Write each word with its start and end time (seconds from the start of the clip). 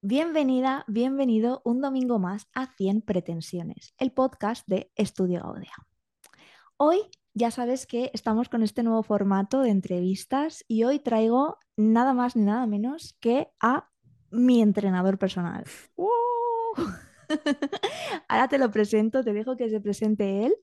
Bienvenida, 0.00 0.84
bienvenido 0.86 1.60
un 1.64 1.80
domingo 1.80 2.20
más 2.20 2.46
a 2.54 2.72
100 2.76 3.02
Pretensiones, 3.02 3.94
el 3.98 4.12
podcast 4.12 4.64
de 4.68 4.92
Estudio 4.94 5.42
Gaudea. 5.42 5.72
Hoy 6.76 7.00
ya 7.34 7.50
sabes 7.50 7.84
que 7.84 8.12
estamos 8.14 8.48
con 8.48 8.62
este 8.62 8.84
nuevo 8.84 9.02
formato 9.02 9.60
de 9.60 9.70
entrevistas 9.70 10.64
y 10.68 10.84
hoy 10.84 11.00
traigo 11.00 11.58
nada 11.76 12.14
más 12.14 12.36
ni 12.36 12.44
nada 12.44 12.64
menos 12.68 13.16
que 13.18 13.48
a 13.60 13.88
mi 14.30 14.62
entrenador 14.62 15.18
personal. 15.18 15.64
Ahora 18.28 18.48
te 18.48 18.58
lo 18.58 18.70
presento, 18.70 19.22
te 19.22 19.32
dejo 19.32 19.56
que 19.56 19.68
se 19.70 19.80
presente 19.80 20.46
él. 20.46 20.54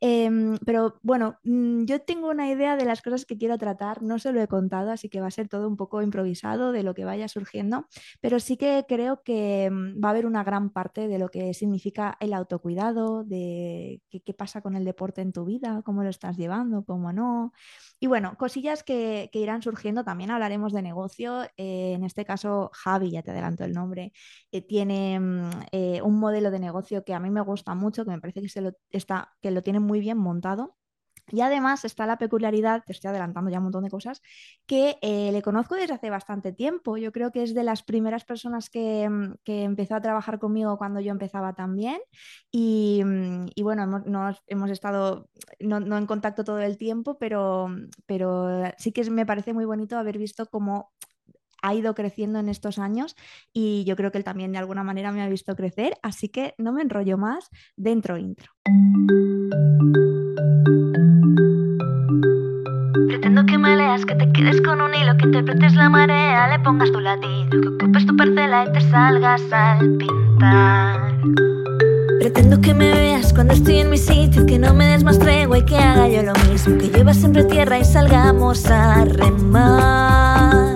Em, 0.00 0.58
pero 0.66 0.98
bueno, 1.02 1.38
mm, 1.44 1.84
yo 1.84 2.00
tengo 2.02 2.28
una 2.28 2.50
idea 2.50 2.76
de 2.76 2.84
las 2.84 3.00
cosas 3.00 3.24
que 3.24 3.38
quiero 3.38 3.56
tratar, 3.56 4.02
no 4.02 4.18
se 4.18 4.32
lo 4.32 4.42
he 4.42 4.48
contado, 4.48 4.90
así 4.90 5.08
que 5.08 5.20
va 5.20 5.28
a 5.28 5.30
ser 5.30 5.48
todo 5.48 5.68
un 5.68 5.76
poco 5.76 6.02
improvisado 6.02 6.72
de 6.72 6.82
lo 6.82 6.94
que 6.94 7.06
vaya 7.06 7.28
surgiendo, 7.28 7.86
pero 8.20 8.38
sí 8.40 8.56
que 8.58 8.84
creo 8.86 9.22
que 9.22 9.70
mm, 9.70 10.02
va 10.02 10.08
a 10.08 10.10
haber 10.10 10.26
una 10.26 10.44
gran 10.44 10.70
parte 10.70 11.08
de 11.08 11.18
lo 11.18 11.28
que 11.30 11.54
significa 11.54 12.16
el 12.20 12.34
autocuidado, 12.34 13.24
de 13.24 14.02
qué, 14.10 14.34
pasa 14.34 14.60
con 14.60 14.76
el 14.76 14.84
deporte 14.84 15.22
en 15.22 15.32
tu 15.32 15.46
vida, 15.46 15.82
cómo 15.84 16.02
lo 16.02 16.10
estás 16.10 16.36
llevando, 16.36 16.84
cómo 16.84 17.12
no. 17.12 17.52
Y 17.98 18.06
bueno, 18.06 18.36
cosillas 18.36 18.82
que, 18.82 19.30
que 19.32 19.38
irán 19.38 19.62
surgiendo, 19.62 20.04
también 20.04 20.30
hablaremos 20.30 20.72
de 20.74 20.82
negocio, 20.82 21.44
eh, 21.56 21.94
en 21.94 22.04
este 22.04 22.24
caso 22.26 22.70
Javi, 22.74 23.10
ya 23.10 23.22
te 23.22 23.30
adelanto 23.30 23.64
el 23.64 23.72
nombre, 23.72 24.12
eh, 24.52 24.62
tiene 24.62 25.18
mm, 25.20 25.50
eh, 25.72 26.00
un 26.06 26.18
modelo 26.18 26.50
de 26.50 26.58
negocio 26.58 27.04
que 27.04 27.14
a 27.14 27.20
mí 27.20 27.30
me 27.30 27.40
gusta 27.42 27.74
mucho, 27.74 28.04
que 28.04 28.10
me 28.10 28.20
parece 28.20 28.42
que, 28.42 28.48
se 28.48 28.60
lo, 28.60 28.72
está, 28.90 29.36
que 29.42 29.50
lo 29.50 29.62
tiene 29.62 29.80
muy 29.80 30.00
bien 30.00 30.18
montado. 30.18 30.76
Y 31.32 31.40
además 31.40 31.84
está 31.84 32.06
la 32.06 32.18
peculiaridad, 32.18 32.84
te 32.86 32.92
estoy 32.92 33.08
adelantando 33.08 33.50
ya 33.50 33.58
un 33.58 33.64
montón 33.64 33.82
de 33.82 33.90
cosas, 33.90 34.22
que 34.64 34.96
eh, 35.02 35.32
le 35.32 35.42
conozco 35.42 35.74
desde 35.74 35.94
hace 35.94 36.08
bastante 36.08 36.52
tiempo. 36.52 36.96
Yo 36.98 37.10
creo 37.10 37.32
que 37.32 37.42
es 37.42 37.52
de 37.52 37.64
las 37.64 37.82
primeras 37.82 38.24
personas 38.24 38.70
que, 38.70 39.08
mm, 39.08 39.34
que 39.42 39.64
empezó 39.64 39.96
a 39.96 40.00
trabajar 40.00 40.38
conmigo 40.38 40.78
cuando 40.78 41.00
yo 41.00 41.10
empezaba 41.10 41.52
también. 41.54 42.00
Y, 42.52 43.02
mm, 43.04 43.46
y 43.56 43.62
bueno, 43.62 43.82
hemos, 43.82 44.06
nos, 44.06 44.42
hemos 44.46 44.70
estado 44.70 45.28
no, 45.58 45.80
no, 45.80 45.98
en 45.98 46.06
contacto 46.06 46.44
todo 46.44 46.60
el 46.60 46.78
tiempo, 46.78 47.18
pero, 47.18 47.68
pero 48.06 48.62
sí 48.78 48.92
que 48.92 49.10
me 49.10 49.26
parece 49.26 49.52
muy 49.52 49.64
bonito 49.64 49.98
haber 49.98 50.18
visto 50.18 50.46
cómo 50.46 50.92
ha 51.62 51.74
ido 51.74 51.94
creciendo 51.94 52.38
en 52.38 52.48
estos 52.48 52.78
años 52.78 53.16
y 53.52 53.84
yo 53.84 53.96
creo 53.96 54.12
que 54.12 54.18
él 54.18 54.24
también 54.24 54.52
de 54.52 54.58
alguna 54.58 54.84
manera 54.84 55.12
me 55.12 55.22
ha 55.22 55.28
visto 55.28 55.54
crecer, 55.56 55.94
así 56.02 56.28
que 56.28 56.54
no 56.58 56.72
me 56.72 56.82
enrollo 56.82 57.18
más, 57.18 57.50
dentro 57.76 58.16
intro. 58.16 58.52
Pretendo 63.08 63.44
que 63.46 63.58
me 63.58 63.76
leas, 63.76 64.04
que 64.04 64.14
te 64.14 64.32
quedes 64.32 64.60
con 64.62 64.80
un 64.80 64.94
hilo, 64.94 65.16
que 65.16 65.24
interpretes 65.26 65.74
la 65.74 65.88
marea, 65.88 66.48
le 66.48 66.62
pongas 66.62 66.90
tu 66.92 67.00
latido, 67.00 67.50
que 67.50 67.68
ocupes 67.68 68.06
tu 68.06 68.16
parcela 68.16 68.66
y 68.68 68.72
te 68.72 68.80
salgas 68.82 69.42
al 69.52 69.96
pintar. 69.96 71.16
Pretendo 72.20 72.60
que 72.60 72.74
me 72.74 72.92
veas 72.92 73.32
cuando 73.32 73.54
estoy 73.54 73.78
en 73.78 73.90
mi 73.90 73.98
sitio, 73.98 74.46
que 74.46 74.58
no 74.58 74.74
me 74.74 74.86
des 74.86 75.04
más 75.04 75.18
tregua 75.18 75.58
y 75.58 75.64
que 75.64 75.76
haga 75.76 76.08
yo 76.08 76.22
lo 76.22 76.32
mismo, 76.50 76.76
que 76.78 76.88
llevas 76.88 77.18
siempre 77.18 77.44
tierra 77.44 77.78
y 77.78 77.84
salgamos 77.84 78.66
a 78.66 79.04
remar. 79.04 80.75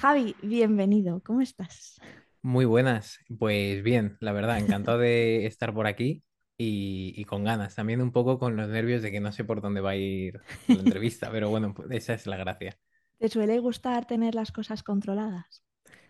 Javi, 0.00 0.34
bienvenido, 0.42 1.20
¿cómo 1.24 1.40
estás? 1.42 2.02
Muy 2.42 2.64
buenas, 2.64 3.18
pues 3.38 3.82
bien, 3.82 4.16
la 4.20 4.32
verdad, 4.32 4.58
encantado 4.58 4.98
de 4.98 5.46
estar 5.46 5.74
por 5.74 5.86
aquí 5.86 6.24
y, 6.56 7.12
y, 7.16 7.24
con 7.24 7.44
ganas, 7.44 7.74
también 7.74 8.00
un 8.00 8.12
poco 8.12 8.38
con 8.38 8.56
los 8.56 8.68
nervios 8.68 9.02
de 9.02 9.10
que 9.10 9.20
no 9.20 9.32
sé 9.32 9.44
por 9.44 9.60
dónde 9.60 9.80
va 9.80 9.90
a 9.90 9.96
ir 9.96 10.40
la 10.68 10.80
entrevista, 10.80 11.30
pero 11.30 11.50
bueno, 11.50 11.74
pues 11.74 11.90
esa 11.90 12.14
es 12.14 12.26
la 12.26 12.36
gracia. 12.36 12.78
¿Te 13.18 13.28
suele 13.28 13.60
gustar 13.60 14.06
tener 14.08 14.34
las 14.34 14.50
cosas 14.50 14.82
controladas? 14.82 15.62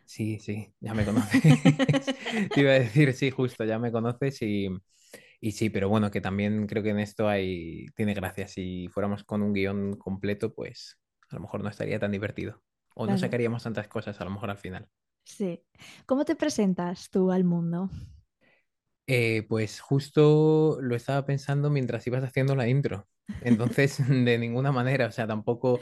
Sí, 0.05 0.39
sí, 0.39 0.75
ya 0.80 0.95
me 0.95 1.05
conoces. 1.05 1.42
Te 2.55 2.61
iba 2.61 2.70
a 2.73 2.79
decir, 2.79 3.13
sí, 3.13 3.30
justo, 3.30 3.64
ya 3.64 3.79
me 3.79 3.92
conoces 3.92 4.40
y, 4.42 4.68
y 5.40 5.52
sí, 5.52 5.70
pero 5.70 5.89
bueno, 5.89 6.11
que 6.11 6.20
también 6.20 6.67
creo 6.67 6.83
que 6.83 6.90
en 6.90 6.98
esto 7.01 7.29
hay, 7.29 7.86
tiene 7.96 8.14
gracia. 8.14 8.48
Si 8.48 8.89
fuéramos 8.89 9.24
con 9.24 9.42
un 9.42 9.52
guion 9.52 9.96
completo, 9.96 10.55
pues 10.55 10.98
a 11.30 11.36
lo 11.36 11.42
mejor 11.42 11.63
no 11.63 11.68
estaría 11.70 11.98
tan 11.98 12.13
divertido. 12.13 12.63
O 13.01 13.03
claro. 13.05 13.11
no 13.11 13.17
sacaríamos 13.19 13.63
tantas 13.64 13.89
cosas 13.89 14.20
a 14.20 14.25
lo 14.27 14.31
mejor 14.31 14.51
al 14.51 14.59
final. 14.59 14.85
Sí. 15.25 15.63
¿Cómo 16.07 16.25
te 16.25 16.35
presentas 16.36 17.11
tú 17.11 17.31
al 17.31 17.45
mundo? 17.45 17.89
Eh, 19.07 19.47
pues 19.48 19.81
justo 19.81 20.79
lo 20.83 20.95
estaba 20.95 21.25
pensando 21.25 21.70
mientras 21.70 22.07
ibas 22.07 22.23
haciendo 22.25 22.55
la 22.55 22.69
intro. 22.69 23.08
Entonces, 23.41 23.98
de 24.08 24.39
ninguna 24.39 24.70
manera, 24.73 25.07
o 25.07 25.13
sea, 25.13 25.27
tampoco 25.27 25.81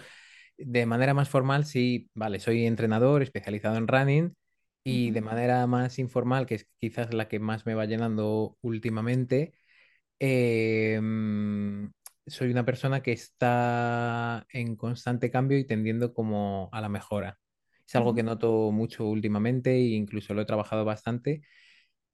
de 0.58 0.86
manera 0.86 1.14
más 1.14 1.28
formal, 1.28 1.64
sí, 1.66 2.10
vale, 2.14 2.40
soy 2.40 2.66
entrenador 2.66 3.22
especializado 3.22 3.76
en 3.76 3.88
running 3.88 4.36
y 4.84 5.10
de 5.12 5.20
manera 5.22 5.66
más 5.66 5.98
informal, 5.98 6.46
que 6.46 6.56
es 6.56 6.68
quizás 6.80 7.12
la 7.14 7.28
que 7.28 7.40
más 7.40 7.66
me 7.66 7.74
va 7.74 7.86
llenando 7.86 8.56
últimamente, 8.62 9.54
eh, 10.20 11.00
soy 12.26 12.50
una 12.50 12.64
persona 12.64 13.02
que 13.02 13.12
está 13.12 14.46
en 14.50 14.76
constante 14.76 15.30
cambio 15.30 15.58
y 15.58 15.66
tendiendo 15.66 16.12
como 16.12 16.68
a 16.72 16.80
la 16.80 16.88
mejora. 16.88 17.38
Es 17.86 17.94
algo 17.94 18.14
que 18.14 18.22
noto 18.22 18.72
mucho 18.72 19.06
últimamente 19.06 19.72
e 19.76 19.94
incluso 19.94 20.34
lo 20.34 20.42
he 20.42 20.46
trabajado 20.46 20.84
bastante 20.84 21.42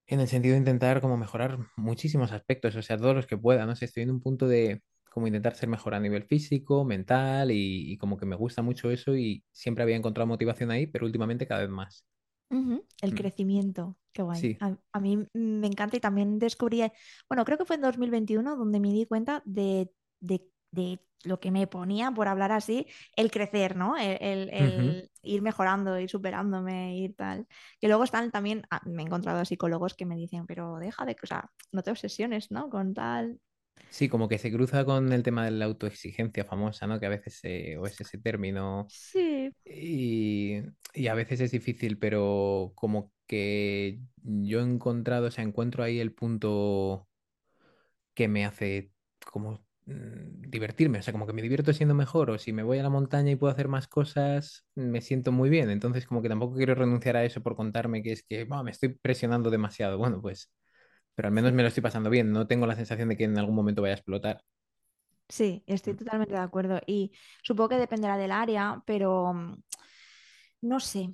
en 0.07 0.21
el 0.21 0.29
sentido 0.29 0.53
de 0.53 0.59
intentar 0.59 1.01
como 1.01 1.17
mejorar 1.17 1.59
muchísimos 1.77 2.33
aspectos, 2.33 2.77
o 2.77 2.83
sea, 2.83 2.99
todos 2.99 3.15
los 3.15 3.27
que 3.27 3.39
pueda, 3.39 3.65
no 3.67 3.77
sé, 3.77 3.87
estoy 3.87 4.03
en 4.03 4.11
un 4.11 4.21
punto 4.21 4.47
de 4.49 4.83
como 5.11 5.27
intentar 5.27 5.55
ser 5.55 5.69
mejor 5.69 5.95
a 5.95 6.01
nivel 6.01 6.25
físico, 6.25 6.85
mental 6.85 7.51
y, 7.51 7.93
y 7.93 7.99
como 7.99 8.17
que 8.17 8.27
me 8.27 8.37
gusta 8.37 8.63
mucho 8.63 8.91
eso 8.91 9.17
y 9.17 9.45
siempre 9.53 9.83
había 9.85 9.97
encontrado 9.97 10.27
motivación 10.27 10.71
ahí, 10.71 10.87
pero 10.87 11.07
últimamente 11.07 11.47
cada 11.47 11.63
vez 11.63 11.71
más. 11.71 12.07
Uh 12.51 12.57
-huh. 12.57 12.85
El 13.01 13.13
mm. 13.13 13.15
crecimiento, 13.15 13.99
qué 14.13 14.23
guay. 14.23 14.41
Sí. 14.41 14.57
A, 14.61 14.77
a, 14.93 15.01
mí 15.01 15.27
me 15.35 15.67
encanta 15.67 15.97
y 15.97 16.01
también 16.01 16.39
descubrí, 16.39 16.83
bueno, 17.29 17.45
creo 17.45 17.59
que 17.59 17.65
fue 17.65 17.77
en 17.77 17.83
2021 17.83 18.57
donde 18.57 18.81
me 18.81 18.93
di 18.93 19.07
cuenta 19.07 19.43
de, 19.45 19.91
de, 20.23 20.49
de 20.71 21.01
lo 21.25 21.41
que 21.41 21.51
me 21.51 21.67
ponía, 21.67 22.11
por 22.11 22.29
hablar 22.29 22.53
así, 22.53 22.87
el 23.17 23.31
crecer, 23.31 23.77
¿no? 23.77 23.97
El, 23.97 24.19
el, 24.21 24.51
el 24.51 24.69
uh 24.81 24.93
-huh. 24.93 25.11
ir 25.23 25.43
mejorando, 25.43 25.99
ir 25.99 26.11
superándome, 26.11 26.97
ir 26.99 27.15
tal. 27.15 27.47
Que 27.81 27.89
luego 27.89 28.05
están 28.05 28.31
también, 28.31 28.63
ah, 28.71 28.81
me 28.87 29.03
he 29.03 29.07
encontrado 29.07 29.41
a 29.41 29.45
psicólogos 29.45 29.95
que 29.95 30.07
me 30.07 30.17
dicen, 30.17 30.47
pero 30.47 30.79
deja 30.79 31.05
de, 31.05 31.17
o 31.23 31.27
sea, 31.27 31.51
no 31.73 31.83
te 31.83 31.91
obsesiones, 31.91 32.51
¿no? 32.51 32.69
Con 32.71 32.95
tal. 32.95 33.39
Sí, 33.91 34.09
como 34.09 34.29
que 34.29 34.39
se 34.39 34.53
cruza 34.53 34.85
con 34.85 35.13
el 35.13 35.23
tema 35.23 35.45
de 35.45 35.51
la 35.51 35.67
autoexigencia 35.67 36.45
famosa, 36.45 36.87
¿no? 36.87 36.99
Que 36.99 37.07
a 37.07 37.09
veces 37.11 37.41
eh, 37.45 37.77
o 37.79 37.87
es 37.87 38.01
ese 38.01 38.19
término. 38.19 38.87
Sí. 38.89 39.51
Y, 39.65 40.63
y, 40.95 41.07
a 41.09 41.15
veces 41.15 41.41
es 41.41 41.51
difícil, 41.51 41.99
pero 41.99 42.73
como 42.75 43.13
que 43.27 44.01
yo 44.23 44.61
he 44.61 44.63
encontrado, 44.63 45.27
o 45.29 45.31
sea, 45.31 45.45
encuentro 45.45 45.85
ahí 45.85 46.01
el 46.01 46.15
punto 46.15 47.09
que 48.15 48.29
me 48.29 48.45
hace 48.45 48.93
como 49.31 49.65
divertirme, 49.87 50.99
o 50.99 51.03
sea, 51.03 51.13
como 51.13 51.27
que 51.27 51.33
me 51.33 51.43
divierto 51.43 51.73
siendo 51.73 51.95
mejor, 51.95 52.31
o 52.31 52.39
si 52.39 52.53
me 52.53 52.63
voy 52.63 52.79
a 52.79 52.83
la 52.83 52.91
montaña 52.91 53.31
y 53.33 53.37
puedo 53.37 53.53
hacer 53.53 53.69
más 53.69 53.89
cosas, 53.89 54.65
me 54.75 55.01
siento 55.01 55.33
muy 55.33 55.51
bien. 55.51 55.71
Entonces, 55.71 56.07
como 56.07 56.23
que 56.23 56.29
tampoco 56.29 56.57
quiero 56.57 56.75
renunciar 56.75 57.17
a 57.17 57.25
eso 57.25 57.43
por 57.43 57.57
contarme 57.57 58.03
que 58.03 58.13
es 58.13 58.23
que 58.23 58.47
oh, 58.51 58.63
me 58.65 58.71
estoy 58.71 58.91
presionando 58.91 59.51
demasiado. 59.51 59.99
Bueno, 59.99 60.21
pues 60.23 60.51
pero 61.15 61.29
al 61.29 61.35
menos 61.35 61.53
me 61.53 61.63
lo 61.63 61.69
estoy 61.69 61.83
pasando 61.83 62.11
bien, 62.11 62.33
no 62.33 62.47
tengo 62.47 62.67
la 62.67 62.77
sensación 62.77 63.09
de 63.09 63.17
que 63.17 63.25
en 63.25 63.39
algún 63.39 63.55
momento 63.55 63.83
vaya 63.83 63.95
a 63.95 63.97
explotar. 63.99 64.43
Sí, 65.29 65.63
estoy 65.67 65.95
totalmente 65.95 66.35
de 66.35 66.41
acuerdo 66.41 66.81
y 66.87 67.13
supongo 67.43 67.71
que 67.71 67.77
dependerá 67.77 68.19
del 68.19 68.33
área, 68.33 68.83
pero 68.87 69.33
mm, 69.33 69.55
no 70.63 70.81
sé, 70.81 71.11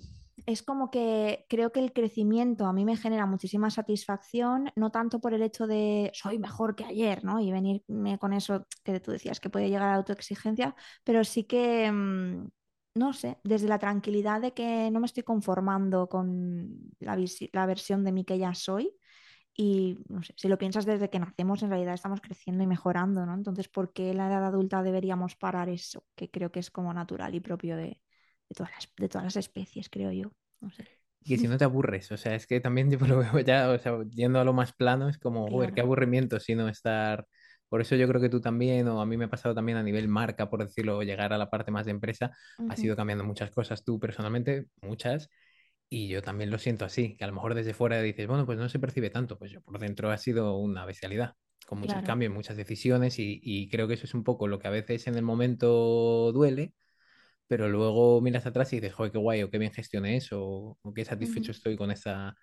es 0.49 0.63
como 0.63 0.91
que 0.91 1.45
creo 1.51 1.73
que 1.73 1.81
el 1.81 1.93
crecimiento 1.93 2.65
a 2.65 2.73
mí 2.73 2.87
me 2.87 2.97
genera 2.97 3.27
muchísima 3.27 3.71
satisfacción, 3.71 4.71
no 4.77 4.91
tanto 4.91 5.21
por 5.21 5.35
el 5.35 5.43
hecho 5.43 5.67
de 5.67 6.11
soy 6.15 6.39
mejor 6.39 6.75
que 6.75 6.85
ayer, 6.87 7.23
¿no? 7.23 7.39
Y 7.39 7.53
venirme 7.53 8.19
con 8.19 8.33
eso 8.33 8.67
que 8.83 8.99
tú 8.99 9.11
decías 9.11 9.41
que 9.41 9.51
puede 9.51 9.69
llegar 9.69 9.91
a 9.91 9.95
autoexigencia, 9.97 10.75
pero 11.05 11.23
sí 11.25 11.45
que, 11.45 11.93
mm, 11.93 12.49
no 12.95 13.13
sé, 13.13 13.39
desde 13.45 13.69
la 13.69 13.79
tranquilidad 13.79 14.41
de 14.41 14.55
que 14.55 14.91
no 14.91 15.01
me 15.01 15.07
estoy 15.07 15.23
conformando 15.23 16.09
con 16.09 16.93
la, 16.99 17.19
la 17.53 17.67
versión 17.67 18.03
de 18.03 18.13
mí 18.13 18.25
que 18.25 18.39
ya 18.39 18.55
soy, 18.55 18.95
y 19.55 19.99
no 20.09 20.23
sé, 20.23 20.35
si 20.37 20.49
lo 20.49 20.59
piensas 20.59 20.87
desde 20.87 21.11
que 21.11 21.19
nacemos, 21.19 21.63
en 21.63 21.71
realidad 21.71 21.95
estamos 21.95 22.21
creciendo 22.23 22.65
y 22.65 22.67
mejorando, 22.67 23.27
¿no? 23.27 23.35
Entonces, 23.35 23.69
¿por 23.69 23.93
qué 23.93 24.11
en 24.13 24.19
la 24.19 24.29
edad 24.29 24.47
adulta 24.47 24.83
deberíamos 24.83 25.37
parar 25.37 25.69
eso? 25.69 26.05
Que 26.17 26.31
creo 26.31 26.51
que 26.53 26.61
es 26.61 26.71
como 26.71 26.95
natural 26.95 27.35
y 27.35 27.41
propio 27.41 27.77
de, 27.77 28.01
de, 28.49 28.55
todas, 28.55 28.73
las, 28.73 28.89
de 28.97 29.09
todas 29.09 29.25
las 29.25 29.37
especies, 29.37 29.89
creo 29.89 30.13
yo. 30.13 30.33
No 30.61 30.71
sé. 30.71 30.87
Y 31.25 31.37
si 31.37 31.49
no 31.49 31.59
te 31.59 31.65
aburres, 31.65 32.11
o 32.13 32.17
sea, 32.17 32.35
es 32.35 32.47
que 32.47 32.61
también 32.61 32.91
lo 33.09 33.19
veo 33.19 33.41
ya, 33.41 33.71
o 33.71 33.79
sea, 33.79 33.99
yendo 34.11 34.41
a 34.41 34.45
lo 34.45 34.53
más 34.53 34.73
plano, 34.73 35.09
es 35.09 35.19
como, 35.19 35.47
claro. 35.47 35.75
qué 35.75 35.81
aburrimiento, 35.81 36.41
sino 36.41 36.69
estar. 36.69 37.27
Por 37.69 37.83
eso 37.83 37.97
yo 37.97 38.09
creo 38.09 38.21
que 38.21 38.31
tú 38.31 38.41
también, 38.41 38.89
o 38.89 39.01
a 39.01 39.07
mí 39.07 39.19
me 39.19 39.27
ha 39.27 39.31
pasado 39.31 39.55
también 39.55 39.77
a 39.77 39.83
nivel 39.83 40.09
marca, 40.09 40.49
por 40.49 40.65
decirlo, 40.65 41.03
llegar 41.03 41.35
a 41.35 41.39
la 41.39 41.51
parte 41.51 41.71
más 41.71 41.85
de 41.85 41.91
empresa, 41.91 42.31
uh 42.59 42.63
-huh. 42.63 42.73
has 42.73 42.83
ido 42.83 42.97
cambiando 42.97 43.25
muchas 43.25 43.51
cosas 43.51 43.85
tú 43.85 44.01
personalmente, 44.01 44.69
muchas, 44.81 45.29
y 45.91 46.09
yo 46.09 46.23
también 46.23 46.51
lo 46.51 46.59
siento 46.59 46.87
así, 46.87 47.17
que 47.17 47.25
a 47.25 47.27
lo 47.27 47.35
mejor 47.35 47.55
desde 47.55 47.75
fuera 47.75 48.01
dices, 48.01 48.27
bueno, 48.27 48.47
pues 48.47 48.59
no 48.59 48.69
se 48.71 48.79
percibe 48.79 49.11
tanto, 49.11 49.39
pues 49.39 49.51
yo 49.51 49.61
por 49.61 49.79
dentro 49.79 50.11
ha 50.11 50.17
sido 50.17 50.57
una 50.57 50.87
bestialidad, 50.87 51.35
con 51.67 51.79
muchos 51.79 51.95
claro. 51.95 52.07
cambios, 52.07 52.33
muchas 52.33 52.57
decisiones 52.57 53.19
y, 53.19 53.39
y, 53.43 53.69
creo 53.69 53.87
que 53.87 53.95
eso 53.95 54.05
es 54.05 54.15
un 54.15 54.25
poco 54.25 54.49
lo 54.49 54.59
que 54.59 54.69
a 54.69 54.71
veces 54.71 55.07
en 55.07 55.17
el 55.17 55.23
momento 55.23 56.33
duele, 56.33 56.73
pero 57.49 57.69
luego 57.69 58.21
miras 58.23 58.47
atrás 58.47 58.73
y 58.73 58.77
dices, 58.77 58.95
joder, 58.95 59.13
qué 59.13 59.19
guay, 59.19 59.43
o 59.45 59.51
qué 59.51 59.59
bien 59.59 59.73
gestioné 59.73 60.17
eso, 60.19 60.43
o, 60.45 60.79
o 60.83 60.95
qué 60.95 61.05
satisfecho 61.07 61.53
estoy 61.53 61.77
con 61.77 61.91
esta, 61.93 62.37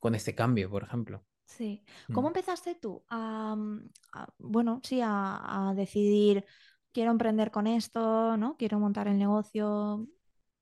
con 0.00 0.14
este 0.16 0.34
cambio, 0.34 0.70
por 0.70 0.84
ejemplo. 0.84 1.24
Sí. 1.46 1.82
Mm. 2.10 2.12
¿Cómo 2.12 2.28
empezaste 2.28 2.74
tú 2.74 3.04
a, 3.08 3.54
mm, 3.56 3.90
a- 4.12 4.28
bueno, 4.38 4.80
sí, 4.84 5.00
a, 5.02 5.70
a 5.70 5.74
decidir, 5.74 6.44
quiero 6.92 7.10
emprender 7.10 7.50
con 7.50 7.66
esto, 7.66 8.36
¿no? 8.36 8.56
Quiero 8.56 8.78
montar 8.78 9.08
el 9.08 9.18
negocio. 9.18 10.06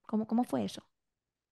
¿Cómo, 0.07 0.27
cómo 0.27 0.45
fue 0.45 0.65
eso? 0.65 0.89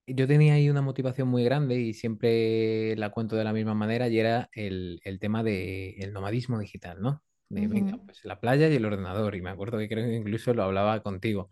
Yo 0.07 0.27
tenía 0.29 0.55
ahí 0.55 0.69
una 0.69 0.83
motivación 0.83 1.29
muy 1.29 1.45
grande 1.45 1.77
y 1.77 1.95
siempre 1.95 2.95
la 2.97 3.09
cuento 3.11 3.37
de 3.37 3.45
la 3.45 3.55
misma 3.55 3.75
manera 3.75 4.07
y 4.09 4.19
era 4.19 4.51
el, 4.53 5.01
el 5.05 5.19
tema 5.19 5.43
del 5.43 6.13
nomadismo 6.13 6.59
digital, 6.59 7.01
¿no? 7.01 7.23
De, 7.49 7.69
venga, 7.69 7.93
Ujú, 7.93 8.05
pues 8.05 8.23
la 8.25 8.39
playa 8.41 8.69
y 8.69 8.75
el 8.77 8.85
ordenador. 8.85 9.35
Y 9.35 9.41
me 9.43 9.49
acuerdo 9.51 9.79
que 9.79 9.89
creo 9.89 10.05
que 10.07 10.15
incluso 10.17 10.53
lo 10.53 10.63
hablaba 10.65 11.03
contigo. 11.03 11.49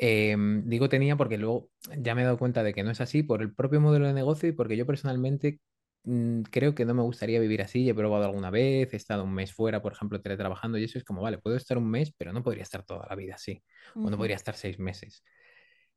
Em, 0.00 0.64
digo 0.68 0.88
tenía 0.88 1.16
porque 1.16 1.38
luego 1.38 1.70
ya 1.98 2.14
me 2.14 2.22
he 2.22 2.24
dado 2.24 2.38
cuenta 2.38 2.62
de 2.62 2.72
que 2.72 2.84
no 2.84 2.90
es 2.92 3.00
así 3.00 3.22
por 3.24 3.42
el 3.42 3.54
propio 3.54 3.80
modelo 3.80 4.06
de 4.06 4.12
negocio 4.14 4.48
y 4.48 4.52
porque 4.52 4.76
yo 4.76 4.86
personalmente 4.86 5.60
mm, 6.04 6.42
creo 6.42 6.74
que 6.74 6.84
no 6.84 6.94
me 6.94 7.02
gustaría 7.02 7.40
vivir 7.40 7.62
así. 7.62 7.88
He 7.88 7.94
probado 7.94 8.24
alguna 8.24 8.50
vez, 8.50 8.92
he 8.92 8.96
estado 8.96 9.24
un 9.24 9.34
mes 9.34 9.52
fuera, 9.52 9.82
por 9.82 9.92
ejemplo, 9.92 10.20
teletrabajando 10.20 10.78
y 10.78 10.84
eso 10.84 10.98
es 10.98 11.04
como, 11.04 11.22
vale, 11.22 11.38
puedo 11.38 11.56
estar 11.56 11.78
un 11.78 11.90
mes, 11.90 12.12
pero 12.16 12.32
no 12.32 12.42
podría 12.42 12.62
estar 12.62 12.84
toda 12.84 13.06
la 13.08 13.16
vida 13.16 13.34
así. 13.34 13.62
O 14.02 14.10
no 14.10 14.16
podría 14.16 14.36
estar 14.36 14.54
seis 14.54 14.78
meses. 14.78 15.24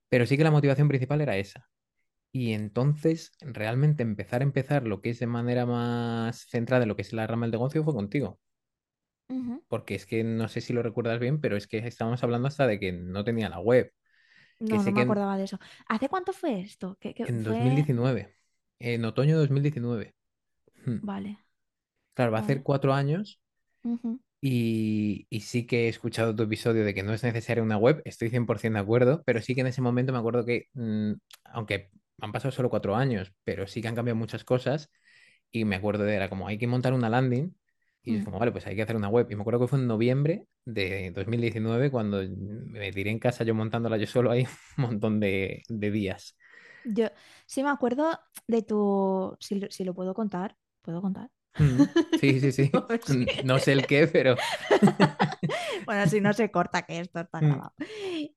Pero 0.09 0.25
sí 0.25 0.37
que 0.37 0.43
la 0.43 0.51
motivación 0.51 0.87
principal 0.87 1.21
era 1.21 1.37
esa. 1.37 1.69
Y 2.31 2.53
entonces, 2.53 3.31
realmente 3.41 4.03
empezar 4.03 4.41
a 4.41 4.45
empezar 4.45 4.87
lo 4.87 5.01
que 5.01 5.11
es 5.11 5.19
de 5.19 5.27
manera 5.27 5.65
más 5.65 6.47
centrada 6.49 6.83
en 6.83 6.89
lo 6.89 6.95
que 6.95 7.03
es 7.03 7.13
la 7.13 7.27
rama 7.27 7.45
del 7.45 7.51
negocio 7.53 7.83
fue 7.83 7.93
contigo. 7.93 8.39
Porque 9.67 9.95
es 9.95 10.05
que 10.05 10.23
no 10.23 10.47
sé 10.49 10.61
si 10.61 10.73
lo 10.73 10.83
recuerdas 10.83 11.19
bien, 11.19 11.41
pero 11.41 11.57
es 11.57 11.67
que 11.67 11.79
estábamos 11.79 12.23
hablando 12.23 12.47
hasta 12.47 12.67
de 12.67 12.79
que 12.79 12.91
no 12.91 13.23
tenía 13.23 13.49
la 13.49 13.59
web. 13.59 13.93
Que 14.65 14.77
No, 14.77 14.83
no 14.83 14.91
sé 14.91 14.93
me 14.93 15.01
que 15.01 15.01
en, 15.01 15.11
acordaba 15.13 15.37
de 15.37 15.43
eso. 15.45 15.59
¿Hace 15.87 16.07
cuánto 16.09 16.33
fue 16.33 16.59
esto? 16.61 16.97
¿Qué, 16.99 17.13
qué 17.13 17.25
en 17.25 17.43
fue? 17.45 17.91
2019, 17.95 18.35
en 18.79 19.05
otoño 19.05 19.35
de 19.35 19.39
2019. 19.41 20.13
Hmm. 20.85 20.97
Vale, 21.01 21.37
Claro, 22.13 22.31
va 22.31 22.37
a 22.37 22.41
hacer 22.41 22.63
cuatro 22.63 22.93
años 22.93 23.39
y 25.29 25.41
sí 25.41 25.67
que 25.67 25.85
he 25.85 25.89
escuchado 25.89 26.35
tu 26.35 26.43
episodio 26.43 26.83
de 26.83 26.93
que 26.93 27.03
no 27.03 27.13
es 27.13 27.23
necesaria 27.23 27.61
una 27.63 27.77
web, 27.77 28.01
estoy 28.05 28.29
100% 28.29 28.77
de 28.79 28.83
acuerdo, 28.83 29.21
pero 29.25 29.41
sí 29.41 29.53
que 29.55 29.61
en 29.61 29.67
ese 29.67 29.81
momento 29.81 30.11
me 30.13 30.19
acuerdo 30.19 30.45
que, 30.45 30.65
mm, 30.73 31.13
aunque 31.45 31.91
han 32.19 32.31
pasado 32.31 32.51
solo 32.51 32.69
cuatro 32.69 32.95
años, 32.95 33.33
pero 33.43 33.67
sí 33.67 33.81
que 33.81 33.87
han 33.87 33.95
cambiado 33.95 34.17
muchas 34.17 34.43
cosas 34.43 34.89
Y 35.51 35.65
me 35.65 35.77
acuerdo 35.77 36.03
de, 36.05 36.15
era 36.15 36.29
como, 36.29 36.47
hay 36.47 36.57
que 36.59 36.67
montar 36.67 36.93
una 36.93 37.09
landing. 37.09 37.55
Y 38.03 38.13
yo 38.13 38.17
es 38.19 38.23
mm. 38.23 38.25
como, 38.25 38.39
vale, 38.39 38.51
pues 38.51 38.65
hay 38.67 38.75
que 38.75 38.81
hacer 38.81 38.95
una 38.95 39.09
web. 39.09 39.27
Y 39.29 39.35
me 39.35 39.41
acuerdo 39.41 39.59
que 39.61 39.67
fue 39.67 39.79
en 39.79 39.87
noviembre 39.87 40.47
de 40.65 41.11
2019 41.11 41.91
cuando 41.91 42.21
me 42.29 42.91
tiré 42.91 43.11
en 43.11 43.19
casa 43.19 43.43
yo 43.43 43.55
montándola 43.55 43.97
yo 43.97 44.07
solo 44.07 44.31
ahí 44.31 44.45
un 44.77 44.83
montón 44.85 45.19
de, 45.19 45.63
de 45.69 45.91
días. 45.91 46.35
Yo 46.83 47.07
sí 47.45 47.63
me 47.63 47.69
acuerdo 47.69 48.19
de 48.47 48.63
tu, 48.63 49.35
si, 49.39 49.59
lo- 49.59 49.69
si 49.71 49.83
lo 49.83 49.93
puedo 49.93 50.13
contar, 50.13 50.57
¿puedo 50.81 51.01
contar? 51.01 51.29
Mm, 51.57 51.85
Sí, 52.15 52.39
sí, 52.39 52.51
sí. 52.51 52.71
No 53.43 53.59
sé 53.59 53.73
el 53.73 53.85
qué, 53.87 54.07
pero... 54.07 54.35
Bueno, 55.85 56.07
si 56.07 56.21
no 56.21 56.33
se 56.33 56.51
corta, 56.51 56.83
que 56.83 56.99
esto 56.99 57.19
está 57.19 57.41
Mm, 57.41 57.41
grabado. 57.41 57.73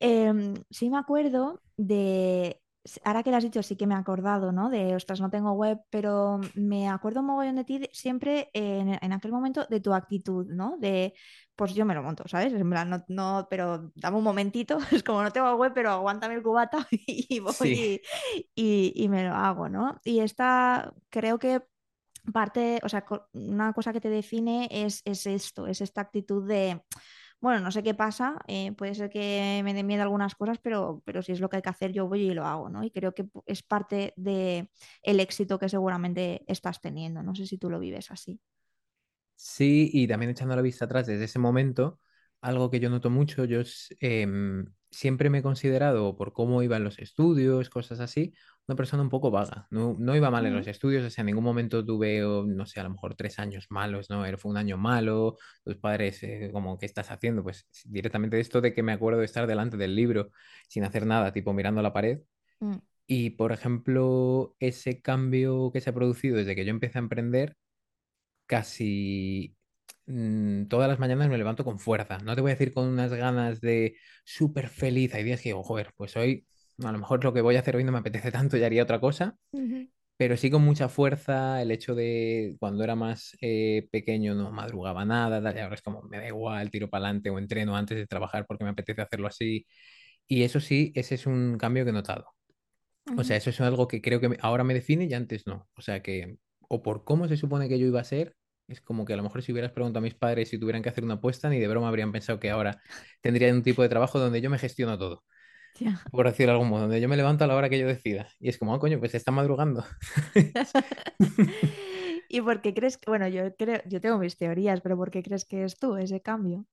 Em, 0.00 0.54
sí 0.70 0.90
me 0.90 0.98
acuerdo 0.98 1.62
de, 1.76 2.60
ahora 3.04 3.22
que 3.22 3.30
lo 3.30 3.36
has 3.36 3.44
dicho, 3.44 3.62
sí 3.62 3.76
que 3.76 3.86
me 3.86 3.94
he 3.94 3.98
acordado, 3.98 4.52
¿no? 4.52 4.68
De, 4.70 4.94
ostras, 4.94 5.20
no 5.20 5.30
tengo 5.30 5.52
web, 5.52 5.80
pero 5.90 6.40
me 6.54 6.88
acuerdo 6.88 7.20
un 7.20 7.26
mogollón 7.26 7.56
de 7.56 7.64
ti 7.64 7.88
siempre 7.92 8.50
en, 8.52 8.98
en 9.02 9.12
aquel 9.12 9.32
momento 9.32 9.66
de 9.68 9.80
tu 9.80 9.94
actitud, 9.94 10.46
¿no? 10.48 10.76
De, 10.78 11.14
pues 11.56 11.74
yo 11.74 11.84
me 11.86 11.94
lo 11.94 12.02
monto, 12.02 12.24
¿sabes? 12.26 12.52
En 12.52 12.68
plan, 12.68 12.90
no, 12.90 13.04
no, 13.08 13.46
pero 13.48 13.90
dame 13.94 14.18
un 14.18 14.24
momentito, 14.24 14.78
es 14.92 15.02
como 15.02 15.22
no 15.22 15.30
tengo 15.32 15.54
web, 15.56 15.72
pero 15.74 15.90
aguántame 15.90 16.34
el 16.34 16.42
cubata 16.42 16.86
y 16.90 17.40
voy 17.40 17.52
Sí. 17.54 18.00
y, 18.54 18.92
y- 18.94 19.04
y 19.04 19.08
me 19.08 19.24
lo 19.24 19.34
hago, 19.34 19.68
¿no? 19.68 20.00
Y 20.04 20.20
esta 20.20 20.92
creo 21.10 21.38
que 21.38 21.62
parte, 22.32 22.80
o 22.82 22.88
sea, 22.88 23.04
una 23.32 23.72
cosa 23.72 23.92
que 23.92 24.00
te 24.00 24.08
define 24.08 24.68
es, 24.70 25.02
es 25.04 25.26
esto, 25.26 25.66
es 25.66 25.80
esta 25.80 26.00
actitud 26.00 26.46
de, 26.48 26.82
bueno, 27.44 27.60
no 27.60 27.70
sé 27.72 27.82
qué 27.84 27.94
pasa, 27.94 28.38
eh, 28.48 28.72
puede 28.72 28.94
ser 28.96 29.10
que 29.10 29.62
me 29.64 29.74
den 29.74 29.86
miedo 29.86 30.02
algunas 30.02 30.34
cosas, 30.34 30.58
pero, 30.62 31.02
pero 31.06 31.22
si 31.22 31.32
es 31.32 31.40
lo 31.40 31.48
que 31.50 31.56
hay 31.56 31.62
que 31.62 31.70
hacer, 31.70 31.92
yo 31.92 32.08
voy 32.08 32.22
y 32.22 32.34
lo 32.34 32.44
hago, 32.46 32.70
¿no? 32.70 32.84
Y 32.84 32.90
creo 32.90 33.14
que 33.14 33.26
es 33.46 33.62
parte 33.62 34.14
de 34.16 34.70
el 35.02 35.20
éxito 35.20 35.58
que 35.58 35.68
seguramente 35.68 36.44
estás 36.48 36.80
teniendo. 36.80 37.22
No 37.22 37.34
sé 37.36 37.46
si 37.46 37.58
tú 37.58 37.70
lo 37.70 37.78
vives 37.80 38.10
así. 38.10 38.40
Sí, 39.36 39.90
y 39.92 40.06
también 40.08 40.30
echando 40.30 40.56
la 40.56 40.62
vista 40.62 40.84
atrás 40.86 41.06
desde 41.06 41.24
ese 41.24 41.38
momento, 41.38 42.00
algo 42.44 42.70
que 42.70 42.80
yo 42.80 42.90
noto 42.90 43.10
mucho, 43.10 43.44
yo 43.46 43.62
em, 44.00 44.66
siempre 44.90 45.30
me 45.30 45.38
he 45.38 45.42
considerado, 45.42 46.16
por 46.16 46.32
cómo 46.32 46.62
iba 46.62 46.76
en 46.76 46.84
los 46.84 46.98
estudios, 46.98 47.70
cosas 47.70 48.00
así, 48.00 48.34
una 48.68 48.76
persona 48.76 49.02
un 49.02 49.10
poco 49.10 49.30
vaga. 49.30 49.66
No, 49.70 49.96
no 49.98 50.14
iba 50.16 50.30
mal 50.30 50.46
en 50.46 50.54
los 50.54 50.66
estudios, 50.66 51.04
o 51.04 51.10
sea, 51.10 51.22
en 51.22 51.26
ningún 51.26 51.44
momento 51.44 51.84
tuve, 51.84 52.24
o, 52.24 52.44
no 52.46 52.66
sé, 52.66 52.80
a 52.80 52.84
lo 52.84 52.90
mejor 52.90 53.14
tres 53.16 53.38
años 53.38 53.66
malos, 53.70 54.10
¿no? 54.10 54.24
Era- 54.26 54.38
Fue 54.38 54.50
un 54.50 54.56
año 54.58 54.76
malo, 54.78 55.36
tus 55.64 55.76
padres, 55.78 56.22
eh, 56.22 56.50
como, 56.52 56.78
¿qué 56.78 56.86
estás 56.86 57.10
haciendo? 57.10 57.42
Pues 57.42 57.66
directamente 57.86 58.40
esto 58.40 58.60
de 58.60 58.74
que 58.74 58.82
me 58.82 58.92
acuerdo 58.92 59.20
de 59.20 59.26
estar 59.26 59.46
delante 59.46 59.76
del 59.76 59.94
libro 59.96 60.30
sin 60.68 60.84
hacer 60.84 61.06
nada, 61.06 61.32
tipo 61.32 61.52
mirando 61.54 61.82
la 61.82 61.92
pared. 61.92 62.20
mm, 62.60 62.80
Y, 63.06 63.30
por 63.30 63.52
ejemplo, 63.52 64.56
ese 64.60 65.02
cambio 65.02 65.70
que 65.72 65.80
se 65.82 65.90
ha 65.90 65.94
producido 65.94 66.36
desde 66.38 66.54
que 66.56 66.64
yo 66.64 66.70
empecé 66.70 66.98
a 66.98 67.02
emprender 67.02 67.56
casi 68.46 69.56
mm, 70.06 70.66
todas 70.66 70.88
las 70.88 70.98
mañanas 70.98 71.28
me 71.28 71.38
levanto 71.38 71.64
con 71.64 71.78
fuerza. 71.78 72.18
No 72.18 72.34
te 72.34 72.40
voy 72.40 72.50
a 72.50 72.54
decir 72.54 72.72
con 72.72 72.86
unas 72.88 73.12
ganas 73.12 73.60
de 73.60 73.96
súper 74.24 74.68
feliz. 74.68 75.14
Hay 75.14 75.24
días 75.24 75.40
que 75.40 75.50
digo, 75.50 75.62
joder, 75.62 75.92
pues 75.96 76.16
hoy 76.16 76.46
a 76.82 76.92
lo 76.92 76.98
mejor 76.98 77.22
lo 77.22 77.32
que 77.32 77.40
voy 77.40 77.56
a 77.56 77.60
hacer 77.60 77.76
hoy 77.76 77.84
no 77.84 77.92
me 77.92 77.98
apetece 77.98 78.32
tanto 78.32 78.56
y 78.56 78.64
haría 78.64 78.82
otra 78.82 79.00
cosa. 79.00 79.36
Pero 80.16 80.36
sí 80.36 80.50
con 80.50 80.62
mucha 80.62 80.88
fuerza 80.88 81.60
el 81.60 81.70
hecho 81.72 81.94
de 81.94 82.56
cuando 82.60 82.84
era 82.84 82.94
más 82.94 83.36
eh, 83.40 83.88
pequeño 83.90 84.34
no 84.34 84.52
madrugaba 84.52 85.04
nada, 85.04 85.42
tal, 85.42 85.56
y 85.56 85.60
ahora 85.60 85.74
es 85.74 85.82
como 85.82 86.02
me 86.02 86.18
da 86.18 86.28
igual, 86.28 86.70
tiro 86.70 86.88
para 86.88 87.06
adelante 87.06 87.30
o 87.30 87.38
entreno 87.38 87.76
antes 87.76 87.98
de 87.98 88.06
trabajar 88.06 88.46
porque 88.46 88.64
me 88.64 88.70
apetece 88.70 89.02
hacerlo 89.02 89.26
así. 89.28 89.66
Y 90.28 90.42
eso 90.44 90.60
sí, 90.60 90.92
ese 90.94 91.16
es 91.16 91.26
un 91.26 91.58
cambio 91.58 91.84
que 91.84 91.90
he 91.90 91.92
notado. 91.92 92.26
O 93.16 93.24
sea, 93.24 93.36
eso 93.36 93.50
es 93.50 93.60
algo 93.60 93.86
que 93.88 94.00
creo 94.00 94.20
que 94.20 94.36
ahora 94.40 94.64
me 94.64 94.74
define 94.74 95.04
y 95.06 95.14
antes 95.14 95.46
no. 95.46 95.68
O 95.76 95.82
sea 95.82 96.02
que, 96.02 96.38
o 96.68 96.82
por 96.82 97.04
cómo 97.04 97.28
se 97.28 97.36
supone 97.36 97.68
que 97.68 97.78
yo 97.78 97.86
iba 97.86 98.00
a 98.00 98.04
ser, 98.04 98.36
es 98.68 98.80
como 98.80 99.04
que 99.04 99.12
a 99.14 99.16
lo 99.16 99.22
mejor 99.22 99.42
si 99.42 99.52
hubieras 99.52 99.72
preguntado 99.72 100.00
a 100.00 100.02
mis 100.04 100.14
padres 100.14 100.48
si 100.50 100.58
tuvieran 100.58 100.82
que 100.82 100.88
hacer 100.88 101.04
una 101.04 101.14
apuesta, 101.14 101.48
ni 101.48 101.58
de 101.60 101.68
broma 101.68 101.88
habrían 101.88 102.12
pensado 102.12 102.40
que 102.40 102.50
ahora 102.50 102.80
tendría 103.22 103.52
un 103.52 103.62
tipo 103.62 103.82
de 103.82 103.88
trabajo 103.88 104.18
donde 104.18 104.40
yo 104.40 104.50
me 104.50 104.58
gestiono 104.58 104.98
todo, 104.98 105.24
Ya. 105.80 106.04
por 106.10 106.26
decirlo 106.28 106.52
de 106.52 106.56
algún 106.58 106.70
modo, 106.70 106.82
donde 106.82 107.00
yo 107.00 107.08
me 107.08 107.16
levanto 107.18 107.44
a 107.44 107.48
la 107.48 107.56
hora 107.56 107.70
que 107.70 107.78
yo 107.80 107.86
decida. 107.88 108.28
Y 108.40 108.48
es 108.50 108.58
como, 108.58 108.74
ah, 108.74 108.80
coño, 108.80 108.98
pues 109.00 109.14
está 109.16 109.32
madrugando. 109.32 109.84
¿Y 112.28 112.40
por 112.42 112.60
qué 112.62 112.74
crees 112.74 112.98
que, 112.98 113.10
bueno, 113.10 113.28
yo 113.28 113.54
creo, 113.56 113.80
yo 113.86 114.00
tengo 114.00 114.18
mis 114.18 114.36
teorías, 114.36 114.80
pero 114.82 114.96
¿por 114.96 115.10
qué 115.10 115.22
crees 115.22 115.44
que 115.46 115.64
es 115.64 115.78
tú 115.78 115.96
ese 115.96 116.20
cambio? 116.20 116.66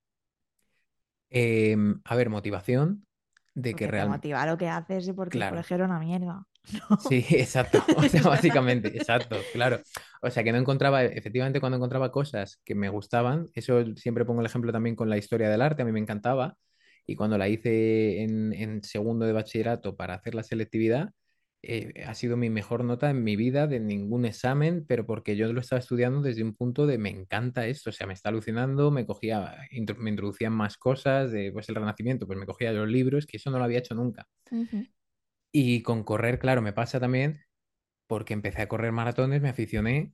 Em, 1.30 2.00
a 2.04 2.14
ver, 2.16 2.28
motivación 2.30 3.06
de 3.54 3.74
que 3.76 3.86
Porque 3.86 3.92
te 3.92 4.04
realmente, 4.04 4.06
motiva 4.06 4.46
lo 4.46 4.56
que 4.56 4.68
haces 4.68 5.08
y 5.08 5.12
porque 5.12 5.38
el 5.38 5.46
claro. 5.46 5.46
colegio 5.46 5.74
era 5.76 5.86
una 5.86 5.98
mierda. 5.98 6.46
Sí, 7.08 7.24
exacto. 7.30 7.82
Básicamente, 8.24 8.88
exacto, 8.88 9.36
claro. 9.52 9.80
O 10.22 10.30
sea, 10.30 10.44
que 10.44 10.52
no 10.52 10.58
encontraba, 10.58 11.04
efectivamente, 11.04 11.60
cuando 11.60 11.76
encontraba 11.76 12.12
cosas 12.12 12.60
que 12.64 12.74
me 12.74 12.88
gustaban, 12.88 13.48
eso 13.54 13.84
siempre 13.96 14.24
pongo 14.24 14.40
el 14.40 14.46
ejemplo 14.46 14.72
también 14.72 14.96
con 14.96 15.10
la 15.10 15.18
historia 15.18 15.48
del 15.50 15.62
arte, 15.62 15.82
a 15.82 15.84
mí 15.84 15.92
me 15.92 16.00
encantaba. 16.00 16.56
Y 17.06 17.16
cuando 17.16 17.36
la 17.36 17.48
hice 17.48 18.22
en, 18.22 18.52
en 18.52 18.84
segundo 18.84 19.26
de 19.26 19.32
bachillerato 19.32 19.96
para 19.96 20.14
hacer 20.14 20.34
la 20.34 20.44
selectividad, 20.44 21.10
eh, 21.64 22.04
ha 22.06 22.14
sido 22.14 22.36
mi 22.36 22.50
mejor 22.50 22.84
nota 22.84 23.08
en 23.10 23.22
mi 23.22 23.36
vida 23.36 23.68
de 23.68 23.78
ningún 23.78 24.24
examen, 24.24 24.84
pero 24.86 25.06
porque 25.06 25.36
yo 25.36 25.52
lo 25.52 25.60
estaba 25.60 25.78
estudiando 25.78 26.20
desde 26.20 26.42
un 26.42 26.54
punto 26.54 26.86
de 26.86 26.98
me 26.98 27.10
encanta 27.10 27.68
esto, 27.68 27.90
o 27.90 27.92
sea, 27.92 28.06
me 28.08 28.14
está 28.14 28.30
alucinando, 28.30 28.90
me 28.90 29.06
cogía, 29.06 29.56
me 29.98 30.10
introducían 30.10 30.52
más 30.52 30.76
cosas, 30.76 31.30
de 31.30 31.52
pues 31.52 31.68
el 31.68 31.76
Renacimiento, 31.76 32.26
pues 32.26 32.38
me 32.38 32.46
cogía 32.46 32.72
los 32.72 32.88
libros, 32.88 33.26
que 33.26 33.36
eso 33.36 33.50
no 33.50 33.58
lo 33.58 33.64
había 33.64 33.78
hecho 33.78 33.94
nunca. 33.94 34.26
Y 35.52 35.82
con 35.82 36.02
correr, 36.04 36.38
claro, 36.38 36.62
me 36.62 36.72
pasa 36.72 36.98
también 37.00 37.44
porque 38.08 38.34
empecé 38.34 38.62
a 38.62 38.68
correr 38.68 38.92
maratones, 38.92 39.42
me 39.42 39.48
aficioné 39.50 40.12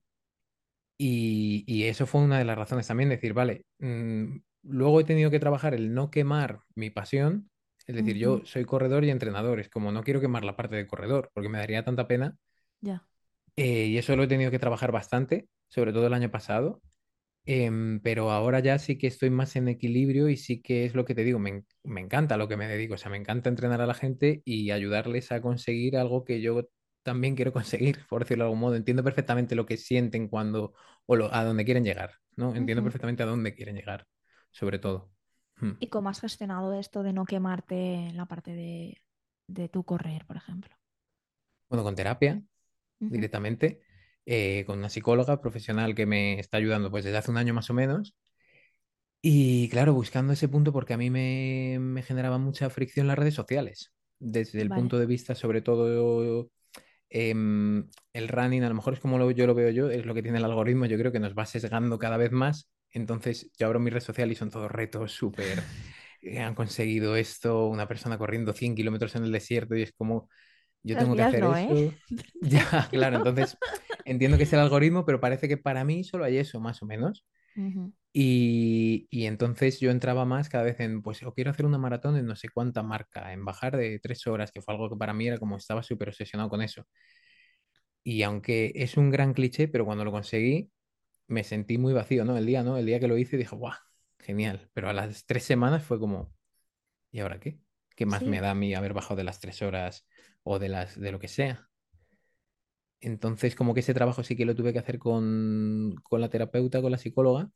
y, 0.98 1.64
y 1.66 1.84
eso 1.84 2.06
fue 2.06 2.22
una 2.22 2.38
de 2.38 2.44
las 2.44 2.58
razones 2.58 2.86
también, 2.86 3.08
decir, 3.08 3.32
vale, 3.32 3.64
mm, 3.78 4.38
luego 4.62 5.00
he 5.00 5.04
tenido 5.04 5.30
que 5.30 5.38
trabajar 5.40 5.74
el 5.74 5.94
no 5.94 6.10
quemar 6.10 6.60
mi 6.74 6.90
pasión, 6.90 7.50
es 7.86 7.94
decir, 7.96 8.16
yo 8.16 8.42
soy 8.44 8.64
corredor 8.64 9.04
y 9.04 9.10
entrenador, 9.10 9.60
es 9.60 9.68
como 9.68 9.92
no 9.92 10.02
quiero 10.02 10.20
quemar 10.20 10.44
la 10.44 10.56
parte 10.56 10.76
de 10.76 10.86
corredor 10.86 11.30
porque 11.32 11.48
me 11.48 11.58
daría 11.58 11.84
tanta 11.84 12.06
pena 12.08 12.36
Ya. 12.80 13.02
eh, 13.56 13.86
y 13.86 13.98
eso 13.98 14.14
lo 14.16 14.24
he 14.24 14.28
tenido 14.28 14.50
que 14.50 14.58
trabajar 14.58 14.92
bastante, 14.92 15.48
sobre 15.68 15.92
todo 15.92 16.06
el 16.06 16.14
año 16.14 16.30
pasado. 16.30 16.80
Em, 17.50 18.00
pero 18.02 18.30
ahora 18.30 18.60
ya 18.60 18.78
sí 18.78 18.98
que 18.98 19.06
estoy 19.06 19.30
más 19.30 19.56
en 19.56 19.68
equilibrio 19.68 20.28
y 20.28 20.36
sí 20.36 20.60
que 20.60 20.84
es 20.84 20.94
lo 20.94 21.06
que 21.06 21.14
te 21.14 21.24
digo, 21.24 21.38
me, 21.38 21.64
me 21.82 22.00
encanta 22.02 22.36
lo 22.36 22.46
que 22.46 22.58
me 22.58 22.68
dedico, 22.68 22.94
o 22.94 22.98
sea, 22.98 23.10
me 23.10 23.16
encanta 23.16 23.48
entrenar 23.48 23.80
a 23.80 23.86
la 23.86 23.94
gente 23.94 24.42
y 24.44 24.70
ayudarles 24.70 25.32
a 25.32 25.40
conseguir 25.40 25.96
algo 25.96 26.24
que 26.26 26.42
yo 26.42 26.68
también 27.02 27.36
quiero 27.36 27.52
conseguir, 27.54 28.00
por 28.08 28.22
decirlo 28.24 28.44
de 28.44 28.48
algún 28.48 28.60
modo. 28.60 28.76
Entiendo 28.76 29.02
perfectamente 29.02 29.54
lo 29.54 29.64
que 29.66 29.78
sienten 29.78 30.28
cuando 30.28 30.74
o 31.06 31.16
lo- 31.16 31.32
a 31.34 31.42
dónde 31.44 31.64
quieren 31.64 31.84
llegar, 31.84 32.12
¿no? 32.36 32.54
Entiendo 32.54 32.82
perfectamente 32.82 33.22
a 33.22 33.26
dónde 33.26 33.54
quieren 33.54 33.76
llegar, 33.76 34.06
sobre 34.50 34.78
todo. 34.78 35.10
Mm. 35.56 35.72
¿Y 35.80 35.88
cómo 35.88 36.08
has 36.08 36.20
gestionado 36.20 36.72
esto 36.72 37.02
de 37.02 37.12
no 37.12 37.24
quemarte 37.24 37.94
en 37.94 38.16
la 38.16 38.26
parte 38.26 38.52
de, 38.52 39.02
de 39.48 39.68
tu 39.68 39.84
correr, 39.84 40.24
por 40.26 40.36
ejemplo? 40.36 40.76
Bueno, 41.68 41.84
con 41.84 41.94
terapia 41.94 42.42
directamente, 43.08 43.82
eh, 44.28 44.64
con 44.66 44.78
una 44.80 44.90
psicóloga 44.90 45.40
profesional 45.42 45.96
que 45.96 46.06
me 46.06 46.40
está 46.40 46.58
ayudando 46.58 46.90
pues 46.92 47.04
desde 47.06 47.18
hace 47.18 47.32
un 47.32 47.38
año 47.38 47.54
más 47.54 47.70
o 47.70 47.74
menos. 47.74 48.14
Y 49.20 49.68
claro, 49.70 49.94
buscando 49.94 50.32
ese 50.32 50.48
punto 50.48 50.72
porque 50.72 50.94
a 50.94 50.96
mí 50.96 51.10
me, 51.10 51.78
me 51.80 52.02
generaba 52.02 52.38
mucha 52.38 52.70
fricción 52.70 53.08
las 53.08 53.18
redes 53.18 53.34
sociales, 53.34 53.92
desde 54.20 54.60
el 54.62 54.70
Vale, 54.70 54.72
punto 54.72 54.98
de 54.98 55.06
vista 55.06 55.34
sobre 55.34 55.60
todo 55.60 56.50
em, 57.10 57.88
el 58.12 58.28
running, 58.28 58.64
a 58.64 58.68
lo 58.70 58.74
mejor 58.76 58.94
es 58.94 59.00
como 59.00 59.18
lo- 59.18 59.30
yo 59.32 59.46
lo 59.46 59.54
veo 59.54 59.70
yo, 59.70 59.90
es 59.90 60.06
lo 60.06 60.14
que 60.14 60.22
tiene 60.22 60.38
el 60.38 60.44
algoritmo, 60.44 60.86
yo 60.86 60.98
creo 60.98 61.12
que 61.12 61.20
nos 61.20 61.34
va 61.36 61.46
sesgando 61.46 61.98
cada 61.98 62.16
vez 62.18 62.32
más. 62.32 62.70
Entonces 62.92 63.50
yo 63.58 63.66
abro 63.66 63.80
mi 63.80 63.90
red 63.90 64.00
social 64.02 64.30
y 64.32 64.36
son 64.36 64.50
todos 64.50 64.70
retos 64.70 65.12
súper, 65.12 65.68
eh, 66.22 66.40
han 66.40 66.54
conseguido 66.54 67.16
esto, 67.16 67.66
una 67.68 67.88
persona 67.88 68.18
corriendo 68.18 68.52
100 68.54 68.74
kilómetros 68.76 69.14
en 69.16 69.24
el 69.24 69.32
desierto 69.32 69.76
y 69.76 69.82
es 69.82 69.92
como, 69.92 70.28
yo 70.82 70.94
las 70.94 71.04
tengo 71.04 71.16
que 71.16 71.22
hacer 71.22 71.40
no, 71.40 71.56
¿eh? 71.56 71.86
eso. 71.86 71.96
Ya, 72.40 72.88
claro, 72.90 73.18
entonces 73.18 73.56
entiendo 74.04 74.36
que 74.36 74.44
es 74.44 74.52
el 74.52 74.60
algoritmo, 74.60 75.04
pero 75.04 75.20
parece 75.20 75.48
que 75.48 75.56
para 75.56 75.84
mí 75.84 76.04
solo 76.04 76.24
hay 76.24 76.38
eso, 76.38 76.60
más 76.60 76.82
o 76.82 76.86
menos. 76.86 77.26
Y, 78.12 79.08
y 79.10 79.26
entonces 79.26 79.80
yo 79.80 79.90
entraba 79.90 80.24
más 80.24 80.48
cada 80.48 80.62
vez 80.62 80.78
en, 80.78 81.02
pues, 81.02 81.22
o 81.24 81.34
quiero 81.34 81.50
hacer 81.50 81.66
una 81.66 81.78
maratón 81.78 82.16
en 82.16 82.24
no 82.24 82.36
sé 82.36 82.48
cuánta 82.48 82.84
marca, 82.84 83.32
en 83.32 83.44
bajar 83.44 83.76
de 83.76 83.98
tres 83.98 84.26
horas, 84.28 84.52
que 84.52 84.62
fue 84.62 84.74
algo 84.74 84.88
que 84.88 84.96
para 84.96 85.12
mí 85.12 85.26
era 85.26 85.38
como 85.38 85.56
estaba 85.56 85.82
súper 85.82 86.08
obsesionado 86.10 86.48
con 86.48 86.62
eso. 86.62 86.86
Y 88.04 88.22
aunque 88.22 88.72
es 88.74 88.96
un 88.96 89.10
gran 89.10 89.34
cliché, 89.34 89.68
pero 89.68 89.84
cuando 89.84 90.04
lo 90.04 90.12
conseguí, 90.12 90.70
me 91.26 91.44
sentí 91.44 91.78
muy 91.78 91.92
vacío, 91.92 92.24
¿no? 92.24 92.36
El 92.36 92.46
día, 92.46 92.62
¿no? 92.62 92.78
El 92.78 92.86
día 92.86 93.00
que 93.00 93.08
lo 93.08 93.18
hice 93.18 93.36
dije, 93.36 93.54
¡guau! 93.56 93.74
Genial. 94.20 94.70
Pero 94.74 94.88
a 94.88 94.92
las 94.92 95.26
tres 95.26 95.44
semanas 95.44 95.84
fue 95.84 95.98
como, 95.98 96.32
¿y 97.10 97.20
ahora 97.20 97.40
qué? 97.40 97.60
¿Qué 97.98 98.06
más 98.06 98.26
me 98.26 98.40
da 98.40 98.52
a 98.52 98.56
mí 98.56 98.74
haber 98.74 98.94
bajado 98.94 99.16
de 99.18 99.24
las 99.24 99.40
tres 99.40 99.62
horas 99.62 100.06
o 100.44 100.58
de 100.60 100.70
las, 100.70 100.98
de 101.00 101.12
lo 101.12 101.20
que 101.20 101.28
sea? 101.28 101.68
Entonces, 103.00 103.54
como 103.54 103.74
que 103.74 103.80
ese 103.80 103.94
trabajo 103.94 104.24
sí 104.24 104.36
que 104.36 104.44
lo 104.44 104.54
tuve 104.56 104.72
que 104.72 104.78
hacer 104.80 104.98
con, 104.98 105.94
con 106.02 106.20
la 106.20 106.28
terapeuta, 106.30 106.82
con 106.82 106.90
la 106.92 106.98
psicóloga 106.98 107.50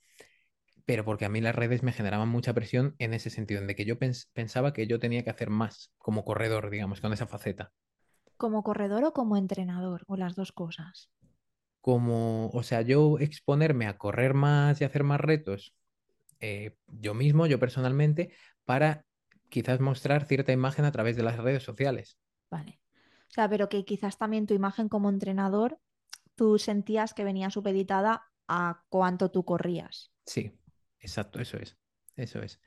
pero 0.87 1.05
porque 1.05 1.25
a 1.27 1.31
mí 1.31 1.41
las 1.41 1.55
redes 1.57 1.83
me 1.85 1.93
generaban 1.93 2.29
mucha 2.31 2.55
presión 2.55 2.97
en 2.99 3.15
ese 3.15 3.31
sentido, 3.31 3.61
en 3.61 3.69
de 3.69 3.77
que 3.77 3.85
yo 3.87 3.99
pens- 3.99 4.29
pensaba 4.35 4.73
que 4.75 4.87
yo 4.89 5.01
tenía 5.01 5.25
que 5.25 5.31
hacer 5.31 5.51
más 5.51 5.93
como 5.99 6.25
corredor, 6.25 6.71
digamos, 6.71 7.01
con 7.01 7.13
esa 7.13 7.27
faceta. 7.29 7.73
como 8.41 8.63
corredor 8.69 9.03
o 9.09 9.15
como 9.19 9.39
entrenador, 9.39 10.01
o 10.07 10.15
las 10.23 10.35
dos 10.39 10.53
cosas. 10.61 10.95
Como, 11.81 12.49
o 12.51 12.63
sea, 12.63 12.83
yo 12.83 13.19
exponerme 13.19 13.87
a 13.89 13.99
correr 13.99 14.35
más 14.35 14.81
y 14.81 14.85
hacer 14.85 15.03
más 15.05 15.21
retos, 15.21 15.75
eh, 16.41 16.77
yo 16.89 17.15
mismo, 17.15 17.47
yo 17.47 17.59
personalmente, 17.61 18.33
para 18.65 19.07
quizás 19.53 19.81
mostrar 19.81 20.25
cierta 20.25 20.51
imagen 20.51 20.87
a 20.87 20.93
través 20.93 21.15
de 21.15 21.23
las 21.23 21.37
redes 21.37 21.63
sociales. 21.63 22.17
Vale. 22.51 22.81
O 23.29 23.31
sea, 23.35 23.51
pero 23.51 23.69
que 23.69 23.85
quizás 23.85 24.17
también 24.17 24.47
tu 24.47 24.55
imagen 24.55 24.89
como 24.89 25.11
entrenador, 25.11 25.79
tú 26.35 26.59
sentías 26.59 27.13
que 27.13 27.23
venía 27.23 27.51
supeditada 27.51 28.25
a 28.49 28.83
cuánto 28.89 29.31
tú 29.31 29.45
corrías. 29.45 30.11
Sí, 30.25 30.59
exacto, 31.01 31.39
eso 31.39 31.59
es, 31.59 31.77
eso 32.17 32.41
es. 32.41 32.61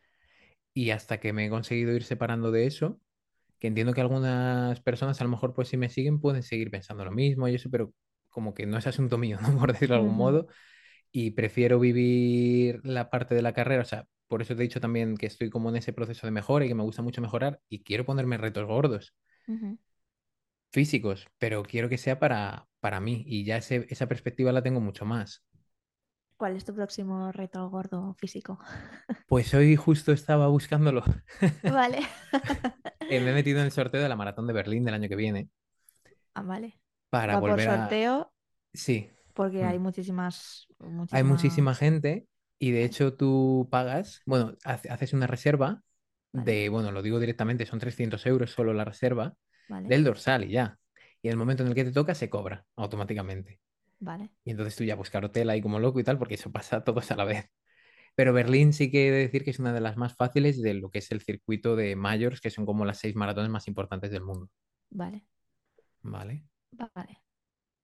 Y 0.75 0.91
hasta 0.91 1.19
que 1.19 1.33
me 1.33 1.47
he 1.47 1.49
conseguido 1.49 1.91
ir 1.91 2.03
separando 2.03 2.51
de 2.51 2.67
eso, 2.67 3.01
que 3.57 3.67
entiendo 3.67 3.93
que 3.93 4.01
algunas 4.01 4.79
personas 4.81 5.19
a 5.19 5.23
lo 5.23 5.31
mejor 5.31 5.53
pues 5.55 5.69
si 5.69 5.77
me 5.77 5.89
siguen 5.89 6.19
pueden 6.19 6.43
seguir 6.43 6.69
pensando 6.69 7.03
lo 7.03 7.11
mismo 7.11 7.47
y 7.47 7.55
eso, 7.55 7.71
pero 7.71 7.93
como 8.29 8.53
que 8.53 8.67
no 8.67 8.77
es 8.77 8.85
asunto 8.85 9.17
mío, 9.17 9.39
¿no? 9.41 9.57
Por 9.57 9.73
decirlo 9.73 9.95
de 9.95 10.01
algún 10.01 10.17
modo, 10.17 10.45
y 11.11 11.31
prefiero 11.31 11.79
vivir 11.79 12.81
la 12.83 13.09
parte 13.09 13.33
de 13.33 13.41
la 13.41 13.53
carrera, 13.53 13.81
o 13.81 13.85
sea, 13.85 14.07
por 14.27 14.41
eso 14.41 14.55
te 14.55 14.61
he 14.61 14.63
dicho 14.67 14.81
también 14.81 15.17
que 15.17 15.25
estoy 15.27 15.49
como 15.49 15.69
en 15.69 15.77
ese 15.77 15.93
proceso 15.93 16.27
de 16.27 16.31
mejora 16.31 16.65
y 16.65 16.67
que 16.69 16.75
me 16.75 16.83
gusta 16.83 17.01
mucho 17.01 17.21
mejorar 17.21 17.61
y 17.69 17.83
quiero 17.83 18.05
ponerme 18.05 18.37
retos 18.37 18.65
gordos, 18.67 19.13
físicos, 20.71 21.27
pero 21.39 21.63
quiero 21.63 21.89
que 21.89 21.97
sea 21.97 22.19
para, 22.19 22.67
para 22.79 22.99
mí 22.99 23.23
y 23.27 23.45
ya 23.45 23.57
ese- 23.57 23.87
esa 23.89 24.07
perspectiva 24.07 24.51
la 24.51 24.61
tengo 24.63 24.79
mucho 24.81 25.03
más. 25.05 25.43
¿Cuál 26.37 26.55
es 26.55 26.63
tu 26.65 26.73
próximo 26.73 27.31
reto 27.31 27.69
gordo 27.69 28.13
físico? 28.13 28.59
Pues 29.27 29.53
hoy 29.53 29.75
justo 29.75 30.11
estaba 30.11 30.47
buscándolo. 30.47 31.03
Vale. 31.63 31.99
Eh, 33.07 33.19
me 33.19 33.31
he 33.31 33.33
metido 33.33 33.59
en 33.59 33.65
el 33.65 33.71
sorteo 33.71 34.01
de 34.01 34.09
la 34.09 34.15
maratón 34.15 34.45
de 34.47 34.53
Berlín 34.53 34.83
del 34.85 34.93
año 34.95 35.09
que 35.09 35.15
viene 35.15 35.49
Ah, 36.35 36.43
vale. 36.43 36.79
para 37.09 37.35
Va 37.35 37.41
por 37.43 37.59
volver 37.59 37.69
a... 37.69 37.99
sorteo 37.99 38.31
Sí. 38.73 39.11
porque 39.33 39.63
Mm. 39.63 39.65
hay 39.65 39.79
muchísimas, 39.79 40.67
Hay 41.09 41.23
muchísima 41.23 41.73
gente 41.75 42.27
y 42.59 42.71
de 42.71 42.85
hecho 42.85 43.13
tú 43.15 43.67
pagas, 43.71 44.21
bueno, 44.25 44.55
hace- 44.63 44.89
haces 44.89 45.13
una 45.13 45.27
reserva 45.27 45.83
vale, 46.33 46.53
de, 46.53 46.69
bueno, 46.69 46.91
lo 46.91 47.01
digo 47.01 47.19
directamente, 47.19 47.65
son 47.65 47.79
300 47.79 48.25
euros 48.25 48.51
solo 48.51 48.73
la 48.73 48.85
reserva 48.85 49.35
vale, 49.67 49.93
del 49.93 50.03
dorsal 50.03 50.45
y 50.45 50.51
ya. 50.53 50.79
Y 51.21 51.27
en 51.29 51.33
el 51.33 51.37
momento 51.37 51.63
en 51.63 51.69
el 51.69 51.75
que 51.75 51.85
te 51.85 51.91
toca 51.91 52.15
se 52.15 52.29
cobra 52.29 52.65
automáticamente. 52.75 53.59
vale. 53.99 54.29
Y 54.45 54.51
entonces 54.51 54.75
tú 54.75 54.83
ya 54.83 54.95
buscar 54.95 55.25
hotel 55.25 55.49
ahí 55.49 55.61
como 55.61 55.79
loco 55.79 55.99
y 55.99 56.03
tal, 56.03 56.17
porque 56.17 56.35
eso 56.35 56.51
pasa 56.51 56.83
todos 56.83 57.11
a 57.11 57.15
la 57.15 57.25
vez. 57.25 57.47
Pero 58.15 58.33
Berlín 58.33 58.73
sí 58.73 58.91
que 58.91 59.09
he 59.09 59.11
de 59.11 59.19
decir 59.19 59.43
que 59.45 59.51
es 59.51 59.59
una 59.59 59.73
de 59.73 59.81
las 59.81 59.97
más 59.97 60.15
fáciles 60.15 60.61
de 60.61 60.75
lo 60.75 60.89
que 60.91 60.99
es 60.99 61.11
el 61.11 61.21
circuito 61.21 61.75
de 61.77 61.95
Majors, 61.97 62.41
que 62.41 62.51
son 62.51 62.65
como 62.65 62.85
las 62.85 62.99
seis 62.99 63.15
maratones 63.15 63.51
más 63.51 63.67
importantes 63.69 64.11
del 64.11 64.23
mundo. 64.23 64.49
Vale, 64.89 65.25
¿Vale? 66.03 66.45
vale. 66.71 67.23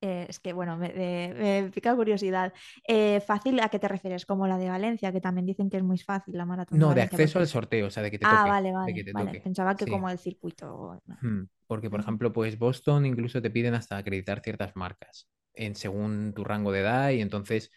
Eh, 0.02 0.26
es 0.30 0.40
que, 0.40 0.54
bueno, 0.54 0.78
me, 0.78 0.90
me- 0.94 1.34
me 1.64 1.72
pica 1.72 1.96
curiosidad. 1.96 2.54
Eh, 2.88 3.22
¿fácil 3.22 3.60
a 3.60 3.70
qué 3.70 3.80
te 3.80 3.88
refieres? 3.88 4.26
Como 4.26 4.48
la 4.48 4.58
de 4.58 4.70
Valencia, 4.70 5.12
que 5.12 5.22
también 5.22 5.46
dicen 5.46 5.70
que 5.70 5.78
es 5.78 5.84
muy 5.84 5.98
fácil 6.00 6.38
la 6.38 6.46
maratón 6.46 6.80
No, 6.80 6.94
de 6.96 7.02
Valencia, 7.02 7.18
acceso 7.18 7.38
porque 7.38 7.40
al 7.40 7.48
sorteo, 7.48 7.88
o 7.88 7.90
sea, 7.92 8.04
de 8.04 8.12
que 8.12 8.20
te 8.20 8.26
Ah, 8.26 8.28
toque, 8.28 8.50
vale, 8.50 8.74
de 8.82 8.94
que 8.94 9.04
vale, 9.04 9.04
te 9.04 9.14
vale. 9.14 9.36
toque. 9.36 9.44
Pensaba 9.44 9.78
que 9.78 9.88
Sí. 9.88 9.94
como 9.94 10.10
el 10.10 10.20
circuito. 10.20 11.00
Hmm, 11.20 11.44
Porque, 11.68 11.90
por 11.90 12.00
ejemplo, 12.00 12.34
pues 12.34 12.58
Boston 12.58 13.06
incluso 13.06 13.42
te 13.42 13.52
piden 13.52 13.76
hasta 13.76 13.98
acreditar 13.98 14.42
ciertas 14.42 14.76
marcas 14.76 15.30
en 15.54 15.76
según 15.76 16.34
tu 16.34 16.44
rango 16.44 16.72
de 16.72 16.80
edad 16.80 17.10
y 17.12 17.22
entonces 17.22 17.72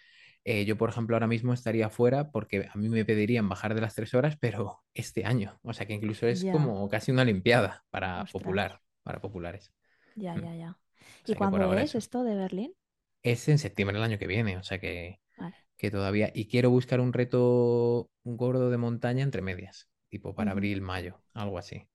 eh, 0.44 0.64
yo, 0.64 0.76
por 0.78 0.90
ejemplo, 0.90 1.16
ahora 1.16 1.26
mismo 1.26 1.52
estaría 1.52 1.90
fuera 1.90 2.30
porque 2.30 2.68
a 2.72 2.76
mí 2.78 2.88
me 2.88 3.04
pedirían 3.04 3.48
bajar 3.48 3.74
de 3.74 3.80
las 3.80 3.94
tres 3.94 4.14
horas, 4.14 4.36
pero 4.40 4.82
este 4.94 5.24
año, 5.24 5.58
o 5.62 5.72
sea 5.72 5.86
que 5.86 5.94
incluso 5.94 6.26
es 6.26 6.44
como 6.46 6.88
casi 6.88 7.12
una 7.12 7.22
olimpiada 7.22 7.84
para 7.90 8.24
ostras, 8.24 8.30
popular, 8.30 8.80
para 9.02 9.20
populares. 9.20 9.72
ya, 10.14 10.34
Hmm, 10.34 10.44
ya, 10.44 10.54
ya. 10.54 10.78
O 11.24 11.26
¿Y 11.26 11.34
sea 11.34 11.40
cuándo 11.40 11.74
es 11.74 11.94
eso. 11.94 11.96
esto 11.96 12.24
de 12.24 12.34
Berlín? 12.34 12.74
Es 13.22 13.48
en 13.48 13.58
septiembre 13.58 13.94
del 13.96 14.04
año 14.04 14.18
que 14.18 14.26
viene, 14.26 14.56
o 14.58 14.62
sea 14.62 14.78
que, 14.78 15.20
Vale. 15.36 15.56
que 15.78 15.90
todavía... 15.90 16.30
Y 16.34 16.48
quiero 16.48 16.70
buscar 16.70 17.00
un 17.00 17.12
reto 17.12 18.10
un 18.24 18.36
gordo 18.36 18.70
de 18.70 18.78
montaña 18.78 19.22
entre 19.24 19.42
medias, 19.42 19.88
tipo 20.10 20.34
para 20.34 20.52
abril, 20.52 20.82
mayo, 20.82 21.22
algo 21.34 21.58
así. 21.58 21.88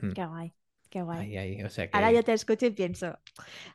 Hmm, 0.00 0.12
Qué 0.12 0.24
guay, 0.26 0.54
qué 0.90 1.02
guay. 1.02 1.26
Ahí, 1.26 1.36
ahí, 1.38 1.62
o 1.64 1.70
sea 1.70 1.90
Ahora 1.92 2.12
yo 2.12 2.22
te 2.24 2.32
escucho 2.34 2.66
y 2.66 2.70
pienso, 2.72 3.18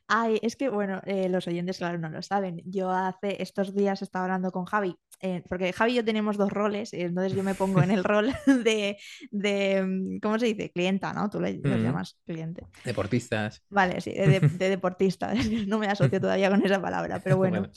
ay, 0.07 0.39
es 0.43 0.55
que, 0.55 0.69
bueno, 0.69 1.01
eh, 1.05 1.29
los 1.29 1.47
oyentes, 1.47 1.77
claro, 1.79 1.97
no 1.99 2.09
lo 2.09 2.21
saben. 2.21 2.61
Yo 2.65 2.91
hace 2.91 3.41
estos 3.43 3.73
días 3.75 4.01
estaba 4.03 4.25
hablando 4.25 4.51
con 4.51 4.65
Javi, 4.65 4.97
eh, 5.23 5.43
porque 5.49 5.73
Javi 5.73 5.93
y 5.93 5.95
yo 5.95 6.05
tenemos 6.05 6.37
dos 6.37 6.51
roles, 6.51 6.93
entonces 6.93 7.33
yo 7.33 7.43
me 7.43 7.55
pongo 7.55 7.81
en 7.83 7.91
el 7.91 8.03
rol 8.03 8.31
de, 8.47 8.97
de, 9.31 9.83
mm, 9.83 10.19
¿cómo 10.21 10.39
se 10.39 10.47
dice? 10.47 10.71
Clienta, 10.71 11.13
¿no? 11.13 11.29
Tú 11.29 11.39
Mm, 11.63 11.83
llamas 11.83 12.17
cliente. 12.25 12.67
Deportistas. 12.85 13.61
Vale, 13.69 14.01
sí, 14.01 14.11
de, 14.13 14.27
de- 14.27 14.39
de 14.51 14.69
deportista, 14.69 15.33
no 15.67 15.79
me 15.79 15.87
asocio 15.87 16.21
todavía 16.21 16.49
con 16.51 16.63
esa 16.63 16.79
palabra, 16.81 17.21
pero 17.23 17.37
bueno, 17.37 17.61
Bueno. 17.61 17.71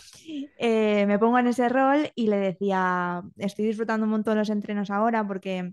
Eh, 0.59 1.07
me 1.07 1.19
pongo 1.19 1.38
en 1.38 1.49
ese 1.49 1.69
rol 1.69 2.11
y 2.17 2.29
le 2.29 2.37
decía, 2.38 3.23
estoy 3.38 3.67
disfrutando 3.67 4.05
un 4.07 4.11
montón 4.12 4.38
los 4.38 4.50
entrenos 4.50 4.91
ahora 4.91 5.26
porque 5.26 5.73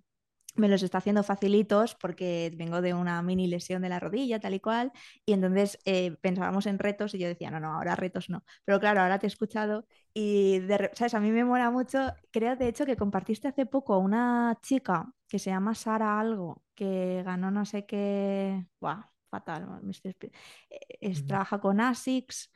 me 0.56 0.68
los 0.70 0.84
está 0.84 1.00
haciendo 1.00 1.24
facilitos 1.24 1.96
porque 1.96 2.52
vengo 2.56 2.82
de 2.82 2.94
una 2.94 3.22
mini 3.24 3.48
lesión 3.48 3.82
de 3.82 3.90
la 3.90 4.00
rodilla, 4.00 4.40
tal 4.40 4.54
y 4.54 4.60
cual, 4.60 4.92
y 5.26 5.34
entonces 5.34 5.80
eh, 5.86 6.16
pensábamos 6.22 6.66
en 6.68 6.80
retos 6.80 7.14
y 7.14 7.20
yo 7.20 7.28
decía, 7.28 7.52
no, 7.52 7.60
no, 7.60 7.74
ahora 7.76 7.96
retos 7.96 8.30
no. 8.30 8.44
Pero 8.66 8.80
claro, 8.80 9.02
ahora 9.02 9.20
te 9.20 9.26
he 9.28 9.30
escuchado 9.30 9.86
y, 10.14 10.60
de 10.60 10.92
¿sabes? 10.94 11.14
A 11.16 11.20
mí 11.20 11.32
me 11.32 11.44
mola 11.46 11.72
mucho, 11.72 12.14
creo 12.32 12.56
de 12.56 12.68
hecho 12.68 12.86
que 12.86 12.98
compartiste 12.98 13.48
hace 13.48 13.66
poco 13.66 13.98
una 13.98 14.58
chica 14.62 15.12
que 15.28 15.40
se 15.40 15.50
llama 15.50 15.76
Sara 15.76 16.20
algo, 16.20 16.64
que 16.76 17.24
ganó 17.26 17.50
no 17.52 17.66
sé 17.66 17.86
qué, 17.86 18.66
Buah, 18.80 19.10
fatal, 19.30 19.68
me 19.84 19.92
estoy 19.92 20.12
expli- 20.12 20.32
eh, 20.70 20.80
es, 21.02 21.26
trabaja 21.26 21.60
con 21.60 21.80
ASICS. 21.82 22.52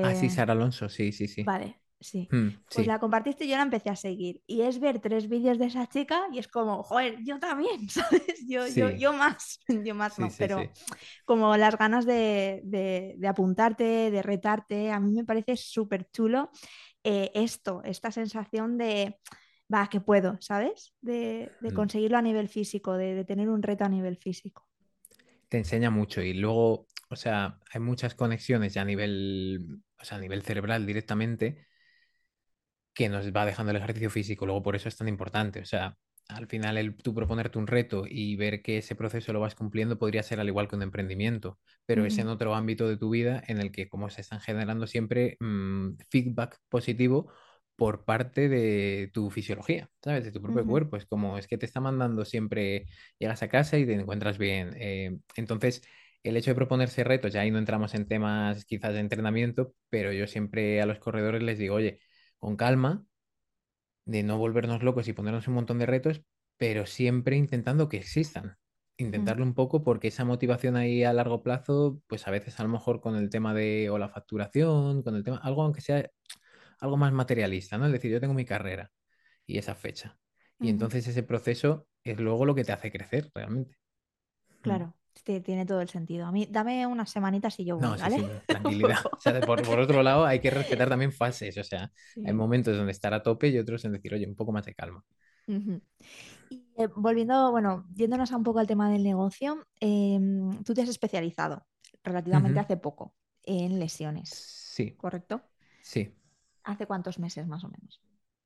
Ah, 0.00 0.14
sí, 0.14 0.28
eh, 0.28 0.30
Sara 0.30 0.52
Alonso, 0.54 0.88
sí, 0.88 1.12
sí, 1.12 1.28
sí. 1.28 1.54
Vale, 1.54 1.80
sí. 2.00 2.32
Mm, 2.32 2.58
Pues 2.72 2.86
la 2.86 2.98
compartiste 3.00 3.44
y 3.44 3.48
yo 3.48 3.56
la 3.56 3.62
empecé 3.62 3.90
a 3.90 3.96
seguir. 3.96 4.42
Y 4.46 4.60
es 4.62 4.78
ver 4.78 5.00
tres 5.00 5.28
vídeos 5.28 5.58
de 5.58 5.66
esa 5.66 5.86
chica 5.88 6.26
y 6.32 6.38
es 6.38 6.48
como, 6.48 6.82
joder, 6.82 7.16
yo 7.24 7.38
también, 7.40 7.88
¿sabes? 7.90 8.22
Yo, 8.46 8.68
yo, 8.68 8.90
sí, 8.90 8.98
yo 8.98 9.12
más, 9.12 9.60
yo 9.84 9.94
más 9.94 10.14
sí, 10.14 10.34
no, 10.36 10.36
pero 10.38 10.70
como 11.24 11.56
las 11.56 11.78
ganas 11.78 12.06
de, 12.06 12.60
de- 12.64 13.14
de 13.18 13.28
apuntarte, 13.28 14.10
de 14.10 14.22
retarte, 14.22 14.92
a 14.92 15.00
mí 15.00 15.12
me 15.12 15.24
parece 15.24 15.56
súper 15.56 16.10
chulo 16.10 16.50
eh, 17.04 17.30
esto, 17.34 17.82
esta 17.84 18.10
sensación 18.12 18.78
de, 18.78 19.18
va, 19.72 19.88
que 19.88 20.00
puedo, 20.00 20.36
¿sabes? 20.40 20.94
De, 21.00 21.56
de 21.60 21.72
Mm. 21.72 21.74
conseguirlo 21.74 22.18
a 22.18 22.22
nivel 22.22 22.48
físico, 22.48 22.96
de, 22.96 23.14
de 23.14 23.24
tener 23.24 23.48
un 23.50 23.62
reto 23.62 23.84
a 23.84 23.88
nivel 23.88 24.16
físico. 24.18 24.66
Te 25.48 25.56
enseña 25.58 25.90
mucho 25.90 26.20
y 26.22 26.34
luego, 26.34 26.86
o 27.08 27.16
sea, 27.16 27.58
hay 27.72 27.80
muchas 27.80 28.14
conexiones 28.14 28.74
ya 28.74 28.82
a 28.82 28.84
nivel, 28.84 29.80
o 30.00 30.04
sea, 30.04 30.18
a 30.18 30.20
nivel 30.20 30.42
cerebral 30.42 30.86
directamente 30.86 31.66
que 32.98 33.08
nos 33.08 33.32
va 33.32 33.46
dejando 33.46 33.70
el 33.70 33.76
ejercicio 33.78 34.10
físico. 34.10 34.44
Luego 34.44 34.60
por 34.64 34.74
eso 34.74 34.88
es 34.88 34.96
tan 34.96 35.06
importante. 35.06 35.60
O 35.60 35.64
sea, 35.64 35.96
al 36.28 36.48
final 36.48 36.76
el 36.76 36.96
tú 36.96 37.14
proponerte 37.14 37.56
un 37.56 37.68
reto 37.68 38.02
y 38.08 38.34
ver 38.34 38.60
que 38.60 38.78
ese 38.78 38.96
proceso 38.96 39.32
lo 39.32 39.38
vas 39.38 39.54
cumpliendo 39.54 39.98
podría 40.00 40.24
ser 40.24 40.40
al 40.40 40.48
igual 40.48 40.66
que 40.68 40.74
un 40.74 40.82
emprendimiento, 40.82 41.60
pero 41.86 42.04
es 42.04 42.18
en 42.18 42.26
otro 42.26 42.56
ámbito 42.56 42.88
de 42.88 42.96
tu 42.96 43.10
vida 43.10 43.40
en 43.46 43.60
el 43.60 43.70
que 43.70 43.88
como 43.88 44.10
se 44.10 44.20
están 44.22 44.40
generando 44.40 44.88
siempre 44.88 45.36
mm, 45.38 45.92
feedback 46.10 46.58
positivo 46.68 47.32
por 47.76 48.04
parte 48.04 48.48
de 48.48 49.10
tu 49.14 49.30
fisiología, 49.30 49.88
¿sabes? 50.02 50.24
De 50.24 50.32
tu 50.32 50.42
propio 50.42 50.66
cuerpo. 50.66 50.96
Es 50.96 51.06
como 51.06 51.38
es 51.38 51.46
que 51.46 51.56
te 51.56 51.66
está 51.66 51.80
mandando 51.80 52.24
siempre, 52.24 52.86
llegas 53.20 53.42
a 53.44 53.48
casa 53.48 53.78
y 53.78 53.86
te 53.86 53.94
encuentras 53.94 54.38
bien. 54.38 54.74
eh, 54.76 55.16
entonces, 55.36 55.82
el 56.24 56.36
hecho 56.36 56.50
de 56.50 56.56
proponerse 56.56 57.04
retos, 57.04 57.32
ya 57.32 57.42
ahí 57.42 57.52
no 57.52 57.58
entramos 57.58 57.94
en 57.94 58.08
temas 58.08 58.64
quizás 58.64 58.92
de 58.94 58.98
entrenamiento, 59.00 59.72
pero 59.88 60.12
yo 60.12 60.26
siempre 60.26 60.82
a 60.82 60.86
los 60.86 60.98
corredores 60.98 61.42
les 61.44 61.58
digo, 61.58 61.76
oye, 61.76 62.00
con 62.38 62.56
calma 62.56 63.04
de 64.04 64.22
no 64.22 64.38
volvernos 64.38 64.82
locos 64.82 65.08
y 65.08 65.12
ponernos 65.12 65.48
un 65.48 65.54
montón 65.54 65.78
de 65.78 65.86
retos, 65.86 66.22
pero 66.56 66.86
siempre 66.86 67.36
intentando 67.36 67.88
que 67.88 67.98
existan. 67.98 68.56
Intentarlo 68.96 69.44
un 69.44 69.54
poco 69.54 69.84
porque 69.84 70.08
esa 70.08 70.24
motivación 70.24 70.76
ahí 70.76 71.04
a 71.04 71.12
largo 71.12 71.42
plazo, 71.42 72.00
pues 72.08 72.26
a 72.26 72.32
veces 72.32 72.58
a 72.58 72.64
lo 72.64 72.68
mejor 72.68 73.00
con 73.00 73.14
el 73.14 73.30
tema 73.30 73.54
de 73.54 73.90
o 73.90 73.98
la 73.98 74.08
facturación, 74.08 75.02
con 75.02 75.14
el 75.14 75.22
tema, 75.22 75.36
algo 75.38 75.62
aunque 75.62 75.80
sea 75.80 76.10
algo 76.80 76.96
más 76.96 77.12
materialista, 77.12 77.78
¿no? 77.78 77.86
Es 77.86 77.92
decir, 77.92 78.10
yo 78.10 78.20
tengo 78.20 78.34
mi 78.34 78.44
carrera 78.44 78.90
y 79.46 79.58
esa 79.58 79.74
fecha. 79.74 80.18
Y 80.60 80.68
entonces 80.70 81.06
ese 81.06 81.22
proceso 81.22 81.86
es 82.02 82.18
luego 82.18 82.44
lo 82.44 82.54
que 82.54 82.64
te 82.64 82.72
hace 82.72 82.90
crecer 82.90 83.30
realmente. 83.34 83.76
Claro, 84.62 84.94
sí, 85.24 85.40
tiene 85.40 85.66
todo 85.66 85.80
el 85.80 85.88
sentido. 85.88 86.26
A 86.26 86.32
mí, 86.32 86.46
dame 86.50 86.86
unas 86.86 87.10
semanitas 87.10 87.58
y 87.60 87.64
yo 87.64 87.76
voy, 87.78 87.84
No, 87.84 87.96
sí, 87.96 88.10
¿vale? 88.10 88.10
sí, 88.10 88.34
tranquilidad. 88.48 88.98
O 89.06 89.10
poco. 89.10 89.20
sea, 89.20 89.44
por, 89.44 89.62
por 89.64 89.78
otro 89.78 90.02
lado, 90.02 90.24
hay 90.26 90.40
que 90.40 90.50
respetar 90.50 90.88
también 90.88 91.12
fases. 91.12 91.56
O 91.58 91.64
sea, 91.64 91.92
hay 92.22 92.32
momentos 92.34 92.76
donde 92.76 92.90
estar 92.92 93.14
a 93.14 93.22
tope 93.22 93.48
y 93.48 93.58
otros 93.58 93.84
en 93.84 93.92
decir, 93.92 94.14
oye, 94.14 94.26
un 94.26 94.34
poco 94.34 94.50
más 94.52 94.66
de 94.66 94.74
calma. 94.74 95.04
Y 96.48 96.66
eh, 96.76 96.88
volviendo, 96.96 97.50
bueno, 97.50 97.86
yéndonos 97.94 98.32
a 98.32 98.36
un 98.36 98.42
poco 98.44 98.58
al 98.60 98.66
tema 98.66 98.90
del 98.90 99.02
negocio, 99.02 99.66
em, 99.80 100.62
tú 100.64 100.74
te 100.74 100.82
has 100.82 100.88
especializado 100.88 101.66
relativamente 102.02 102.60
hace 102.60 102.76
poco 102.76 103.14
en 103.42 103.78
lesiones, 103.78 104.48
Sí, 104.74 104.96
¿correcto? 104.96 105.42
sí. 105.80 106.14
¿Hace 106.62 106.86
cuántos 106.86 107.18
meses 107.18 107.48
más 107.48 107.64
o 107.64 107.68
menos? 107.68 108.00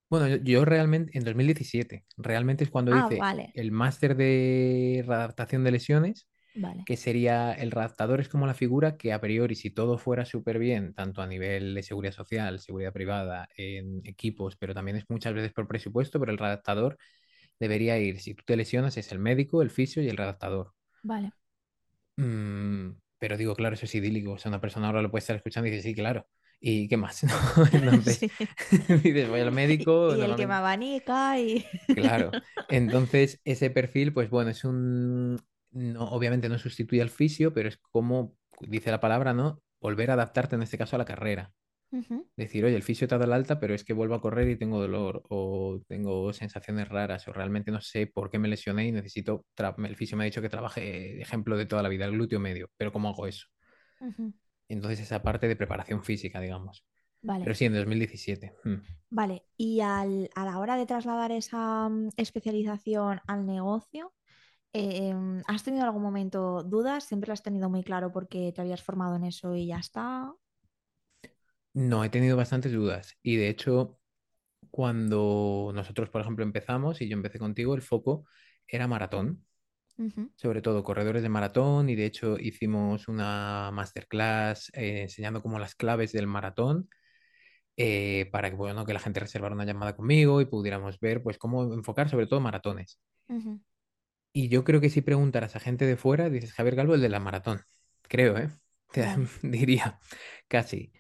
Bueno, 0.09 0.29
yo, 0.29 0.37
yo 0.37 0.65
realmente, 0.65 1.17
en 1.17 1.25
2017, 1.25 2.05
realmente 2.19 2.65
es 2.65 2.71
cuando 2.71 2.93
Ah, 2.93 3.09
hice 3.09 3.19
vale, 3.19 3.55
el 3.55 3.73
máster 3.73 4.15
de 4.17 5.03
readaptación 5.07 5.65
de 5.65 5.71
lesiones, 5.73 6.29
vale. 6.55 6.87
que 6.87 6.97
sería 6.97 7.53
el 7.53 7.71
redactador 7.71 8.21
es 8.21 8.29
como 8.29 8.47
la 8.47 8.55
figura 8.55 8.97
que 8.97 9.13
a 9.13 9.21
priori, 9.21 9.55
si 9.55 9.71
todo 9.71 9.99
fuera 9.99 10.25
súper 10.25 10.59
bien, 10.59 10.95
tanto 10.95 11.23
a 11.23 11.27
nivel 11.29 11.75
de 11.75 11.83
seguridad 11.83 12.13
social, 12.15 12.59
seguridad 12.61 12.93
privada, 12.93 13.49
en 13.57 14.03
equipos, 14.07 14.57
pero 14.57 14.75
también 14.75 14.97
es 14.97 15.05
muchas 15.09 15.35
veces 15.35 15.53
por 15.53 15.69
presupuesto, 15.69 16.19
pero 16.21 16.33
el 16.33 16.39
redactador 16.39 16.99
debería 17.61 17.99
ir, 17.99 18.21
si 18.21 18.35
tú 18.35 18.45
te 18.47 18.57
lesionas, 18.57 18.97
es 18.99 19.13
el 19.13 19.19
médico, 19.21 19.63
el 19.63 19.71
fisio 19.71 20.03
y 20.03 20.09
el 20.09 20.17
redactador. 20.19 20.75
Vale. 21.03 21.33
Mm, 22.17 22.91
pero 23.19 23.37
digo, 23.37 23.55
claro, 23.55 23.75
eso 23.75 23.87
es 23.87 23.95
idílico. 23.95 24.33
O 24.33 24.39
sea, 24.39 24.51
una 24.51 24.61
persona 24.61 24.87
ahora 24.89 25.03
lo 25.03 25.11
puede 25.11 25.21
estar 25.21 25.37
escuchando 25.37 25.69
y 25.69 25.71
dice, 25.73 25.83
sí, 25.89 25.95
claro. 25.95 26.27
¿Y 26.61 26.89
qué 26.89 26.97
más? 26.97 27.23
¿no? 27.25 27.37
Entonces, 27.73 28.21
Sí. 28.21 28.31
dices, 29.03 29.29
voy 29.29 29.41
al 29.41 29.53
Y, 29.53 29.53
médico, 29.53 30.17
y 30.17 30.21
el 30.21 30.35
que 30.37 30.47
me 30.47 30.55
abanica 30.55 31.39
y... 31.39 31.65
Claro. 31.95 32.37
Entonces, 32.69 33.41
ese 33.45 33.71
perfil, 33.71 34.13
pues 34.13 34.31
bueno, 34.31 34.51
es 34.51 34.65
un. 34.65 35.39
No, 35.73 36.05
obviamente 36.05 36.49
no 36.49 36.59
sustituye 36.59 37.03
al 37.03 37.11
fisio, 37.11 37.53
pero 37.53 37.69
es 37.69 37.79
como 37.79 38.37
dice 38.61 38.91
la 38.91 39.01
palabra, 39.01 39.33
¿no? 39.33 39.61
Volver 39.81 40.11
a 40.11 40.15
adaptarte 40.15 40.57
en 40.57 40.63
este 40.63 40.79
caso 40.79 40.97
a 40.97 40.99
la 40.99 41.05
carrera. 41.05 41.53
Decir, 42.37 42.65
oye, 42.65 42.75
el 42.75 42.83
fisio 42.83 43.07
te 43.07 43.15
ha 43.15 43.19
dado 43.19 43.31
el 43.31 43.35
alta, 43.37 43.61
pero 43.61 43.75
es 43.75 43.85
que 43.85 43.93
vuelvo 43.93 44.15
a 44.15 44.21
correr 44.23 44.49
y 44.49 44.57
tengo 44.57 44.81
dolor, 44.81 45.23
o 45.29 45.81
tengo 45.87 46.33
sensaciones 46.33 46.89
raras, 46.89 47.29
o 47.29 47.33
realmente 47.35 47.71
no 47.71 47.83
sé 47.83 48.07
por 48.07 48.31
qué 48.31 48.39
me 48.39 48.49
lesioné 48.49 48.87
y 48.87 48.93
necesito. 48.93 49.45
El 49.79 49.97
fisio 49.97 50.17
me 50.17 50.25
ha 50.25 50.27
dicho 50.27 50.41
que 50.41 50.49
trabaje, 50.49 51.21
ejemplo 51.21 51.57
de 51.59 51.67
toda 51.67 51.83
la 51.83 51.91
vida, 51.91 52.07
el 52.07 52.13
glúteo 52.13 52.41
medio, 52.41 52.71
pero 52.79 52.91
¿cómo 52.93 53.11
hago 53.11 53.27
eso? 53.27 53.47
Entonces, 54.69 55.01
esa 55.01 55.23
parte 55.23 55.47
de 55.49 55.57
preparación 55.57 56.03
física, 56.03 56.41
digamos. 56.41 56.85
Vale. 57.21 57.45
Pero 57.45 57.55
sí, 57.55 57.67
en 57.67 57.75
2017. 57.75 58.55
mm. 58.65 58.75
Vale, 59.11 59.45
y 59.59 59.81
al- 59.81 60.31
a 60.35 60.45
la 60.47 60.59
hora 60.59 60.77
de 60.77 60.87
trasladar 60.87 61.31
esa 61.33 61.89
mm, 61.89 62.09
especialización 62.17 63.21
al 63.27 63.45
negocio, 63.45 64.15
eh, 64.73 65.09
em, 65.11 65.43
¿has 65.47 65.63
tenido 65.65 65.85
algún 65.85 66.03
momento 66.03 66.63
dudas? 66.65 67.05
¿Siempre 67.05 67.29
lo 67.29 67.35
has 67.35 67.43
tenido 67.43 67.71
muy 67.71 67.83
claro 67.85 68.13
porque 68.13 68.53
te 68.53 68.61
habías 68.61 68.83
formado 68.83 69.17
en 69.17 69.25
eso 69.25 69.55
y 69.55 69.67
ya 69.69 69.79
está? 69.79 70.33
No, 71.75 72.05
he 72.05 72.11
tenido 72.11 72.37
bastantes 72.37 72.73
dudas. 72.73 73.17
Y 73.23 73.37
de 73.37 73.49
hecho, 73.49 73.99
cuando 74.71 75.73
nosotros, 75.75 76.11
por 76.11 76.23
ejemplo, 76.23 76.45
empezamos, 76.45 77.01
y 77.03 77.09
yo 77.09 77.17
empecé 77.17 77.39
contigo, 77.39 77.75
el 77.75 77.83
foco 77.83 78.27
era 78.69 78.89
maratón. 78.89 79.47
Sobre 80.37 80.63
todo 80.63 80.85
corredores 80.85 81.23
de 81.23 81.29
maratón. 81.31 81.91
Y 81.91 81.97
de 81.97 82.07
hecho, 82.07 82.39
hicimos 82.39 83.09
una 83.09 83.71
masterclass 83.73 84.71
eh, 84.75 85.03
enseñando 85.03 85.43
como 85.43 85.59
las 85.59 85.75
claves 85.77 86.13
del 86.13 86.27
maratón. 86.29 86.91
eh, 87.77 88.29
para 88.33 88.51
que, 88.51 88.57
bueno, 88.57 88.87
que 88.87 88.93
la 88.95 89.01
gente 89.01 89.21
reservara 89.21 89.55
una 89.55 89.65
llamada 89.67 89.97
conmigo 89.97 90.41
y 90.43 90.47
pudiéramos 90.47 91.01
ver 91.01 91.23
pues 91.23 91.39
cómo 91.39 91.75
enfocar 91.75 92.09
sobre 92.11 92.27
todo 92.29 92.41
maratones. 92.41 93.01
ujú, 93.29 93.59
Y 94.33 94.49
yo 94.49 94.65
creo 94.65 94.81
que 94.81 94.91
si 94.91 95.03
preguntaras 95.03 95.57
a 95.57 95.61
gente 95.61 95.87
de 95.87 95.97
fuera, 95.97 96.31
dices 96.31 96.53
Javier 96.53 96.77
Calvo, 96.77 96.95
el 96.95 97.03
de 97.03 97.09
la 97.09 97.21
maratón. 97.21 97.63
Creo, 98.03 98.39
¿eh? 98.39 98.51
Te 98.93 99.07
diría 99.43 99.99
casi. 100.49 100.93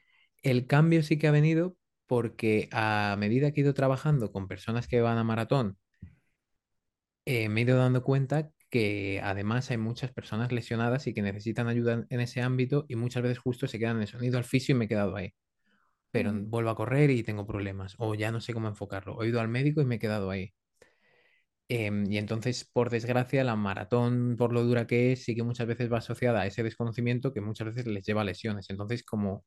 El 0.42 0.66
cambio 0.66 1.02
sí 1.02 1.18
que 1.18 1.28
ha 1.28 1.30
venido 1.30 1.76
porque 2.06 2.68
a 2.72 3.16
medida 3.18 3.52
que 3.52 3.60
he 3.60 3.64
ido 3.64 3.74
trabajando 3.74 4.32
con 4.32 4.48
personas 4.48 4.86
que 4.88 5.00
van 5.00 5.18
a 5.18 5.24
maratón, 5.24 5.78
eh, 7.24 7.48
me 7.48 7.60
he 7.60 7.64
ido 7.64 7.76
dando 7.76 8.02
cuenta 8.02 8.50
que 8.70 9.20
además 9.22 9.70
hay 9.70 9.76
muchas 9.76 10.12
personas 10.12 10.50
lesionadas 10.52 11.06
y 11.06 11.14
que 11.14 11.22
necesitan 11.22 11.68
ayuda 11.68 12.06
en 12.08 12.20
ese 12.20 12.40
ámbito 12.42 12.86
y 12.88 12.96
muchas 12.96 13.22
veces 13.22 13.38
justo 13.38 13.66
se 13.68 13.78
quedan 13.78 13.96
en 13.98 14.02
eso. 14.04 14.18
He 14.20 14.26
ido 14.26 14.38
al 14.38 14.44
fisio 14.44 14.74
y 14.74 14.78
me 14.78 14.86
he 14.86 14.88
quedado 14.88 15.16
ahí, 15.16 15.34
pero 16.10 16.32
vuelvo 16.34 16.70
a 16.70 16.76
correr 16.76 17.10
y 17.10 17.24
tengo 17.24 17.46
problemas 17.46 17.94
o 17.98 18.14
ya 18.14 18.32
no 18.32 18.40
sé 18.40 18.54
cómo 18.54 18.68
enfocarlo. 18.68 19.22
He 19.22 19.28
ido 19.28 19.40
al 19.40 19.48
médico 19.48 19.82
y 19.82 19.86
me 19.86 19.96
he 19.96 19.98
quedado 19.98 20.30
ahí. 20.30 20.54
Em, 21.68 22.10
y 22.10 22.18
entonces, 22.18 22.68
por 22.72 22.90
desgracia, 22.90 23.44
la 23.44 23.56
maratón, 23.56 24.36
por 24.38 24.52
lo 24.52 24.62
dura 24.64 24.86
que 24.86 25.12
es, 25.12 25.24
sí 25.24 25.34
que 25.34 25.42
muchas 25.42 25.66
veces 25.66 25.90
va 25.92 25.98
asociada 25.98 26.42
a 26.42 26.46
ese 26.46 26.62
desconocimiento 26.62 27.32
que 27.32 27.40
muchas 27.40 27.68
veces 27.68 27.86
les 27.86 28.04
lleva 28.04 28.22
a 28.22 28.24
lesiones. 28.24 28.68
Entonces, 28.70 29.02
como 29.04 29.44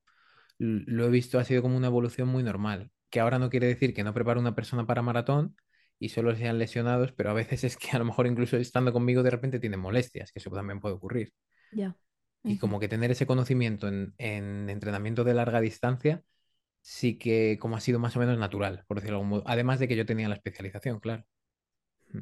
lo 0.59 1.05
he 1.05 1.09
visto, 1.09 1.39
ha 1.39 1.45
sido 1.45 1.61
como 1.61 1.77
una 1.77 1.87
evolución 1.87 2.27
muy 2.29 2.43
normal, 2.43 2.91
que 3.09 3.19
ahora 3.19 3.39
no 3.39 3.49
quiere 3.49 3.67
decir 3.67 3.93
que 3.93 4.03
no 4.03 4.13
prepare 4.13 4.39
una 4.39 4.55
persona 4.55 4.85
para 4.87 5.01
maratón 5.01 5.55
y 5.99 6.09
solo 6.09 6.35
sean 6.35 6.59
lesionados, 6.59 7.11
pero 7.13 7.31
a 7.31 7.33
veces 7.33 7.63
es 7.65 7.77
que 7.77 7.91
a 7.95 7.99
lo 7.99 8.05
mejor 8.05 8.27
incluso 8.27 8.57
estando 8.57 8.93
conmigo 8.93 9.23
de 9.23 9.31
repente 9.31 9.59
tienen 9.59 9.79
molestias, 9.81 10.31
que 10.31 10.39
eso 10.39 10.51
también 10.51 10.79
puede 10.81 10.95
ocurrir. 10.95 11.33
Ya. 11.71 11.95
Y 12.45 12.57
ujú. 12.57 12.59
como 12.59 12.79
que 12.79 12.87
tener 12.87 13.11
ese 13.11 13.25
conocimiento 13.27 13.87
en, 13.87 14.13
en 14.17 14.69
entrenamiento 14.69 15.23
de 15.23 15.33
larga 15.33 15.61
distancia, 15.61 16.23
sí 16.81 17.17
que 17.19 17.57
como 17.59 17.77
ha 17.77 17.81
sido 17.81 17.99
más 17.99 18.15
o 18.17 18.19
menos 18.21 18.37
natural, 18.39 18.85
por 18.87 18.97
decirlo 18.97 19.17
de 19.17 19.23
algún 19.23 19.29
modo. 19.29 19.43
Además 19.47 19.79
de 19.79 19.87
que 19.89 19.95
yo 19.97 20.05
tenía 20.07 20.29
la 20.29 20.35
especialización, 20.35 20.99
claro. 21.01 21.25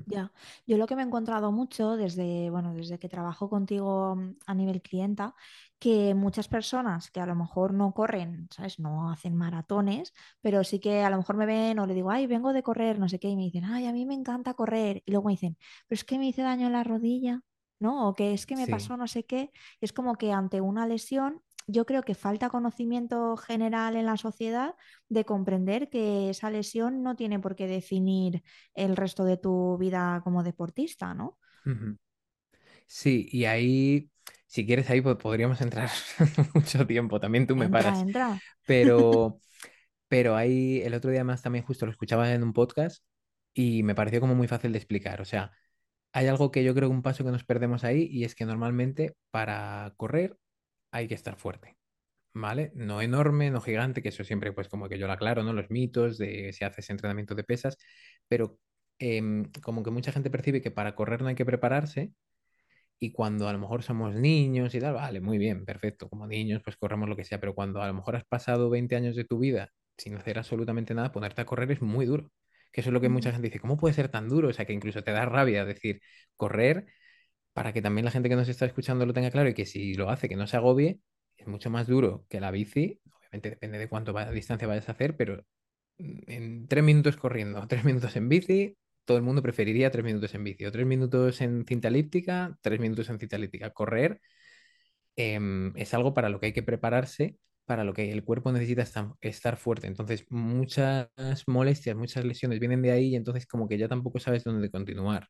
Ya, 0.05 0.33
yo 0.67 0.77
lo 0.77 0.85
que 0.85 0.95
me 0.97 1.01
he 1.01 1.05
encontrado 1.05 1.51
mucho 1.53 1.95
desde, 1.95 2.49
bueno, 2.49 2.73
desde 2.73 2.99
que 2.99 3.07
trabajo 3.07 3.49
contigo 3.49 4.15
mm, 4.17 4.35
a 4.47 4.53
nivel 4.53 4.81
clienta, 4.81 5.33
que 5.79 6.13
muchas 6.13 6.47
personas 6.49 7.09
que 7.09 7.21
a 7.21 7.25
lo 7.25 7.35
mejor 7.35 7.73
no 7.73 7.93
corren, 7.93 8.47
¿sabes? 8.51 8.79
No 8.79 9.09
hacen 9.11 9.35
maratones, 9.35 10.13
pero 10.41 10.63
sí 10.65 10.79
que 10.79 11.03
a 11.03 11.09
lo 11.09 11.17
mejor 11.17 11.37
me 11.37 11.45
ven 11.45 11.79
o 11.79 11.85
le 11.87 11.93
digo, 11.93 12.11
ay, 12.11 12.27
vengo 12.27 12.51
de 12.53 12.63
correr, 12.63 12.99
no 12.99 13.07
sé 13.07 13.19
qué, 13.19 13.29
y 13.29 13.35
me 13.37 13.43
dicen, 13.43 13.63
ay, 13.65 13.85
a 13.87 13.93
mí 13.93 14.05
me 14.05 14.13
encanta 14.13 14.53
correr. 14.55 15.01
Y 15.05 15.11
luego 15.11 15.27
me 15.27 15.33
dicen, 15.33 15.57
pero 15.87 15.97
es 15.97 16.03
que 16.03 16.17
me 16.19 16.27
hice 16.27 16.41
daño 16.41 16.67
en 16.67 16.73
la 16.73 16.83
rodilla, 16.83 17.41
¿no? 17.79 18.09
O 18.09 18.13
que 18.15 18.33
es 18.33 18.45
que 18.45 18.55
me 18.57 18.65
Sí. 18.65 18.71
pasó 18.71 18.97
no 18.97 19.07
sé 19.07 19.25
qué. 19.25 19.51
Y 19.79 19.85
es 19.85 19.93
como 19.93 20.15
que 20.15 20.31
ante 20.33 20.59
una 20.61 20.85
lesión, 20.87 21.41
yo 21.67 21.85
creo 21.85 22.03
que 22.03 22.15
falta 22.15 22.49
conocimiento 22.49 23.37
general 23.37 23.95
en 23.95 24.05
la 24.05 24.17
sociedad 24.17 24.75
de 25.09 25.25
comprender 25.25 25.89
que 25.89 26.29
esa 26.29 26.49
lesión 26.51 27.03
no 27.03 27.15
tiene 27.15 27.39
por 27.39 27.55
qué 27.55 27.67
definir 27.67 28.43
el 28.73 28.95
resto 28.95 29.25
de 29.25 29.37
tu 29.37 29.77
vida 29.77 30.21
como 30.23 30.43
deportista, 30.43 31.13
¿no? 31.13 31.37
Sí, 32.87 33.27
y 33.31 33.45
ahí, 33.45 34.11
si 34.47 34.65
quieres, 34.65 34.89
ahí 34.89 35.01
po- 35.01 35.17
podríamos 35.17 35.61
entrar 35.61 35.89
mucho 36.53 36.85
tiempo, 36.87 37.19
también 37.19 37.47
tú 37.47 37.55
me 37.55 37.69
Entra, 37.69 37.69
paras, 37.69 38.05
entra. 38.05 38.29
pero, 38.65 39.41
pero 40.07 40.35
ahí 40.35 40.81
el 40.83 40.93
otro 40.93 41.11
día 41.11 41.23
más 41.23 41.41
también 41.41 41.65
justo 41.65 41.85
lo 41.87 41.91
escuchaba 41.93 42.33
en 42.33 42.43
un 42.43 42.53
podcast 42.53 43.05
y 43.53 43.83
me 43.83 43.95
pareció 43.95 44.21
como 44.21 44.35
muy 44.35 44.47
fácil 44.47 44.71
de 44.73 44.79
explicar. 44.79 45.21
O 45.21 45.25
sea, 45.25 45.51
hay 46.13 46.27
algo 46.27 46.51
que 46.51 46.63
yo 46.63 46.75
creo 46.75 46.89
que 46.89 46.95
un 46.95 47.03
paso 47.03 47.23
que 47.25 47.31
nos 47.31 47.45
perdemos 47.45 47.83
ahí 47.83 48.07
y 48.11 48.25
es 48.25 48.35
que 48.35 48.45
normalmente 48.45 49.15
para 49.31 49.93
correr 49.97 50.37
hay 50.93 51.09
que 51.09 51.15
estar 51.15 51.37
fuerte, 51.37 51.77
¿vale? 52.33 52.71
No 52.75 53.01
enorme, 53.01 53.51
no 53.51 53.61
gigante, 53.61 54.01
que 54.03 54.09
eso 54.09 54.23
siempre 54.25 54.53
pues 54.53 54.69
como 54.69 54.89
que 54.89 54.99
yo 54.99 55.07
lo 55.07 55.13
aclaro, 55.13 55.43
¿no? 55.43 55.53
Los 55.53 55.71
mitos 55.71 56.17
de 56.19 56.53
si 56.53 56.65
haces 56.65 56.89
entrenamiento 56.91 57.35
de 57.35 57.43
pesas, 57.45 57.77
pero 58.27 58.59
em, 58.99 59.51
como 59.63 59.83
que 59.83 59.91
mucha 59.91 60.11
gente 60.13 60.29
percibe 60.31 60.61
que 60.61 60.71
para 60.71 60.95
correr 60.95 61.21
no 61.23 61.29
hay 61.29 61.35
que 61.35 61.45
prepararse 61.45 62.13
y 62.99 63.11
cuando 63.11 63.47
a 63.49 63.53
lo 63.53 63.59
mejor 63.59 63.83
somos 63.83 64.15
niños 64.15 64.73
y 64.75 64.79
tal, 64.79 64.93
vale, 64.93 65.19
muy 65.21 65.37
bien, 65.37 65.65
perfecto. 65.65 66.07
Como 66.09 66.25
niños, 66.27 66.61
pues 66.63 66.77
corremos 66.77 67.09
lo 67.09 67.15
que 67.17 67.25
sea. 67.25 67.39
Pero 67.39 67.53
cuando 67.53 67.81
a 67.81 67.87
lo 67.87 67.93
mejor 67.93 68.15
has 68.15 68.23
pasado 68.25 68.69
20 68.69 68.95
años 68.95 69.15
de 69.15 69.25
tu 69.25 69.39
vida 69.39 69.69
sin 69.97 70.15
hacer 70.15 70.37
absolutamente 70.39 70.93
nada, 70.93 71.11
ponerte 71.11 71.41
a 71.41 71.45
correr 71.45 71.71
es 71.71 71.81
muy 71.81 72.05
duro. 72.05 72.31
Que 72.71 72.81
eso 72.81 72.89
es 72.89 72.93
lo 72.93 73.01
que 73.01 73.09
mucha 73.09 73.31
gente 73.31 73.47
dice, 73.49 73.59
¿cómo 73.59 73.77
puede 73.77 73.93
ser 73.93 74.09
tan 74.09 74.29
duro? 74.29 74.49
O 74.49 74.53
sea, 74.53 74.65
que 74.65 74.73
incluso 74.73 75.03
te 75.03 75.11
da 75.11 75.25
rabia 75.25 75.65
decir, 75.65 76.01
correr 76.37 76.85
para 77.53 77.73
que 77.73 77.81
también 77.81 78.05
la 78.05 78.11
gente 78.11 78.29
que 78.29 78.35
nos 78.35 78.49
está 78.49 78.65
escuchando 78.65 79.05
lo 79.05 79.13
tenga 79.13 79.31
claro 79.31 79.49
y 79.49 79.53
que 79.53 79.65
si 79.65 79.93
lo 79.95 80.09
hace, 80.09 80.29
que 80.29 80.35
no 80.35 80.47
se 80.47 80.57
agobie, 80.57 80.99
es 81.37 81.47
mucho 81.47 81.69
más 81.69 81.87
duro 81.87 82.25
que 82.29 82.39
la 82.39 82.51
bici. 82.51 82.99
Obviamente 83.19 83.51
depende 83.51 83.77
de 83.79 83.89
cuánto 83.89 84.13
distancia 84.31 84.67
vayas 84.67 84.89
a 84.89 84.93
hacer, 84.93 85.15
pero 85.17 85.43
mm, 85.97 86.19
en 86.27 86.67
tres 86.67 86.83
minutos 86.83 87.17
corriendo, 87.17 87.65
tres 87.67 87.83
minutos 87.85 88.15
en 88.15 88.29
bici, 88.29 88.77
todo 89.05 89.17
el 89.17 89.23
mundo 89.23 89.41
preferiría 89.41 89.91
tres 89.91 90.05
minutos 90.05 90.33
en 90.35 90.43
bici, 90.43 90.65
o 90.65 90.71
tres 90.71 90.85
minutos 90.85 91.41
en 91.41 91.65
cinta 91.65 91.89
elíptica, 91.89 92.57
tres 92.61 92.79
minutos 92.79 93.09
en 93.09 93.19
cinta 93.19 93.35
elíptica. 93.35 93.71
Correr 93.71 94.19
em, 95.15 95.73
es 95.77 95.93
algo 95.93 96.13
para 96.13 96.29
lo 96.29 96.39
que 96.39 96.47
hay 96.47 96.53
que 96.53 96.63
prepararse, 96.63 97.37
para 97.65 97.83
lo 97.83 97.93
que 97.93 98.11
el 98.11 98.23
cuerpo 98.23 98.51
necesita 98.51 98.83
estar 99.21 99.57
fuerte. 99.57 99.87
Entonces, 99.87 100.25
muchas 100.29 101.09
molestias, 101.47 101.95
muchas 101.95 102.25
lesiones 102.25 102.59
vienen 102.59 102.81
de 102.81 102.91
ahí 102.91 103.09
y 103.09 103.15
entonces 103.15 103.45
como 103.47 103.67
que 103.67 103.77
ya 103.77 103.87
tampoco 103.87 104.19
sabes 104.19 104.43
dónde 104.43 104.69
continuar. 104.71 105.27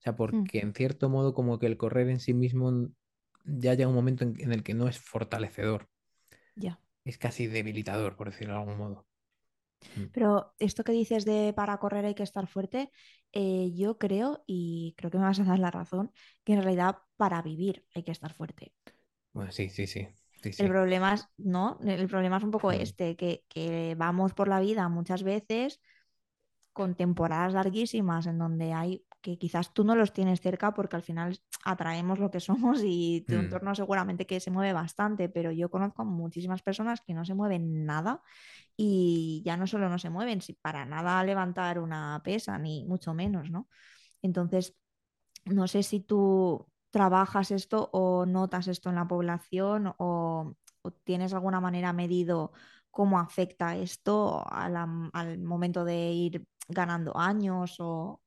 O 0.00 0.02
sea, 0.02 0.16
Mm, 0.32 0.46
porque 0.46 0.60
en 0.60 0.74
cierto 0.74 1.08
modo 1.10 1.34
como 1.34 1.58
que 1.58 1.66
el 1.66 1.76
correr 1.76 2.08
en 2.10 2.20
sí 2.20 2.34
mismo 2.34 2.88
ya 3.44 3.74
llega 3.74 3.88
un 3.88 3.94
momento 3.94 4.24
en, 4.24 4.40
en 4.40 4.52
el 4.52 4.62
que 4.62 4.74
no 4.74 4.88
es 4.88 4.98
fortalecedor, 4.98 5.88
Ya. 6.56 6.78
es 7.06 7.16
casi 7.16 7.46
debilitador, 7.46 8.16
por 8.16 8.30
decirlo 8.30 8.52
de 8.52 8.60
algún 8.60 8.76
modo. 8.76 9.06
Mm. 9.96 10.06
Pero 10.12 10.54
esto 10.58 10.84
que 10.84 10.92
dices 10.92 11.24
de 11.24 11.52
para 11.54 11.78
correr 11.78 12.04
hay 12.04 12.14
que 12.14 12.22
estar 12.22 12.46
fuerte, 12.46 12.90
eh, 13.32 13.72
yo 13.74 13.98
creo, 13.98 14.42
y 14.46 14.94
creo 14.96 15.10
que 15.10 15.18
me 15.18 15.24
vas 15.24 15.40
a 15.40 15.44
dar 15.44 15.58
la 15.58 15.70
razón, 15.70 16.12
que 16.44 16.54
en 16.54 16.62
realidad 16.62 16.98
para 17.16 17.42
vivir 17.42 17.84
hay 17.94 18.02
que 18.02 18.12
estar 18.12 18.32
fuerte. 18.34 18.72
Bueno, 19.32 19.52
sí, 19.52 19.68
sí, 19.70 19.86
sí, 19.86 20.08
sí, 20.42 20.52
El 20.56 20.68
problema 20.70 21.14
es, 21.14 21.28
no, 21.36 21.78
el 21.84 22.08
problema 22.08 22.38
es 22.38 22.42
un 22.44 22.50
poco 22.50 22.72
Mm, 22.72 22.72
este, 22.72 23.16
que, 23.16 23.44
que 23.48 23.94
vamos 23.96 24.32
por 24.34 24.48
la 24.48 24.60
vida 24.60 24.88
muchas 24.88 25.22
veces 25.22 25.80
con 26.74 26.96
temporadas 26.96 27.54
larguísimas 27.54 28.26
en 28.26 28.38
donde 28.38 28.74
hay 28.74 29.05
que 29.26 29.38
quizás 29.38 29.74
tú 29.74 29.84
no 29.84 29.96
los 29.96 30.12
tienes 30.14 30.40
cerca 30.40 30.72
porque 30.74 30.96
al 30.96 31.02
final 31.02 31.38
atraemos 31.64 32.18
lo 32.20 32.30
que 32.30 32.40
somos 32.40 32.80
y 32.84 33.26
tu 33.28 33.38
mm, 33.38 33.38
entorno 33.38 33.74
seguramente 33.74 34.26
que 34.26 34.40
se 34.40 34.52
mueve 34.52 34.72
bastante, 34.72 35.28
pero 35.28 35.52
yo 35.52 35.70
conozco 35.70 36.04
muchísimas 36.06 36.62
personas 36.62 37.02
que 37.02 37.14
no 37.14 37.24
se 37.26 37.34
mueven 37.34 37.86
nada 37.86 38.22
y 38.76 39.42
ya 39.46 39.56
no 39.56 39.66
solo 39.68 39.88
no 39.90 39.98
se 39.98 40.10
mueven, 40.10 40.42
si 40.42 40.54
para 40.54 40.86
nada 40.86 41.24
levantar 41.24 41.78
una 41.80 42.20
pesa, 42.24 42.58
ni 42.58 42.84
mucho 42.84 43.14
menos, 43.14 43.50
¿no? 43.50 43.68
Entonces, 44.22 44.76
no 45.46 45.68
sé 45.68 45.82
si 45.82 46.00
tú 46.00 46.66
trabajas 46.90 47.50
esto 47.50 47.90
o 47.92 48.26
notas 48.26 48.68
esto 48.68 48.90
en 48.90 48.96
la 48.96 49.08
población 49.08 49.94
o, 49.98 50.54
o 50.82 50.90
tienes 51.04 51.34
alguna 51.34 51.60
manera 51.60 51.92
medido 51.92 52.52
cómo 52.90 53.18
afecta 53.20 53.76
esto 53.76 54.44
la- 54.50 55.10
al 55.12 55.38
momento 55.38 55.84
de 55.84 56.10
ir 56.12 56.46
ganando 56.68 57.16
años 57.16 57.76
o... 57.80 58.20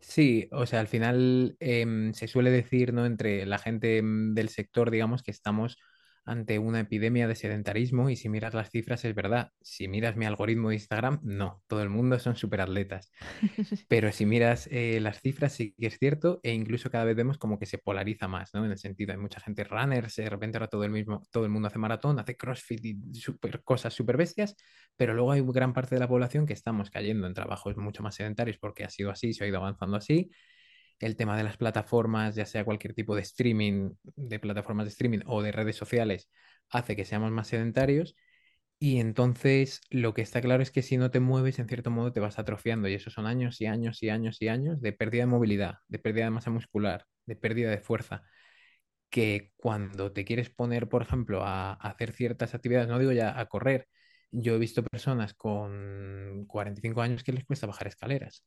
Sí, 0.00 0.48
o 0.52 0.66
sea, 0.66 0.80
al 0.80 0.88
final 0.88 1.56
em, 1.60 2.12
se 2.14 2.28
suele 2.28 2.50
decir, 2.50 2.92
¿no? 2.92 3.06
Entre 3.06 3.44
la 3.46 3.58
gente 3.58 3.98
em, 3.98 4.34
del 4.34 4.48
sector, 4.50 4.90
digamos, 4.90 5.22
que 5.22 5.30
estamos 5.30 5.78
ante 6.26 6.58
una 6.58 6.80
epidemia 6.80 7.28
de 7.28 7.36
sedentarismo 7.36 8.10
y 8.10 8.16
si 8.16 8.28
miras 8.28 8.52
las 8.52 8.70
cifras 8.70 9.04
es 9.04 9.14
verdad. 9.14 9.52
Si 9.62 9.86
miras 9.86 10.16
mi 10.16 10.26
algoritmo 10.26 10.68
de 10.68 10.74
Instagram, 10.74 11.20
no, 11.22 11.62
todo 11.68 11.82
el 11.82 11.88
mundo 11.88 12.18
son 12.18 12.36
superatletas. 12.36 13.12
Pero 13.88 14.10
si 14.10 14.26
miras 14.26 14.68
eh, 14.72 14.98
las 15.00 15.20
cifras, 15.20 15.52
sí 15.52 15.74
que 15.78 15.86
es 15.86 15.98
cierto, 15.98 16.40
e 16.42 16.52
incluso 16.52 16.90
cada 16.90 17.04
vez 17.04 17.14
vemos 17.14 17.38
como 17.38 17.58
que 17.58 17.66
se 17.66 17.78
polariza 17.78 18.26
más, 18.26 18.52
¿no? 18.54 18.64
En 18.64 18.72
el 18.72 18.78
sentido, 18.78 19.12
hay 19.12 19.18
mucha 19.18 19.40
gente 19.40 19.62
runners, 19.62 20.16
de 20.16 20.28
repente 20.28 20.58
ahora 20.58 20.68
todo 20.68 20.82
el 20.84 20.90
mismo, 20.90 21.22
todo 21.30 21.44
el 21.44 21.50
mundo 21.50 21.68
hace 21.68 21.78
maratón, 21.78 22.18
hace 22.18 22.36
CrossFit 22.36 22.84
y 22.84 23.14
super, 23.14 23.62
cosas 23.62 23.94
súper 23.94 24.16
bestias, 24.16 24.56
pero 24.96 25.14
luego 25.14 25.30
hay 25.30 25.42
gran 25.42 25.72
parte 25.72 25.94
de 25.94 26.00
la 26.00 26.08
población 26.08 26.44
que 26.44 26.54
estamos 26.54 26.90
cayendo 26.90 27.28
en 27.28 27.34
trabajos 27.34 27.76
mucho 27.76 28.02
más 28.02 28.16
sedentarios 28.16 28.58
porque 28.58 28.84
ha 28.84 28.90
sido 28.90 29.10
así, 29.10 29.32
se 29.32 29.44
ha 29.44 29.46
ido 29.46 29.58
avanzando 29.58 29.96
así. 29.96 30.30
El 30.98 31.16
tema 31.16 31.36
de 31.36 31.44
las 31.44 31.56
plataformas, 31.56 32.34
ya 32.34 32.46
sea 32.46 32.64
cualquier 32.64 32.94
tipo 32.94 33.14
de 33.14 33.22
streaming, 33.22 33.92
de 34.02 34.38
plataformas 34.38 34.86
de 34.86 34.90
streaming 34.90 35.20
o 35.26 35.42
de 35.42 35.52
redes 35.52 35.76
sociales, 35.76 36.30
hace 36.70 36.96
que 36.96 37.04
seamos 37.04 37.30
más 37.32 37.48
sedentarios. 37.48 38.16
Y 38.78 39.00
entonces 39.00 39.80
lo 39.90 40.12
que 40.14 40.22
está 40.22 40.40
claro 40.40 40.62
es 40.62 40.70
que 40.70 40.82
si 40.82 40.98
no 40.98 41.10
te 41.10 41.20
mueves, 41.20 41.58
en 41.58 41.68
cierto 41.68 41.90
modo 41.90 42.12
te 42.12 42.20
vas 42.20 42.38
atrofiando. 42.38 42.88
Y 42.88 42.94
eso 42.94 43.10
son 43.10 43.26
años 43.26 43.60
y 43.60 43.66
años 43.66 44.02
y 44.02 44.10
años 44.10 44.40
y 44.42 44.48
años 44.48 44.80
de 44.80 44.92
pérdida 44.92 45.22
de 45.22 45.26
movilidad, 45.26 45.76
de 45.88 45.98
pérdida 45.98 46.24
de 46.26 46.30
masa 46.30 46.50
muscular, 46.50 47.06
de 47.26 47.36
pérdida 47.36 47.70
de 47.70 47.78
fuerza, 47.78 48.22
que 49.10 49.52
cuando 49.56 50.12
te 50.12 50.24
quieres 50.24 50.50
poner, 50.50 50.88
por 50.88 51.02
ejemplo, 51.02 51.42
a, 51.44 51.72
hacer 51.74 52.12
ciertas 52.12 52.54
actividades, 52.54 52.88
no 52.88 52.98
digo 52.98 53.12
ya 53.12 53.38
a 53.38 53.46
correr, 53.46 53.88
yo 54.30 54.54
he 54.54 54.58
visto 54.58 54.82
personas 54.82 55.34
con 55.34 56.44
45 56.46 57.00
años 57.00 57.24
que 57.24 57.32
les 57.32 57.44
cuesta 57.44 57.66
bajar 57.66 57.88
escaleras. 57.88 58.44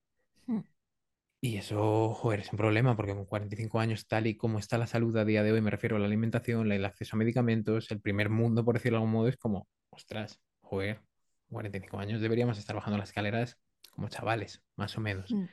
Y 1.42 1.56
eso, 1.58 2.14
joder, 2.14 2.42
es 2.42 2.52
un 2.52 2.58
problema 2.58 2.98
porque 2.98 3.14
con 3.14 3.26
45 3.26 3.80
años, 3.80 4.08
tal 4.08 4.28
y 4.28 4.36
como 4.36 4.60
está 4.60 4.78
la 4.78 4.88
salud 4.88 5.16
a 5.16 5.24
día 5.24 5.42
de 5.42 5.54
hoy, 5.54 5.62
me 5.62 5.72
refiero 5.72 5.96
a 5.96 6.00
la 6.00 6.06
alimentación, 6.06 6.70
el 6.72 6.84
acceso 6.84 7.16
a 7.16 7.20
medicamentos, 7.20 7.90
el 7.92 8.02
primer 8.02 8.30
mundo, 8.30 8.66
por 8.66 8.76
decirlo 8.76 8.98
de 8.98 9.04
algún 9.04 9.14
modo, 9.14 9.30
es 9.30 9.38
como, 9.38 9.68
ostras, 9.90 10.42
joder, 10.60 11.02
45 11.50 11.98
años 12.00 12.20
deberíamos 12.22 12.58
estar 12.58 12.76
bajando 12.76 12.98
las 12.98 13.10
escaleras 13.10 13.58
como 13.92 14.10
chavales, 14.10 14.62
más 14.76 14.98
o 14.98 15.02
menos. 15.02 15.38
mm, 15.38 15.50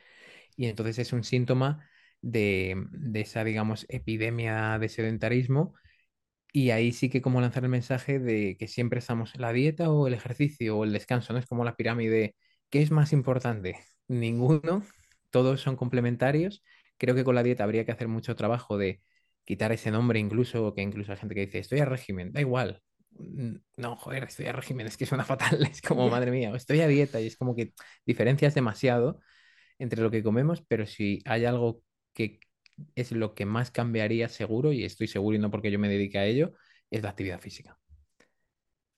Y 0.56 0.66
entonces 0.66 0.98
es 1.00 1.12
un 1.12 1.24
síntoma 1.24 1.88
de, 2.22 2.76
de 2.92 3.20
esa, 3.22 3.44
digamos, 3.44 3.86
epidemia 3.88 4.78
de 4.78 4.88
sedentarismo 4.90 5.74
y 6.52 6.70
ahí 6.70 6.92
sí 6.92 7.10
que 7.10 7.22
como 7.22 7.40
lanzar 7.40 7.64
el 7.64 7.70
mensaje 7.70 8.18
de 8.18 8.56
que 8.58 8.68
siempre 8.68 8.98
estamos 9.00 9.36
la 9.38 9.52
dieta 9.52 9.90
o 9.90 10.06
el 10.06 10.14
ejercicio 10.14 10.78
o 10.78 10.84
el 10.84 10.92
descanso, 10.92 11.32
¿no? 11.32 11.38
Es 11.38 11.46
como 11.46 11.64
la 11.64 11.76
pirámide. 11.76 12.36
¿Qué 12.70 12.82
es 12.82 12.90
más 12.90 13.12
importante? 13.12 13.78
Ninguno, 14.08 14.82
todos 15.36 15.60
son 15.60 15.76
complementarios. 15.76 16.62
Creo 16.96 17.14
que 17.14 17.24
con 17.24 17.34
la 17.34 17.42
dieta 17.42 17.62
habría 17.64 17.84
que 17.84 17.92
hacer 17.92 18.08
mucho 18.08 18.34
trabajo 18.36 18.78
de 18.78 19.02
quitar 19.44 19.70
ese 19.70 19.90
nombre 19.90 20.18
incluso, 20.18 20.72
que 20.74 20.80
incluso 20.80 21.12
hay 21.12 21.18
gente 21.18 21.34
que 21.34 21.44
dice, 21.44 21.58
estoy 21.58 21.80
a 21.80 21.84
régimen, 21.84 22.32
da 22.32 22.40
igual. 22.40 22.80
No, 23.76 23.96
joder, 23.96 24.24
estoy 24.24 24.46
a 24.46 24.52
régimen, 24.52 24.86
es 24.86 24.96
que 24.96 25.04
suena 25.04 25.24
fatal, 25.32 25.62
es 25.70 25.82
como, 25.82 26.08
madre 26.08 26.30
mía, 26.30 26.52
estoy 26.56 26.80
a 26.80 26.88
dieta 26.88 27.20
y 27.20 27.26
es 27.26 27.36
como 27.36 27.54
que 27.54 27.74
diferencias 28.06 28.54
demasiado 28.54 29.20
entre 29.78 30.02
lo 30.02 30.10
que 30.10 30.22
comemos, 30.22 30.62
pero 30.66 30.86
si 30.86 31.20
hay 31.26 31.44
algo 31.44 31.82
que 32.14 32.40
es 32.94 33.12
lo 33.12 33.34
que 33.34 33.44
más 33.46 33.70
cambiaría 33.70 34.28
seguro, 34.30 34.72
y 34.72 34.84
estoy 34.84 35.08
seguro 35.08 35.36
y 35.36 35.40
no 35.40 35.50
porque 35.50 35.70
yo 35.70 35.78
me 35.78 35.88
dedique 35.90 36.18
a 36.18 36.24
ello, 36.26 36.54
es 36.90 37.02
la 37.02 37.10
actividad 37.10 37.40
física. 37.40 37.78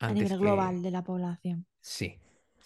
A 0.07 0.11
Antes 0.11 0.14
nivel 0.14 0.38
global 0.40 0.83
que 0.83 0.83
de 0.83 0.90
la 0.90 1.05
población. 1.05 1.66
sí, 1.81 2.18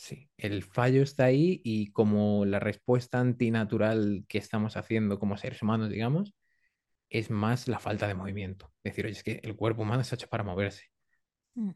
sí. 0.02 0.28
El 0.36 0.64
fallo 0.64 1.02
está 1.02 1.24
ahí 1.26 1.60
y 1.64 1.92
como 1.92 2.44
la 2.44 2.58
respuesta 2.58 3.20
antinatural 3.20 4.24
que 4.28 4.38
estamos 4.38 4.76
haciendo 4.76 5.18
como 5.18 5.36
seres 5.36 5.62
humanos, 5.62 5.90
digamos, 5.90 6.34
es 7.08 7.30
más 7.30 7.68
la 7.68 7.78
falta 7.78 8.08
de 8.08 8.14
movimiento. 8.14 8.72
Decir, 8.82 9.06
oye, 9.06 9.14
es 9.14 9.22
que 9.22 9.40
el 9.44 9.56
cuerpo 9.56 9.82
humano 9.82 10.02
está 10.02 10.16
hecho 10.16 10.28
para 10.28 10.44
moverse. 10.44 10.86
Mm. 11.54 11.70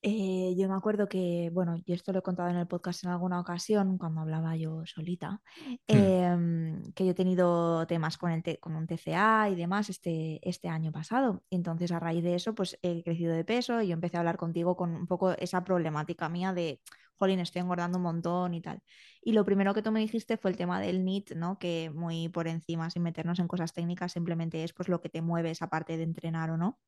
Eh, 0.00 0.54
yo 0.56 0.68
me 0.68 0.74
acuerdo 0.76 1.08
que, 1.08 1.50
bueno, 1.52 1.76
y 1.84 1.92
esto 1.92 2.12
lo 2.12 2.20
he 2.20 2.22
contado 2.22 2.48
en 2.50 2.56
el 2.56 2.68
podcast 2.68 3.02
en 3.02 3.10
alguna 3.10 3.40
ocasión, 3.40 3.98
cuando 3.98 4.20
hablaba 4.20 4.54
yo 4.56 4.86
solita, 4.86 5.42
mm, 5.66 5.76
em, 5.88 6.82
que 6.94 7.04
yo 7.04 7.10
he 7.10 7.14
tenido 7.14 7.84
temas 7.88 8.16
con, 8.16 8.30
el 8.30 8.42
te- 8.44 8.58
con 8.60 8.76
un 8.76 8.86
TCA 8.86 9.48
y 9.50 9.56
demás 9.56 9.90
este, 9.90 10.38
este 10.48 10.68
año 10.68 10.92
pasado. 10.92 11.42
Entonces, 11.50 11.90
a 11.90 11.98
raíz 11.98 12.22
de 12.22 12.36
eso, 12.36 12.54
pues 12.54 12.78
he 12.82 13.02
crecido 13.02 13.32
de 13.34 13.44
peso 13.44 13.82
y 13.82 13.88
yo 13.88 13.94
empecé 13.94 14.16
a 14.16 14.20
hablar 14.20 14.36
contigo 14.36 14.76
con 14.76 14.94
un 14.94 15.06
poco 15.08 15.32
esa 15.32 15.64
problemática 15.64 16.28
mía 16.28 16.52
de, 16.52 16.80
jolín, 17.16 17.40
estoy 17.40 17.60
engordando 17.62 17.98
un 17.98 18.04
montón 18.04 18.54
y 18.54 18.60
tal. 18.62 18.80
Y 19.20 19.32
lo 19.32 19.44
primero 19.44 19.74
que 19.74 19.82
tú 19.82 19.90
me 19.90 19.98
dijiste 20.00 20.36
fue 20.36 20.52
el 20.52 20.56
tema 20.56 20.80
del 20.80 21.04
NEAT, 21.04 21.32
¿no? 21.34 21.58
Que 21.58 21.90
muy 21.92 22.28
por 22.28 22.46
encima, 22.46 22.88
sin 22.90 23.02
meternos 23.02 23.40
en 23.40 23.48
cosas 23.48 23.72
técnicas, 23.72 24.12
simplemente 24.12 24.62
es 24.62 24.72
pues 24.72 24.88
lo 24.88 25.00
que 25.00 25.08
te 25.08 25.22
mueve 25.22 25.50
esa 25.50 25.68
parte 25.68 25.96
de 25.96 26.04
entrenar 26.04 26.50
o 26.50 26.56
no. 26.56 26.78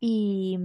Y, 0.00 0.58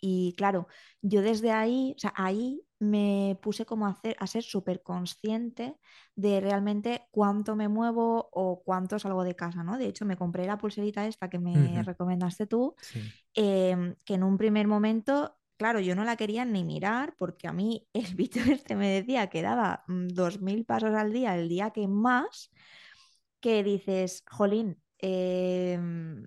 y 0.00 0.34
claro, 0.36 0.68
yo 1.02 1.22
desde 1.22 1.50
ahí, 1.50 1.94
o 1.96 1.98
sea, 1.98 2.12
ahí 2.16 2.62
me 2.78 3.38
puse 3.42 3.66
como 3.66 3.86
a, 3.86 3.90
hacer, 3.90 4.16
a 4.20 4.26
ser 4.26 4.42
súper 4.42 4.82
consciente 4.82 5.76
de 6.14 6.40
realmente 6.40 7.08
cuánto 7.10 7.56
me 7.56 7.68
muevo 7.68 8.28
o 8.32 8.62
cuánto 8.64 8.98
salgo 8.98 9.24
de 9.24 9.34
casa, 9.36 9.64
¿no? 9.64 9.78
De 9.78 9.86
hecho, 9.86 10.04
me 10.04 10.16
compré 10.16 10.46
la 10.46 10.58
pulserita 10.58 11.06
esta 11.06 11.28
que 11.30 11.38
me 11.38 11.82
recomendaste 11.82 12.46
tú, 12.46 12.74
Sí. 12.80 13.00
em, 13.34 13.96
que 14.04 14.14
en 14.14 14.22
un 14.22 14.36
primer 14.38 14.66
momento, 14.68 15.36
claro, 15.56 15.80
yo 15.80 15.94
no 15.94 16.04
la 16.04 16.16
quería 16.16 16.44
ni 16.44 16.64
mirar 16.64 17.14
porque 17.18 17.48
a 17.48 17.52
mí 17.52 17.88
el 17.92 18.04
bicho 18.16 18.40
este 18.40 18.76
me 18.76 18.88
decía 18.90 19.28
que 19.28 19.42
daba 19.42 19.84
mm, 19.88 20.08
2.000 20.08 20.64
pasos 20.64 20.94
al 20.94 21.12
día, 21.12 21.36
el 21.36 21.48
día 21.48 21.70
que 21.70 21.88
más, 21.88 22.50
que 23.40 23.62
dices, 23.62 24.24
jolín, 24.30 24.80
em, 24.98 26.26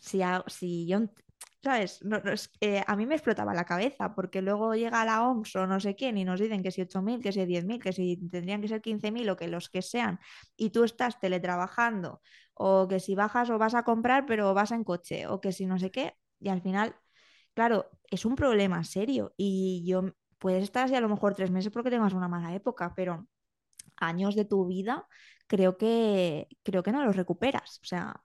si, 0.00 0.20
si 0.48 0.86
yo, 0.86 1.00
¿sabes? 1.62 2.02
No, 2.02 2.16
es- 2.18 2.50
eh, 2.60 2.82
a 2.86 2.96
mí 2.96 3.06
me 3.06 3.14
explotaba 3.14 3.54
la 3.54 3.64
cabeza 3.64 4.14
porque 4.14 4.42
luego 4.42 4.74
llega 4.74 5.04
la 5.04 5.26
OMS 5.26 5.58
o 5.58 5.66
no 5.66 5.80
sé 5.80 5.94
quién 5.94 6.18
y 6.18 6.24
nos 6.24 6.40
dicen 6.40 6.62
que 6.62 6.70
si 6.70 6.82
8.000, 6.82 7.20
que 7.22 7.32
si 7.32 7.44
10.000, 7.46 7.80
que 7.80 7.92
si 7.92 8.16
tendrían 8.30 8.60
que 8.60 8.68
ser 8.68 8.80
15.000 8.82 9.28
o 9.30 9.36
que 9.36 9.48
los 9.48 9.68
que 9.68 9.82
sean 9.82 10.18
y 10.56 10.70
tú 10.70 10.84
estás 10.84 11.18
teletrabajando 11.20 12.20
o 12.54 12.88
que 12.88 13.00
si 13.00 13.14
bajas 13.14 13.50
o 13.50 13.58
vas 13.58 13.74
a 13.74 13.84
comprar 13.84 14.26
pero 14.26 14.54
vas 14.54 14.72
en 14.72 14.84
coche 14.84 15.26
o 15.26 15.40
que 15.40 15.52
si 15.52 15.66
no 15.66 15.78
sé 15.78 15.90
qué 15.90 16.16
y 16.40 16.48
al 16.48 16.60
final, 16.62 16.96
claro, 17.54 17.90
es 18.10 18.24
un 18.24 18.34
problema 18.36 18.82
serio 18.84 19.32
y 19.36 19.84
yo 19.86 20.02
puedes 20.38 20.64
estar 20.64 20.84
así 20.86 20.94
a 20.96 21.00
lo 21.00 21.08
mejor 21.08 21.34
tres 21.34 21.50
meses 21.50 21.72
porque 21.72 21.90
tengas 21.90 22.12
una 22.14 22.28
mala 22.28 22.54
época, 22.54 22.92
pero 22.96 23.26
años 23.96 24.34
de 24.34 24.44
tu 24.44 24.66
vida 24.66 25.06
creo 25.46 25.76
que, 25.78 26.48
creo 26.62 26.82
que 26.82 26.92
no 26.92 27.04
los 27.04 27.16
recuperas. 27.16 27.78
O 27.82 27.84
sea, 27.86 28.22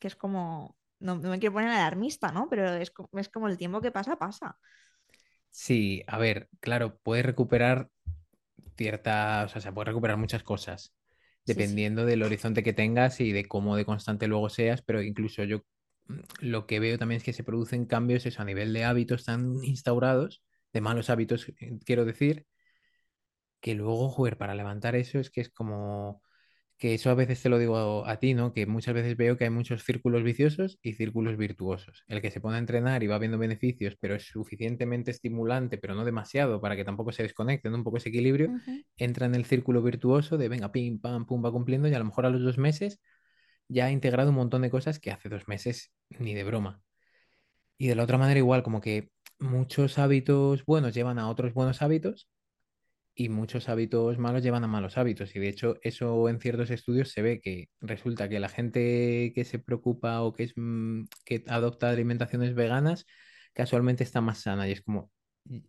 que 0.00 0.08
es 0.08 0.16
como, 0.16 0.76
no, 1.00 1.16
no 1.16 1.30
me 1.30 1.38
quiero 1.38 1.54
poner 1.54 1.70
alarmista, 1.70 2.32
¿no? 2.32 2.48
Pero 2.48 2.68
es, 2.74 2.92
es 3.14 3.28
como 3.28 3.48
el 3.48 3.58
tiempo 3.58 3.80
que 3.80 3.92
pasa, 3.92 4.16
pasa. 4.18 4.58
Sí, 5.50 6.02
a 6.06 6.18
ver, 6.18 6.48
claro, 6.60 6.98
puedes 7.02 7.24
recuperar 7.24 7.90
ciertas, 8.76 9.56
o 9.56 9.60
sea, 9.60 9.72
puedes 9.74 9.88
recuperar 9.88 10.16
muchas 10.18 10.42
cosas, 10.44 10.94
Sí, 11.44 11.62
sí. 11.62 11.78
dependiendo 11.78 12.06
del 12.06 12.22
horizonte 12.22 12.62
que 12.62 12.72
tengas 12.74 13.20
y 13.20 13.32
de 13.32 13.46
cómo 13.46 13.76
de 13.76 13.84
constante 13.86 14.28
luego 14.28 14.50
seas, 14.50 14.82
pero 14.82 15.02
incluso 15.02 15.44
yo 15.44 15.60
mm, 16.06 16.20
lo 16.40 16.66
que 16.66 16.80
veo 16.80 16.98
también 16.98 17.18
es 17.18 17.24
que 17.24 17.32
se 17.34 17.44
producen 17.44 17.86
cambios 17.86 18.26
eso, 18.26 18.42
a 18.42 18.44
nivel 18.46 18.72
de 18.74 18.84
hábitos 18.84 19.24
tan 19.24 19.64
instaurados, 19.64 20.42
de 20.72 20.80
malos 20.82 21.10
hábitos, 21.10 21.48
eh, 21.60 21.78
quiero 21.86 22.04
decir, 22.04 22.46
que 23.60 23.74
luego, 23.74 24.08
joder, 24.10 24.38
para 24.38 24.54
levantar 24.54 24.94
eso 24.96 25.18
es 25.18 25.30
que 25.30 25.40
es 25.40 25.50
como 25.50 26.22
que 26.78 26.94
eso 26.94 27.10
a 27.10 27.14
veces 27.14 27.42
te 27.42 27.48
lo 27.48 27.58
digo 27.58 28.04
a, 28.04 28.10
a 28.10 28.18
ti, 28.18 28.34
¿no? 28.34 28.52
Que 28.52 28.66
muchas 28.66 28.94
veces 28.94 29.16
veo 29.16 29.36
que 29.36 29.44
hay 29.44 29.50
muchos 29.50 29.84
círculos 29.84 30.22
viciosos 30.22 30.78
y 30.82 30.92
círculos 30.94 31.36
virtuosos. 31.36 32.04
El 32.06 32.20
que 32.20 32.30
se 32.30 32.40
pone 32.40 32.56
a 32.56 32.58
entrenar 32.58 33.02
y 33.02 33.06
va 33.06 33.18
viendo 33.18 33.38
beneficios, 33.38 33.96
pero 34.00 34.14
es 34.14 34.24
suficientemente 34.26 35.10
estimulante, 35.10 35.78
pero 35.78 35.94
no 35.94 36.04
demasiado 36.04 36.60
para 36.60 36.76
que 36.76 36.84
tampoco 36.84 37.12
se 37.12 37.22
desconecten, 37.22 37.74
un 37.74 37.84
poco 37.84 37.96
ese 37.96 38.10
equilibrio, 38.10 38.52
entra 38.96 39.26
en 39.26 39.34
el 39.34 39.46
círculo 39.46 39.82
virtuoso 39.82 40.36
de 40.36 40.48
venga, 40.48 40.70
pim, 40.72 41.00
pam, 41.00 41.26
pum, 41.26 41.44
va 41.44 41.52
cumpliendo 41.52 41.88
y 41.88 41.94
a 41.94 41.98
lo 41.98 42.04
mejor 42.04 42.26
a 42.26 42.30
los 42.30 42.42
dos 42.42 42.58
meses 42.58 43.00
ya 43.68 43.86
ha 43.86 43.90
integrado 43.90 44.30
un 44.30 44.36
montón 44.36 44.62
de 44.62 44.70
cosas 44.70 44.98
que 45.00 45.10
hace 45.10 45.28
dos 45.28 45.48
meses 45.48 45.92
ni 46.10 46.34
de 46.34 46.44
broma. 46.44 46.82
Y 47.78 47.88
de 47.88 47.94
la 47.94 48.04
otra 48.04 48.18
manera 48.18 48.38
igual, 48.38 48.62
como 48.62 48.80
que 48.80 49.10
muchos 49.38 49.98
hábitos 49.98 50.64
buenos 50.64 50.94
llevan 50.94 51.18
a 51.18 51.28
otros 51.28 51.52
buenos 51.52 51.82
hábitos 51.82 52.28
y 53.16 53.30
muchos 53.30 53.68
hábitos 53.70 54.18
malos 54.18 54.44
llevan 54.44 54.64
a 54.64 54.68
malos 54.68 54.98
hábitos. 54.98 55.36
Y 55.36 55.40
de 55.40 55.48
hecho, 55.50 55.76
eso 55.82 56.28
en 56.30 56.40
ciertos 56.40 56.70
estudios 56.70 57.10
se 57.12 57.22
ve 57.22 57.40
que 57.42 57.70
resulta 57.80 58.28
que 58.30 58.40
la 58.40 58.50
gente 58.50 59.32
que 59.34 59.44
se 59.46 59.58
preocupa 59.60 60.22
o 60.22 60.34
que 60.34 60.44
es 60.44 60.54
mm, 60.56 61.04
que 61.26 61.44
adopta 61.48 61.90
alimentaciones 61.90 62.54
veganas 62.54 63.06
casualmente 63.54 64.04
está 64.04 64.22
más 64.22 64.40
sana. 64.42 64.68
Y 64.68 64.72
es 64.72 64.82
como, 64.82 65.12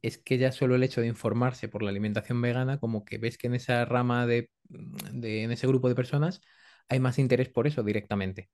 es 0.02 0.18
que 0.20 0.38
ya 0.38 0.52
solo 0.52 0.76
el 0.76 0.84
hecho 0.84 1.02
de 1.02 1.08
informarse 1.08 1.70
por 1.70 1.84
la 1.84 1.90
alimentación 1.92 2.42
vegana, 2.42 2.80
como 2.80 3.06
que 3.06 3.18
ves 3.20 3.38
que 3.38 3.48
en 3.48 3.56
esa 3.56 3.86
rama 3.86 4.28
de, 4.28 4.52
mm, 4.70 5.22
de 5.22 5.44
en 5.44 5.52
ese 5.52 5.68
grupo 5.68 5.90
de 5.90 5.96
personas 5.96 6.42
hay 6.90 7.00
más 7.00 7.20
interés 7.20 7.50
por 7.50 7.68
eso 7.68 7.84
directamente. 7.84 8.50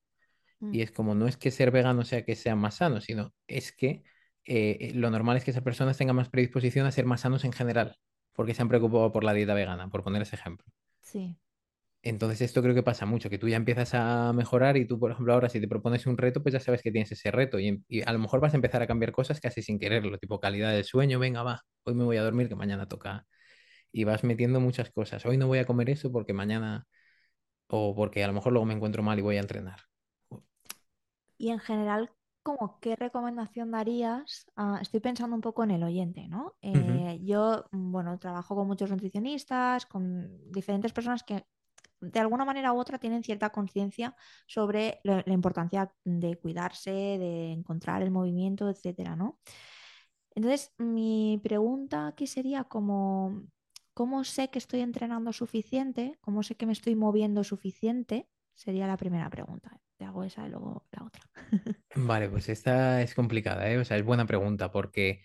mm, 0.62 0.74
Y 0.74 0.82
es 0.82 0.92
como, 0.92 1.16
no 1.16 1.28
es 1.28 1.38
que 1.38 1.52
ser 1.52 1.72
vegano 1.72 2.04
sea 2.06 2.26
que 2.26 2.36
sean 2.36 2.58
más 2.60 2.76
sanos, 2.78 3.06
sino 3.06 3.34
es 3.48 3.72
que 3.74 4.04
eh, 4.46 4.78
eh, 4.82 4.92
lo 4.96 5.10
normal 5.12 5.38
es 5.38 5.44
que 5.44 5.52
esas 5.52 5.64
personas 5.64 5.98
tengan 5.98 6.16
más 6.16 6.30
predisposición 6.30 6.86
a 6.88 6.92
ser 6.92 7.06
más 7.06 7.22
sanos 7.22 7.44
en 7.46 7.54
general, 7.54 7.98
porque 8.34 8.54
se 8.54 8.62
han 8.62 8.70
preocupado 8.70 9.12
por 9.12 9.24
la 9.24 9.34
dieta 9.34 9.54
vegana, 9.54 9.90
por 9.90 10.04
poner 10.04 10.22
ese 10.24 10.36
ejemplo. 10.36 10.68
Sí. 11.02 11.38
Entonces 12.02 12.42
esto 12.42 12.62
creo 12.62 12.76
que 12.76 12.84
pasa 12.84 13.06
mucho, 13.06 13.30
que 13.30 13.38
tú 13.40 13.48
ya 13.48 13.56
empiezas 13.56 13.94
a 13.94 14.34
mejorar 14.34 14.76
y 14.76 14.86
tú, 14.86 15.00
por 15.00 15.12
ejemplo, 15.12 15.34
ahora 15.34 15.48
si 15.48 15.62
te 15.62 15.70
propones 15.70 16.06
un 16.06 16.18
reto, 16.18 16.44
pues 16.44 16.52
ya 16.54 16.60
sabes 16.60 16.82
que 16.82 16.92
tienes 16.92 17.12
ese 17.14 17.32
reto 17.32 17.60
y, 17.60 17.82
y 17.88 18.02
a 18.02 18.12
lo 18.12 18.20
mejor 18.20 18.42
vas 18.42 18.54
a 18.54 18.58
empezar 18.58 18.82
a 18.82 18.88
cambiar 18.88 19.14
cosas 19.14 19.40
casi 19.40 19.62
sin 19.62 19.80
quererlo, 19.80 20.18
tipo 20.18 20.40
calidad 20.40 20.74
del 20.74 20.84
sueño, 20.84 21.18
venga, 21.20 21.44
va, 21.44 21.62
hoy 21.84 21.94
me 21.94 22.04
voy 22.04 22.18
a 22.18 22.24
dormir 22.24 22.50
que 22.50 22.56
mañana 22.56 22.88
toca. 22.88 23.26
Y 23.92 24.06
vas 24.06 24.24
metiendo 24.24 24.60
muchas 24.60 24.92
cosas. 24.92 25.26
Hoy 25.26 25.38
no 25.38 25.48
voy 25.48 25.60
a 25.60 25.66
comer 25.66 25.90
eso 25.90 26.12
porque 26.12 26.34
mañana, 26.34 26.86
o 27.68 27.96
porque 27.96 28.24
a 28.24 28.28
lo 28.28 28.34
mejor 28.34 28.54
luego 28.54 28.66
me 28.66 28.74
encuentro 28.76 29.04
mal 29.04 29.20
y 29.20 29.22
voy 29.22 29.38
a 29.38 29.42
entrenar. 29.42 29.80
Y 31.38 31.50
en 31.50 31.60
general, 31.60 32.12
como 32.44 32.80
qué 32.80 32.96
recomendación 32.96 33.72
darías? 33.72 34.46
Ah, 34.56 34.80
estoy 34.82 35.00
pensando 35.00 35.36
un 35.36 35.42
poco 35.42 35.64
en 35.64 35.72
el 35.72 35.84
oyente, 35.84 36.28
¿no? 36.28 36.56
Eh, 36.62 37.20
yo, 37.24 37.66
mm, 37.72 37.92
bueno, 37.92 38.20
trabajo 38.20 38.56
con 38.56 38.68
muchos 38.68 38.92
nutricionistas, 38.92 39.86
con 39.86 40.52
diferentes 40.52 40.94
personas 40.94 41.24
que 41.24 41.46
de 42.02 42.20
alguna 42.20 42.44
manera 42.46 42.74
u 42.74 42.80
otra 42.80 43.00
tienen 43.00 43.24
cierta 43.24 43.50
conciencia 43.50 44.16
sobre 44.46 45.00
la, 45.04 45.24
la 45.26 45.34
importancia 45.34 45.92
de 46.04 46.38
cuidarse, 46.38 46.92
de 46.92 47.52
encontrar 47.54 48.02
el 48.02 48.12
movimiento, 48.12 48.70
etcétera, 48.70 49.16
¿no? 49.16 49.40
Entonces, 50.36 50.74
mi 50.78 51.40
pregunta 51.44 52.08
aquí 52.08 52.28
sería 52.28 52.64
como, 52.66 53.44
¿cómo 53.94 54.24
sé 54.24 54.50
que 54.50 54.60
estoy 54.60 54.82
entrenando 54.82 55.32
suficiente? 55.32 56.18
¿Cómo 56.22 56.44
sé 56.44 56.56
que 56.56 56.66
me 56.66 56.74
estoy 56.74 56.96
moviendo 56.96 57.44
suficiente? 57.44 58.28
Sería 58.56 58.88
la 58.88 58.98
primera 58.98 59.30
pregunta. 59.30 59.80
Te 60.04 60.08
hago 60.10 60.24
esa 60.26 60.46
y 60.46 60.50
luego 60.50 60.84
la 60.92 61.06
otra. 61.06 61.22
Vale, 61.96 62.28
pues 62.30 62.50
esta 62.50 63.02
es 63.04 63.14
complicada, 63.14 63.70
¿eh? 63.70 63.78
O 63.78 63.86
sea, 63.86 63.98
es 63.98 64.04
buena 64.06 64.26
pregunta 64.26 64.72
porque 64.72 65.22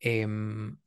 em, 0.00 0.78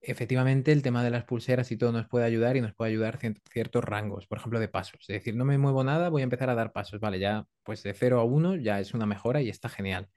efectivamente 0.00 0.72
el 0.72 0.82
tema 0.82 1.04
de 1.04 1.10
las 1.10 1.24
pulseras 1.24 1.72
y 1.72 1.78
todo 1.78 1.92
nos 1.92 2.08
puede 2.08 2.26
ayudar 2.26 2.56
y 2.56 2.62
nos 2.62 2.74
puede 2.74 2.92
ayudar 2.92 3.18
ciertos 3.52 3.84
rangos, 3.84 4.26
por 4.26 4.38
ejemplo, 4.38 4.60
de 4.60 4.68
pasos. 4.68 5.00
Es 5.02 5.08
decir, 5.08 5.36
no 5.36 5.44
me 5.46 5.58
muevo 5.58 5.84
nada, 5.84 6.10
voy 6.10 6.22
a 6.22 6.24
empezar 6.24 6.50
a 6.50 6.54
dar 6.56 6.72
pasos. 6.72 7.00
Vale, 7.00 7.18
ya 7.20 7.46
pues 7.64 7.82
de 7.82 7.94
cero 7.94 8.20
a 8.20 8.24
uno 8.24 8.56
ya 8.56 8.80
es 8.80 8.94
una 8.94 9.06
mejora 9.06 9.42
y 9.42 9.50
está 9.50 9.68
genial. 9.68 10.08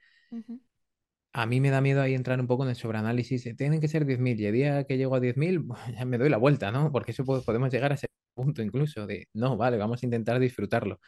A 1.32 1.46
mí 1.46 1.62
me 1.62 1.70
da 1.70 1.80
miedo 1.82 2.02
ahí 2.02 2.16
entrar 2.16 2.40
un 2.40 2.48
poco 2.48 2.64
en 2.64 2.70
el 2.70 2.76
sobreanálisis. 2.76 3.44
Tienen 3.56 3.80
que 3.82 3.88
ser 3.88 4.06
10.000 4.06 4.40
y 4.40 4.46
el 4.48 4.54
día 4.54 4.84
que 4.86 4.98
llego 4.98 5.16
a 5.16 5.20
10.000 5.20 5.64
ya 5.98 6.06
me 6.06 6.18
doy 6.18 6.30
la 6.30 6.38
vuelta, 6.38 6.72
¿no? 6.72 6.92
Porque 6.92 7.12
eso 7.12 7.24
po- 7.26 7.44
podemos 7.44 7.72
llegar 7.72 7.92
a 7.92 7.96
ese 7.96 8.08
punto 8.34 8.62
incluso 8.64 9.06
de, 9.08 9.28
no, 9.34 9.56
vale, 9.58 9.78
vamos 9.78 10.02
a 10.02 10.06
intentar 10.06 10.40
disfrutarlo. 10.40 11.00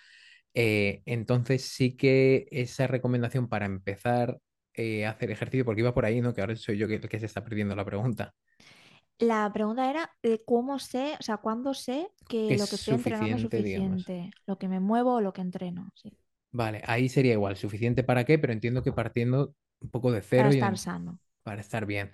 Eh, 0.54 1.02
entonces 1.06 1.64
sí 1.66 1.96
que 1.96 2.48
esa 2.52 2.88
recomendación 2.88 3.48
para 3.50 3.66
empezar 3.66 4.40
eh, 4.74 5.06
a 5.06 5.12
hacer 5.12 5.32
ejercicio, 5.32 5.66
porque 5.66 5.82
iba 5.82 5.94
por 5.94 6.06
ahí, 6.06 6.22
¿no? 6.22 6.34
Que 6.34 6.42
ahora 6.42 6.56
soy 6.56 6.78
yo 6.78 6.88
el 6.88 7.02
que 7.10 7.20
se 7.20 7.26
está 7.28 7.44
perdiendo 7.44 7.76
la 7.76 7.86
pregunta, 7.86 8.34
La 9.20 9.50
pregunta 9.54 9.90
era 9.90 10.12
de 10.22 10.44
cómo 10.44 10.78
sé, 10.80 11.16
o 11.20 11.24
sea, 11.24 11.38
cuándo 11.38 11.74
sé 11.74 12.12
que 12.28 12.56
lo 12.58 12.68
que 12.70 12.76
estoy 12.76 12.94
entrenando 12.96 13.36
es 13.38 13.42
suficiente, 13.42 13.62
digamos. 13.64 14.14
lo 14.48 14.58
que 14.58 14.68
me 14.68 14.80
muevo 14.82 15.14
o 15.16 15.22
lo 15.22 15.32
que 15.34 15.42
entreno, 15.42 15.90
sí, 15.96 16.12
Vale, 16.54 16.82
ahí 16.86 17.08
sería 17.10 17.34
igual, 17.34 17.56
suficiente 17.56 18.04
para 18.04 18.26
qué, 18.26 18.38
pero 18.38 18.52
entiendo 18.54 18.84
que 18.84 18.92
partiendo 18.92 19.56
un 19.80 19.90
poco 19.90 20.12
de 20.12 20.22
para 20.34 20.50
cero 20.50 20.54
y 20.54 20.60
estar 20.60 20.78
en- 20.78 20.86
sano. 20.86 21.20
para 21.44 21.62
estar 21.62 21.86
bien. 21.86 22.12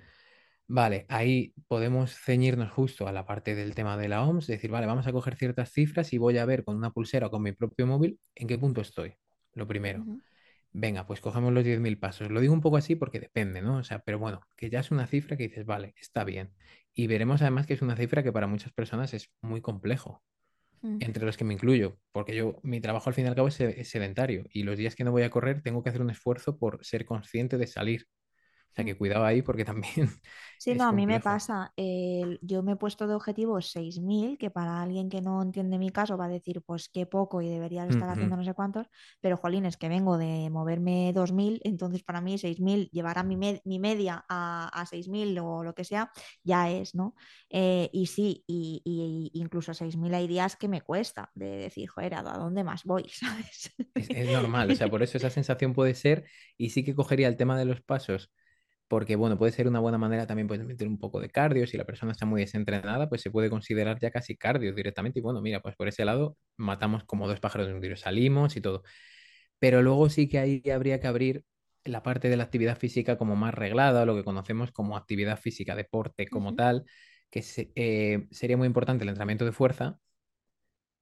Vale, 0.69 1.05
ahí 1.07 1.53
podemos 1.67 2.13
ceñirnos 2.13 2.71
justo 2.71 3.07
a 3.07 3.13
la 3.13 3.25
parte 3.25 3.55
del 3.55 3.73
tema 3.73 3.95
de 3.95 4.09
la 4.09 4.23
OMS, 4.23 4.51
decir, 4.51 4.69
vale, 4.69 4.85
vamos 4.85 5.07
a 5.07 5.13
coger 5.13 5.35
ciertas 5.35 5.71
cifras 5.71 6.11
y 6.11 6.17
voy 6.17 6.37
a 6.37 6.45
ver 6.45 6.65
con 6.65 6.75
una 6.75 6.91
pulsera 6.91 7.27
o 7.27 7.31
con 7.31 7.41
mi 7.41 7.53
propio 7.53 7.87
móvil 7.87 8.19
en 8.35 8.47
qué 8.47 8.57
punto 8.57 8.81
estoy. 8.81 9.13
Lo 9.53 9.65
primero. 9.65 10.05
Venga, 10.73 11.07
pues 11.07 11.21
cogemos 11.21 11.53
los 11.53 11.63
10.000 11.63 11.97
pasos. 11.97 12.29
Lo 12.29 12.41
digo 12.41 12.53
un 12.53 12.61
poco 12.61 12.75
así 12.77 12.95
porque 12.95 13.19
depende, 13.19 13.61
¿no? 13.61 13.77
O 13.77 13.83
sea, 13.83 13.99
pero 13.99 14.19
bueno, 14.19 14.41
que 14.57 14.69
ya 14.69 14.81
es 14.81 14.91
una 14.91 15.07
cifra 15.07 15.37
que 15.37 15.47
dices, 15.47 15.65
vale, 15.65 15.93
está 15.99 16.25
bien. 16.25 16.51
Y 16.93 17.07
veremos 17.07 17.41
además 17.41 17.65
que 17.65 17.73
es 17.73 17.81
una 17.81 17.95
cifra 17.95 18.21
que 18.21 18.33
para 18.33 18.45
muchas 18.45 18.73
personas 18.73 19.13
es 19.13 19.31
muy 19.41 19.61
complejo, 19.61 20.21
entre 20.99 21.25
los 21.25 21.37
que 21.37 21.45
me 21.45 21.53
incluyo, 21.53 21.97
porque 22.11 22.35
yo, 22.35 22.59
mi 22.61 22.81
trabajo 22.81 23.09
al 23.09 23.13
fin 23.13 23.25
y 23.25 23.27
al 23.29 23.35
cabo 23.35 23.47
es 23.47 23.89
sedentario 23.89 24.45
y 24.51 24.63
los 24.63 24.77
días 24.77 24.95
que 24.95 25.03
no 25.03 25.11
voy 25.11 25.23
a 25.23 25.29
correr 25.29 25.61
tengo 25.61 25.81
que 25.81 25.89
hacer 25.89 26.01
un 26.01 26.09
esfuerzo 26.09 26.57
por 26.57 26.83
ser 26.85 27.05
consciente 27.05 27.57
de 27.57 27.67
salir. 27.67 28.05
O 28.71 28.75
sea, 28.75 28.85
que 28.85 28.97
cuidado 28.97 29.25
ahí 29.25 29.41
porque 29.41 29.65
también 29.65 29.93
Sí, 30.57 30.75
no, 30.75 30.85
a 30.85 30.93
mí 30.93 31.05
me 31.07 31.19
pasa. 31.19 31.73
yo 32.41 32.63
me 32.63 32.73
he 32.73 32.75
puesto 32.75 33.07
de 33.07 33.13
objetivo 33.15 33.61
6.000, 33.61 34.37
que 34.37 34.49
para 34.49 34.81
alguien 34.81 35.09
que 35.09 35.21
no 35.21 35.41
entiende 35.41 35.77
mi 35.77 35.89
caso 35.91 36.17
va 36.17 36.25
a 36.25 36.29
decir, 36.29 36.61
pues 36.63 36.89
qué 36.89 37.05
poco 37.05 37.41
y 37.41 37.49
deberías 37.49 37.87
estar 37.89 38.09
haciendo 38.09 38.35
no 38.37 38.43
sé 38.43 38.53
cuántos, 38.53 38.87
pero 39.21 39.37
jolín, 39.37 39.65
es 39.65 39.77
que 39.77 39.89
vengo 39.89 40.17
de 40.17 40.49
moverme 40.49 41.11
2.000, 41.13 41.61
entonces 41.63 42.03
para 42.03 42.21
mí 42.21 42.37
6.000, 42.37 42.89
llevar 42.91 43.17
a 43.19 43.23
mi, 43.23 43.37
me- 43.37 43.61
mi 43.65 43.79
media 43.79 44.25
a, 44.29 44.69
a 44.69 44.85
6.000 44.85 45.37
o 45.39 45.63
lo 45.63 45.73
que 45.75 45.83
sea, 45.83 46.11
ya 46.43 46.69
es, 46.69 46.95
¿no? 46.95 47.15
Eh, 47.49 47.89
y 47.93 48.07
sí, 48.07 48.43
y, 48.47 48.81
y- 48.83 49.31
incluso 49.39 49.73
6.000 49.73 50.13
hay 50.13 50.27
días 50.27 50.55
que 50.55 50.67
me 50.67 50.81
cuesta 50.81 51.31
de 51.35 51.45
decir, 51.57 51.87
joder, 51.89 52.15
¿a 52.15 52.21
dónde 52.23 52.63
más 52.63 52.83
voy? 52.83 53.05
¿Sabes? 53.13 53.71
Es, 53.95 54.09
es 54.13 54.29
normal, 54.29 54.69
o 54.71 54.75
sea, 54.75 54.89
por 54.89 55.01
eso 55.03 55.17
esa 55.17 55.29
sensación 55.31 55.73
puede 55.73 55.95
ser 55.95 56.25
y 56.57 56.69
sí 56.69 56.83
que 56.83 56.93
cogería 56.95 57.27
el 57.27 57.37
tema 57.37 57.57
de 57.57 57.65
los 57.65 57.81
pasos 57.81 58.31
porque 58.87 59.15
bueno, 59.15 59.37
puede 59.37 59.51
ser 59.51 59.67
una 59.67 59.79
buena 59.79 59.97
manera 59.97 60.27
también 60.27 60.47
pues, 60.47 60.63
meter 60.63 60.87
un 60.87 60.99
poco 60.99 61.19
de 61.19 61.29
cardio, 61.29 61.67
si 61.67 61.77
la 61.77 61.85
persona 61.85 62.11
está 62.13 62.25
muy 62.25 62.41
desentrenada, 62.41 63.09
pues 63.09 63.21
se 63.21 63.31
puede 63.31 63.49
considerar 63.49 63.99
ya 63.99 64.11
casi 64.11 64.37
cardio 64.37 64.73
directamente 64.73 65.19
y 65.19 65.21
bueno, 65.21 65.41
mira, 65.41 65.61
pues 65.61 65.75
por 65.75 65.87
ese 65.87 66.05
lado 66.05 66.37
matamos 66.57 67.03
como 67.05 67.27
dos 67.27 67.39
pájaros 67.39 67.67
de 67.67 67.73
un 67.73 67.81
tiro, 67.81 67.97
salimos 67.97 68.55
y 68.57 68.61
todo. 68.61 68.83
Pero 69.59 69.81
luego 69.81 70.09
sí 70.09 70.27
que 70.29 70.39
ahí 70.39 70.63
habría 70.73 70.99
que 70.99 71.07
abrir 71.07 71.43
la 71.85 72.03
parte 72.03 72.29
de 72.29 72.37
la 72.37 72.43
actividad 72.43 72.77
física 72.77 73.17
como 73.17 73.35
más 73.35 73.53
reglada, 73.53 74.05
lo 74.05 74.15
que 74.15 74.23
conocemos 74.23 74.71
como 74.71 74.97
actividad 74.97 75.39
física, 75.39 75.75
deporte 75.75 76.27
como 76.29 76.55
tal, 76.55 76.85
que 77.29 77.41
se- 77.41 77.71
eh, 77.75 78.27
sería 78.31 78.57
muy 78.57 78.67
importante 78.67 79.03
el 79.03 79.09
entrenamiento 79.09 79.45
de 79.45 79.51
fuerza, 79.53 79.99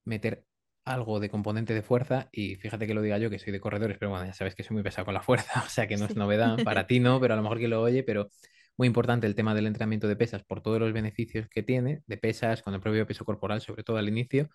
meter 0.06 0.46
algo 0.86 1.20
de 1.20 1.30
componente 1.30 1.74
de 1.74 1.82
fuerza 1.82 2.30
y 2.32 2.56
fíjate 2.56 2.88
que 2.88 2.94
lo 2.94 3.02
diga 3.02 3.18
yo 3.18 3.30
que 3.30 3.40
soy 3.40 3.52
de 3.52 3.60
corredores, 3.60 3.98
pero 4.00 4.12
bueno, 4.12 4.26
ya 4.26 4.34
sabes 4.34 4.56
que 4.56 4.64
soy 4.64 4.76
muy 4.76 4.84
pesado 4.84 5.06
con 5.06 5.14
la 5.14 5.22
fuerza, 5.24 5.64
o 5.66 5.70
sea 5.70 5.88
que 5.88 5.98
no 5.98 6.06
es 6.06 6.16
novedad, 6.16 6.64
para 6.64 6.88
ti 6.88 7.00
no, 7.00 7.20
pero 7.20 7.34
a 7.34 7.38
lo 7.38 7.44
mejor 7.44 7.60
que 7.60 7.68
lo 7.68 7.82
oye, 7.82 8.04
pero 8.04 8.30
muy 8.78 8.88
importante 8.88 9.28
el 9.28 9.36
tema 9.36 9.56
del 9.56 9.68
entrenamiento 9.68 10.08
de 10.08 10.16
pesas 10.16 10.44
por 10.44 10.62
todos 10.62 10.80
los 10.80 10.94
beneficios 10.94 11.48
que 11.50 11.64
tiene, 11.64 12.04
de 12.08 12.18
pesas, 12.18 12.62
con 12.62 12.74
el 12.74 12.82
propio 12.82 13.08
peso 13.08 13.26
corporal, 13.26 13.62
sobre 13.62 13.84
todo 13.84 13.98
al 13.98 14.08
inicio, 14.10 14.50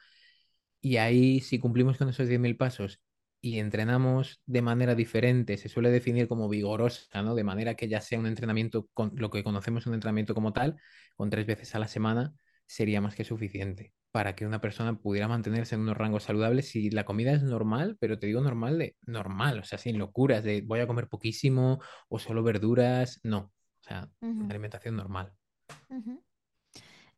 y 0.81 0.97
ahí 0.97 1.40
si 1.40 1.59
cumplimos 1.59 1.99
con 1.99 2.09
esos 2.09 2.29
10.000 2.29 2.57
pasos 2.57 3.01
y 3.40 3.59
entrenamos 3.59 4.43
de 4.47 4.62
manera 4.62 4.95
diferente, 4.95 5.57
se 5.57 5.69
suele 5.69 5.90
definir 5.90 6.29
como 6.29 6.49
vigorosa, 6.49 7.23
¿no? 7.23 7.35
De 7.35 7.45
manera 7.45 7.75
que 7.75 7.88
ya 7.88 8.01
sea 8.01 8.19
un 8.19 8.27
entrenamiento, 8.27 8.88
con 8.95 9.12
lo 9.16 9.31
que 9.31 9.43
conocemos 9.45 9.87
un 9.87 9.95
entrenamiento 9.95 10.35
como 10.35 10.53
tal, 10.53 10.77
con 11.16 11.31
tres 11.31 11.47
veces 11.47 11.75
a 11.75 11.79
la 11.79 11.88
semana, 11.88 12.35
sería 12.66 13.01
más 13.01 13.14
que 13.14 13.25
suficiente 13.25 13.93
para 14.12 14.35
que 14.35 14.46
una 14.46 14.61
persona 14.61 14.99
pudiera 14.99 15.29
mantenerse 15.29 15.75
en 15.75 15.83
unos 15.83 15.96
rangos 15.96 16.25
saludables 16.25 16.68
si 16.70 16.90
la 16.90 17.05
comida 17.05 17.33
es 17.33 17.42
normal, 17.42 17.96
pero 18.01 18.18
te 18.18 18.27
digo 18.27 18.40
normal 18.40 18.79
de 18.79 18.96
normal, 19.07 19.61
o 19.61 19.64
sea, 19.64 19.79
sin 19.79 19.99
locuras 19.99 20.42
de 20.42 20.62
voy 20.62 20.81
a 20.81 20.87
comer 20.87 21.09
poquísimo 21.09 21.81
o 22.09 22.18
solo 22.18 22.42
verduras, 22.42 23.20
no, 23.23 23.38
o 23.38 23.83
sea, 23.83 24.09
una 24.20 24.49
alimentación 24.51 24.96
normal. 24.96 25.33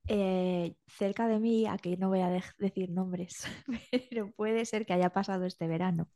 Eh, 0.08 0.74
cerca 0.86 1.28
de 1.28 1.38
mí, 1.38 1.66
aquí 1.66 1.96
no 1.96 2.08
voy 2.08 2.20
a 2.20 2.42
decir 2.58 2.90
nombres, 2.90 3.44
pero 4.10 4.30
puede 4.32 4.64
ser 4.64 4.84
que 4.84 4.92
haya 4.92 5.10
pasado 5.10 5.44
este 5.44 5.66
verano, 5.66 6.08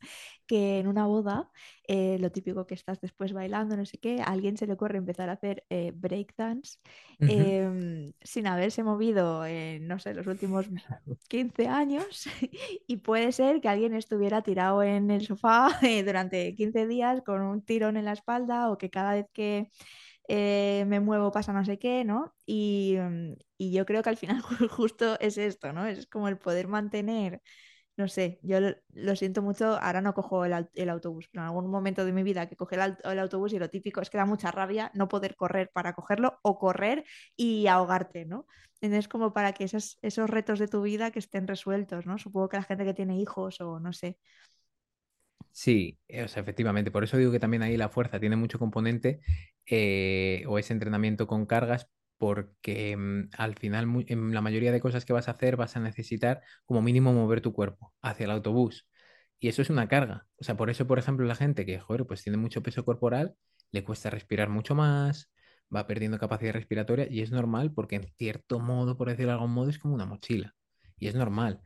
que 0.47 0.79
en 0.79 0.89
una 0.89 1.07
boda, 1.07 1.51
eh, 1.87 2.19
lo 2.21 2.31
típico 2.31 2.67
que 2.67 2.75
estás 2.75 3.01
después 3.01 3.33
bailando, 3.33 3.77
no 3.77 3.87
sé 3.87 3.99
qué, 3.99 4.21
a 4.21 4.25
alguien 4.25 4.57
se 4.57 4.67
le 4.67 4.75
ocurre 4.75 4.99
empezar 4.99 5.29
a 5.29 5.33
hacer 5.33 5.65
eh, 5.71 5.93
breakdance 5.95 6.79
em, 7.21 8.13
sin 8.23 8.47
haberse 8.47 8.83
movido 8.83 9.47
en, 9.47 9.87
no 9.87 9.99
sé, 9.99 10.15
los 10.15 10.27
últimos 10.27 10.67
15 11.29 11.69
años 11.69 12.27
y 12.87 12.97
puede 12.99 13.33
ser 13.33 13.61
que 13.61 13.69
alguien 13.69 13.95
estuviera 13.95 14.43
tirado 14.43 14.83
en 14.83 15.11
el 15.11 15.25
sofá 15.27 15.69
eh, 15.83 16.03
durante 16.03 16.55
15 16.55 16.87
días 16.87 17.23
con 17.23 17.41
un 17.43 17.63
tirón 17.63 17.97
en 17.97 18.05
la 18.05 18.13
espalda 18.13 18.71
o 18.71 18.79
que 18.79 18.91
cada 18.91 19.15
vez 19.15 19.27
que 19.33 19.71
eh, 20.29 20.85
me 20.87 21.01
muevo, 21.01 21.33
pasa 21.33 21.53
no 21.53 21.65
sé 21.65 21.79
qué, 21.79 22.05
¿no? 22.05 22.35
Y, 22.47 22.97
mm, 23.01 23.35
y 23.59 23.73
yo 23.73 23.87
creo 23.87 24.03
que 24.03 24.11
al 24.11 24.17
final 24.17 24.43
ju- 24.43 24.69
justo 24.69 25.19
es 25.21 25.39
esto, 25.39 25.73
¿no? 25.73 25.87
Es 25.87 26.07
como 26.07 26.29
el 26.29 26.39
poder 26.39 26.69
mantener, 26.69 27.43
no 27.97 28.09
sé, 28.09 28.39
yo 28.43 28.59
lo, 28.93 29.17
siento 29.17 29.43
mucho, 29.43 29.79
ahora 29.81 30.01
no 30.03 30.15
cojo 30.15 30.45
el, 30.45 30.69
el 30.75 30.91
autobús, 30.91 31.29
pero 31.33 31.43
en 31.45 31.49
algún 31.49 31.71
momento 31.71 32.05
de 32.05 32.13
mi 32.13 32.23
vida 32.23 32.47
que 32.49 32.57
coge 32.57 32.77
el, 32.77 32.97
el 33.05 33.19
autobús 33.19 33.53
y 33.55 33.59
lo 33.59 33.71
típico 33.71 34.01
es 34.03 34.11
que 34.11 34.19
da 34.19 34.27
mucha 34.27 34.51
rabia 34.51 34.91
no 34.95 35.09
poder 35.09 35.37
correr 35.37 35.71
para 35.73 35.95
cogerlo 35.95 36.39
o 36.43 36.59
correr 36.59 37.05
y 37.37 37.67
ahogarte, 37.69 38.27
¿no? 38.27 38.47
Entonces, 38.83 39.09
como 39.09 39.33
para 39.33 39.53
que 39.55 39.65
esos, 39.65 39.99
esos 40.03 40.29
retos 40.31 40.59
de 40.59 40.69
tu 40.69 40.83
vida 40.83 41.11
que 41.11 41.19
estén 41.19 41.47
resueltos, 41.49 42.07
¿no? 42.07 42.19
Supongo 42.19 42.49
que 42.51 42.59
la 42.59 42.63
gente 42.65 42.85
que 42.85 42.95
tiene 42.95 43.19
hijos 43.19 43.61
o 43.63 43.81
no 43.81 43.93
sé. 43.95 44.19
Sí, 45.59 45.99
eh, 46.09 46.23
o 46.25 46.29
sea, 46.29 46.43
efectivamente. 46.43 46.91
Por 46.91 47.03
eso 47.05 47.17
digo 47.17 47.33
que 47.33 47.41
también 47.41 47.63
ahí 47.63 47.77
la 47.79 47.89
fuerza 47.89 48.21
tiene 48.21 48.37
mucho 48.37 48.59
componente 48.59 49.21
eh, 49.65 50.45
o 50.47 50.59
ese 50.59 50.75
entrenamiento 50.75 51.27
con 51.27 51.47
cargas, 51.47 51.89
porque 52.19 52.95
mm, 52.97 53.31
al 53.39 53.55
final 53.57 53.87
en 54.09 54.35
la 54.35 54.43
mayoría 54.43 54.71
de 54.71 54.81
cosas 54.81 55.05
que 55.07 55.13
vas 55.15 55.29
a 55.29 55.31
hacer 55.33 55.57
vas 55.57 55.75
a 55.77 55.81
necesitar 55.81 56.43
como 56.67 56.83
mínimo 56.83 57.13
mover 57.15 57.41
tu 57.41 57.53
cuerpo 57.55 57.95
hacia 58.03 58.25
el 58.25 58.31
autobús. 58.33 58.87
Y 59.41 59.49
eso 59.49 59.63
es 59.63 59.71
una 59.71 59.89
carga. 59.89 60.27
O 60.37 60.45
sea, 60.45 60.57
por 60.59 60.69
eso, 60.71 60.87
por 60.87 60.99
ejemplo, 60.99 61.25
la 61.27 61.35
gente 61.35 61.65
que, 61.67 61.79
joder, 61.81 62.05
pues 62.07 62.23
tiene 62.23 62.37
mucho 62.39 62.63
peso 62.63 62.85
corporal, 62.85 63.35
le 63.71 63.83
cuesta 63.85 64.11
respirar 64.11 64.49
mucho 64.51 64.75
más, 64.75 65.31
va 65.75 65.87
perdiendo 65.87 66.19
capacidad 66.19 66.53
respiratoria 66.53 67.07
y 67.11 67.23
es 67.23 67.31
normal 67.31 67.73
porque 67.73 67.97
en 67.97 68.05
cierto 68.19 68.61
modo, 68.61 68.97
por 68.99 69.09
decirlo 69.09 69.29
de 69.33 69.35
algún 69.35 69.53
modo, 69.53 69.71
es 69.71 69.79
como 69.79 69.95
una 69.95 70.05
mochila. 70.07 70.55
Y 70.99 71.09
es 71.09 71.15
normal 71.15 71.63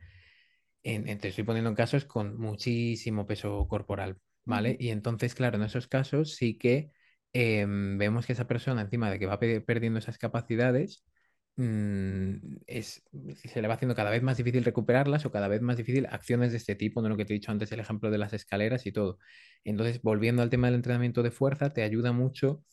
en, 0.83 1.07
en- 1.07 1.19
te 1.19 1.29
estoy 1.29 1.43
poniendo 1.43 1.73
casos 1.75 2.05
con 2.05 2.37
muchísimo 2.39 3.27
peso 3.27 3.67
corporal, 3.67 4.17
¿vale? 4.45 4.77
Y 4.79 4.89
entonces, 4.89 5.35
claro, 5.35 5.57
en 5.57 5.63
esos 5.63 5.87
casos 5.87 6.35
sí 6.35 6.57
que 6.57 6.91
em, 7.33 7.97
vemos 7.97 8.25
que 8.25 8.33
esa 8.33 8.47
persona, 8.47 8.81
encima 8.81 9.09
de 9.11 9.19
que 9.19 9.25
va 9.25 9.39
pe- 9.39 9.61
perdiendo 9.61 9.99
esas 9.99 10.17
capacidades, 10.17 11.03
mm, 11.57 12.35
es, 12.67 13.03
se 13.35 13.61
le 13.61 13.67
va 13.67 13.75
haciendo 13.75 13.95
cada 13.95 14.09
vez 14.11 14.23
más 14.23 14.37
difícil 14.37 14.63
recuperarlas 14.63 15.25
o 15.25 15.31
cada 15.31 15.47
vez 15.47 15.61
más 15.61 15.77
difícil 15.77 16.07
acciones 16.09 16.51
de 16.51 16.57
este 16.57 16.75
tipo, 16.75 17.01
¿no? 17.01 17.09
Lo 17.09 17.17
que 17.17 17.25
te 17.25 17.33
he 17.33 17.35
dicho 17.39 17.51
antes, 17.51 17.71
el 17.71 17.79
ejemplo 17.79 18.09
de 18.11 18.17
las 18.17 18.33
escaleras 18.33 18.85
y 18.85 18.91
todo. 18.91 19.17
Entonces, 19.63 20.01
volviendo 20.01 20.41
al 20.41 20.49
tema 20.49 20.67
del 20.67 20.75
entrenamiento 20.75 21.23
de 21.23 21.31
fuerza, 21.31 21.69
te 21.71 21.83
ayuda 21.83 22.11
mucho 22.11 22.63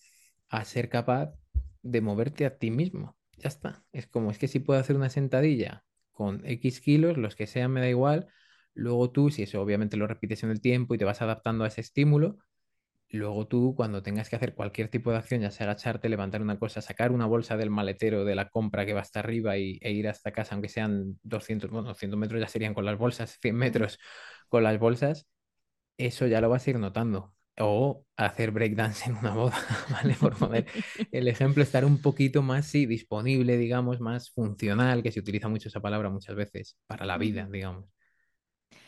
a 0.49 0.64
ser 0.64 0.88
capaz 0.88 1.35
de 1.83 2.01
moverte 2.01 2.47
a 2.47 2.59
ti 2.59 2.71
mismo. 2.71 3.16
Ya 3.38 3.49
está. 3.49 3.85
Es 3.92 4.07
como, 4.07 4.31
es 4.31 4.38
que 4.38 4.49
si 4.49 4.61
puedo 4.61 4.81
hacer 4.81 4.97
una 4.97 5.11
sentadilla 5.11 5.85
con 6.18 6.42
X 6.46 6.83
kilos, 6.83 7.16
los 7.18 7.37
que 7.37 7.46
sean, 7.48 7.72
me 7.72 7.81
da 7.81 7.88
igual. 7.90 8.28
Luego 8.74 9.12
tú, 9.12 9.31
si 9.31 9.44
eso 9.44 9.62
obviamente 9.62 9.96
lo 9.96 10.09
repites 10.09 10.42
en 10.44 10.50
el 10.50 10.61
tiempo 10.61 10.94
y 10.94 10.98
te 10.98 11.07
vas 11.07 11.22
adaptando 11.22 11.64
a 11.64 11.68
ese 11.68 11.81
estímulo, 11.83 12.38
luego 13.11 13.46
tú 13.48 13.74
cuando 13.76 14.02
tengas 14.02 14.28
que 14.31 14.37
hacer 14.37 14.54
cualquier 14.54 14.88
tipo 14.90 15.11
de 15.12 15.18
acción, 15.18 15.40
ya 15.42 15.50
sea 15.50 15.66
agacharte, 15.66 16.09
levantar 16.09 16.42
una 16.42 16.59
cosa, 16.59 16.83
sacar 16.83 17.12
una 17.12 17.26
bolsa 17.26 17.57
del 17.57 17.70
maletero 17.70 18.24
de 18.24 18.35
la 18.37 18.48
compra 18.50 18.87
que 18.87 18.94
va 18.94 19.00
hasta 19.02 19.20
arriba 19.20 19.57
y, 19.59 19.78
e 19.83 19.92
ir 19.92 20.09
hasta 20.09 20.33
casa, 20.33 20.54
aunque 20.57 20.68
sean 20.68 21.18
200, 21.22 21.70
bueno, 21.70 21.88
200 21.88 22.18
metros 22.20 22.40
ya 22.40 22.48
serían 22.48 22.74
con 22.74 22.85
las 22.87 22.98
bolsas, 22.98 23.38
100 23.40 23.57
ujú. 23.62 23.83
metros 23.83 23.98
con 24.48 24.64
las 24.64 24.78
bolsas, 24.78 25.26
eso 25.98 26.26
ya 26.28 26.40
lo 26.42 26.50
vas 26.50 26.66
a 26.66 26.70
ir 26.70 26.78
notando. 26.81 27.35
O 27.61 28.05
hacer 28.16 28.51
breakdance 28.51 29.09
en 29.09 29.16
una 29.16 29.35
boda, 29.35 29.57
¿vale? 29.90 30.14
Por 30.14 30.37
poner 30.37 30.66
el 31.12 31.29
ejemplo, 31.29 31.62
estar 31.62 31.85
un 31.85 32.01
poquito 32.01 32.42
más, 32.42 32.66
sí, 32.66 32.87
disponible, 32.87 33.57
digamos, 33.57 34.01
más 34.01 34.31
funcional, 34.31 35.03
que 35.03 35.12
se 35.12 35.21
utiliza 35.21 35.49
mucho 35.49 35.68
esa 35.68 35.81
palabra 35.81 36.11
muchas 36.11 36.37
veces, 36.37 36.77
para 36.87 37.07
la 37.07 37.18
vida, 37.18 37.49
digamos. 37.51 37.87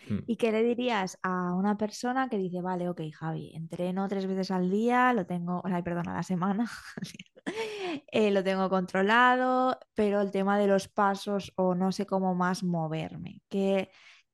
Mm. 0.09 0.19
¿Y 0.27 0.37
qué 0.37 0.53
le 0.53 0.63
dirías 0.63 1.19
a 1.23 1.55
una 1.55 1.77
persona 1.77 2.29
que 2.29 2.39
dice, 2.39 2.61
vale, 2.61 2.89
ok, 2.89 3.01
Javi, 3.13 3.53
entreno 3.55 4.09
tres 4.09 4.27
veces 4.27 4.51
al 4.51 4.71
día, 4.71 5.13
lo 5.13 5.27
tengo, 5.27 5.63
sea, 5.67 5.83
perdón, 5.83 6.09
a 6.09 6.15
la 6.15 6.23
semana, 6.23 6.71
eh, 8.13 8.31
lo 8.31 8.43
tengo 8.43 8.69
controlado, 8.69 9.79
pero 9.95 10.21
el 10.21 10.31
tema 10.31 10.59
de 10.59 10.67
los 10.67 10.89
pasos 10.89 11.53
o 11.57 11.75
no 11.75 11.93
sé 11.93 12.07
cómo 12.07 12.35
más 12.35 12.63
moverme, 12.65 13.41
¿qué, 13.49 13.91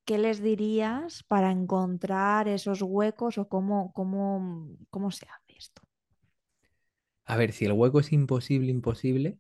qué 0.06 0.18
les 0.18 0.42
dirías 0.42 1.24
para 1.24 1.50
encontrar 1.52 2.48
esos 2.48 2.82
huecos 2.82 3.38
o 3.38 3.48
cómo, 3.48 3.92
cómo, 3.92 4.70
cómo 4.90 5.10
se 5.12 5.26
hace 5.28 5.58
esto? 5.58 5.82
A 7.26 7.36
ver, 7.36 7.52
si 7.52 7.66
el 7.66 7.72
hueco 7.72 8.00
es 8.00 8.12
imposible, 8.12 8.70
imposible, 8.70 9.38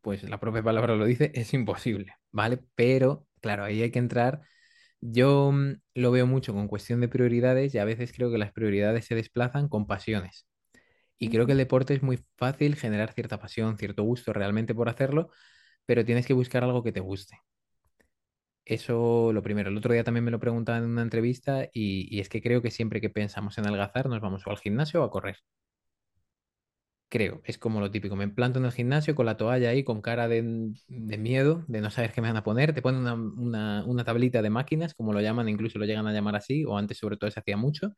pues 0.00 0.22
la 0.24 0.38
propia 0.40 0.62
palabra 0.62 0.94
lo 0.96 1.04
dice, 1.04 1.32
es 1.34 1.52
imposible, 1.54 2.14
¿vale? 2.32 2.60
Pero, 2.76 3.26
claro, 3.40 3.64
ahí 3.64 3.82
hay 3.82 3.90
que 3.90 3.98
entrar. 3.98 4.42
Yo 5.00 5.52
mm, 5.52 5.74
lo 5.94 6.10
veo 6.12 6.26
mucho 6.26 6.54
con 6.54 6.68
cuestión 6.68 7.00
de 7.00 7.08
prioridades 7.08 7.74
y 7.74 7.78
a 7.78 7.84
veces 7.84 8.12
creo 8.12 8.30
que 8.30 8.38
las 8.38 8.52
prioridades 8.52 9.06
se 9.06 9.14
desplazan 9.16 9.68
con 9.68 9.86
pasiones. 9.86 10.46
Y 11.18 11.30
creo 11.30 11.46
que 11.46 11.52
el 11.52 11.58
deporte 11.58 11.94
es 11.94 12.02
muy 12.02 12.20
fácil 12.36 12.76
generar 12.76 13.12
cierta 13.14 13.40
pasión, 13.40 13.78
cierto 13.78 14.04
gusto 14.04 14.32
realmente 14.32 14.74
por 14.74 14.88
hacerlo, 14.90 15.30
pero 15.86 16.04
tienes 16.04 16.26
que 16.26 16.34
buscar 16.34 16.64
algo 16.64 16.82
que 16.84 16.92
te 16.92 17.00
guste. 17.00 17.38
Eso 18.66 19.32
lo 19.32 19.42
primero. 19.42 19.70
El 19.70 19.76
otro 19.78 19.92
día 19.94 20.04
también 20.04 20.24
me 20.24 20.30
lo 20.30 20.38
preguntaban 20.40 20.84
en 20.84 20.90
una 20.90 21.00
entrevista 21.02 21.64
y, 21.72 22.08
y 22.14 22.20
es 22.20 22.28
que 22.28 22.42
creo 22.42 22.60
que 22.62 22.70
siempre 22.70 23.00
que 23.00 23.08
pensamos 23.10 23.56
en 23.58 23.66
adelgazar 23.66 24.08
nos 24.10 24.20
vamos 24.20 24.46
o 24.46 24.50
al 24.50 24.58
gimnasio 24.58 25.00
o 25.02 25.04
a 25.06 25.10
correr. 25.10 25.38
Creo, 27.08 27.40
es 27.44 27.56
como 27.56 27.78
lo 27.80 27.90
típico. 27.90 28.16
Me 28.16 28.26
planto 28.28 28.58
en 28.58 28.64
el 28.64 28.72
gimnasio 28.72 29.14
con 29.14 29.26
la 29.26 29.36
toalla 29.36 29.70
ahí, 29.70 29.84
con 29.84 30.02
cara 30.02 30.26
de, 30.26 30.72
de 30.88 31.18
miedo, 31.18 31.64
de 31.68 31.80
no 31.80 31.88
saber 31.90 32.12
qué 32.12 32.20
me 32.20 32.28
van 32.28 32.36
a 32.36 32.42
poner. 32.42 32.74
Te 32.74 32.82
ponen 32.82 33.00
una, 33.02 33.14
una, 33.14 33.84
una 33.86 34.04
tablita 34.04 34.42
de 34.42 34.50
máquinas, 34.50 34.92
como 34.94 35.12
lo 35.12 35.20
llaman, 35.20 35.48
incluso 35.48 35.78
lo 35.78 35.84
llegan 35.86 36.06
a 36.08 36.12
llamar 36.12 36.34
así, 36.36 36.64
o 36.64 36.76
antes 36.76 36.98
sobre 36.98 37.16
todo 37.16 37.30
se 37.30 37.38
hacía 37.40 37.56
mucho. 37.56 37.92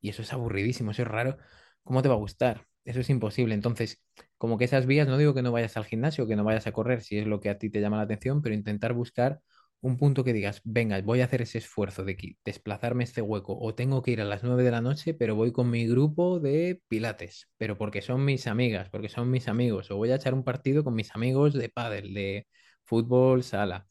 Y 0.00 0.10
eso 0.10 0.22
es 0.22 0.32
aburridísimo, 0.32 0.92
eso 0.92 1.02
es 1.02 1.08
raro. 1.08 1.38
¿Cómo 1.84 2.02
te 2.02 2.08
va 2.08 2.14
a 2.16 2.18
gustar? 2.18 2.66
Eso 2.84 3.00
es 3.00 3.10
imposible. 3.10 3.54
Entonces, 3.54 4.02
como 4.38 4.58
que 4.58 4.64
esas 4.66 4.86
vías, 4.86 5.08
no 5.08 5.18
digo 5.18 5.34
que 5.34 5.42
no 5.42 5.52
vayas 5.52 5.76
al 5.78 5.84
gimnasio, 5.86 6.26
que 6.28 6.36
no 6.36 6.44
vayas 6.44 6.66
a 6.66 6.72
correr 6.72 7.02
si 7.02 7.18
es 7.18 7.26
lo 7.26 7.40
que 7.40 7.50
a 7.50 7.58
ti 7.58 7.70
te 7.70 7.80
llama 7.80 7.98
la 7.98 8.04
atención, 8.04 8.42
pero 8.42 8.54
intentar 8.54 8.94
buscar 8.94 9.40
un 9.80 9.96
punto 9.98 10.24
que 10.24 10.32
digas, 10.32 10.60
venga, 10.64 11.00
voy 11.02 11.20
a 11.20 11.24
hacer 11.26 11.42
ese 11.42 11.58
esfuerzo 11.58 12.04
de 12.04 12.36
desplazarme 12.44 13.04
este 13.04 13.22
hueco, 13.22 13.56
o 13.58 13.74
tengo 13.74 14.02
que 14.02 14.10
ir 14.12 14.20
a 14.20 14.24
las 14.24 14.42
9 14.42 14.62
de 14.64 14.70
la 14.70 14.80
noche, 14.80 15.14
pero 15.14 15.34
voy 15.36 15.52
con 15.52 15.70
mi 15.70 15.86
grupo 15.86 16.40
de 16.40 16.82
pilates, 16.88 17.48
pero 17.56 17.78
porque 17.78 18.02
son 18.02 18.24
mis 18.24 18.46
amigas, 18.46 18.88
porque 18.90 19.08
son 19.08 19.30
mis 19.30 19.48
amigos, 19.48 19.90
o 19.90 19.96
voy 19.96 20.10
a 20.10 20.16
echar 20.16 20.34
un 20.34 20.44
partido 20.44 20.82
con 20.84 20.94
mis 20.94 21.14
amigos 21.14 21.54
de 21.54 21.68
pádel, 21.68 22.14
de 22.14 22.46
fútbol, 22.84 23.42
sala. 23.44 23.86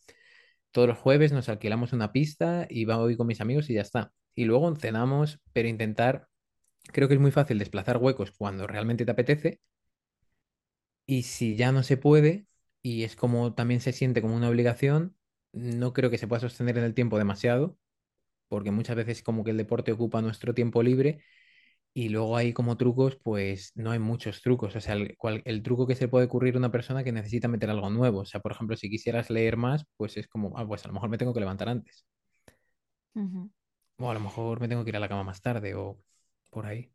Todos 0.71 0.87
los 0.89 0.97
jueves 0.97 1.31
nos 1.31 1.49
alquilamos 1.49 1.93
una 1.93 2.11
pista 2.11 2.67
y 2.69 2.85
voy 2.85 3.15
con 3.17 3.27
mis 3.27 3.41
amigos 3.41 3.69
y 3.69 3.75
ya 3.75 3.81
está. 3.81 4.11
Y 4.35 4.45
luego 4.45 4.75
cenamos, 4.75 5.39
pero 5.53 5.67
intentar, 5.69 6.27
creo 6.93 7.07
que 7.07 7.15
es 7.15 7.19
muy 7.21 7.31
fácil 7.31 7.59
desplazar 7.59 7.97
huecos 7.97 8.31
cuando 8.31 8.67
realmente 8.67 9.05
te 9.05 9.11
apetece 9.11 9.61
y 11.05 11.23
si 11.23 11.55
ya 11.55 11.71
no 11.71 11.83
se 11.83 11.97
puede 11.97 12.47
y 12.81 13.03
es 13.03 13.15
como 13.15 13.53
también 13.53 13.81
se 13.81 13.93
siente 13.93 14.21
como 14.21 14.35
una 14.35 14.49
obligación, 14.49 15.15
no 15.55 15.93
creo 15.93 16.11
que 16.11 16.19
se 16.19 16.27
pueda 16.27 16.41
sostener 16.41 16.77
en 16.79 16.85
el 16.85 16.95
tiempo 16.95 17.17
demasiado, 17.19 17.77
porque 18.49 18.71
muchas 18.71 18.95
veces 18.97 19.23
como 19.23 19.43
que 19.43 19.51
el 19.51 19.57
deporte 19.57 19.91
ocupa 19.93 20.21
nuestro 20.21 20.53
tiempo 20.53 20.83
libre 20.83 21.21
y 21.93 22.09
luego 22.09 22.37
hay 22.37 22.53
como 22.53 22.77
trucos, 22.77 23.17
pues 23.23 23.71
no 23.75 23.91
hay 23.91 23.99
muchos 23.99 24.41
trucos. 24.41 24.75
O 24.75 24.81
sea, 24.81 24.95
el, 24.95 25.17
cual- 25.17 25.41
el 25.45 25.63
truco 25.63 25.87
que 25.87 25.95
se 25.95 26.07
puede 26.09 26.25
ocurrir 26.27 26.55
a 26.55 26.59
una 26.59 26.71
persona 26.71 27.03
que 27.03 27.11
necesita 27.13 27.47
meter 27.49 27.69
algo 27.71 27.89
nuevo. 27.89 28.19
O 28.21 28.25
sea, 28.25 28.41
por 28.41 28.51
ejemplo, 28.53 28.77
si 28.77 28.89
quisieras 28.89 29.29
leer 29.31 29.57
más, 29.57 29.85
pues 29.97 30.17
es 30.17 30.27
como, 30.27 30.57
ah, 30.57 30.67
pues 30.67 30.85
a 30.85 30.89
lo 30.89 30.93
mejor 30.95 31.09
me 31.09 31.17
tengo 31.19 31.33
que 31.33 31.39
levantar 31.41 31.69
antes. 31.69 32.05
O 33.97 34.09
a 34.09 34.13
lo 34.13 34.21
mejor 34.21 34.59
me 34.61 34.67
tengo 34.69 34.83
que 34.85 34.89
ir 34.91 34.95
a 34.97 34.99
la 35.01 35.09
cama 35.09 35.23
más 35.25 35.41
tarde 35.41 35.75
o 35.75 35.99
por 36.49 36.65
ahí. 36.65 36.91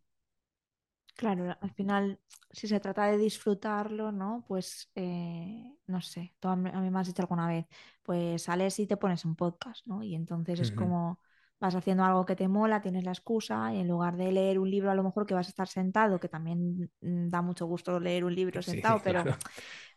Claro, 1.20 1.54
al 1.60 1.70
final, 1.72 2.18
si 2.50 2.66
se 2.66 2.80
trata 2.80 3.04
de 3.04 3.18
disfrutarlo, 3.18 4.10
¿no? 4.10 4.42
Pues, 4.48 4.90
eh, 4.94 5.70
no 5.86 6.00
sé, 6.00 6.34
tú 6.40 6.48
a 6.48 6.56
mí, 6.56 6.70
a 6.72 6.80
mí 6.80 6.88
me 6.90 6.98
has 6.98 7.08
dicho 7.08 7.20
alguna 7.20 7.46
vez, 7.46 7.66
pues 8.02 8.44
sales 8.44 8.78
y 8.78 8.86
te 8.86 8.96
pones 8.96 9.26
un 9.26 9.36
podcast, 9.36 9.86
¿no? 9.86 10.02
Y 10.02 10.14
entonces 10.14 10.60
es 10.60 10.72
como, 10.72 11.20
vas 11.60 11.74
haciendo 11.74 12.04
algo 12.04 12.24
que 12.24 12.36
te 12.36 12.48
mola, 12.48 12.80
tienes 12.80 13.04
la 13.04 13.10
excusa, 13.12 13.70
y 13.74 13.80
en 13.80 13.88
lugar 13.88 14.16
de 14.16 14.32
leer 14.32 14.58
un 14.58 14.70
libro 14.70 14.90
a 14.90 14.94
lo 14.94 15.02
mejor 15.02 15.26
que 15.26 15.34
vas 15.34 15.46
a 15.48 15.50
estar 15.50 15.68
sentado, 15.68 16.18
que 16.18 16.30
también 16.30 16.90
mm, 17.02 17.28
da 17.28 17.42
mucho 17.42 17.66
gusto 17.66 18.00
leer 18.00 18.24
un 18.24 18.34
libro 18.34 18.62
Sí, 18.62 18.70
sentado, 18.70 19.02
pero, 19.04 19.22
claro. 19.22 19.38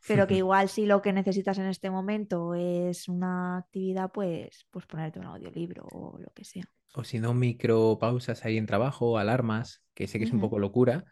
pero 0.06 0.28
que 0.28 0.36
igual 0.36 0.68
si 0.68 0.86
lo 0.86 1.02
que 1.02 1.14
necesitas 1.14 1.58
en 1.58 1.68
este 1.68 1.90
momento 1.90 2.54
es 2.54 3.08
una 3.08 3.60
actividad, 3.60 4.12
pues, 4.12 4.68
pues 4.72 4.86
ponerte 4.88 5.20
un 5.20 5.26
audiolibro 5.28 5.86
o 5.90 6.18
lo 6.20 6.32
que 6.34 6.44
sea. 6.44 6.66
O 6.96 7.04
si 7.04 7.20
no, 7.20 7.34
micropausas 7.34 8.46
ahí 8.46 8.58
en 8.58 8.66
trabajo, 8.66 9.18
alarmas, 9.18 9.84
que 9.94 10.08
sé 10.08 10.20
que 10.20 10.26
es 10.26 10.34
un 10.34 10.40
poco 10.40 10.60
locura, 10.60 11.06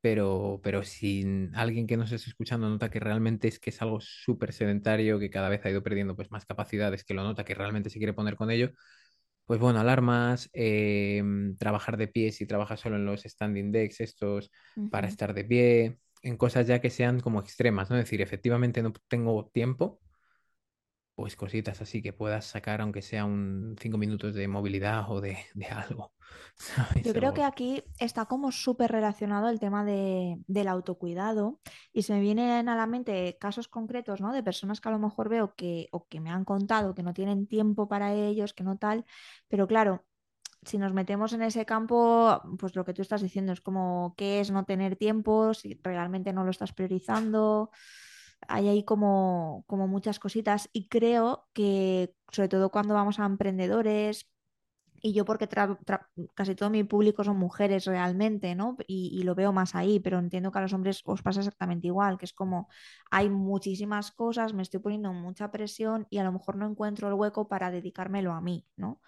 pero, 0.00 0.60
pero 0.62 0.82
si 0.84 1.24
alguien 1.54 1.86
que 1.86 1.96
nos 1.96 2.12
esté 2.12 2.28
escuchando 2.30 2.68
nota 2.68 2.90
que 2.90 3.00
realmente 3.00 3.48
es 3.48 3.58
que 3.60 3.70
es 3.70 3.80
algo 3.82 4.00
súper 4.00 4.52
sedentario, 4.52 5.18
que 5.18 5.30
cada 5.30 5.48
vez 5.48 5.64
ha 5.64 5.70
ido 5.70 5.82
perdiendo 5.82 6.16
pues 6.16 6.30
más 6.30 6.44
capacidades, 6.46 7.04
que 7.04 7.14
lo 7.14 7.22
nota 7.24 7.44
que 7.44 7.54
realmente 7.54 7.90
se 7.90 7.98
quiere 7.98 8.12
poner 8.14 8.36
con 8.36 8.50
ello, 8.50 8.72
pues 9.46 9.60
bueno, 9.60 9.80
alarmas, 9.80 10.50
em, 10.52 11.56
trabajar 11.56 11.96
de 11.96 12.08
pie 12.08 12.32
si 12.32 12.46
trabajas 12.46 12.80
solo 12.80 12.96
en 12.96 13.04
los 13.06 13.22
standing 13.22 13.72
decks 13.72 14.00
estos 14.00 14.50
para 14.88 15.08
estar 15.08 15.34
de 15.34 15.44
pie, 15.44 15.98
en 16.22 16.36
cosas 16.36 16.66
ya 16.66 16.80
que 16.80 16.90
sean 16.90 17.20
como 17.20 17.40
extremas, 17.40 17.90
¿no? 17.90 17.96
Es 17.96 18.04
decir, 18.04 18.20
efectivamente 18.22 18.82
no 18.82 18.92
tengo 19.08 19.50
tiempo 19.52 20.00
pues 21.14 21.36
cositas 21.36 21.80
así 21.80 22.02
que 22.02 22.12
puedas 22.12 22.46
sacar, 22.46 22.80
aunque 22.80 23.02
sea 23.02 23.24
un 23.24 23.76
cinco 23.80 23.98
minutos 23.98 24.34
de 24.34 24.48
movilidad 24.48 25.10
o 25.10 25.20
de, 25.20 25.38
de 25.54 25.66
algo, 25.66 26.12
Yo 27.04 27.12
creo 27.12 27.34
que 27.34 27.42
aquí 27.42 27.82
está 27.98 28.26
como 28.26 28.52
súper 28.52 28.90
relacionado 28.90 29.48
el 29.48 29.60
tema 29.60 29.84
de, 29.84 30.38
del 30.46 30.68
autocuidado 30.68 31.60
y 31.92 32.02
se 32.02 32.14
me 32.14 32.20
vienen 32.20 32.68
a 32.68 32.76
la 32.76 32.86
mente 32.86 33.36
casos 33.40 33.68
concretos, 33.68 34.20
¿no? 34.20 34.32
De 34.32 34.42
personas 34.42 34.80
que 34.80 34.88
a 34.88 34.92
lo 34.92 34.98
mejor 34.98 35.28
veo 35.28 35.54
que 35.54 35.88
o 35.92 36.06
que 36.06 36.20
me 36.20 36.30
han 36.30 36.44
contado 36.44 36.94
que 36.94 37.02
no 37.02 37.14
tienen 37.14 37.46
tiempo 37.46 37.88
para 37.88 38.12
ellos, 38.14 38.54
que 38.54 38.64
no 38.64 38.78
tal, 38.78 39.04
pero 39.48 39.66
claro, 39.66 40.04
si 40.64 40.78
nos 40.78 40.92
metemos 40.92 41.32
en 41.32 41.42
ese 41.42 41.66
campo, 41.66 42.40
pues 42.58 42.76
lo 42.76 42.84
que 42.84 42.94
tú 42.94 43.02
estás 43.02 43.22
diciendo 43.22 43.52
es 43.52 43.60
como 43.60 44.14
qué 44.16 44.40
es 44.40 44.50
no 44.50 44.64
tener 44.64 44.96
tiempo, 44.96 45.54
si 45.54 45.80
realmente 45.82 46.32
no 46.32 46.44
lo 46.44 46.50
estás 46.50 46.72
priorizando. 46.72 47.70
Hay 48.48 48.68
ahí 48.68 48.84
como, 48.84 49.64
como 49.66 49.88
muchas 49.88 50.18
cositas 50.18 50.68
y 50.72 50.88
creo 50.88 51.48
que 51.52 52.14
sobre 52.30 52.48
todo 52.48 52.70
cuando 52.70 52.94
vamos 52.94 53.18
a 53.18 53.26
emprendedores 53.26 54.32
y 55.02 55.12
yo 55.12 55.24
porque 55.24 55.48
casi 56.34 56.54
todo 56.54 56.70
mi 56.70 56.84
público 56.84 57.24
son 57.24 57.36
mujeres 57.36 57.86
realmente, 57.86 58.54
¿no? 58.54 58.76
Y, 58.86 59.22
lo 59.24 59.34
veo 59.34 59.52
más 59.52 59.74
ahí, 59.74 59.98
pero 59.98 60.18
entiendo 60.20 60.52
que 60.52 60.58
a 60.60 60.62
los 60.62 60.72
hombres 60.72 61.02
os 61.04 61.22
pasa 61.22 61.40
exactamente 61.40 61.88
igual, 61.88 62.18
que 62.18 62.24
es 62.24 62.32
como 62.32 62.68
hay 63.10 63.28
muchísimas 63.28 64.12
cosas, 64.12 64.54
me 64.54 64.62
estoy 64.62 64.80
poniendo 64.80 65.12
mucha 65.12 65.50
presión 65.50 66.06
y 66.08 66.18
a 66.18 66.24
lo 66.24 66.32
mejor 66.32 66.56
no 66.56 66.66
encuentro 66.68 67.08
el 67.08 67.14
hueco 67.14 67.48
para 67.48 67.72
dedicármelo 67.72 68.32
a 68.32 68.40
mí, 68.40 68.64
¿no? 68.76 69.00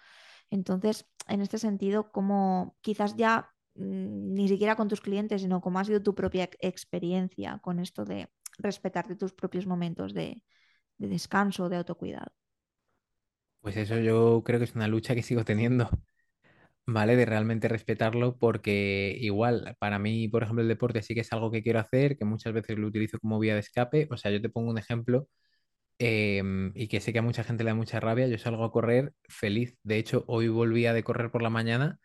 Entonces, 0.49 1.07
en 1.27 1.41
este 1.41 1.57
sentido, 1.59 2.11
como 2.11 2.75
quizás 2.81 3.15
ya 3.15 3.49
mm, 3.75 4.33
ni 4.33 4.47
siquiera 4.49 4.75
con 4.75 4.89
tus 4.89 5.01
clientes, 5.01 5.41
sino 5.41 5.61
como 5.61 5.79
ha 5.79 5.85
sido 5.85 6.03
tu 6.03 6.13
propia 6.15 6.45
ex- 6.45 6.57
experiencia 6.59 7.59
con 7.61 7.79
esto 7.79 8.05
de 8.05 8.29
respetarte 8.59 9.15
tus 9.15 9.33
propios 9.33 9.67
momentos 9.67 10.13
de, 10.13 10.43
de 10.97 11.07
descanso, 11.09 11.69
de 11.69 11.77
autocuidado. 11.77 12.31
Pues 13.61 13.77
eso 13.77 13.97
yo 13.99 14.43
creo 14.45 14.59
que 14.59 14.65
es 14.65 14.75
una 14.75 14.87
lucha 14.87 15.15
que 15.15 15.23
sigo 15.23 15.43
teniendo, 15.43 15.89
¿vale? 16.85 17.15
De 17.15 17.25
realmente 17.25 17.67
respetarlo 17.69 18.37
porque 18.37 19.17
igual, 19.21 19.75
para 19.79 19.99
mí, 19.99 20.27
por 20.29 20.43
ejemplo, 20.43 20.61
el 20.63 20.67
deporte 20.69 21.01
sí 21.03 21.15
que 21.15 21.21
es 21.21 21.33
algo 21.33 21.51
que 21.51 21.63
quiero 21.63 21.79
hacer, 21.79 22.17
que 22.17 22.25
muchas 22.25 22.53
veces 22.53 22.77
lo 22.77 22.87
utilizo 22.87 23.19
como 23.19 23.39
vía 23.39 23.55
de 23.55 23.61
escape. 23.61 24.07
O 24.11 24.17
sea, 24.17 24.31
yo 24.31 24.41
te 24.41 24.49
pongo 24.49 24.71
un 24.71 24.77
ejemplo 24.79 25.27
em, 25.99 26.71
y 26.75 26.87
que 26.89 27.01
sé 27.01 27.13
que 27.13 27.19
a 27.19 27.23
mucha 27.23 27.43
gente 27.43 27.63
le 27.63 27.71
da 27.71 27.75
mucha 27.75 27.99
rabia. 28.01 28.27
Yo 28.27 28.37
salgo 28.39 28.63
a 28.65 28.71
correr 28.71 29.13
feliz. 29.29 29.77
De 29.83 29.97
hecho, 29.97 30.25
hoy 30.27 30.49
volvía 30.49 30.93
de 30.93 31.03
correr 31.03 31.31
por 31.31 31.41
la 31.43 31.49
mañana 31.51 31.99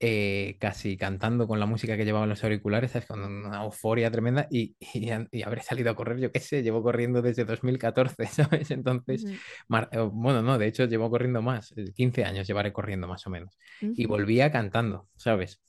eh, 0.00 0.56
casi 0.60 0.96
cantando 0.96 1.46
con 1.46 1.58
la 1.58 1.66
música 1.66 1.96
que 1.96 2.04
llevaba 2.04 2.24
en 2.24 2.30
los 2.30 2.44
auriculares, 2.44 2.90
¿sabes? 2.92 3.08
Con 3.08 3.22
una 3.22 3.64
euforia 3.64 4.10
tremenda 4.10 4.46
y, 4.50 4.76
y, 5.32 5.42
habré 5.42 5.62
salido 5.62 5.90
a 5.90 5.96
correr, 5.96 6.18
yo 6.18 6.32
qué 6.32 6.40
sé, 6.40 6.62
llevo 6.62 6.82
corriendo 6.82 7.22
desde 7.22 7.44
2014, 7.44 8.26
¿sabes? 8.26 8.70
Entonces, 8.70 9.24
mar- 9.68 9.88
eh, 9.92 9.98
bueno, 10.12 10.42
no, 10.42 10.58
de 10.58 10.66
hecho 10.66 10.84
llevo 10.86 11.10
corriendo 11.10 11.42
más, 11.42 11.72
eh, 11.76 11.92
15 11.94 12.24
años 12.24 12.46
llevaré 12.46 12.72
corriendo 12.72 13.08
más 13.08 13.26
o 13.26 13.30
menos. 13.30 13.56
Y 13.80 14.06
volvía 14.06 14.50
cantando, 14.52 15.08
¿sabes? 15.16 15.62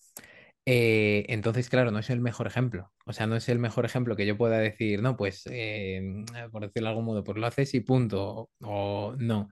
Eh, 0.65 1.25
entonces, 1.29 1.69
claro, 1.69 1.91
no 1.91 1.99
es 1.99 2.09
el 2.09 2.19
mejor 2.19 2.47
ejemplo. 2.47 2.91
O 3.05 3.13
sea, 3.13 3.25
no 3.27 3.37
es 3.37 3.47
el 3.49 3.59
mejor 3.59 3.85
ejemplo 3.85 4.15
que 4.17 4.25
yo 4.25 4.37
pueda 4.37 4.57
decir, 4.59 5.01
no, 5.01 5.15
pues, 5.15 5.43
eh, 5.49 6.01
por 6.51 6.63
decirlo 6.63 6.87
de 6.87 6.89
algún 6.89 7.05
modo, 7.05 7.23
pues 7.23 7.37
lo 7.37 7.47
haces 7.47 7.73
y 7.73 7.79
punto. 7.81 8.25
O, 8.25 8.49
o 8.61 9.15
no. 9.17 9.49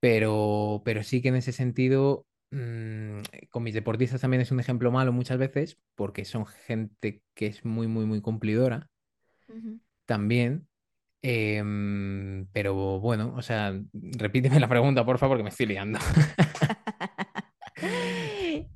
Pero, 0.00 0.82
pero 0.84 1.02
sí 1.02 1.22
que 1.22 1.28
en 1.28 1.36
ese 1.36 1.52
sentido, 1.52 2.26
mm, 2.52 3.22
con 3.50 3.64
mis 3.64 3.74
deportistas 3.74 4.20
también 4.22 4.42
es 4.42 4.52
un 4.52 4.60
ejemplo 4.60 4.92
malo 4.92 5.12
muchas 5.12 5.38
veces, 5.38 5.78
porque 5.96 6.24
son 6.24 6.46
gente 6.46 7.22
que 7.34 7.48
es 7.48 7.64
muy, 7.64 7.88
muy, 7.88 8.06
muy 8.06 8.20
cumplidora 8.20 8.90
también. 10.06 10.68
Em, 11.22 12.46
pero 12.52 13.00
bueno, 13.00 13.34
o 13.36 13.42
sea, 13.42 13.74
repíteme 13.92 14.60
la 14.60 14.68
pregunta, 14.68 15.04
por 15.04 15.18
favor, 15.18 15.36
que 15.36 15.44
me 15.44 15.50
estoy 15.50 15.66
liando. 15.66 15.98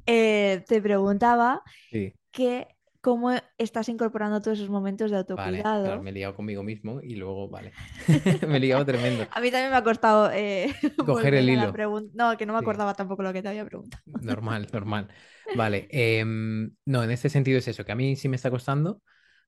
Eh, 0.07 0.64
te 0.68 0.81
preguntaba 0.81 1.62
Sí, 1.91 2.12
que 2.33 2.68
cómo 3.07 3.30
estás 3.57 3.88
incorporando 3.88 4.42
todos 4.42 4.59
esos 4.59 4.68
momentos 4.68 5.12
de 5.12 5.16
vale, 5.16 5.62
claro, 5.62 5.62
autocuidado. 5.62 6.02
me 6.02 6.11
he 6.11 6.12
liado 6.12 6.34
conmigo 6.34 6.64
mismo 6.64 6.98
y 7.00 7.14
luego, 7.14 7.48
vale, 7.48 7.70
me 8.48 8.57
he 8.57 8.61
liado 8.61 8.84
tremendo. 8.84 9.24
A 9.30 9.40
mí 9.40 9.52
también 9.52 9.70
me 9.70 9.76
ha 9.76 9.84
costado 9.84 10.28
eh, 10.32 10.74
Coger 11.07 11.34
el 11.34 11.48
hilo. 11.50 11.72
No, 12.14 12.36
que 12.36 12.46
no 12.46 12.52
me 12.52 12.59
Sí. 12.59 12.64
acordaba 12.64 12.94
tampoco 12.94 13.22
lo 13.22 13.32
que 13.32 13.42
te 13.42 13.48
había 13.48 13.64
preguntado. 13.64 14.02
Normal, 14.22 14.66
normal. 14.72 15.07
Vale. 15.54 15.86
em, 15.92 16.72
no, 16.84 17.04
en 17.04 17.11
este 17.12 17.28
sentido 17.28 17.59
es 17.59 17.68
eso, 17.68 17.84
que 17.84 17.92
a 17.92 17.94
mí 17.94 18.16
sí 18.16 18.28
me 18.28 18.34
está 18.34 18.50
costando, 18.50 19.00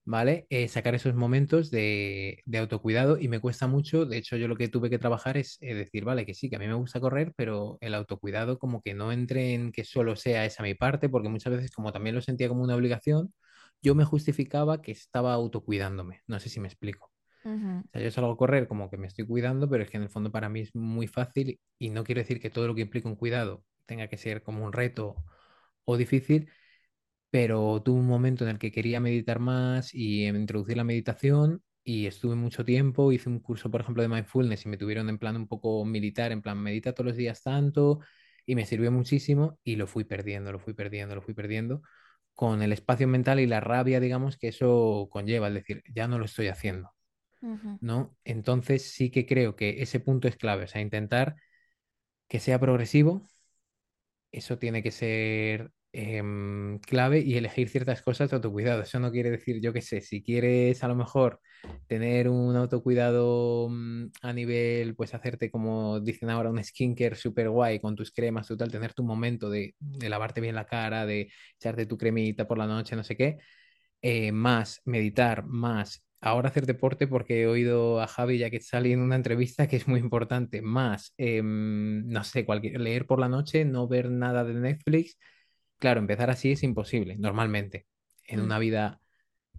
¿vale? 0.05 0.47
Eh, 0.51 0.69
sacar 0.69 0.95
esos 0.95 1.15
momentos 1.17 1.71
de, 1.73 2.43
de 2.47 2.59
autocuidado 2.59 3.19
y 3.19 3.27
me 3.27 3.41
cuesta 3.41 3.67
mucho. 3.67 4.07
De 4.07 4.19
hecho, 4.19 4.37
yo 4.37 4.47
lo 4.47 4.55
que 4.57 4.69
tuve 4.69 4.89
que 4.89 4.99
trabajar 5.01 5.37
es 5.37 5.59
eh, 5.63 5.75
decir, 5.75 6.05
vale, 6.05 6.25
que 6.27 6.35
sí, 6.35 6.49
que 6.49 6.57
a 6.57 6.59
mí 6.61 6.69
me 6.69 6.75
gusta 6.75 7.01
correr, 7.01 7.33
pero 7.37 7.77
el 7.81 7.93
autocuidado 7.95 8.59
como 8.59 8.83
que 8.83 8.95
no 8.95 9.11
entre 9.11 9.55
en 9.55 9.73
que 9.73 9.85
solo 9.85 10.15
sea 10.15 10.45
esa 10.45 10.63
mi 10.63 10.75
parte, 10.75 11.09
porque 11.09 11.29
muchas 11.29 11.53
veces 11.53 11.73
como 11.73 11.93
también 11.93 12.15
lo 12.15 12.23
sentía 12.23 12.49
como 12.49 12.63
una 12.63 12.77
obligación, 12.77 13.33
yo 13.83 13.95
me 13.95 14.05
justificaba 14.05 14.83
que 14.83 14.93
estaba 14.93 15.35
autocuidándome. 15.35 16.23
No 16.27 16.41
sé 16.41 16.49
si 16.49 16.61
me 16.61 16.69
explico. 16.69 17.13
Ujú, 17.45 17.83
O 17.89 17.91
sea, 17.93 18.03
yo 18.03 18.11
salgo 18.11 18.33
a 18.33 18.37
correr 18.37 18.69
como 18.69 18.91
que 18.91 18.99
me 18.99 19.07
estoy 19.07 19.27
cuidando, 19.27 19.69
pero 19.69 19.83
es 19.85 19.91
que 19.91 19.97
en 19.97 20.05
el 20.05 20.11
fondo 20.11 20.31
para 20.33 20.49
mí 20.49 20.61
es 20.61 20.75
muy 20.75 21.07
fácil 21.07 21.61
y 21.79 21.91
no 21.91 22.05
quiero 22.05 22.21
decir 22.21 22.41
que 22.41 22.51
todo 22.51 22.67
lo 22.67 22.75
que 22.75 22.83
implica 22.83 23.09
un 23.09 23.17
cuidado 23.17 23.65
tenga 23.87 24.09
que 24.09 24.19
ser 24.19 24.43
como 24.43 24.65
un 24.65 24.73
reto 24.73 25.17
o 25.85 25.97
difícil, 25.97 26.51
pero 27.31 27.83
tuve 27.83 28.01
un 28.01 28.07
momento 28.07 28.45
en 28.45 28.51
el 28.51 28.59
que 28.59 28.73
quería 28.73 29.01
meditar 29.01 29.39
más 29.39 29.95
y 29.95 30.27
introducir 30.27 30.77
la 30.77 30.85
meditación 30.85 31.63
y 31.85 32.07
estuve 32.07 32.35
mucho 32.37 32.65
tiempo, 32.65 33.13
hice 33.13 33.29
un 33.29 33.41
curso, 33.41 33.71
por 33.71 33.81
ejemplo, 33.83 34.03
de 34.03 34.09
mindfulness 34.09 34.67
y 34.67 34.69
me 34.69 34.77
tuvieron 34.79 35.09
en 35.09 35.19
plan 35.19 35.37
un 35.37 35.49
poco 35.49 35.85
militar, 35.85 36.33
en 36.33 36.43
plan 36.43 36.59
medita 36.63 36.93
todos 36.95 37.07
los 37.09 37.17
días 37.17 37.43
tanto 37.43 38.01
y 38.47 38.55
me 38.55 38.67
sirvió 38.67 38.91
muchísimo 38.93 39.59
y 39.65 39.77
lo 39.77 39.87
fui 39.87 40.05
perdiendo, 40.05 40.53
lo 40.53 40.59
fui 40.59 40.75
perdiendo, 40.75 41.15
lo 41.15 41.23
fui 41.23 41.35
perdiendo 41.35 41.83
con 42.39 42.63
el 42.63 42.73
espacio 42.73 43.09
mental 43.09 43.41
y 43.41 43.49
la 43.49 43.59
rabia, 43.59 43.99
digamos, 43.99 44.39
que 44.39 44.47
eso 44.49 45.09
conlleva, 45.11 45.49
es 45.49 45.55
decir, 45.55 45.83
ya 45.93 46.07
no 46.07 46.21
lo 46.21 46.25
estoy 46.25 46.47
haciendo. 46.47 46.93
¿no? 47.81 48.17
Entonces 48.25 48.93
sí 48.93 49.11
que 49.11 49.27
creo 49.27 49.57
que 49.57 49.83
ese 49.83 49.99
punto 50.01 50.29
es 50.29 50.37
clave, 50.37 50.65
o 50.65 50.69
sea, 50.69 50.81
intentar 50.81 51.35
que 52.29 52.41
sea 52.41 52.61
progresivo, 52.61 53.23
eso 54.33 54.59
tiene 54.59 54.83
que 54.83 54.93
ser 54.93 55.73
em, 55.93 56.79
clave 56.81 57.21
y 57.21 57.37
elegir 57.37 57.69
ciertas 57.69 58.03
cosas 58.03 58.31
de 58.31 58.37
autocuidado. 58.37 58.83
Eso 58.83 59.01
no 59.01 59.11
quiere 59.11 59.31
decir, 59.31 59.61
yo 59.61 59.73
qué 59.73 59.83
sé, 59.83 60.01
si 60.01 60.23
quieres 60.23 60.83
a 60.85 60.89
lo 60.89 60.95
mejor 60.95 61.41
tener 61.87 62.29
un 62.29 62.57
autocuidado 62.57 63.69
mm, 63.71 64.07
a 64.23 64.33
nivel, 64.33 64.95
pues 64.95 65.15
hacerte 65.15 65.51
como 65.51 66.01
dicen 66.01 66.31
ahora, 66.31 66.51
un 66.51 66.63
skincare 66.63 67.17
super 67.17 67.49
guay 67.51 67.81
con 67.81 67.97
tus 67.97 68.13
cremas, 68.13 68.47
tu 68.49 68.57
tal, 68.57 68.71
tener 68.71 68.95
tu 68.95 69.03
momento 69.05 69.51
de, 69.51 69.75
de 69.79 70.09
lavarte 70.09 70.41
bien 70.41 70.55
la 70.55 70.67
cara, 70.67 71.07
de 71.07 71.31
echarte 71.57 71.87
tu 71.87 71.99
cremita 71.99 72.47
por 72.47 72.59
la 72.59 72.67
noche, 72.67 72.97
no 72.97 73.05
sé 73.05 73.17
qué 73.17 73.39
eh, 74.03 74.33
más 74.33 74.81
meditar, 74.85 75.45
más 75.47 76.05
ahora 76.21 76.49
hacer 76.49 76.67
deporte 76.67 77.07
porque 77.07 77.43
he 77.43 77.47
oído 77.47 78.01
a 78.01 78.07
Javi 78.09 78.39
ya 78.39 78.51
que 78.51 78.61
salí 78.61 78.93
en 78.93 79.01
una 79.01 79.17
entrevista 79.17 79.67
que 79.69 79.77
es 79.77 79.87
muy 79.89 80.01
importante, 80.01 80.63
más, 80.63 81.15
em, 81.17 82.07
no 82.09 82.25
sé, 82.25 82.45
cualquier, 82.45 82.81
leer 82.81 83.07
por 83.07 83.21
la 83.21 83.29
noche, 83.29 83.65
no 83.65 83.89
ver 83.89 84.11
nada 84.11 84.45
de 84.45 84.55
Netflix. 84.55 85.17
Claro, 85.79 86.01
empezar 86.01 86.31
así 86.31 86.53
es 86.53 86.63
imposible, 86.63 87.17
normalmente, 87.17 87.87
en 88.25 88.41
mm, 88.41 88.45
una 88.45 88.59
vida 88.59 89.01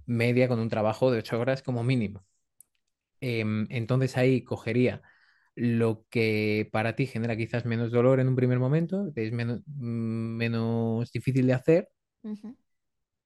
media 0.05 0.47
con 0.47 0.59
un 0.59 0.69
trabajo 0.69 1.11
de 1.11 1.19
ocho 1.19 1.39
horas 1.39 1.61
como 1.61 1.83
mínimo. 1.83 2.25
Em, 3.21 3.67
entonces 3.69 4.17
ahí 4.17 4.43
cogería 4.43 5.01
lo 5.55 6.05
que 6.09 6.69
para 6.71 6.95
ti 6.95 7.05
genera 7.05 7.35
quizás 7.35 7.65
menos 7.65 7.91
dolor 7.91 8.19
en 8.19 8.29
un 8.29 8.35
primer 8.35 8.59
momento, 8.59 9.11
que 9.13 9.27
es 9.27 9.33
menos, 9.33 9.61
mm, 9.65 10.37
menos 10.37 11.11
difícil 11.11 11.47
de 11.47 11.53
hacer 11.53 11.89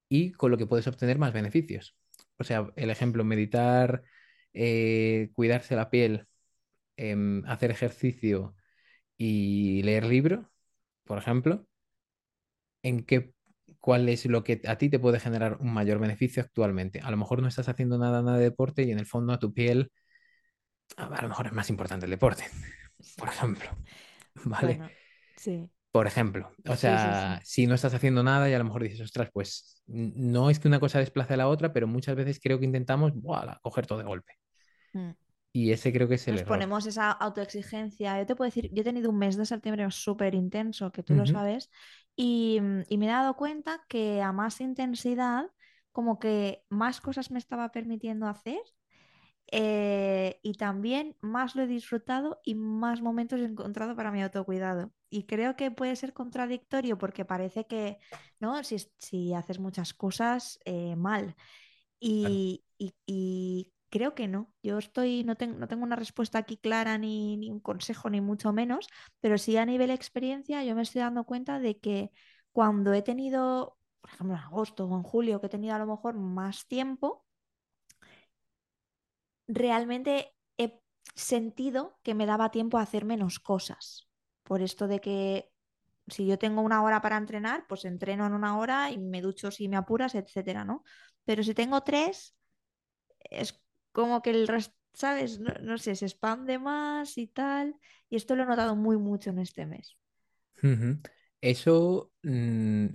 y 0.08 0.32
con 0.32 0.50
lo 0.50 0.58
que 0.58 0.66
puedes 0.66 0.86
obtener 0.86 1.18
más 1.18 1.32
beneficios. 1.32 1.96
O 2.38 2.44
sea, 2.44 2.70
el 2.76 2.90
ejemplo, 2.90 3.24
meditar, 3.24 4.02
eh, 4.52 5.30
cuidarse 5.34 5.76
la 5.76 5.90
piel, 5.90 6.26
em, 6.96 7.44
hacer 7.46 7.70
ejercicio 7.70 8.56
y 9.18 9.82
leer 9.84 10.04
libro, 10.06 10.50
por 11.04 11.18
ejemplo, 11.18 11.66
en 12.84 13.04
qué, 13.06 13.34
cuál 13.80 14.08
es 14.10 14.26
lo 14.26 14.44
que 14.44 14.62
a 14.68 14.78
ti 14.78 14.90
te 14.90 15.00
puede 15.00 15.20
generar 15.20 15.58
un 15.60 15.74
mayor 15.74 16.00
beneficio 16.00 16.42
actualmente. 16.44 17.00
A 17.02 17.10
lo 17.12 17.18
mejor 17.18 17.42
no 17.42 17.48
estás 17.48 17.68
haciendo 17.70 17.98
nada, 17.98 18.22
nada 18.22 18.38
de 18.38 18.44
deporte 18.44 18.84
y 18.84 18.92
en 18.92 19.00
el 19.00 19.06
fondo 19.06 19.34
a 19.34 19.40
tu 19.40 19.54
piel, 19.54 19.92
a 20.96 21.22
lo 21.22 21.28
mejor 21.28 21.46
es 21.46 21.52
más 21.52 21.70
importante 21.70 22.06
el 22.06 22.10
deporte, 22.10 22.44
por 23.16 23.28
ejemplo, 23.28 23.70
¿vale? 24.44 24.80
Bueno, 24.80 24.90
sí, 25.36 25.70
Por 25.92 26.08
ejemplo, 26.08 26.50
o 26.66 26.74
sí, 26.74 26.76
sea, 26.76 27.40
sí. 27.40 27.42
si 27.44 27.66
no 27.68 27.74
estás 27.76 27.94
haciendo 27.94 28.24
nada 28.24 28.50
y 28.50 28.54
a 28.54 28.58
lo 28.58 28.64
mejor 28.64 28.82
dices, 28.82 29.00
ostras, 29.00 29.30
pues 29.32 29.80
no 29.86 30.50
es 30.50 30.58
que 30.58 30.66
una 30.66 30.80
cosa 30.80 30.98
desplace 30.98 31.34
a 31.34 31.36
la 31.36 31.46
otra, 31.48 31.72
pero 31.72 31.86
muchas 31.86 32.16
veces 32.16 32.40
creo 32.42 32.58
que 32.58 32.64
intentamos, 32.64 33.12
¡buah! 33.14 33.58
coger 33.62 33.86
todo 33.86 33.98
de 33.98 34.04
golpe. 34.04 34.32
Mm. 34.94 35.14
Y 35.54 35.72
ese 35.72 35.90
creo 35.92 36.06
que 36.08 36.16
es 36.16 36.28
el 36.28 36.36
Nos 36.36 36.42
error. 36.42 36.66
ponemos 36.66 36.86
esa 36.86 37.10
autoexigencia. 37.12 38.18
Yo 38.18 38.26
te 38.26 38.34
puedo 38.36 38.48
decir, 38.48 38.70
yo 38.72 38.80
he 38.82 38.84
tenido 38.84 39.10
un 39.10 39.18
mes 39.18 39.36
de 39.36 39.44
septiembre 39.46 39.90
súper 39.90 40.34
intenso, 40.34 40.90
que 40.92 41.02
tú 41.02 41.14
lo 41.14 41.26
sabes, 41.26 41.70
y, 42.16 42.58
mm, 42.60 42.82
y 42.88 42.98
me 42.98 43.06
he 43.06 43.08
dado 43.10 43.36
cuenta 43.36 43.84
que 43.88 44.22
a 44.22 44.32
más 44.32 44.60
intensidad, 44.60 45.50
como 45.92 46.18
que 46.18 46.64
más 46.70 47.00
cosas 47.00 47.30
me 47.30 47.38
estaba 47.38 47.70
permitiendo 47.72 48.26
hacer 48.26 48.58
eh, 49.52 50.40
y 50.42 50.54
también 50.54 51.16
más 51.22 51.56
lo 51.56 51.62
he 51.62 51.66
disfrutado 51.68 52.40
y 52.44 52.54
más 52.56 53.02
momentos 53.02 53.40
he 53.40 53.44
encontrado 53.44 53.96
para 53.96 54.12
mi 54.12 54.22
autocuidado. 54.22 54.92
Y 55.10 55.24
creo 55.26 55.56
que 55.56 55.70
puede 55.72 55.96
ser 55.96 56.12
contradictorio 56.14 56.98
porque 56.98 57.24
parece 57.26 57.66
que, 57.66 57.98
¿no? 58.40 58.64
Si, 58.64 58.78
si 58.98 59.34
haces 59.34 59.58
muchas 59.60 59.94
cosas 59.94 60.58
eh, 60.66 60.96
mal. 60.96 61.36
claro. 62.20 62.40
Y, 62.40 62.64
y- 62.78 62.94
y 63.06 63.73
creo 63.94 64.14
que 64.14 64.28
no. 64.28 64.52
Yo 64.62 64.78
estoy, 64.78 65.24
no, 65.24 65.36
ten- 65.36 65.58
no 65.60 65.68
tengo 65.68 65.84
una 65.84 65.96
respuesta 65.96 66.38
aquí 66.38 66.56
clara 66.58 66.98
ni, 66.98 67.36
ni 67.38 67.50
un 67.50 67.60
consejo, 67.60 68.10
ni 68.10 68.20
mucho 68.20 68.52
menos, 68.52 68.88
pero 69.20 69.38
sí 69.38 69.56
a 69.56 69.66
nivel 69.66 69.90
experiencia 69.90 70.64
yo 70.64 70.74
me 70.76 70.82
estoy 70.82 71.00
dando 71.02 71.24
cuenta 71.24 71.60
de 71.60 71.78
que 71.80 72.10
cuando 72.52 72.92
he 72.94 73.02
tenido, 73.02 73.78
por 74.00 74.10
ejemplo, 74.12 74.34
en 74.36 74.42
agosto 74.42 74.86
o 74.86 74.96
en 74.96 75.02
julio, 75.04 75.40
que 75.40 75.46
he 75.46 75.50
tenido 75.50 75.74
a 75.74 75.78
lo 75.78 75.86
mejor 75.86 76.14
más 76.16 76.66
tiempo, 76.68 77.24
realmente 79.46 80.34
he 80.58 80.80
sentido 81.14 81.98
que 82.02 82.14
me 82.14 82.26
daba 82.26 82.50
tiempo 82.50 82.78
a 82.78 82.82
hacer 82.82 83.04
menos 83.04 83.38
cosas. 83.40 84.08
Por 84.42 84.62
esto 84.62 84.86
de 84.88 85.00
que 85.00 85.50
si 86.08 86.26
yo 86.26 86.38
tengo 86.38 86.62
una 86.62 86.82
hora 86.82 87.00
para 87.00 87.16
entrenar, 87.18 87.66
pues 87.68 87.84
entreno 87.84 88.26
en 88.26 88.34
una 88.34 88.58
hora 88.58 88.90
y 88.90 88.98
me 88.98 89.22
ducho 89.22 89.50
si 89.50 89.68
me 89.68 89.76
apuras, 89.76 90.14
etcétera, 90.14 90.64
¿no? 90.64 90.84
Pero 91.24 91.42
si 91.42 91.54
tengo 91.54 91.82
tres, 91.82 92.36
es 93.30 93.62
como 93.94 94.22
que 94.22 94.30
el 94.32 94.48
resto, 94.48 94.76
¿sabes? 94.94 95.40
No, 95.40 95.52
no 95.62 95.78
sé, 95.78 95.96
se 95.96 96.06
expande 96.06 96.58
más 96.60 97.18
y 97.18 97.26
tal. 97.28 97.66
Y 98.10 98.16
esto 98.16 98.36
lo 98.36 98.44
he 98.44 98.46
notado 98.46 98.76
muy 98.76 98.98
mucho 98.98 99.30
en 99.30 99.40
este 99.40 99.66
mes. 99.66 99.96
Eso, 101.40 102.12
mm, 102.22 102.86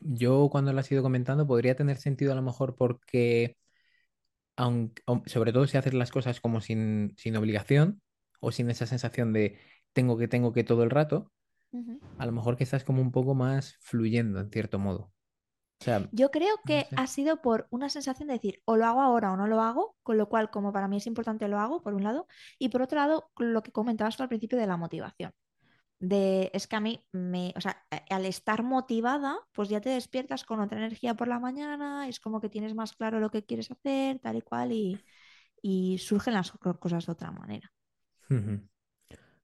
yo 0.00 0.48
cuando 0.50 0.72
lo 0.72 0.80
has 0.80 0.90
ido 0.92 1.02
comentando, 1.02 1.46
podría 1.46 1.76
tener 1.76 1.98
sentido 1.98 2.32
a 2.32 2.36
lo 2.36 2.42
mejor 2.42 2.76
porque, 2.76 3.56
aunque, 4.56 5.02
aun- 5.06 5.22
sobre 5.26 5.52
todo 5.52 5.66
si 5.66 5.76
haces 5.78 5.94
las 5.94 6.10
cosas 6.10 6.40
como 6.40 6.60
sin, 6.60 7.14
sin 7.16 7.36
obligación 7.36 8.02
o 8.40 8.52
sin 8.52 8.70
esa 8.70 8.86
sensación 8.86 9.32
de 9.32 9.58
tengo 9.92 10.18
que, 10.18 10.28
tengo 10.28 10.52
que 10.52 10.64
todo 10.64 10.82
el 10.84 10.90
rato, 10.90 11.32
a 12.18 12.26
lo 12.26 12.32
mejor 12.32 12.56
que 12.58 12.64
estás 12.64 12.84
como 12.84 13.02
un 13.02 13.12
poco 13.12 13.34
más 13.36 13.76
fluyendo 13.80 14.40
en 14.40 14.50
cierto 14.50 14.78
modo. 14.78 15.12
O 15.80 15.84
sea, 15.84 15.98
Yo 16.10 16.30
creo 16.30 16.56
no 16.64 16.64
que 16.66 16.86
sé. 16.88 16.96
ha 16.96 17.06
sido 17.06 17.40
por 17.42 17.66
una 17.70 17.88
sensación 17.90 18.28
de 18.28 18.34
decir, 18.34 18.62
o 18.64 18.76
lo 18.76 18.86
hago 18.86 19.00
ahora 19.00 19.32
o 19.32 19.36
no 19.36 19.46
lo 19.46 19.60
hago, 19.62 19.96
con 20.02 20.18
lo 20.18 20.28
cual, 20.28 20.50
como 20.50 20.72
para 20.72 20.88
mí 20.88 20.96
es 20.98 21.06
importante, 21.06 21.48
lo 21.48 21.58
hago, 21.60 21.82
por 21.82 21.94
un 21.94 22.02
lado, 22.04 22.26
y 22.58 22.68
por 22.70 22.82
otro 22.82 22.98
lado, 22.98 23.30
lo 23.38 23.62
que 23.62 23.72
comentabas 23.72 24.16
tú 24.16 24.22
al 24.24 24.28
principio 24.28 24.58
de 24.58 24.66
la 24.66 24.76
motivación. 24.76 25.32
De, 26.00 26.50
es 26.54 26.66
que 26.66 26.76
a 26.76 26.80
mí 26.80 27.04
me, 27.12 27.52
o 27.56 27.60
sea, 27.60 27.84
al 28.10 28.26
estar 28.26 28.62
motivada, 28.62 29.38
pues 29.52 29.68
ya 29.68 29.80
te 29.82 29.90
despiertas 29.90 30.44
con 30.44 30.60
otra 30.60 30.78
energía 30.78 31.14
por 31.14 31.28
la 31.28 31.38
mañana, 31.40 32.08
es 32.08 32.20
como 32.20 32.40
que 32.40 32.48
tienes 32.50 32.74
más 32.74 32.94
claro 32.94 33.20
lo 33.20 33.30
que 33.30 33.44
quieres 33.44 33.70
hacer, 33.70 34.18
tal 34.20 34.36
y 34.36 34.42
cual, 34.42 34.72
y, 34.72 35.04
y 35.62 35.98
surgen 35.98 36.34
las 36.34 36.52
co- 36.52 36.78
cosas 36.80 37.06
de 37.06 37.12
otra 37.12 37.32
manera. 37.32 37.72
Ujú. 38.30 38.60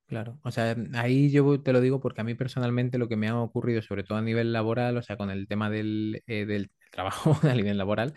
Claro, 0.07 0.38
o 0.44 0.52
sea, 0.52 0.76
ahí 0.94 1.32
yo 1.32 1.61
te 1.62 1.72
lo 1.72 1.80
digo 1.80 1.98
porque 2.00 2.20
a 2.20 2.24
mí 2.24 2.34
personalmente 2.36 2.96
lo 2.96 3.09
que 3.09 3.16
me 3.16 3.26
ha 3.26 3.40
ocurrido, 3.40 3.82
sobre 3.82 4.04
todo 4.04 4.18
a 4.18 4.22
nivel 4.22 4.52
laboral, 4.52 4.96
o 4.96 5.02
sea, 5.02 5.16
con 5.16 5.30
el 5.30 5.48
tema 5.48 5.68
del, 5.68 6.22
eh, 6.28 6.46
del 6.46 6.70
trabajo 6.92 7.36
a 7.42 7.52
nivel 7.54 7.76
laboral, 7.76 8.14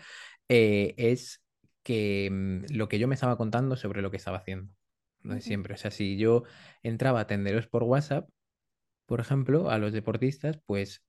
eh, 0.48 0.94
es 0.98 1.42
que 1.82 2.28
mm, 2.30 2.74
lo 2.76 2.88
que 2.88 3.00
yo 3.00 3.08
me 3.08 3.14
estaba 3.16 3.36
contando 3.36 3.74
sobre 3.76 4.02
lo 4.02 4.10
que 4.12 4.18
estaba 4.18 4.38
haciendo, 4.38 4.72
lo 5.24 5.34
de 5.34 5.40
Ujú, 5.40 5.40
siempre. 5.40 5.74
O 5.74 5.76
sea, 5.76 5.90
si 5.90 6.16
yo 6.16 6.44
entraba 6.84 7.18
a 7.18 7.22
atenderos 7.22 7.66
por 7.66 7.82
WhatsApp, 7.82 8.28
por 9.06 9.20
ejemplo, 9.20 9.70
a 9.70 9.78
los 9.78 9.92
deportistas, 9.92 10.58
pues 10.66 11.02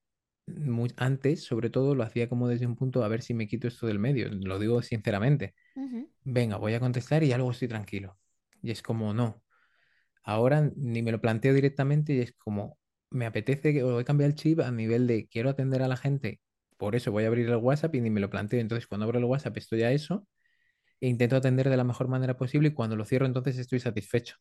mu- 0.48 0.88
antes, 0.98 1.44
sobre 1.46 1.70
todo, 1.70 1.96
lo 1.96 2.04
hacía 2.04 2.30
como 2.30 2.48
desde 2.48 2.68
un 2.68 2.76
punto 2.76 3.04
a 3.04 3.08
ver 3.10 3.22
si 3.22 3.34
me 3.34 3.48
quito 3.48 3.68
esto 3.68 3.88
del 3.88 4.00
medio, 4.00 4.30
lo 4.32 4.60
digo 4.60 4.82
sinceramente. 4.82 5.56
Venga, 6.24 6.58
voy 6.58 6.74
a 6.76 6.80
contestar 6.80 7.24
y 7.24 7.30
ya 7.30 7.38
luego 7.38 7.52
estoy 7.52 7.68
tranquilo. 7.68 8.20
Y 8.62 8.72
es 8.72 8.82
como, 8.84 9.14
no. 9.14 9.44
Ahora 10.24 10.72
ni 10.76 11.02
me 11.02 11.12
lo 11.12 11.22
planteo 11.22 11.54
directamente 11.54 12.14
y 12.14 12.20
es 12.22 12.34
como, 12.38 12.78
me 13.10 13.26
apetece 13.26 13.74
que 13.74 13.84
o 13.84 14.00
he 14.00 14.06
cambiado 14.06 14.30
el 14.30 14.36
chip 14.36 14.60
a 14.62 14.72
nivel 14.72 15.08
de 15.08 15.28
quiero 15.28 15.50
atender 15.50 15.82
a 15.82 15.88
la 15.88 15.98
gente, 15.98 16.40
por 16.78 16.96
eso 16.96 17.12
voy 17.12 17.26
a 17.26 17.28
abrir 17.28 17.48
el 17.50 17.56
WhatsApp 17.58 17.96
y 17.96 18.02
ni 18.02 18.10
me 18.10 18.20
lo 18.22 18.30
planteo. 18.30 18.60
Entonces, 18.60 18.88
cuando 18.88 19.06
abro 19.06 19.20
el 19.20 19.26
WhatsApp 19.26 19.58
estoy 19.58 19.84
a 19.84 19.92
eso 19.92 20.28
e 21.02 21.08
intento 21.10 21.36
atender 21.36 21.70
de 21.70 21.78
la 21.78 21.84
mejor 21.84 22.08
manera 22.08 22.38
posible 22.38 22.70
y 22.70 22.74
cuando 22.74 22.96
lo 22.96 23.06
cierro 23.06 23.26
entonces 23.26 23.58
estoy 23.58 23.80
satisfecho. 23.80 24.38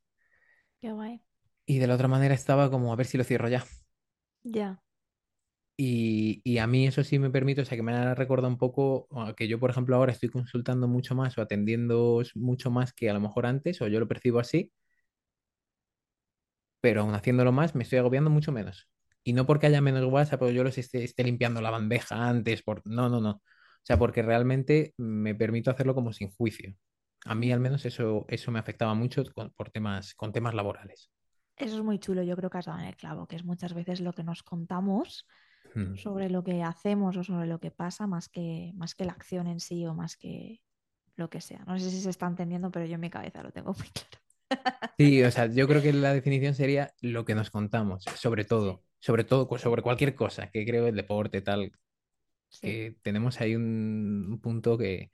Qué 0.80 0.92
guay. 0.92 1.22
Y 1.66 1.78
de 1.78 1.86
la 1.86 1.94
otra 1.94 2.08
manera 2.08 2.34
estaba 2.34 2.70
como 2.70 2.92
a 2.92 2.96
ver 2.96 3.06
si 3.06 3.16
lo 3.18 3.24
cierro 3.24 3.48
ya. 3.48 3.64
Ya. 4.44 4.82
Y, 5.76 6.42
y 6.44 6.58
a 6.58 6.66
mí 6.66 6.86
eso 6.86 7.02
sí 7.04 7.18
me 7.18 7.30
permite, 7.30 7.62
o 7.62 7.64
sea, 7.64 7.76
que 7.76 7.82
me 7.82 7.92
ha 7.94 8.14
recordado 8.14 8.48
un 8.48 8.58
poco 8.58 9.08
a 9.12 9.34
que 9.34 9.48
yo, 9.48 9.58
por 9.58 9.70
ejemplo, 9.70 9.96
ahora 9.96 10.12
estoy 10.12 10.28
consultando 10.28 10.88
mucho 10.88 11.14
más 11.14 11.38
o 11.38 11.42
atendiendo 11.42 12.22
mucho 12.34 12.70
más 12.70 12.92
que 12.92 13.08
a 13.08 13.14
lo 13.14 13.20
mejor 13.20 13.46
antes, 13.46 13.80
o 13.80 13.88
yo 13.88 13.98
lo 13.98 14.06
percibo 14.08 14.40
así 14.40 14.70
pero 16.80 17.02
aún 17.02 17.14
haciéndolo 17.14 17.52
más 17.52 17.74
me 17.74 17.82
estoy 17.82 17.98
agobiando 17.98 18.30
mucho 18.30 18.52
menos. 18.52 18.88
Y 19.22 19.32
no 19.32 19.46
porque 19.46 19.66
haya 19.66 19.80
menos 19.80 20.04
WhatsApp 20.06 20.42
o 20.42 20.50
yo 20.50 20.64
los 20.64 20.78
esté, 20.78 21.04
esté 21.04 21.24
limpiando 21.24 21.60
la 21.60 21.70
bandeja 21.70 22.28
antes, 22.28 22.62
por... 22.62 22.82
no, 22.86 23.08
no, 23.08 23.20
no. 23.20 23.30
O 23.30 23.82
sea, 23.82 23.98
porque 23.98 24.22
realmente 24.22 24.94
me 24.96 25.34
permito 25.34 25.70
hacerlo 25.70 25.94
como 25.94 26.12
sin 26.12 26.30
juicio. 26.30 26.74
A 27.24 27.34
mí 27.34 27.52
al 27.52 27.60
menos 27.60 27.84
eso, 27.84 28.24
eso 28.28 28.50
me 28.50 28.58
afectaba 28.58 28.94
mucho 28.94 29.24
con, 29.34 29.50
por 29.50 29.70
temas, 29.70 30.14
con 30.14 30.32
temas 30.32 30.54
laborales. 30.54 31.10
Eso 31.56 31.76
es 31.76 31.82
muy 31.82 31.98
chulo, 31.98 32.22
yo 32.22 32.36
creo 32.36 32.48
que 32.48 32.58
has 32.58 32.64
dado 32.64 32.78
en 32.78 32.86
el 32.86 32.96
clavo, 32.96 33.26
que 33.26 33.36
es 33.36 33.44
muchas 33.44 33.74
veces 33.74 34.00
lo 34.00 34.14
que 34.14 34.24
nos 34.24 34.42
contamos 34.42 35.26
sobre 35.94 36.30
lo 36.30 36.42
que 36.42 36.62
hacemos 36.62 37.16
o 37.16 37.22
sobre 37.22 37.46
lo 37.46 37.60
que 37.60 37.70
pasa, 37.70 38.06
más 38.06 38.28
que, 38.28 38.72
más 38.74 38.94
que 38.94 39.04
la 39.04 39.12
acción 39.12 39.46
en 39.46 39.60
sí 39.60 39.86
o 39.86 39.94
más 39.94 40.16
que 40.16 40.62
lo 41.16 41.30
que 41.30 41.40
sea. 41.40 41.62
No 41.66 41.78
sé 41.78 41.90
si 41.90 42.00
se 42.00 42.10
está 42.10 42.26
entendiendo, 42.26 42.70
pero 42.70 42.86
yo 42.86 42.94
en 42.94 43.00
mi 43.00 43.10
cabeza 43.10 43.42
lo 43.42 43.52
tengo 43.52 43.72
muy 43.74 43.88
claro. 43.92 44.18
Sí, 44.98 45.22
o 45.22 45.30
sea, 45.30 45.46
yo 45.46 45.66
creo 45.66 45.80
que 45.80 45.92
la 45.92 46.12
definición 46.12 46.54
sería 46.54 46.92
lo 47.00 47.24
que 47.24 47.34
nos 47.34 47.50
contamos, 47.50 48.04
sobre 48.16 48.44
todo, 48.44 48.84
sobre 48.98 49.24
todo, 49.24 49.48
sobre 49.58 49.82
cualquier 49.82 50.14
cosa, 50.14 50.50
que 50.50 50.66
creo 50.66 50.86
el 50.86 50.96
deporte, 50.96 51.40
tal, 51.40 51.72
sí. 52.50 52.66
que 52.66 52.96
tenemos 53.02 53.40
ahí 53.40 53.56
un, 53.56 54.26
un 54.30 54.40
punto 54.40 54.76
que, 54.76 55.10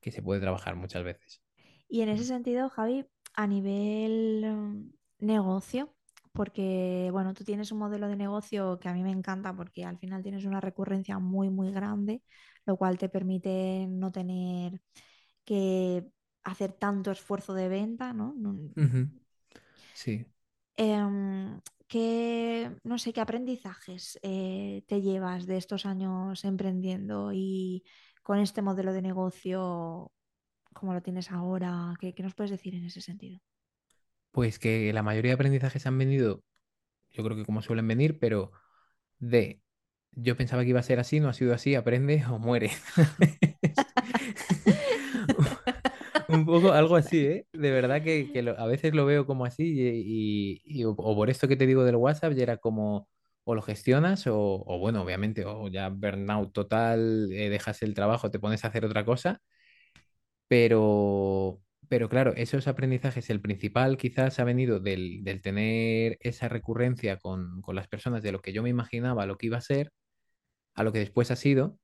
que 0.00 0.10
se 0.12 0.22
puede 0.22 0.40
trabajar 0.40 0.76
muchas 0.76 1.04
veces. 1.04 1.42
Y 1.88 2.02
en 2.02 2.08
ese 2.08 2.24
sentido, 2.24 2.68
Javi, 2.70 3.06
a 3.34 3.46
nivel 3.46 4.44
mm, 4.46 4.90
negocio, 5.26 5.94
porque 6.32 7.08
bueno, 7.12 7.34
tú 7.34 7.44
tienes 7.44 7.72
un 7.72 7.78
modelo 7.78 8.08
de 8.08 8.16
negocio 8.16 8.78
que 8.78 8.88
a 8.88 8.94
mí 8.94 9.02
me 9.02 9.10
encanta 9.10 9.54
porque 9.54 9.84
al 9.84 9.98
final 9.98 10.22
tienes 10.22 10.44
una 10.44 10.60
recurrencia 10.60 11.18
muy, 11.18 11.50
muy 11.50 11.72
grande, 11.72 12.22
lo 12.66 12.76
cual 12.76 12.98
te 12.98 13.08
permite 13.08 13.86
no 13.88 14.12
tener 14.12 14.80
que 15.44 16.06
hacer 16.44 16.72
tanto 16.72 17.10
esfuerzo 17.10 17.54
de 17.54 17.68
venta, 17.68 18.12
¿no? 18.12 18.34
Sí. 19.94 20.24
Em, 20.76 21.60
¿qué, 21.88 22.70
no 22.84 22.98
sé, 22.98 23.12
qué 23.12 23.20
aprendizajes 23.20 24.18
eh, 24.22 24.82
te 24.86 25.02
llevas 25.02 25.46
de 25.46 25.56
estos 25.58 25.84
años 25.84 26.44
emprendiendo 26.44 27.32
y 27.32 27.84
con 28.22 28.38
este 28.38 28.62
modelo 28.62 28.92
de 28.92 29.02
negocio 29.02 30.10
como 30.72 30.94
lo 30.94 31.02
tienes 31.02 31.30
ahora? 31.30 31.94
¿Qué, 32.00 32.14
qué 32.14 32.22
nos 32.22 32.34
puedes 32.34 32.50
decir 32.50 32.74
en 32.74 32.84
ese 32.84 33.00
sentido? 33.00 33.40
Pues 34.32 34.58
que 34.58 34.92
la 34.92 35.02
mayoría 35.02 35.30
de 35.30 35.34
aprendizajes 35.34 35.86
han 35.86 35.98
venido, 35.98 36.42
yo 37.10 37.24
creo 37.24 37.36
que 37.36 37.44
como 37.44 37.62
suelen 37.62 37.88
venir, 37.88 38.18
pero 38.18 38.52
de 39.18 39.60
yo 40.12 40.36
pensaba 40.36 40.62
que 40.62 40.70
iba 40.70 40.80
a 40.80 40.84
ser 40.84 41.00
así, 41.00 41.20
no 41.20 41.28
ha 41.28 41.32
sido 41.34 41.54
así, 41.54 41.74
aprende 41.74 42.24
o 42.30 42.38
muere. 42.38 42.70
Un 46.32 46.46
poco 46.46 46.72
algo 46.72 46.96
así, 46.96 47.26
¿eh? 47.26 47.46
De 47.52 47.70
verdad 47.70 48.02
que, 48.02 48.30
a 48.56 48.66
veces 48.66 48.94
lo 48.94 49.06
veo 49.06 49.26
como 49.26 49.44
así 49.44 50.60
y, 50.64 50.84
o, 50.84 50.94
por 50.94 51.30
esto 51.30 51.48
que 51.48 51.56
te 51.56 51.66
digo 51.66 51.84
del 51.84 51.96
WhatsApp, 51.96 52.32
ya 52.34 52.42
era 52.42 52.56
como 52.58 53.08
o 53.44 53.54
lo 53.54 53.62
gestionas 53.62 54.26
o, 54.26 54.36
o 54.66 54.78
bueno, 54.78 55.02
obviamente, 55.02 55.44
o 55.44 55.68
ya 55.68 55.88
burnout 55.88 56.52
total, 56.52 57.30
eh, 57.32 57.48
dejas 57.50 57.82
el 57.82 57.94
trabajo, 57.94 58.30
te 58.30 58.38
pones 58.38 58.64
a 58.64 58.68
hacer 58.68 58.84
otra 58.84 59.04
cosa, 59.04 59.40
pero, 60.48 61.60
Pero 61.88 62.08
claro, 62.08 62.32
esos 62.36 62.68
aprendizajes, 62.68 63.30
el 63.30 63.40
principal 63.40 63.96
quizás 63.96 64.38
ha 64.40 64.44
venido 64.44 64.80
del, 64.80 65.24
del 65.24 65.40
tener 65.42 66.18
esa 66.20 66.48
recurrencia 66.48 67.16
con, 67.18 67.62
con 67.62 67.76
las 67.76 67.88
personas 67.88 68.22
de 68.22 68.32
lo 68.32 68.40
que 68.40 68.52
yo 68.52 68.62
me 68.62 68.70
imaginaba, 68.70 69.26
lo 69.26 69.36
que 69.38 69.46
iba 69.46 69.58
a 69.58 69.60
ser, 69.60 69.92
a 70.74 70.84
lo 70.84 70.92
que 70.92 71.00
después 71.00 71.30
ha 71.30 71.36
sido. 71.36 71.78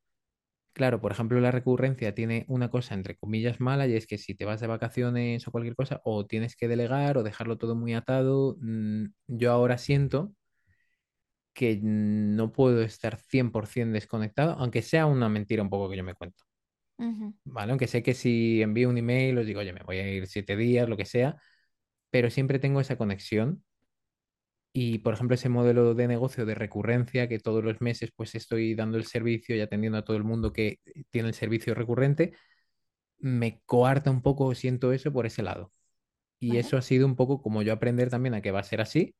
Claro, 0.76 1.00
por 1.00 1.10
ejemplo, 1.12 1.40
la 1.40 1.50
recurrencia 1.50 2.14
tiene 2.14 2.44
una 2.48 2.68
cosa 2.70 2.94
entre 2.94 3.16
comillas 3.16 3.60
mala 3.60 3.86
y 3.86 3.94
es 3.96 4.06
que 4.06 4.18
si 4.18 4.34
te 4.34 4.44
vas 4.44 4.60
de 4.60 4.66
vacaciones 4.66 5.48
o 5.48 5.50
cualquier 5.50 5.74
cosa, 5.74 6.00
o 6.04 6.26
tienes 6.26 6.54
que 6.54 6.68
delegar 6.68 7.16
o 7.16 7.22
dejarlo 7.22 7.56
todo 7.58 7.74
muy 7.74 7.94
atado, 7.94 8.56
mm, 8.60 9.06
yo 9.26 9.52
ahora 9.52 9.78
siento 9.78 10.32
que 11.54 11.78
no 11.82 12.52
puedo 12.52 12.82
estar 12.82 13.16
100% 13.18 13.94
desconectado, 13.94 14.52
aunque 14.58 14.82
sea 14.82 15.06
una 15.06 15.28
mentira 15.28 15.62
un 15.62 15.70
poco 15.70 15.88
que 15.90 15.96
yo 15.96 16.04
me 16.04 16.14
cuento. 16.14 16.44
¿Vale? 17.44 17.70
Aunque 17.72 17.86
sé 17.86 18.02
que 18.02 18.14
si 18.14 18.60
envío 18.62 18.88
un 18.88 18.98
email 18.98 19.38
os 19.38 19.46
digo, 19.46 19.60
oye, 19.60 19.72
me 19.72 19.82
voy 19.84 19.98
a 19.98 20.08
ir 20.12 20.26
siete 20.26 20.56
días, 20.56 20.88
lo 20.88 20.96
que 20.96 21.04
sea, 21.06 21.36
pero 22.10 22.30
siempre 22.30 22.58
tengo 22.60 22.80
esa 22.80 22.98
conexión. 22.98 23.64
Y, 24.78 24.98
por 24.98 25.14
ejemplo, 25.14 25.34
ese 25.36 25.48
modelo 25.48 25.94
de 25.94 26.06
negocio 26.06 26.44
de 26.44 26.54
recurrencia, 26.54 27.28
que 27.30 27.38
todos 27.38 27.64
los 27.64 27.80
meses 27.80 28.10
pues 28.14 28.34
estoy 28.34 28.74
dando 28.74 28.98
el 28.98 29.06
servicio 29.06 29.56
y 29.56 29.60
atendiendo 29.62 29.96
a 29.96 30.04
todo 30.04 30.18
el 30.18 30.24
mundo 30.24 30.52
que 30.52 30.80
tiene 31.08 31.28
el 31.28 31.34
servicio 31.34 31.74
recurrente, 31.74 32.34
me 33.18 33.62
coarta 33.64 34.10
un 34.10 34.20
poco, 34.20 34.54
siento 34.54 34.92
eso 34.92 35.10
por 35.14 35.24
ese 35.24 35.42
lado. 35.42 35.72
Y 36.38 36.48
Vale. 36.48 36.60
eso 36.60 36.76
ha 36.76 36.82
sido 36.82 37.06
un 37.06 37.16
poco 37.16 37.40
como 37.40 37.62
yo 37.62 37.72
aprender 37.72 38.10
también 38.10 38.34
a 38.34 38.42
que 38.42 38.50
va 38.50 38.60
a 38.60 38.64
ser 38.64 38.82
así 38.82 39.14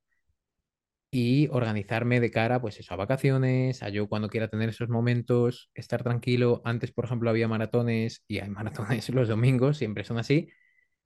y 1.11 1.49
organizarme 1.53 2.21
de 2.21 2.31
cara, 2.31 2.61
pues 2.61 2.79
eso, 2.79 2.93
a 2.93 2.97
vacaciones, 2.99 3.83
a 3.83 3.89
yo 3.89 4.09
cuando 4.11 4.29
quiera 4.29 4.49
tener 4.49 4.69
esos 4.69 4.91
momentos, 4.91 5.71
estar 5.75 6.03
tranquilo. 6.03 6.61
Antes, 6.67 6.93
por 6.93 7.07
ejemplo, 7.07 7.31
había 7.31 7.49
maratones 7.49 8.23
y 8.29 8.41
hay 8.41 8.51
maratones 8.51 9.09
los 9.09 9.29
domingos, 9.29 9.79
siempre 9.79 10.05
son 10.05 10.19
así, 10.19 10.51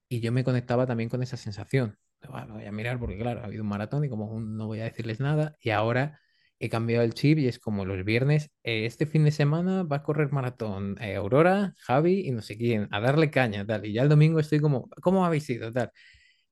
y 0.09 0.21
yo 0.21 0.33
me 0.33 0.45
conectaba 0.45 0.87
también 0.89 1.09
con 1.09 1.23
esa 1.23 1.37
sensación. 1.37 1.99
"Buah, 2.29 2.47
voy 2.47 2.65
a 2.67 2.73
mirar 2.73 2.99
porque, 2.99 3.19
claro, 3.19 3.41
ha 3.41 3.45
habido 3.45 3.63
un 3.63 3.69
maratón 3.69 4.05
y 4.05 4.09
como 4.09 4.41
no 4.41 4.67
voy 4.67 4.81
a 4.81 4.85
decirles 4.85 5.21
nada, 5.21 5.57
y 5.61 5.71
ahora 5.71 6.21
he 6.59 6.69
cambiado 6.69 7.05
el 7.05 7.15
chip 7.15 7.39
y 7.39 7.49
es 7.49 7.59
como 7.59 7.85
los 7.87 8.05
viernes, 8.05 8.51
eh, 8.63 8.85
este 8.87 9.07
fin 9.07 9.25
de 9.25 9.31
semana 9.33 9.83
va 9.85 9.97
a 9.97 10.03
correr 10.03 10.31
maratón 10.31 10.97
eh, 11.01 11.17
Aurora, 11.17 11.75
Javi 11.79 12.27
y 12.29 12.33
no 12.33 12.43
sé 12.43 12.59
quién, 12.59 12.89
a 12.91 13.01
darle 13.01 13.31
caña, 13.31 13.67
tal, 13.67 13.87
y 13.87 13.93
ya 13.95 14.03
el 14.03 14.09
domingo 14.11 14.41
estoy 14.41 14.61
como, 14.61 14.89
¿cómo 15.03 15.25
habéis 15.25 15.49
ido? 15.51 15.73
Tal. 15.73 15.91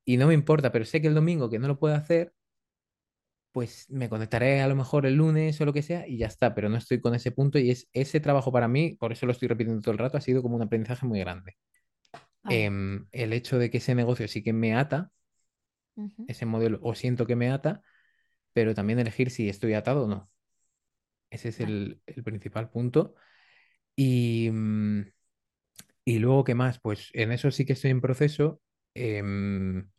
Y 0.05 0.17
no 0.17 0.27
me 0.29 0.35
importa, 0.35 0.73
pero 0.73 0.85
sé 0.87 1.03
que 1.03 1.09
el 1.09 1.15
domingo 1.15 1.51
que 1.51 1.59
no 1.59 1.69
lo 1.69 1.79
puedo 1.79 1.95
hacer, 1.95 2.33
pues 3.53 3.87
me 3.91 4.09
conectaré 4.09 4.61
a 4.63 4.69
lo 4.69 4.77
mejor 4.77 5.05
el 5.07 5.15
lunes 5.15 5.61
o 5.61 5.65
lo 5.65 5.73
que 5.73 5.83
sea 5.83 6.07
y 6.07 6.19
ya 6.19 6.27
está, 6.27 6.55
pero 6.55 6.69
no 6.69 6.77
estoy 6.77 7.01
con 7.01 7.15
ese 7.15 7.33
punto 7.33 7.59
y 7.59 7.71
es 7.71 7.89
ese 7.93 8.21
trabajo 8.21 8.53
para 8.53 8.69
mí, 8.69 8.97
por 8.99 9.13
eso 9.13 9.27
lo 9.27 9.33
estoy 9.33 9.49
repitiendo 9.49 9.83
todo 9.83 9.93
el 9.93 9.99
rato, 9.99 10.17
ha 10.17 10.21
sido 10.21 10.43
como 10.43 10.57
un 10.57 10.63
aprendizaje 10.63 11.07
muy 11.07 11.21
grande. 11.21 11.57
Em, 12.49 13.07
el 13.13 13.33
hecho 13.33 13.59
de 13.59 13.71
que 13.71 13.79
ese 13.79 13.95
negocio 13.95 14.29
sí 14.29 14.43
que 14.43 14.53
me 14.53 14.75
ata, 14.75 15.11
Ese 16.27 16.47
modelo, 16.47 16.79
o 16.83 16.95
siento 16.95 17.27
que 17.27 17.37
me 17.37 17.51
ata, 17.51 17.83
pero 18.53 18.75
también 18.75 18.99
elegir 18.99 19.31
si 19.31 19.49
estoy 19.49 19.75
atado 19.75 20.05
o 20.05 20.09
no. 20.09 20.31
Ese 21.31 21.51
es 21.51 21.61
el, 21.61 22.01
el 22.07 22.23
principal 22.25 22.71
punto. 22.71 23.15
Y, 23.97 24.51
mm, 24.51 25.03
y 26.05 26.19
luego, 26.19 26.45
¿qué 26.45 26.55
más? 26.55 26.81
Pues 26.81 27.11
en 27.13 27.33
eso 27.33 27.51
sí 27.51 27.65
que 27.67 27.75
estoy 27.75 27.91
en 27.91 28.01
proceso, 28.01 28.61
em, 28.95 29.91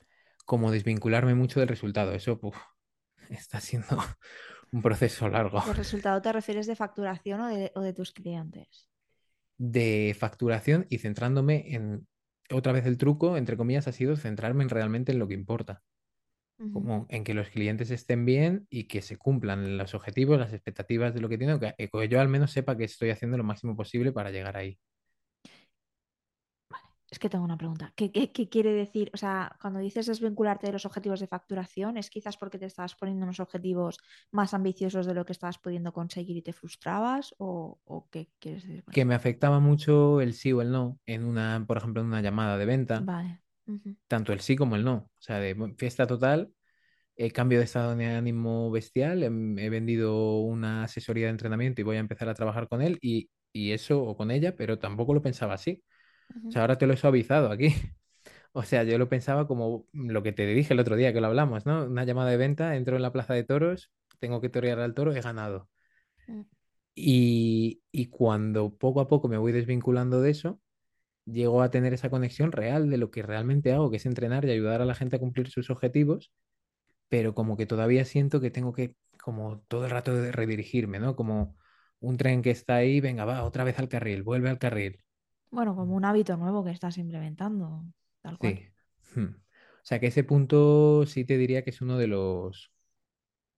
como 0.46 0.72
desvincularme 0.72 1.36
mucho 1.36 1.60
del 1.60 1.70
resultado. 1.70 2.14
Eso, 2.14 2.40
está 3.30 3.60
siendo 3.60 3.88
un 4.72 4.82
proceso 4.82 5.30
largo. 5.30 5.62
¿De 5.62 5.74
resultado 5.74 6.22
te 6.22 6.34
refieres 6.34 6.68
de 6.68 6.76
facturación 6.76 7.42
o 7.42 7.48
de, 7.48 7.72
o 7.76 7.82
de 7.82 7.94
tus 7.94 8.12
clientes? 8.12 8.90
de 9.60 10.16
facturación 10.18 10.88
y 10.90 11.00
centrándome 11.00 11.76
en, 11.76 12.08
otra 12.52 12.74
vez 12.74 12.86
el 12.86 12.98
truco, 12.98 13.38
entre 13.38 13.58
comillas, 13.58 13.88
ha 13.88 13.92
sido 13.92 14.16
centrarme 14.18 14.64
en 14.64 14.70
realmente 14.70 15.12
en 15.12 15.20
lo 15.20 15.28
que 15.28 15.34
importa, 15.36 15.84
como 16.72 17.08
en 17.10 17.24
que 17.24 17.34
los 17.36 17.50
clientes 17.50 17.92
estén 17.92 18.26
bien 18.26 18.68
y 18.70 18.88
que 18.88 19.02
se 19.02 19.18
cumplan 19.18 19.78
los 19.78 19.96
objetivos, 19.96 20.40
las 20.40 20.54
expectativas 20.54 21.14
de 21.14 21.22
lo 21.22 21.30
que 21.30 21.38
tienen, 21.38 21.60
que, 21.60 21.76
que 21.78 22.10
yo 22.10 22.22
al 22.22 22.30
menos 22.30 22.52
sepa 22.52 22.78
que 22.78 22.86
estoy 22.86 23.12
haciendo 23.12 23.38
lo 23.38 23.44
máximo 23.46 23.76
posible 23.78 24.12
para 24.14 24.32
llegar 24.32 24.58
ahí. 24.58 24.80
Es 27.12 27.18
que 27.20 27.30
tengo 27.30 27.44
una 27.46 27.58
pregunta. 27.58 27.92
¿Qué, 27.96 28.12
qué- 28.12 28.32
qué 28.32 28.50
quiere 28.50 28.72
decir? 28.74 29.10
O 29.14 29.18
sea, 29.18 29.58
cuando 29.62 29.80
dices 29.80 30.06
desvincularte 30.06 30.68
de 30.68 30.74
los 30.74 30.86
objetivos 30.86 31.20
de 31.20 31.28
facturación, 31.28 31.98
¿es 31.98 32.10
quizás 32.10 32.38
porque 32.38 32.60
te 32.60 32.66
estabas 32.68 32.96
poniendo 32.96 33.24
unos 33.26 33.40
objetivos 33.40 33.98
más 34.32 34.54
ambiciosos 34.54 35.06
de 35.08 35.14
lo 35.16 35.26
que 35.26 35.34
estabas 35.34 35.58
pudiendo 35.60 35.92
conseguir 35.94 36.38
y 36.38 36.42
te 36.44 36.54
frustrabas? 36.54 37.34
¿O, 37.40 37.80
o 37.86 38.10
qué 38.12 38.30
quieres 38.40 38.64
decir 38.68 38.84
Que 38.92 39.06
me 39.06 39.16
afectaba 39.16 39.60
mucho 39.60 40.22
el 40.22 40.34
sí 40.34 40.52
o 40.52 40.62
el 40.62 40.72
no 40.72 41.00
en 41.06 41.24
una, 41.26 41.64
por 41.68 41.78
ejemplo, 41.78 42.02
en 42.02 42.08
una 42.08 42.22
llamada 42.22 42.58
de 42.58 42.66
venta, 42.66 43.08
Vale. 43.08 43.42
Tanto 44.08 44.34
el 44.34 44.40
sí 44.42 44.56
como 44.56 44.76
el 44.76 44.84
no. 44.84 44.94
O 44.96 45.12
sea, 45.22 45.40
de 45.40 45.56
fiesta 45.78 46.08
total, 46.08 46.52
eh, 47.16 47.32
cambio 47.32 47.60
de 47.60 47.66
estado 47.66 47.96
de 47.96 48.08
ánimo 48.08 48.72
bestial, 48.72 49.24
em, 49.24 49.58
he 49.60 49.70
vendido 49.70 50.40
una 50.42 50.84
asesoría 50.86 51.26
de 51.28 51.32
entrenamiento 51.32 51.82
y 51.82 51.84
voy 51.86 51.98
a 51.98 52.00
empezar 52.02 52.30
a 52.30 52.36
trabajar 52.36 52.68
con 52.70 52.82
él 52.82 52.98
y, 53.02 53.30
y 53.54 53.72
eso 53.74 54.02
o 54.04 54.18
con 54.18 54.32
ella, 54.32 54.56
pero 54.56 54.80
tampoco 54.80 55.14
lo 55.14 55.22
pensaba 55.22 55.56
así. 55.56 55.84
O 56.30 56.52
sea, 56.52 56.62
ahora 56.64 56.78
te 56.78 56.88
lo 56.88 56.94
he 56.94 56.98
suavizado 56.98 57.52
aquí. 57.52 57.74
O 58.54 58.64
sea, 58.64 58.84
yo 58.84 58.98
lo 58.98 59.10
pensaba 59.10 59.48
como 59.48 59.88
lo 59.94 60.24
que 60.24 60.32
te 60.34 60.46
dije 60.48 60.74
el 60.74 60.80
otro 60.80 60.96
día 60.96 61.14
que 61.14 61.22
lo 61.22 61.28
hablamos, 61.28 61.66
¿no? 61.68 61.86
Una 61.86 62.04
llamada 62.06 62.32
de 62.32 62.38
venta, 62.38 62.76
entro 62.76 62.96
en 62.96 63.04
la 63.04 63.12
plaza 63.14 63.34
de 63.36 63.44
toros, 63.44 63.92
tengo 64.20 64.42
que 64.42 64.50
torear 64.50 64.80
al 64.80 64.94
toro, 64.96 65.14
he 65.14 65.22
ganado. 65.22 65.70
mm. 66.28 66.46
Y, 66.96 67.82
y 67.92 68.08
cuando 68.08 68.76
poco 68.78 69.00
a 69.02 69.08
poco 69.08 69.28
me 69.30 69.38
voy 69.38 69.52
desvinculando 69.54 70.22
de 70.22 70.32
eso, 70.32 70.60
llego 71.26 71.62
a 71.64 71.72
tener 71.72 71.94
esa 71.94 72.10
conexión 72.10 72.52
real 72.54 72.90
de 72.90 72.98
lo 72.98 73.12
que 73.12 73.24
realmente 73.24 73.74
hago, 73.74 73.92
que 73.92 73.98
es 73.98 74.06
entrenar 74.08 74.46
y 74.46 74.52
ayudar 74.52 74.82
a 74.82 74.86
la 74.86 74.96
gente 74.96 75.18
a 75.18 75.20
cumplir 75.20 75.50
sus 75.52 75.70
objetivos, 75.72 76.32
pero 77.10 77.36
como 77.36 77.58
que 77.58 77.66
todavía 77.68 78.06
siento 78.06 78.42
que 78.42 78.52
tengo 78.52 78.74
que, 78.74 78.96
como 79.24 79.62
todo 79.70 79.86
el 79.86 79.92
rato 79.92 80.16
de 80.16 80.32
redirigirme, 80.34 81.00
¿no? 81.00 81.16
Como 81.16 81.58
un 82.02 82.18
tren 82.18 82.42
que 82.44 82.52
está 82.52 82.78
ahí, 82.78 83.02
venga, 83.02 83.26
va, 83.26 83.44
otra 83.46 83.64
vez 83.66 83.80
al 83.80 83.90
carril, 83.90 84.24
vuelve 84.24 84.50
al 84.50 84.60
carril. 84.60 85.02
Bueno, 85.52 85.76
como 85.76 85.96
un 85.96 86.06
hábito 86.06 86.38
nuevo 86.38 86.64
que 86.64 86.72
estás 86.72 86.98
implementando, 86.98 87.84
tal 88.22 88.38
cual. 88.40 88.58
Sí. 88.58 88.66
Hmm. 89.16 89.26
O 89.36 89.86
sea 89.90 90.00
que 90.00 90.08
ese 90.08 90.24
punto 90.24 91.06
sí 91.06 91.26
te 91.26 91.38
diría 91.38 91.64
que 91.64 91.72
es 91.72 91.82
uno 91.82 91.98
de 91.98 92.08
los, 92.08 92.72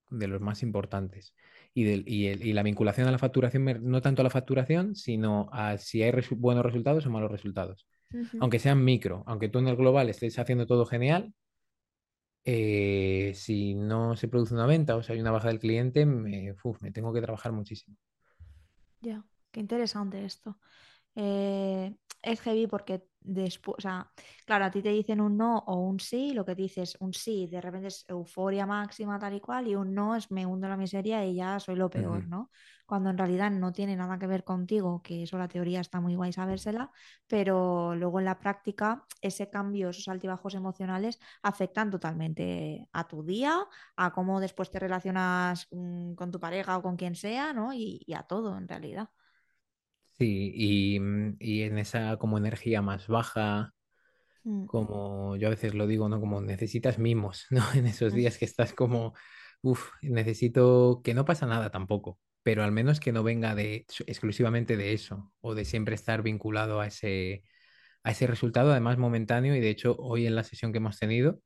de 0.10 0.28
los 0.28 0.42
más 0.42 0.64
importantes. 0.64 1.36
Y, 1.74 1.84
del- 1.86 2.04
y, 2.08 2.28
el- 2.28 2.46
y 2.46 2.54
la 2.54 2.64
vinculación 2.64 3.08
a 3.08 3.12
la 3.12 3.20
facturación, 3.20 3.66
no 3.84 4.02
tanto 4.02 4.22
a 4.22 4.26
la 4.26 4.30
facturación, 4.30 4.96
sino 4.96 5.50
a 5.54 5.78
si 5.78 6.04
hay 6.04 6.12
resu- 6.12 6.38
buenos 6.38 6.66
resultados 6.66 7.06
o 7.06 7.10
malos 7.12 7.32
resultados. 7.32 7.88
Aunque 8.39 8.60
sean 8.60 8.84
micro, 8.84 9.24
aunque 9.28 9.50
tú 9.50 9.60
en 9.60 9.68
el 9.70 9.76
global 9.78 10.10
estés 10.10 10.39
haciendo 10.39 10.68
todo 10.68 10.86
genial, 10.86 11.34
eh, 12.46 13.34
si 13.36 13.76
no 13.76 14.16
se 14.16 14.28
produce 14.28 14.54
una 14.54 14.66
venta 14.66 14.96
o 14.96 15.04
si 15.04 15.14
hay 15.14 15.22
una 15.22 15.32
baja 15.32 15.48
del 15.50 15.60
cliente, 15.60 16.06
me, 16.06 16.54
uf, 16.64 16.82
me 16.82 16.92
tengo 16.92 17.14
que 17.14 17.22
trabajar 17.22 17.52
muchísimo. 17.52 17.98
Ya, 19.02 19.24
qué 19.52 19.60
interesante 19.60 20.24
esto. 20.26 20.58
Eh, 21.16 21.95
es 22.22 22.41
heavy 22.41 22.68
porque 22.68 23.03
después, 23.24 23.76
o 23.78 23.82
sea, 23.82 24.12
claro, 24.45 24.66
a 24.66 24.72
ti 24.72 24.82
te 24.82 24.89
dicen 24.89 25.22
un 25.22 25.38
no 25.38 25.59
o 25.59 25.76
un 25.76 25.99
sí, 25.99 26.34
lo 26.34 26.45
que 26.45 26.55
dices 26.55 26.97
un 26.99 27.14
sí, 27.14 27.47
de 27.47 27.62
repente 27.62 27.88
es 27.89 28.05
euforia 28.07 28.66
máxima 28.66 29.20
tal 29.20 29.36
y 29.36 29.39
cual, 29.39 29.68
y 29.68 29.76
un 29.76 29.93
no 29.93 30.16
es 30.16 30.32
me 30.32 30.45
hundo 30.45 30.68
en 30.68 30.72
la 30.72 30.78
miseria 30.78 31.24
y 31.26 31.36
ya 31.36 31.59
soy 31.59 31.76
lo 31.76 31.89
peor. 31.89 32.28
¿no? 32.28 32.51
Cuando 32.86 33.09
en 33.09 33.18
realidad 33.18 33.51
no 33.51 33.72
tiene 33.72 33.95
nada 33.95 34.18
que 34.20 34.28
ver 34.28 34.43
contigo, 34.43 35.01
que 35.01 35.24
eso 35.24 35.38
la 35.38 35.47
teoría 35.47 35.82
está 35.82 35.99
muy 36.01 36.16
guay 36.16 36.34
sabérsela, 36.34 36.91
pero 37.28 37.95
luego 37.95 38.20
en 38.20 38.26
la 38.26 38.39
práctica 38.39 39.05
ese 39.22 39.49
cambio, 39.49 39.89
esos 39.89 40.07
altibajos 40.07 40.55
emocionales 40.55 41.20
afectan 41.43 41.89
totalmente 41.91 42.88
a 42.91 43.07
tu 43.07 43.24
día, 43.24 43.55
a 43.95 44.12
cómo 44.14 44.39
después 44.39 44.70
te 44.72 44.80
relacionas 44.80 45.68
mm, 45.72 46.14
con 46.16 46.32
tu 46.32 46.39
pareja 46.39 46.78
o 46.78 46.82
con 46.82 46.97
quien 46.97 47.16
sea, 47.16 47.53
¿no? 47.53 47.74
Y, 47.74 48.01
y 48.05 48.14
a 48.14 48.24
todo 48.24 48.57
en 48.57 48.68
realidad. 48.68 49.09
Sí, 50.22 50.52
y, 50.56 51.00
mm, 51.00 51.38
y 51.40 51.62
en 51.64 51.78
esa 51.80 52.18
como 52.18 52.38
energía 52.38 52.82
más 52.82 53.08
baja 53.08 53.74
Mm, 54.46 54.66
como 54.66 55.36
yo 55.38 55.48
a 55.48 55.52
veces 55.52 55.74
lo 55.76 55.88
digo, 55.88 56.10
¿no? 56.10 56.20
Como 56.20 56.42
necesitas 56.42 57.00
mimos, 57.00 57.48
¿no? 57.52 57.64
En 57.76 57.86
esos 57.88 58.14
días 58.14 58.38
que 58.38 58.46
estás 58.46 58.74
como, 58.74 59.14
uff, 59.62 59.92
necesito 60.02 61.02
que 61.04 61.14
no 61.14 61.26
pasa 61.26 61.46
nada 61.48 61.72
tampoco, 61.72 62.20
pero 62.44 62.64
al 62.64 62.72
menos 62.72 63.00
que 63.00 63.12
no 63.12 63.24
venga 63.24 63.56
de 63.56 63.86
exclusivamente 64.08 64.78
de 64.78 64.94
eso 64.94 65.34
o 65.42 65.56
de 65.56 65.66
siempre 65.66 65.96
estar 65.96 66.24
vinculado 66.24 66.82
a 66.82 66.88
ese, 66.88 67.44
a 68.04 68.12
ese 68.12 68.28
resultado, 68.28 68.72
además 68.72 68.98
momentáneo. 68.98 69.56
Y 69.56 69.62
de 69.62 69.70
hecho, 69.72 69.96
hoy 70.00 70.28
en 70.28 70.36
la 70.36 70.44
sesión 70.46 70.72
que 70.74 70.80
hemos 70.80 71.00
tenido, 71.00 71.42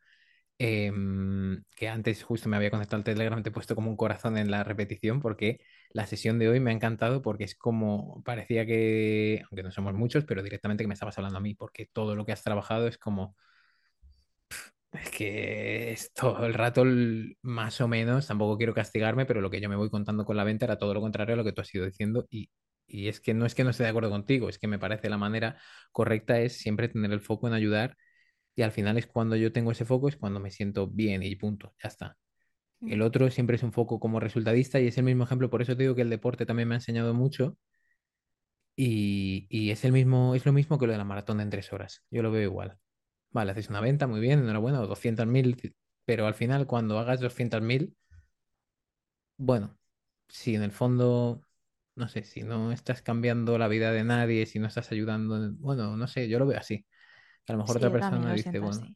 em, 0.58 1.64
que 1.76 1.89
antes 1.89 2.24
justo 2.24 2.49
me 2.49 2.58
había 2.58 2.72
conectado 2.72 2.97
al 2.97 3.03
Telegram, 3.03 3.41
te 3.43 3.49
he 3.49 3.51
puesto 3.51 3.76
como 3.76 3.89
un 3.89 3.97
corazón 3.97 4.38
en 4.38 4.51
la 4.51 4.64
repetición 4.64 5.20
porque 5.22 5.60
la 5.91 6.08
sesión 6.08 6.39
de 6.39 6.49
hoy 6.49 6.60
me 6.60 6.72
ha 6.72 6.74
encantado 6.74 7.22
porque 7.22 7.43
es 7.43 7.56
como, 7.56 8.22
parecía 8.24 8.66
que, 8.66 9.41
aunque 9.49 9.64
no 9.64 9.72
somos 9.72 9.93
muchos, 9.93 10.26
pero 10.26 10.43
directamente 10.43 10.84
que 10.84 10.88
me 10.88 10.93
estabas 10.93 11.18
hablando 11.18 11.38
a 11.39 11.41
mí, 11.41 11.56
porque 11.56 11.86
todo 11.91 12.16
lo 12.16 12.26
que 12.26 12.32
has 12.34 12.43
trabajado 12.43 12.88
es 12.88 12.97
como 12.97 13.36
es 14.93 15.10
que 15.12 15.91
es 15.91 16.14
todo 16.14 16.45
el 16.45 16.53
rato 16.53 16.84
más 17.41 17.82
o 17.82 17.88
menos, 17.88 18.28
tampoco 18.28 18.58
quiero 18.58 18.74
castigarme, 18.74 19.26
pero 19.26 19.41
lo 19.41 19.49
que 19.49 19.60
yo 19.62 19.70
me 19.70 19.76
voy 19.76 19.89
contando 19.89 20.26
con 20.26 20.38
la 20.38 20.43
venta 20.43 20.66
era 20.66 20.78
todo 20.78 20.93
lo 20.93 21.01
contrario 21.01 21.34
a 21.34 21.38
lo 21.38 21.43
que 21.43 21.51
tú 21.53 21.62
has 21.62 21.74
ido 21.76 21.86
diciendo 21.86 22.26
y, 22.30 22.49
y 22.88 23.08
es 23.08 23.20
que 23.20 23.34
no 23.34 23.45
es 23.45 23.56
que 23.56 23.64
no 23.64 23.72
esté 23.72 23.84
de 23.84 23.89
acuerdo 23.89 24.10
contigo, 24.10 24.49
es 24.49 24.58
que 24.60 24.68
me 24.68 24.80
parece 24.80 25.10
la 25.10 25.18
manera 25.18 25.58
correcta 25.91 26.39
es 26.39 26.58
siempre 26.58 26.88
tener 26.89 27.12
el 27.12 27.22
foco 27.22 27.47
en 27.47 27.53
ayudar 27.53 27.97
y 28.56 28.62
al 28.64 28.72
final 28.72 28.97
es 28.97 29.08
cuando 29.08 29.36
yo 29.36 29.51
tengo 29.53 29.72
ese 29.72 29.86
foco, 29.86 30.10
es 30.10 30.18
cuando 30.18 30.39
me 30.39 30.51
siento 30.51 30.88
bien 30.88 31.24
y 31.24 31.36
punto, 31.36 31.74
ya 31.84 31.89
está. 31.89 32.18
El 32.86 33.01
otro 33.03 33.30
siempre 33.32 33.58
es 33.58 33.64
un 33.64 33.74
foco 33.74 33.99
como 33.99 34.20
resultadista 34.22 34.80
y 34.82 34.88
es 34.88 34.97
el 34.97 35.06
mismo 35.06 35.26
ejemplo, 35.26 35.49
por 35.49 35.62
eso 35.62 35.76
te 35.78 35.84
digo 35.84 35.95
que 35.95 36.03
el 36.03 36.10
deporte 36.12 36.45
también 36.47 36.70
me 36.70 36.76
ha 36.76 36.80
enseñado 36.80 37.14
mucho 37.14 37.58
y, 38.76 39.47
y 39.49 39.72
es 39.72 39.86
el 39.86 39.91
mismo, 39.91 40.36
es 40.36 40.45
lo 40.45 40.53
mismo 40.53 40.78
que 40.80 40.86
lo 40.88 40.91
de 40.93 40.97
la 40.97 41.03
maratón 41.06 41.41
en 41.41 41.49
tres 41.49 41.72
horas. 41.74 42.03
Yo 42.12 42.22
lo 42.24 42.32
veo 42.32 42.43
igual. 42.43 42.78
Vale, 43.32 43.51
haces 43.51 43.70
una 43.70 43.82
venta, 43.82 44.08
muy 44.08 44.20
bien, 44.22 44.39
enhorabuena, 44.39 44.82
o 44.82 44.88
200.000, 44.88 45.76
pero 46.06 46.28
al 46.28 46.36
final 46.36 46.68
cuando 46.68 46.99
hagas 46.99 47.20
200.000, 47.22 47.95
bueno, 49.38 49.78
si 50.28 50.56
en 50.56 50.64
el 50.64 50.72
fondo, 50.72 51.41
no 51.95 52.08
sé, 52.10 52.24
si 52.24 52.43
no 52.43 52.72
estás 52.72 53.01
cambiando 53.01 53.58
la 53.58 53.68
vida 53.68 53.91
de 53.91 54.03
nadie, 54.03 54.45
si 54.45 54.60
no 54.60 54.68
estás 54.68 54.91
ayudando, 54.91 55.53
bueno, 55.60 55.97
no 55.97 56.08
sé, 56.08 56.30
yo 56.30 56.39
lo 56.39 56.47
veo 56.47 56.60
así. 56.60 56.86
A 57.48 57.54
lo 57.54 57.58
mejor 57.60 57.78
Sí, 57.78 57.78
otra 57.78 57.91
persona 57.91 58.34
dice, 58.34 58.38
siento 58.38 58.66
bueno. 58.66 58.91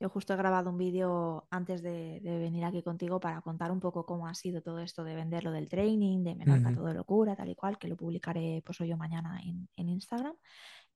Yo 0.00 0.08
justo 0.08 0.32
he 0.32 0.36
grabado 0.36 0.70
un 0.70 0.78
vídeo 0.78 1.48
antes 1.50 1.82
de, 1.82 2.20
de 2.20 2.38
venir 2.38 2.64
aquí 2.64 2.82
contigo 2.84 3.18
para 3.18 3.40
contar 3.42 3.72
un 3.72 3.80
poco 3.80 4.06
cómo 4.06 4.28
ha 4.28 4.34
sido 4.34 4.62
todo 4.62 4.78
esto 4.78 5.02
de 5.02 5.16
vender 5.16 5.42
lo 5.42 5.50
del 5.50 5.68
training, 5.68 6.22
de 6.22 6.36
Menorca 6.36 6.70
ujú, 6.70 6.72
todo 6.72 6.86
de 6.86 6.94
locura, 6.94 7.34
tal 7.34 7.48
y 7.48 7.56
cual, 7.56 7.78
que 7.78 7.88
lo 7.88 7.96
publicaré 7.96 8.62
pues 8.64 8.80
hoy 8.80 8.92
o 8.92 8.96
mañana 8.96 9.40
en, 9.42 9.68
en 9.74 9.88
Instagram. 9.88 10.36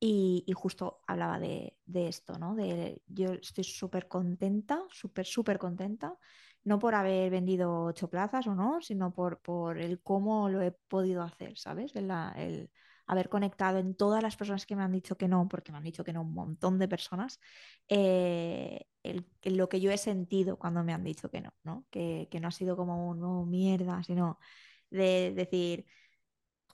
Y, 0.01 0.45
y 0.47 0.53
justo 0.55 1.01
hablaba 1.09 1.41
de, 1.41 1.77
de 1.87 2.09
esto, 2.09 2.39
¿no? 2.39 2.55
De 2.57 3.03
yo 3.09 3.33
estoy 3.35 3.65
súper 3.65 4.09
contenta, 4.09 4.81
súper, 4.93 5.27
súper 5.27 5.59
contenta, 5.59 6.17
no 6.65 6.79
por 6.79 6.95
haber 6.95 7.31
vendido 7.31 7.85
ocho 7.87 8.09
plazas 8.11 8.47
o 8.49 8.55
no, 8.55 8.81
sino 8.83 9.13
por, 9.15 9.41
por 9.41 9.79
el 9.79 10.01
cómo 10.03 10.49
lo 10.49 10.63
he 10.63 10.73
podido 10.73 11.23
hacer, 11.23 11.59
¿sabes? 11.59 11.97
El 11.97 12.71
haber 13.13 13.29
conectado 13.29 13.79
en 13.79 13.95
todas 13.95 14.23
las 14.23 14.37
personas 14.37 14.67
que 14.67 14.77
me 14.77 14.83
han 14.83 14.93
dicho 14.93 15.17
que 15.17 15.29
no, 15.29 15.49
porque 15.49 15.73
me 15.73 15.79
han 15.79 15.85
dicho 15.85 16.05
que 16.05 16.13
no 16.13 16.23
un 16.23 16.35
montón 16.35 16.79
de 16.79 16.89
personas, 16.89 17.41
eh, 17.89 18.87
lo 19.45 19.69
que 19.69 19.81
yo 19.81 19.91
he 19.91 19.99
sentido 19.99 20.59
cuando 20.59 20.85
me 20.85 20.93
han 20.93 21.05
dicho 21.05 21.31
que 21.31 21.41
no, 21.41 21.53
¿no? 21.65 21.87
Que, 21.91 22.29
que 22.31 22.41
no 22.41 22.49
ha 22.49 22.51
sido 22.53 22.77
como 22.77 23.11
un 23.11 23.21
no, 23.21 23.47
mierda, 23.47 24.03
sino 24.03 24.39
de 24.91 25.33
decir 25.35 25.87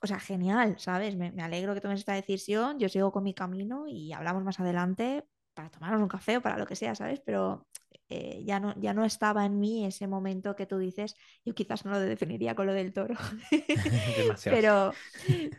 o 0.00 0.06
sea, 0.06 0.20
genial, 0.20 0.76
¿sabes? 0.78 1.16
Me, 1.16 1.32
me 1.32 1.42
alegro 1.42 1.74
que 1.74 1.80
tomes 1.80 2.00
esta 2.00 2.14
decisión, 2.14 2.78
yo 2.78 2.88
sigo 2.88 3.12
con 3.12 3.24
mi 3.24 3.34
camino 3.34 3.86
y 3.88 4.12
hablamos 4.12 4.44
más 4.44 4.60
adelante 4.60 5.24
para 5.54 5.70
tomarnos 5.70 6.00
un 6.02 6.08
café 6.08 6.36
o 6.36 6.42
para 6.42 6.58
lo 6.58 6.66
que 6.66 6.76
sea, 6.76 6.94
¿sabes? 6.94 7.20
Pero 7.24 7.66
eh, 8.10 8.42
ya 8.44 8.58
no, 8.60 8.74
ya 8.80 8.94
no 8.94 9.04
estaba 9.04 9.44
en 9.44 9.60
mí 9.60 9.84
ese 9.84 10.06
momento 10.06 10.56
que 10.56 10.66
tú 10.66 10.78
dices, 10.78 11.14
yo 11.44 11.54
quizás 11.54 11.84
no 11.84 11.92
lo 11.92 12.00
definiría 12.00 12.54
con 12.54 12.66
lo 12.66 12.72
del 12.72 12.92
toro, 12.92 13.14
pero, 14.44 14.92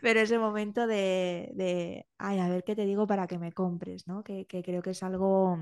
pero 0.02 0.20
ese 0.20 0.38
momento 0.38 0.86
de, 0.86 1.50
de, 1.54 2.06
ay, 2.18 2.38
a 2.40 2.48
ver 2.48 2.64
qué 2.64 2.74
te 2.74 2.84
digo 2.84 3.06
para 3.06 3.26
que 3.26 3.38
me 3.38 3.52
compres, 3.52 4.06
¿no? 4.08 4.24
Que, 4.24 4.46
que 4.46 4.62
creo 4.62 4.82
que 4.82 4.90
es 4.90 5.02
algo 5.02 5.58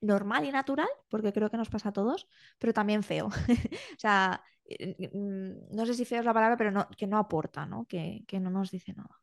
normal 0.00 0.44
y 0.46 0.52
natural, 0.52 0.88
porque 1.08 1.32
creo 1.32 1.50
que 1.50 1.56
nos 1.56 1.68
pasa 1.68 1.90
a 1.90 1.92
todos, 1.92 2.26
pero 2.58 2.72
también 2.72 3.02
feo. 3.02 3.28
O 3.96 3.98
sea, 4.00 4.42
eh, 4.64 5.10
mm, 5.12 5.76
no 5.76 5.86
sé 5.86 5.94
si 5.94 6.04
feo 6.04 6.20
es 6.20 6.24
la 6.24 6.34
palabra, 6.34 6.56
pero 6.56 6.70
no, 6.70 6.88
que 6.96 7.06
no 7.06 7.18
aporta, 7.18 7.66
¿no? 7.66 7.84
Que, 7.86 8.24
que 8.26 8.40
no 8.40 8.50
nos 8.50 8.70
dice 8.70 8.94
nada. 8.94 9.20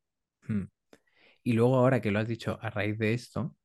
Mm. 0.48 0.70
Y 1.44 1.54
luego 1.54 1.78
ahora 1.78 2.02
que 2.02 2.12
lo 2.12 2.20
has 2.20 2.28
dicho 2.28 2.60
a 2.62 2.70
raíz 2.70 2.98
de 2.98 3.14
esto, 3.14 3.56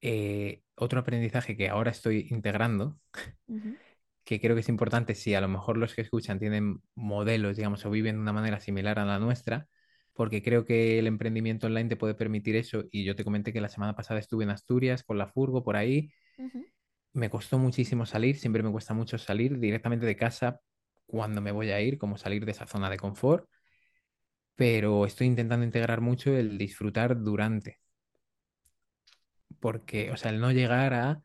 eh, 0.00 0.62
otro 0.74 1.00
aprendizaje 1.00 1.56
que 1.56 1.68
ahora 1.68 1.90
estoy 1.90 2.28
integrando, 2.30 2.98
que 4.24 4.40
creo 4.40 4.54
que 4.54 4.60
es 4.60 4.68
importante 4.68 5.14
si 5.14 5.34
a 5.34 5.40
lo 5.40 5.48
mejor 5.48 5.76
los 5.76 5.94
que 5.94 6.02
escuchan 6.02 6.38
tienen 6.38 6.82
modelos, 6.94 7.56
digamos, 7.56 7.84
o 7.84 7.90
viven 7.90 8.16
de 8.16 8.22
una 8.22 8.32
manera 8.32 8.60
similar 8.60 8.98
a 8.98 9.04
la 9.04 9.18
nuestra, 9.18 9.66
porque 10.14 10.42
creo 10.42 10.64
que 10.64 10.98
el 10.98 11.06
emprendimiento 11.06 11.66
online 11.66 11.88
te 11.88 11.96
puede 11.96 12.14
permitir 12.14 12.56
eso. 12.56 12.84
Y 12.90 13.04
yo 13.04 13.16
te 13.16 13.24
comenté 13.24 13.52
que 13.52 13.60
la 13.60 13.68
semana 13.68 13.94
pasada 13.96 14.20
estuve 14.20 14.44
en 14.44 14.50
Asturias 14.50 15.02
con 15.02 15.18
la 15.18 15.26
furgo 15.28 15.62
por 15.62 15.76
ahí. 15.76 16.12
Me 17.12 17.30
costó 17.30 17.58
muchísimo 17.58 18.06
salir, 18.06 18.36
siempre 18.36 18.62
me 18.62 18.70
cuesta 18.70 18.94
mucho 18.94 19.18
salir 19.18 19.58
directamente 19.58 20.06
de 20.06 20.16
casa 20.16 20.60
cuando 21.06 21.40
me 21.40 21.52
voy 21.52 21.70
a 21.70 21.80
ir, 21.80 21.98
como 21.98 22.16
salir 22.16 22.44
de 22.44 22.52
esa 22.52 22.66
zona 22.66 22.88
de 22.90 22.98
confort, 22.98 23.48
pero 24.54 25.06
estoy 25.06 25.26
intentando 25.26 25.64
integrar 25.64 26.00
mucho 26.00 26.36
el 26.36 26.58
disfrutar 26.58 27.20
durante, 27.20 27.78
porque, 29.60 30.10
o 30.12 30.16
sea, 30.16 30.30
el 30.30 30.40
no 30.40 30.52
llegar 30.52 30.94
a 30.94 31.22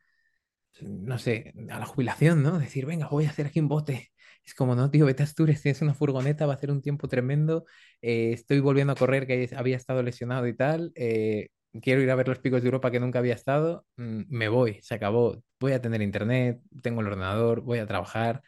no 0.82 1.18
sé, 1.18 1.54
a 1.70 1.80
la 1.80 1.86
jubilación, 1.86 2.44
¿no? 2.44 2.60
Decir, 2.60 2.86
venga, 2.86 3.08
voy 3.08 3.26
a 3.26 3.30
hacer 3.30 3.48
aquí 3.48 3.60
un 3.60 3.68
bote. 3.68 4.12
Es 4.44 4.54
como, 4.54 4.76
no, 4.76 4.92
tío, 4.92 5.06
vete 5.06 5.24
a 5.24 5.26
Asturias, 5.26 5.62
tienes 5.62 5.82
una 5.82 5.94
furgoneta, 5.94 6.46
va 6.46 6.54
a 6.54 6.56
hacer 6.58 6.70
un 6.72 6.82
tiempo 6.82 7.08
tremendo, 7.08 7.66
eh, 8.02 8.32
estoy 8.34 8.60
volviendo 8.60 8.94
a 8.94 8.96
correr, 8.96 9.26
que 9.26 9.50
había 9.56 9.76
estado 9.78 10.04
lesionado 10.04 10.48
y 10.48 10.56
tal, 10.56 10.92
eh, 10.96 11.50
quiero 11.82 12.02
ir 12.02 12.12
a 12.12 12.16
ver 12.16 12.28
los 12.28 12.40
picos 12.40 12.62
de 12.62 12.68
Europa 12.68 12.92
que 12.92 13.00
nunca 13.00 13.20
había 13.20 13.34
estado, 13.34 13.86
mm, 13.98 14.24
me 14.30 14.48
voy, 14.50 14.80
se 14.82 14.94
acabó, 14.96 15.42
voy 15.60 15.72
a 15.74 15.82
tener 15.82 16.02
internet, 16.02 16.60
tengo 16.84 17.02
el 17.02 17.08
ordenador, 17.08 17.62
voy 17.62 17.80
a 17.80 17.88
trabajar 17.88 18.44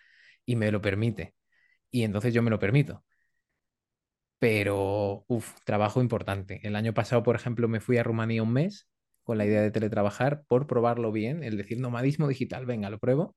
y 0.45 0.55
me 0.55 0.71
lo 0.71 0.81
permite. 0.81 1.33
Y 1.91 2.03
entonces 2.03 2.33
yo 2.33 2.43
me 2.43 2.51
lo 2.51 2.59
permito. 2.59 3.03
Pero, 4.39 5.25
uff, 5.27 5.53
trabajo 5.65 6.01
importante. 6.01 6.59
El 6.63 6.75
año 6.75 6.93
pasado, 6.93 7.23
por 7.23 7.35
ejemplo, 7.35 7.67
me 7.67 7.79
fui 7.79 7.97
a 7.97 8.03
Rumanía 8.03 8.43
un 8.43 8.53
mes 8.53 8.87
con 9.27 9.37
la 9.37 9.45
idea 9.45 9.61
de 9.61 9.71
teletrabajar 9.71 10.43
por 10.47 10.67
probarlo 10.67 11.11
bien, 11.11 11.43
el 11.43 11.57
decir 11.57 11.79
nomadismo 11.79 12.27
digital, 12.29 12.65
venga, 12.65 12.89
lo 12.89 12.99
pruebo. 12.99 13.35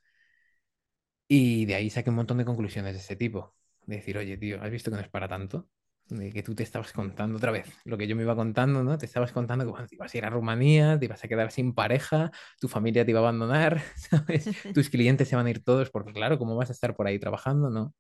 Y 1.28 1.64
de 1.66 1.74
ahí 1.76 1.90
saqué 1.90 2.10
un 2.10 2.16
montón 2.16 2.38
de 2.38 2.44
conclusiones 2.44 2.94
de 2.94 3.00
ese 3.00 3.16
tipo. 3.16 3.54
De 3.86 3.96
decir, 3.96 4.18
oye, 4.18 4.36
tío, 4.36 4.60
¿has 4.62 4.70
visto 4.70 4.90
que 4.90 4.96
no 4.96 5.02
es 5.02 5.08
para 5.08 5.28
tanto? 5.28 5.68
De 6.08 6.32
que 6.32 6.42
tú 6.42 6.54
te 6.56 6.64
estabas 6.64 6.92
contando 6.92 7.36
otra 7.36 7.52
vez 7.52 7.68
lo 7.84 7.96
que 7.96 8.08
yo 8.08 8.16
me 8.16 8.22
iba 8.22 8.34
contando, 8.34 8.82
¿no? 8.82 8.98
Te 8.98 9.06
estabas 9.06 9.30
contando 9.32 9.64
que 9.64 9.70
bueno, 9.70 9.86
te 9.86 9.94
ibas 9.94 10.12
a 10.14 10.18
ir 10.18 10.24
a 10.24 10.30
Rumanía, 10.30 10.98
te 10.98 11.04
ibas 11.06 11.22
a 11.24 11.28
quedar 11.28 11.52
sin 11.52 11.72
pareja, 11.74 12.32
tu 12.60 12.68
familia 12.68 13.04
te 13.04 13.12
iba 13.12 13.20
a 13.20 13.22
abandonar, 13.22 13.80
¿sabes? 13.96 14.50
Tus 14.74 14.90
clientes 14.90 15.28
se 15.28 15.36
van 15.36 15.46
a 15.46 15.50
ir 15.50 15.62
todos 15.62 15.90
porque, 15.90 16.12
claro, 16.12 16.38
¿cómo 16.38 16.56
vas 16.56 16.70
a 16.70 16.72
estar 16.72 16.96
por 16.96 17.06
ahí 17.06 17.18
trabajando, 17.20 17.70
no? 17.70 17.94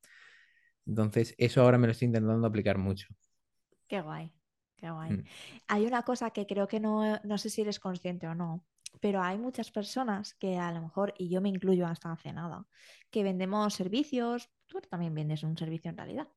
Entonces, 0.86 1.34
eso 1.38 1.62
ahora 1.62 1.78
me 1.78 1.86
lo 1.86 1.92
estoy 1.92 2.06
intentando 2.06 2.46
aplicar 2.46 2.78
mucho. 2.78 3.06
Qué 3.88 4.00
guay, 4.00 4.32
qué 4.80 4.90
guay. 4.90 5.14
Mm, 5.14 5.24
Hay 5.68 5.86
una 5.86 6.02
cosa 6.02 6.30
que 6.30 6.46
creo 6.46 6.66
que 6.68 6.80
no, 6.80 7.18
no 7.22 7.38
sé 7.38 7.50
si 7.50 7.62
eres 7.62 7.80
consciente 7.80 8.26
o 8.28 8.34
no, 8.34 8.64
pero 9.00 9.22
hay 9.22 9.38
muchas 9.38 9.70
personas 9.70 10.34
que 10.34 10.58
a 10.58 10.72
lo 10.72 10.82
mejor, 10.82 11.14
y 11.18 11.28
yo 11.28 11.40
me 11.40 11.48
incluyo 11.48 11.86
hasta 11.86 12.12
hace 12.12 12.32
nada, 12.32 12.66
que 13.10 13.22
vendemos 13.22 13.74
servicios, 13.74 14.50
tú 14.66 14.80
también 14.80 15.14
vendes 15.14 15.42
un 15.42 15.56
servicio 15.56 15.90
en 15.90 15.96
realidad, 15.96 16.28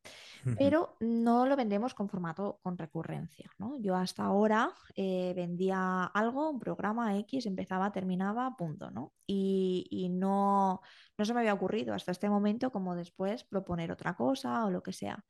pero 0.55 0.97
no 0.99 1.45
lo 1.45 1.55
vendemos 1.55 1.93
con 1.93 2.09
formato 2.09 2.59
con 2.63 2.77
recurrencia, 2.77 3.51
¿no? 3.57 3.77
Yo 3.79 3.95
hasta 3.95 4.23
ahora 4.23 4.71
eh, 4.95 5.33
vendía 5.35 6.05
algo, 6.05 6.49
un 6.49 6.59
programa 6.59 7.17
X, 7.19 7.45
empezaba, 7.45 7.91
terminaba, 7.91 8.55
punto, 8.57 8.91
¿no? 8.91 9.13
Y, 9.25 9.87
y 9.89 10.09
no, 10.09 10.81
no 11.17 11.25
se 11.25 11.33
me 11.33 11.41
había 11.41 11.53
ocurrido 11.53 11.93
hasta 11.93 12.11
este 12.11 12.29
momento 12.29 12.71
como 12.71 12.95
después 12.95 13.43
proponer 13.43 13.91
otra 13.91 14.15
cosa 14.15 14.65
o 14.65 14.71
lo 14.71 14.83
que 14.83 14.93
sea. 14.93 15.23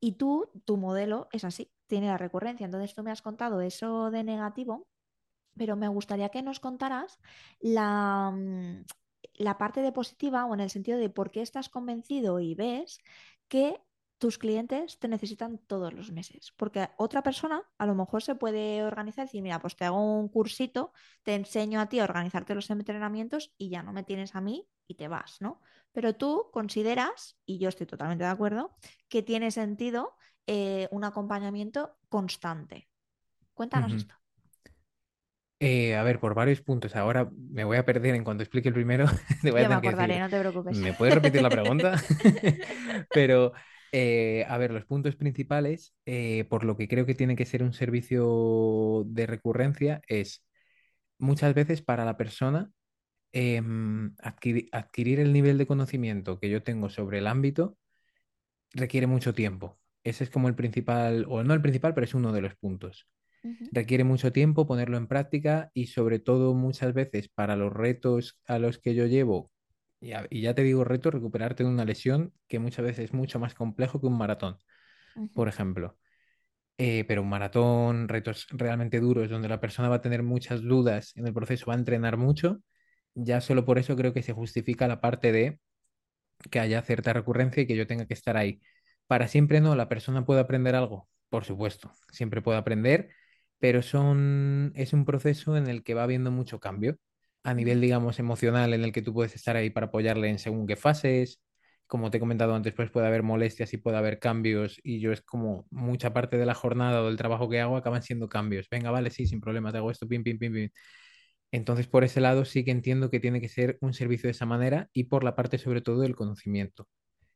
Y 0.00 0.12
tú, 0.12 0.50
tu 0.64 0.76
modelo 0.76 1.28
es 1.32 1.44
así, 1.44 1.72
tiene 1.86 2.08
la 2.08 2.18
recurrencia. 2.18 2.64
Entonces 2.64 2.94
tú 2.94 3.02
me 3.02 3.10
has 3.10 3.22
contado 3.22 3.60
eso 3.60 4.10
de 4.10 4.24
negativo, 4.24 4.88
pero 5.56 5.76
me 5.76 5.88
gustaría 5.88 6.28
que 6.30 6.42
nos 6.42 6.60
contaras 6.60 7.18
la, 7.60 8.30
mm, 8.32 8.84
la 9.34 9.58
parte 9.58 9.80
de 9.82 9.92
positiva 9.92 10.44
o 10.46 10.54
en 10.54 10.60
el 10.60 10.70
sentido 10.70 10.98
de 10.98 11.10
por 11.10 11.30
qué 11.30 11.42
estás 11.42 11.68
convencido 11.68 12.40
y 12.40 12.54
ves 12.54 12.98
que 13.48 13.80
tus 14.18 14.38
clientes 14.38 14.98
te 14.98 15.08
necesitan 15.08 15.58
todos 15.58 15.92
los 15.92 16.10
meses. 16.10 16.52
Porque 16.56 16.88
otra 16.96 17.22
persona 17.22 17.62
a 17.78 17.86
lo 17.86 17.94
mejor 17.94 18.22
se 18.22 18.34
puede 18.34 18.82
organizar 18.84 19.24
y 19.24 19.26
decir, 19.26 19.42
mira, 19.42 19.60
pues 19.60 19.76
te 19.76 19.84
hago 19.84 20.18
un 20.18 20.28
cursito, 20.28 20.92
te 21.22 21.34
enseño 21.34 21.80
a 21.80 21.88
ti 21.88 22.00
a 22.00 22.04
organizarte 22.04 22.54
los 22.54 22.70
entrenamientos 22.70 23.52
y 23.58 23.68
ya 23.70 23.82
no 23.82 23.92
me 23.92 24.04
tienes 24.04 24.34
a 24.34 24.40
mí 24.40 24.66
y 24.86 24.94
te 24.94 25.08
vas, 25.08 25.36
¿no? 25.40 25.60
Pero 25.96 26.14
tú 26.14 26.50
consideras, 26.52 27.38
y 27.46 27.58
yo 27.58 27.70
estoy 27.70 27.86
totalmente 27.86 28.22
de 28.22 28.28
acuerdo, 28.28 28.76
que 29.08 29.22
tiene 29.22 29.50
sentido 29.50 30.12
eh, 30.46 30.88
un 30.90 31.04
acompañamiento 31.04 31.96
constante. 32.10 32.90
Cuéntanos 33.54 33.94
esto. 33.94 34.14
Eh, 35.58 35.96
a 35.96 36.02
ver, 36.02 36.20
por 36.20 36.34
varios 36.34 36.60
puntos. 36.60 36.94
Ahora 36.96 37.30
me 37.50 37.64
voy 37.64 37.78
a 37.78 37.86
perder 37.86 38.14
en 38.14 38.24
cuanto 38.24 38.42
explique 38.42 38.68
el 38.68 38.74
primero. 38.74 39.06
Te 39.42 39.50
voy 39.50 39.60
a 39.60 39.62
Yo 39.62 39.70
me 39.70 39.74
acordaré, 39.76 40.20
decir, 40.20 40.22
no 40.24 40.28
te 40.28 40.38
preocupes. 40.38 40.76
¿me 40.76 40.92
puedes 40.92 41.14
repetir 41.14 41.40
la 41.40 41.48
pregunta? 41.48 41.94
Pero, 43.14 43.54
eh, 43.90 44.44
a 44.50 44.58
ver, 44.58 44.72
los 44.72 44.84
puntos 44.84 45.16
principales, 45.16 45.94
eh, 46.04 46.44
por 46.50 46.64
lo 46.64 46.76
que 46.76 46.88
creo 46.88 47.06
que 47.06 47.14
tiene 47.14 47.36
que 47.36 47.46
ser 47.46 47.62
un 47.62 47.72
servicio 47.72 49.04
de 49.06 49.26
recurrencia, 49.26 50.02
es 50.08 50.44
muchas 51.16 51.54
veces 51.54 51.80
para 51.80 52.04
la 52.04 52.18
persona 52.18 52.70
em, 53.32 54.14
adquiri- 54.18 54.68
adquirir 54.72 55.20
el 55.20 55.32
nivel 55.32 55.58
de 55.58 55.66
conocimiento 55.66 56.38
que 56.40 56.50
yo 56.50 56.62
tengo 56.62 56.90
sobre 56.90 57.18
el 57.18 57.26
ámbito 57.26 57.78
requiere 58.72 59.06
mucho 59.06 59.34
tiempo. 59.34 59.80
Ese 60.04 60.24
es 60.24 60.30
como 60.30 60.48
el 60.48 60.54
principal, 60.54 61.26
o 61.28 61.42
no 61.42 61.54
el 61.54 61.62
principal, 61.62 61.94
pero 61.94 62.04
es 62.04 62.14
uno 62.14 62.32
de 62.32 62.40
los 62.42 62.54
puntos. 62.56 63.08
Requiere 63.72 64.04
mucho 64.04 64.32
tiempo 64.32 64.66
ponerlo 64.66 64.96
en 64.98 65.08
práctica 65.08 65.70
y 65.74 65.88
sobre 65.88 66.18
todo 66.20 66.54
muchas 66.54 66.94
veces 66.94 67.28
para 67.28 67.56
los 67.56 67.72
retos 67.72 68.40
a 68.46 68.58
los 68.58 68.78
que 68.78 68.94
yo 68.94 69.06
llevo, 69.06 69.52
y, 70.00 70.12
a- 70.12 70.26
y 70.30 70.42
ya 70.42 70.54
te 70.54 70.62
digo 70.64 70.84
reto, 70.84 71.10
recuperarte 71.10 71.64
de 71.64 71.70
una 71.70 71.84
lesión 71.86 72.34
que 72.48 72.58
muchas 72.60 72.84
veces 72.86 73.06
es 73.06 73.14
mucho 73.14 73.40
más 73.40 73.54
complejo 73.54 74.00
que 74.00 74.06
un 74.08 74.18
maratón, 74.18 74.58
por 75.34 75.48
ejemplo. 75.48 75.98
eh, 76.78 77.04
pero 77.08 77.22
un 77.22 77.28
maratón, 77.28 78.08
retos 78.08 78.46
realmente 78.50 79.00
duros, 79.00 79.30
donde 79.30 79.48
la 79.48 79.60
persona 79.60 79.88
va 79.88 79.96
a 79.96 80.00
tener 80.02 80.22
muchas 80.22 80.62
dudas 80.62 81.12
en 81.16 81.26
el 81.26 81.32
proceso, 81.34 81.66
va 81.66 81.74
a 81.74 81.78
entrenar 81.78 82.16
mucho, 82.18 82.60
ya 83.16 83.42
solo 83.42 83.66
por 83.66 83.78
eso 83.80 83.96
creo 83.96 84.14
que 84.14 84.22
se 84.24 84.34
justifica 84.34 84.88
la 84.88 85.02
parte 85.02 85.32
de 85.32 85.60
que 86.50 86.60
haya 86.60 86.82
cierta 86.82 87.12
recurrencia 87.12 87.62
y 87.62 87.66
que 87.66 87.76
yo 87.76 87.86
tenga 87.86 88.06
que 88.06 88.14
estar 88.14 88.36
ahí. 88.36 88.60
Para 89.06 89.28
siempre 89.28 89.60
no, 89.60 89.74
la 89.76 89.88
persona 89.88 90.24
puede 90.26 90.40
aprender 90.40 90.74
algo, 90.74 91.08
por 91.28 91.44
supuesto, 91.44 91.92
siempre 92.12 92.42
puede 92.42 92.58
aprender, 92.58 93.10
pero 93.58 93.82
son, 93.82 94.72
es 94.76 94.92
un 94.92 95.04
proceso 95.04 95.56
en 95.56 95.68
el 95.68 95.82
que 95.84 95.94
va 95.94 96.02
habiendo 96.04 96.30
mucho 96.30 96.60
cambio 96.60 96.96
a 97.44 97.54
nivel, 97.54 97.80
digamos, 97.80 98.18
emocional, 98.18 98.74
en 98.74 98.82
el 98.84 98.92
que 98.92 99.02
tú 99.02 99.14
puedes 99.14 99.34
estar 99.34 99.56
ahí 99.56 99.70
para 99.70 99.86
apoyarle 99.86 100.28
en 100.28 100.38
según 100.38 100.66
qué 100.66 100.76
fases. 100.76 101.40
Como 101.86 102.10
te 102.10 102.16
he 102.16 102.20
comentado 102.20 102.54
antes, 102.56 102.74
pues 102.74 102.90
puede 102.90 103.06
haber 103.06 103.22
molestias 103.22 103.72
y 103.72 103.76
puede 103.76 103.96
haber 103.96 104.18
cambios 104.18 104.80
y 104.82 104.98
yo 105.00 105.12
es 105.12 105.20
como 105.22 105.66
mucha 105.70 106.12
parte 106.12 106.36
de 106.36 106.44
la 106.46 106.54
jornada 106.54 107.02
o 107.02 107.06
del 107.06 107.16
trabajo 107.16 107.48
que 107.48 107.60
hago 107.60 107.76
acaban 107.76 108.02
siendo 108.02 108.28
cambios. 108.28 108.66
Venga, 108.68 108.90
vale, 108.90 109.10
sí, 109.10 109.26
sin 109.26 109.40
problemas, 109.40 109.72
hago 109.76 109.92
esto, 109.92 110.08
pim, 110.08 110.24
pim, 110.24 110.36
pim, 110.38 110.52
pim. 110.52 110.70
Entonces, 111.52 111.86
por 111.86 112.04
ese 112.04 112.20
lado 112.20 112.44
sí 112.44 112.64
que 112.64 112.70
entiendo 112.72 113.10
que 113.10 113.20
tiene 113.20 113.40
que 113.40 113.48
ser 113.48 113.78
un 113.80 113.94
servicio 113.94 114.28
de 114.28 114.32
esa 114.32 114.46
manera 114.46 114.90
y 114.92 115.04
por 115.04 115.24
la 115.24 115.36
parte 115.36 115.58
sobre 115.58 115.80
todo 115.80 116.00
del 116.00 116.16
conocimiento, 116.16 116.88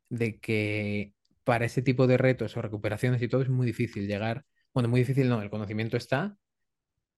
de 0.09 0.39
que 0.39 1.13
para 1.45 1.65
ese 1.65 1.81
tipo 1.81 2.07
de 2.07 2.17
retos 2.17 2.57
o 2.57 2.61
recuperaciones 2.63 3.21
y 3.21 3.29
todo 3.29 3.41
es 3.43 3.49
muy 3.49 3.67
difícil 3.67 4.07
llegar, 4.07 4.45
bueno, 4.73 4.89
muy 4.89 5.01
difícil 5.01 5.29
no, 5.29 5.41
el 5.41 5.49
conocimiento 5.49 5.97
está 5.97 6.37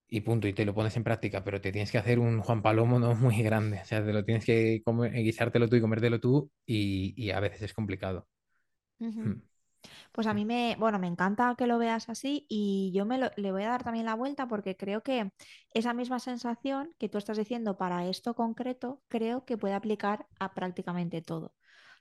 y 0.08 0.22
punto, 0.22 0.48
y 0.48 0.54
te 0.54 0.66
lo 0.66 0.74
pones 0.76 0.96
en 0.98 1.04
práctica, 1.04 1.44
pero 1.44 1.60
te 1.62 1.72
tienes 1.72 1.92
que 1.92 1.98
hacer 1.98 2.20
un 2.20 2.42
Juan 2.42 2.62
Palomo 2.62 3.00
no 3.00 3.16
muy 3.16 3.42
grande, 3.44 3.80
o 3.82 3.86
sea, 3.86 4.06
te 4.06 4.14
lo 4.14 4.24
tienes 4.26 4.46
que 4.46 4.82
comer, 4.84 5.14
guisártelo 5.14 5.68
tú 5.70 5.76
y 5.78 5.82
comértelo 5.82 6.20
tú 6.20 6.52
y, 6.66 7.14
y 7.18 7.32
a 7.32 7.40
veces 7.40 7.64
es 7.64 7.74
complicado. 7.74 8.28
Pues 10.12 10.28
a 10.28 10.34
sí. 10.34 10.36
mí 10.36 10.46
me, 10.46 10.76
bueno, 10.80 11.00
me 11.00 11.08
encanta 11.08 11.56
que 11.58 11.68
lo 11.68 11.78
veas 11.78 12.10
así 12.10 12.46
y 12.50 12.92
yo 12.94 13.06
me 13.06 13.18
lo- 13.18 13.32
le 13.38 13.52
voy 13.52 13.64
a 13.64 13.70
dar 13.70 13.84
también 13.84 14.06
la 14.06 14.16
vuelta 14.16 14.48
porque 14.48 14.76
creo 14.78 15.02
que 15.04 15.32
esa 15.74 15.94
misma 15.94 16.20
sensación 16.20 16.94
que 17.00 17.10
tú 17.10 17.18
estás 17.18 17.38
diciendo 17.38 17.78
para 17.78 18.06
esto 18.08 18.36
concreto, 18.36 19.02
creo 19.08 19.46
que 19.46 19.58
puede 19.58 19.74
aplicar 19.76 20.28
a 20.40 20.54
prácticamente 20.54 21.22
todo. 21.22 21.48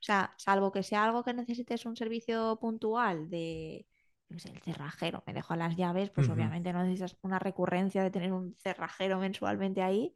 O 0.00 0.04
sea, 0.04 0.34
salvo 0.38 0.72
que 0.72 0.82
sea 0.82 1.04
algo 1.04 1.22
que 1.24 1.32
necesites 1.34 1.86
un 1.86 1.96
servicio 1.96 2.58
puntual 2.60 3.30
de, 3.30 3.86
qué 4.28 4.38
sé, 4.40 4.50
el 4.50 4.60
cerrajero, 4.62 5.22
me 5.26 5.32
dejo 5.32 5.54
las 5.56 5.76
llaves, 5.76 6.10
pues 6.10 6.28
obviamente 6.28 6.72
no 6.72 6.82
necesitas 6.82 7.16
una 7.22 7.38
recurrencia 7.38 8.02
de 8.02 8.10
tener 8.10 8.32
un 8.32 8.56
cerrajero 8.58 9.18
mensualmente 9.18 9.82
ahí, 9.82 10.14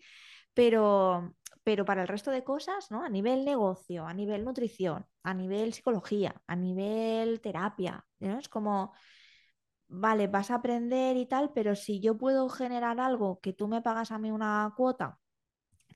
pero, 0.55 1.35
pero 1.67 1.85
para 1.85 2.03
el 2.03 2.09
resto 2.09 2.31
de 2.31 2.45
cosas, 2.45 2.93
¿no? 2.93 3.03
A 3.03 3.09
nivel 3.09 3.45
negocio, 3.45 4.07
a 4.07 4.15
nivel 4.15 4.45
nutrición, 4.45 5.05
a 5.25 5.35
nivel 5.35 5.73
psicología, 5.73 6.33
a 6.47 6.55
nivel 6.55 7.41
terapia. 7.41 8.07
Es 8.21 8.49
como, 8.49 8.93
vale, 9.89 10.29
vas 10.29 10.51
a 10.51 10.57
aprender 10.57 11.17
y 11.17 11.27
tal, 11.27 11.53
pero 11.55 11.77
si 11.77 12.01
yo 12.01 12.17
puedo 12.19 12.49
generar 12.49 13.01
algo 13.01 13.41
que 13.41 13.53
tú 13.53 13.69
me 13.69 13.83
pagas 13.83 14.13
a 14.13 14.19
mí 14.19 14.31
una 14.31 14.73
cuota 14.77 15.19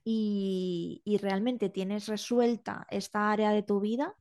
y, 0.04 1.02
y 1.04 1.18
realmente 1.18 1.70
tienes 1.70 2.08
resuelta 2.08 2.86
esta 2.90 3.30
área 3.32 3.50
de 3.52 3.62
tu 3.62 3.80
vida, 3.80 4.14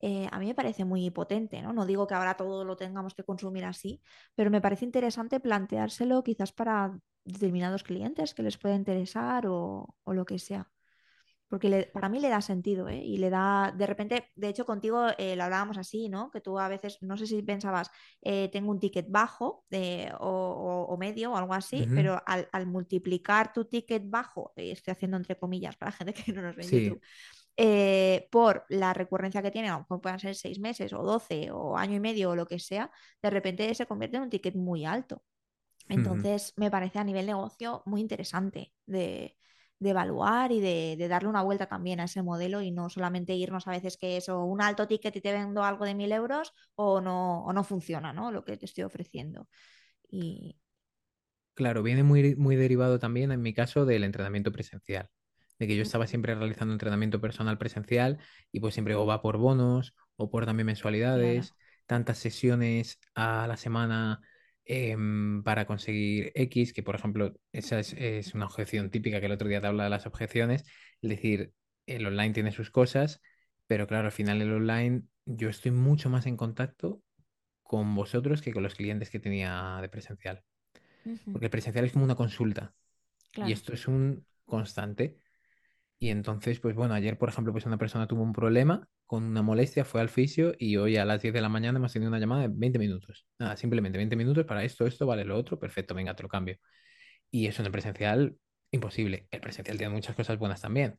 eh, 0.00 0.28
a 0.32 0.38
mí 0.40 0.46
me 0.46 0.54
parece 0.56 0.84
muy 0.84 1.10
potente, 1.10 1.62
¿no? 1.62 1.72
No 1.74 1.86
digo 1.86 2.06
que 2.06 2.14
ahora 2.14 2.36
todo 2.36 2.64
lo 2.64 2.76
tengamos 2.76 3.14
que 3.14 3.24
consumir 3.24 3.64
así, 3.66 4.02
pero 4.34 4.50
me 4.50 4.60
parece 4.62 4.84
interesante 4.86 5.40
planteárselo 5.40 6.24
quizás 6.24 6.52
para 6.52 6.98
determinados 7.24 7.84
clientes 7.84 8.34
que 8.34 8.42
les 8.44 8.58
pueda 8.58 8.76
interesar 8.76 9.46
o, 9.48 9.96
o 10.04 10.14
lo 10.14 10.24
que 10.26 10.38
sea. 10.38 10.70
Porque 11.50 11.68
le- 11.68 11.86
para 11.92 12.08
mí 12.08 12.20
le 12.20 12.30
da 12.30 12.40
sentido, 12.40 12.88
¿eh? 12.88 13.02
Y 13.04 13.18
le 13.18 13.30
da, 13.30 13.74
de 13.76 13.86
repente, 13.86 14.30
de 14.36 14.48
hecho 14.48 14.64
contigo 14.66 15.08
eh, 15.18 15.36
lo 15.36 15.44
hablábamos 15.44 15.78
así, 15.78 16.08
¿no? 16.08 16.30
Que 16.30 16.40
tú 16.40 16.58
a 16.60 16.68
veces, 16.68 16.98
no 17.02 17.18
sé 17.18 17.26
si 17.26 17.42
pensabas, 17.42 17.90
eh, 18.22 18.48
tengo 18.52 18.70
un 18.70 18.80
ticket 18.80 19.06
bajo 19.10 19.66
eh, 19.70 20.10
o, 20.20 20.28
o- 20.28 20.94
o 20.94 20.98
medio 20.98 21.32
o 21.32 21.36
algo 21.36 21.54
así, 21.54 21.90
pero 21.94 22.22
al, 22.26 22.48
al 22.52 22.66
multiplicar 22.68 23.52
tu 23.52 23.66
ticket 23.66 24.04
bajo, 24.08 24.52
estoy 24.56 24.92
haciendo 24.92 25.18
entre 25.18 25.36
comillas 25.38 25.76
para 25.76 25.90
la 25.92 25.96
gente 25.98 26.14
que 26.24 26.32
no 26.32 26.42
nos 26.42 26.56
ve 26.56 26.64
en 26.64 26.70
YouTube, 26.72 27.00
Sí. 27.00 27.02
por 28.30 28.64
la 28.68 28.92
recurrencia 28.94 29.42
que 29.42 29.50
tiene, 29.50 29.68
aunque 29.68 29.98
puedan 29.98 30.18
ser 30.20 30.34
seis 30.34 30.58
meses 30.60 30.92
o 30.92 31.02
doce 31.02 31.50
o 31.52 31.76
año 31.76 31.96
y 31.96 32.00
medio 32.00 32.30
o 32.30 32.36
lo 32.36 32.46
que 32.46 32.58
sea, 32.58 32.90
de 33.22 33.30
repente 33.30 33.74
se 33.74 33.86
convierte 33.86 34.16
en 34.16 34.24
un 34.24 34.30
ticket 34.30 34.54
muy 34.56 34.84
alto. 34.84 35.22
Entonces, 35.88 36.54
me 36.56 36.70
parece 36.70 36.98
a 37.00 37.04
nivel 37.04 37.26
negocio 37.26 37.82
muy 37.86 38.00
interesante 38.02 38.72
de, 38.86 39.36
de 39.80 39.90
evaluar 39.90 40.52
y 40.52 40.60
de, 40.60 40.96
de 40.98 41.08
darle 41.08 41.28
una 41.28 41.42
vuelta 41.42 41.66
también 41.66 42.00
a 42.00 42.04
ese 42.04 42.22
modelo 42.22 42.62
y 42.62 42.70
no 42.70 42.88
solamente 42.90 43.34
irnos 43.34 43.66
a 43.66 43.72
veces 43.72 43.96
que 43.98 44.16
es 44.18 44.28
o 44.28 44.44
un 44.44 44.62
alto 44.62 44.86
ticket 44.88 45.16
y 45.16 45.20
te 45.22 45.32
vendo 45.32 45.64
algo 45.64 45.84
de 45.86 45.94
mil 45.96 46.12
euros 46.12 46.52
o 46.76 47.00
no, 47.00 47.44
o 47.44 47.52
no 47.52 47.64
funciona, 47.64 48.12
¿no? 48.12 48.30
Lo 48.32 48.44
que 48.44 48.56
te 48.58 48.66
estoy 48.66 48.84
ofreciendo. 48.84 49.48
Y... 50.10 50.56
Claro, 51.54 51.82
viene 51.82 52.02
muy, 52.02 52.36
muy 52.36 52.56
derivado 52.56 52.98
también 52.98 53.32
en 53.32 53.42
mi 53.42 53.52
caso 53.52 53.84
del 53.84 54.04
entrenamiento 54.04 54.50
presencial, 54.52 55.10
de 55.58 55.66
que 55.66 55.76
yo 55.76 55.82
estaba 55.82 56.06
siempre 56.06 56.34
realizando 56.34 56.72
entrenamiento 56.72 57.20
personal 57.20 57.58
presencial 57.58 58.18
y 58.50 58.60
pues 58.60 58.72
siempre 58.74 58.94
o 58.94 59.04
va 59.06 59.20
por 59.20 59.36
bonos 59.36 59.94
o 60.16 60.30
por 60.30 60.46
también 60.46 60.66
Claro. 61.12 61.46
mensualidades, 61.46 61.54
tantas 61.86 62.18
sesiones 62.18 62.98
a 63.14 63.46
la 63.46 63.56
semana 63.58 64.20
em, 64.64 65.42
para 65.42 65.66
conseguir 65.66 66.32
X, 66.34 66.72
que 66.72 66.82
por 66.82 66.94
ejemplo 66.94 67.34
esa 67.52 67.78
es, 67.80 67.92
es 67.94 68.34
una 68.34 68.46
objeción 68.46 68.90
típica 68.90 69.20
que 69.20 69.26
el 69.26 69.32
otro 69.32 69.48
día 69.48 69.60
te 69.60 69.66
hablaba 69.66 69.84
de 69.84 69.90
las 69.90 70.06
objeciones, 70.06 70.64
es 71.02 71.10
decir, 71.10 71.52
el 71.86 72.06
online 72.06 72.32
tiene 72.34 72.52
sus 72.52 72.70
cosas, 72.70 73.20
pero 73.66 73.86
claro, 73.86 74.06
al 74.06 74.12
final 74.12 74.40
el 74.42 74.52
online 74.52 75.02
yo 75.26 75.48
estoy 75.48 75.72
mucho 75.72 76.10
más 76.10 76.26
en 76.26 76.36
contacto 76.36 77.02
con 77.62 77.94
vosotros 77.94 78.42
que 78.42 78.52
con 78.52 78.62
los 78.62 78.74
clientes 78.74 79.10
que 79.10 79.20
tenía 79.20 79.78
de 79.82 79.88
presencial. 79.88 80.42
Porque 81.30 81.46
el 81.46 81.50
presencial 81.50 81.84
es 81.84 81.92
como 81.92 82.04
una 82.04 82.14
consulta 82.16 82.74
y 83.40 83.52
esto 83.52 83.72
es 83.74 83.88
un 83.88 84.26
constante. 84.46 85.16
Y 86.02 86.08
entonces, 86.08 86.60
pues 86.60 86.74
bueno, 86.74 86.94
ayer, 86.94 87.18
por 87.18 87.28
ejemplo, 87.28 87.52
pues 87.52 87.66
una 87.66 87.76
persona 87.76 88.06
tuvo 88.08 88.22
un 88.22 88.32
problema 88.32 88.88
con 89.06 89.22
una 89.24 89.42
molestia, 89.42 89.84
fue 89.84 90.00
al 90.00 90.08
fisio 90.08 90.54
y 90.58 90.78
hoy 90.78 90.96
a 90.96 91.04
las 91.04 91.20
10 91.20 91.34
de 91.34 91.42
la 91.42 91.50
mañana 91.50 91.78
hemos 91.78 91.92
tenido 91.92 92.08
una 92.08 92.18
llamada 92.18 92.42
de 92.42 92.48
20 92.50 92.78
minutos. 92.78 93.26
Nada, 93.38 93.56
simplemente 93.58 93.98
20 93.98 94.16
minutos 94.16 94.46
para 94.46 94.64
esto, 94.64 94.86
esto, 94.86 95.06
vale, 95.06 95.24
lo 95.26 95.36
otro, 95.36 95.58
perfecto, 95.58 95.94
venga, 95.94 96.16
te 96.16 96.22
lo 96.22 96.30
cambio. 96.30 96.56
Y 97.30 97.46
eso 97.46 97.62
en 97.62 97.66
el 97.66 97.72
presencial, 97.72 98.36
imposible. 98.72 99.28
El 99.30 99.40
presencial 99.42 99.78
tiene 99.78 99.94
muchas 99.94 100.16
cosas 100.16 100.38
buenas 100.38 100.60
también, 100.62 100.98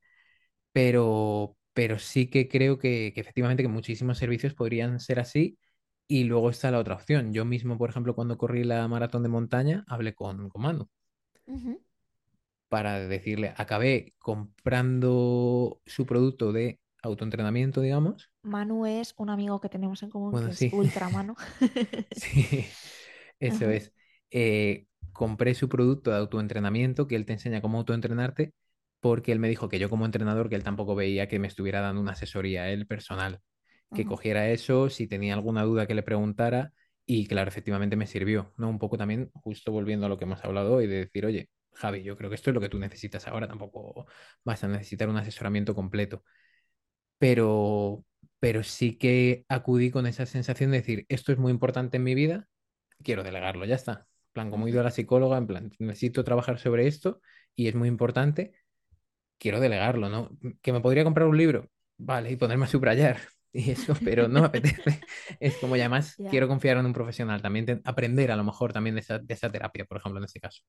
pero, 0.74 1.58
pero 1.74 1.99
sí 1.99 2.30
que 2.30 2.49
creo 2.49 2.80
que, 2.80 3.14
efectivamente 3.16 3.64
que 3.64 3.70
muchísimos 3.70 4.18
servicios 4.20 4.54
podrían 4.56 4.99
ser 4.99 5.20
así. 5.20 5.60
Y 6.08 6.26
luego 6.26 6.49
está 6.52 6.72
la 6.72 6.80
otra 6.80 6.95
opción. 6.95 7.34
Yo 7.34 7.45
mismo, 7.45 7.78
por 7.78 7.89
ejemplo, 7.89 8.16
cuando 8.16 8.38
corrí 8.38 8.64
la 8.66 8.88
maratón 8.88 9.24
de 9.24 9.30
montaña, 9.30 9.86
hablé 9.88 10.16
con, 10.16 10.49
con 10.49 10.62
Manu. 10.64 10.89
Para 12.72 12.99
decirle, 13.07 13.53
acabé 13.57 14.15
comprando 14.19 15.82
su 15.86 16.07
producto 16.07 16.53
de 16.53 16.82
autoentrenamiento, 17.03 17.82
digamos. 17.82 18.32
Manu 18.43 18.86
es 18.86 19.13
un 19.17 19.30
amigo 19.30 19.59
que 19.61 19.69
tenemos 19.69 20.03
en 20.03 20.09
común 20.11 20.36
que 20.36 20.41
Bueno, 20.41 20.51
es 20.51 20.67
sí, 20.67 20.72
Ultra 20.72 21.09
Manu. 21.09 21.36
sí, 22.11 22.78
eso 23.39 23.69
Ajá, 23.69 23.72
es. 23.72 23.93
Eh, 24.32 24.88
compré 25.13 25.53
su 25.55 25.69
producto 25.69 26.11
de 26.11 26.17
autoentrenamiento, 26.17 27.07
que 27.07 27.15
él 27.15 27.26
te 27.26 27.34
enseña 27.34 27.61
cómo 27.61 27.80
autoentrenarte, 27.80 28.53
porque 28.99 29.32
él 29.32 29.39
me 29.39 29.49
dijo 29.49 29.69
que 29.69 29.80
yo 29.80 29.89
como 29.89 30.05
entrenador, 30.05 30.49
que 30.49 30.55
él 30.55 30.63
tampoco 30.63 30.95
veía 30.95 31.28
que 31.28 31.39
me 31.39 31.47
estuviera 31.47 31.82
dando 31.82 32.01
una 32.01 32.13
asesoría 32.13 32.69
él 32.69 32.88
personal, 32.88 33.41
que 33.93 34.05
ajá. 34.05 34.07
cogiera 34.07 34.49
eso, 34.51 34.89
si 34.89 35.07
tenía 35.07 35.34
alguna 35.36 35.63
duda 35.63 35.88
que 35.88 35.95
le 35.95 36.03
preguntara, 36.03 36.74
y 37.05 37.28
claro, 37.28 37.49
efectivamente 37.49 37.95
me 37.97 38.07
sirvió, 38.07 38.53
¿no? 38.57 38.69
Un 38.69 38.80
poco 38.80 38.97
también, 38.97 39.32
justo 39.36 39.72
volviendo 39.72 40.05
a 40.05 40.09
lo 40.09 40.17
que 40.17 40.26
hemos 40.26 40.43
hablado 40.45 40.76
hoy, 40.76 40.88
de 40.88 40.97
decir, 41.05 41.26
oye, 41.26 41.49
Javi, 41.74 42.03
yo 42.03 42.17
creo 42.17 42.30
que 42.30 42.36
esto 42.36 42.49
es 42.49 42.53
lo 42.53 42.61
que 42.61 42.69
tú 42.69 42.80
necesitas 42.80 43.28
ahora, 43.28 43.47
tampoco 43.47 44.05
vas 44.43 44.63
a 44.63 44.67
necesitar 44.67 45.09
un 45.09 45.17
asesoramiento 45.17 45.74
completo 45.76 46.24
pero, 47.17 48.03
pero 48.39 48.63
sí 48.63 48.97
que 48.97 49.45
acudí 49.49 49.91
con 49.91 50.07
esa 50.07 50.26
sensación 50.26 50.72
de 50.72 50.78
decir, 50.78 51.05
esto 51.09 51.32
es 51.32 51.38
muy 51.38 51.51
importante 51.51 51.97
en 51.97 52.03
mi 52.03 52.15
vida, 52.15 52.47
quiero 53.03 53.24
delegarlo, 53.24 53.65
ya 53.65 53.76
está. 53.76 54.07
En 54.30 54.34
plan, 54.34 54.51
como 54.51 54.67
he 54.67 54.72
ido 54.72 54.82
a 54.82 54.84
la 54.84 54.91
psicóloga, 54.91 55.38
en 55.38 55.47
plan, 55.47 55.72
necesito 55.80 56.24
trabajar 56.24 56.59
sobre 56.59 56.88
esto 56.88 57.22
y 57.55 57.67
es 57.67 57.76
muy 57.76 57.88
importante, 57.89 58.53
quiero 59.38 59.59
delegarlo, 59.59 60.09
¿no? 60.09 60.32
¿Que 60.61 60.74
me 60.74 60.82
podría 60.82 61.03
comprar 61.03 61.28
un 61.28 61.38
libro? 61.38 61.69
Vale, 61.97 62.32
y 62.32 62.38
ponerme 62.38 62.65
a 62.65 62.69
subrayar 62.69 63.19
y 63.54 63.72
eso, 63.72 63.93
pero 64.04 64.28
no 64.28 64.41
me 64.41 64.47
apetece. 64.47 65.02
Es 65.39 65.58
como, 65.58 65.76
Ya. 65.76 65.89
quiero 66.30 66.47
confiar 66.47 66.78
en 66.78 66.86
un 66.86 66.93
profesional, 66.93 67.41
también 67.41 67.66
te- 67.66 67.82
aprender 67.84 68.32
a 68.32 68.36
lo 68.36 68.43
mejor 68.43 68.74
también 68.74 68.95
de 68.95 69.02
esa, 69.02 69.20
de 69.20 69.34
esa 69.34 69.52
terapia, 69.52 69.86
por 69.86 69.97
ejemplo, 69.97 70.20
en 70.20 70.26
este 70.26 70.39
caso. 70.39 70.62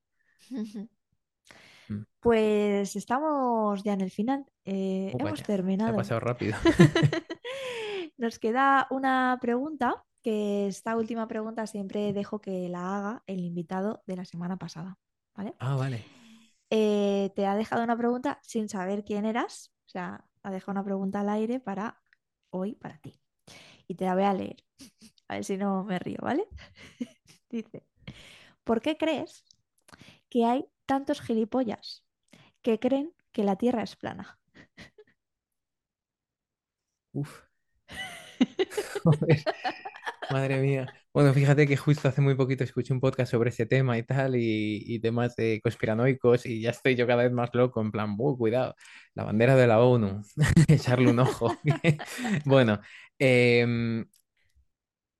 Mm. 1.89 2.03
Pues 2.19 2.95
estamos 2.95 3.83
ya 3.83 3.93
en 3.93 4.01
el 4.01 4.11
final. 4.11 4.45
Eh, 4.65 5.11
Uh, 5.13 5.17
hemos 5.19 5.31
vaya, 5.31 5.35
se 5.35 5.43
ha 5.43 5.45
terminado. 5.55 5.95
pasado 5.95 6.19
rápido. 6.19 6.55
Nos 8.17 8.39
queda 8.39 8.87
una 8.89 9.37
pregunta, 9.41 10.03
que 10.21 10.67
esta 10.67 10.95
última 10.95 11.27
pregunta 11.27 11.67
siempre 11.67 12.13
dejo 12.13 12.39
que 12.39 12.69
la 12.69 12.97
haga 12.97 13.23
el 13.27 13.39
invitado 13.41 14.01
de 14.07 14.15
la 14.15 14.23
semana 14.25 14.55
pasada, 14.57 14.97
¿vale? 15.35 15.53
Ah, 15.59 15.75
vale. 15.75 16.05
Eh, 16.69 17.31
te 17.35 17.45
ha 17.45 17.55
dejado 17.55 17.83
una 17.83 17.97
pregunta 17.97 18.39
sin 18.41 18.69
saber 18.69 19.03
quién 19.03 19.25
eras, 19.25 19.73
o 19.85 19.89
sea, 19.89 20.23
ha 20.43 20.51
dejado 20.51 20.71
una 20.71 20.83
pregunta 20.85 21.19
al 21.19 21.29
aire 21.29 21.59
para 21.59 22.01
hoy, 22.53 22.75
para 22.75 22.99
ti. 22.99 23.19
Y 23.87 23.95
te 23.95 24.05
la 24.05 24.15
voy 24.15 24.23
a 24.25 24.33
leer, 24.33 24.57
a 25.29 25.35
ver 25.35 25.45
si 25.45 25.57
no 25.57 25.83
me 25.85 25.99
río, 25.99 26.19
¿vale? 26.21 26.47
Dice, 27.49 27.83
¿por 28.63 28.81
qué 28.81 28.97
crees 28.97 29.45
que 30.29 30.45
hay 30.45 30.65
tantos 30.87 31.21
gilipollas 31.21 32.05
que 32.63 32.79
creen 32.79 33.13
que 33.33 33.43
la 33.45 33.57
Tierra 33.57 33.83
es 33.83 33.95
plana? 33.97 34.39
Uf. 37.13 37.43
Joder, 39.03 39.43
madre 40.29 40.59
mía. 40.61 40.93
Bueno, 41.13 41.33
fíjate 41.33 41.67
que 41.67 41.77
justo 41.77 42.07
hace 42.07 42.21
muy 42.21 42.35
poquito 42.35 42.63
escuché 42.63 42.93
un 42.93 42.99
podcast 42.99 43.31
sobre 43.31 43.49
ese 43.49 43.65
tema 43.65 43.97
y 43.97 44.03
tal, 44.03 44.35
y, 44.35 44.83
y 44.87 44.99
temas 44.99 45.35
de 45.35 45.59
conspiranoicos, 45.61 46.45
y 46.45 46.61
ya 46.61 46.71
estoy 46.71 46.95
yo 46.95 47.05
cada 47.05 47.23
vez 47.23 47.31
más 47.31 47.49
loco, 47.53 47.81
en 47.81 47.91
plan, 47.91 48.15
"Uh, 48.17 48.37
cuidado, 48.37 48.75
la 49.13 49.23
bandera 49.25 49.55
de 49.55 49.67
la 49.67 49.79
ONU, 49.81 50.21
echarle 50.67 51.09
un 51.09 51.19
ojo. 51.19 51.55
Bueno, 52.45 52.79
em, 53.19 54.05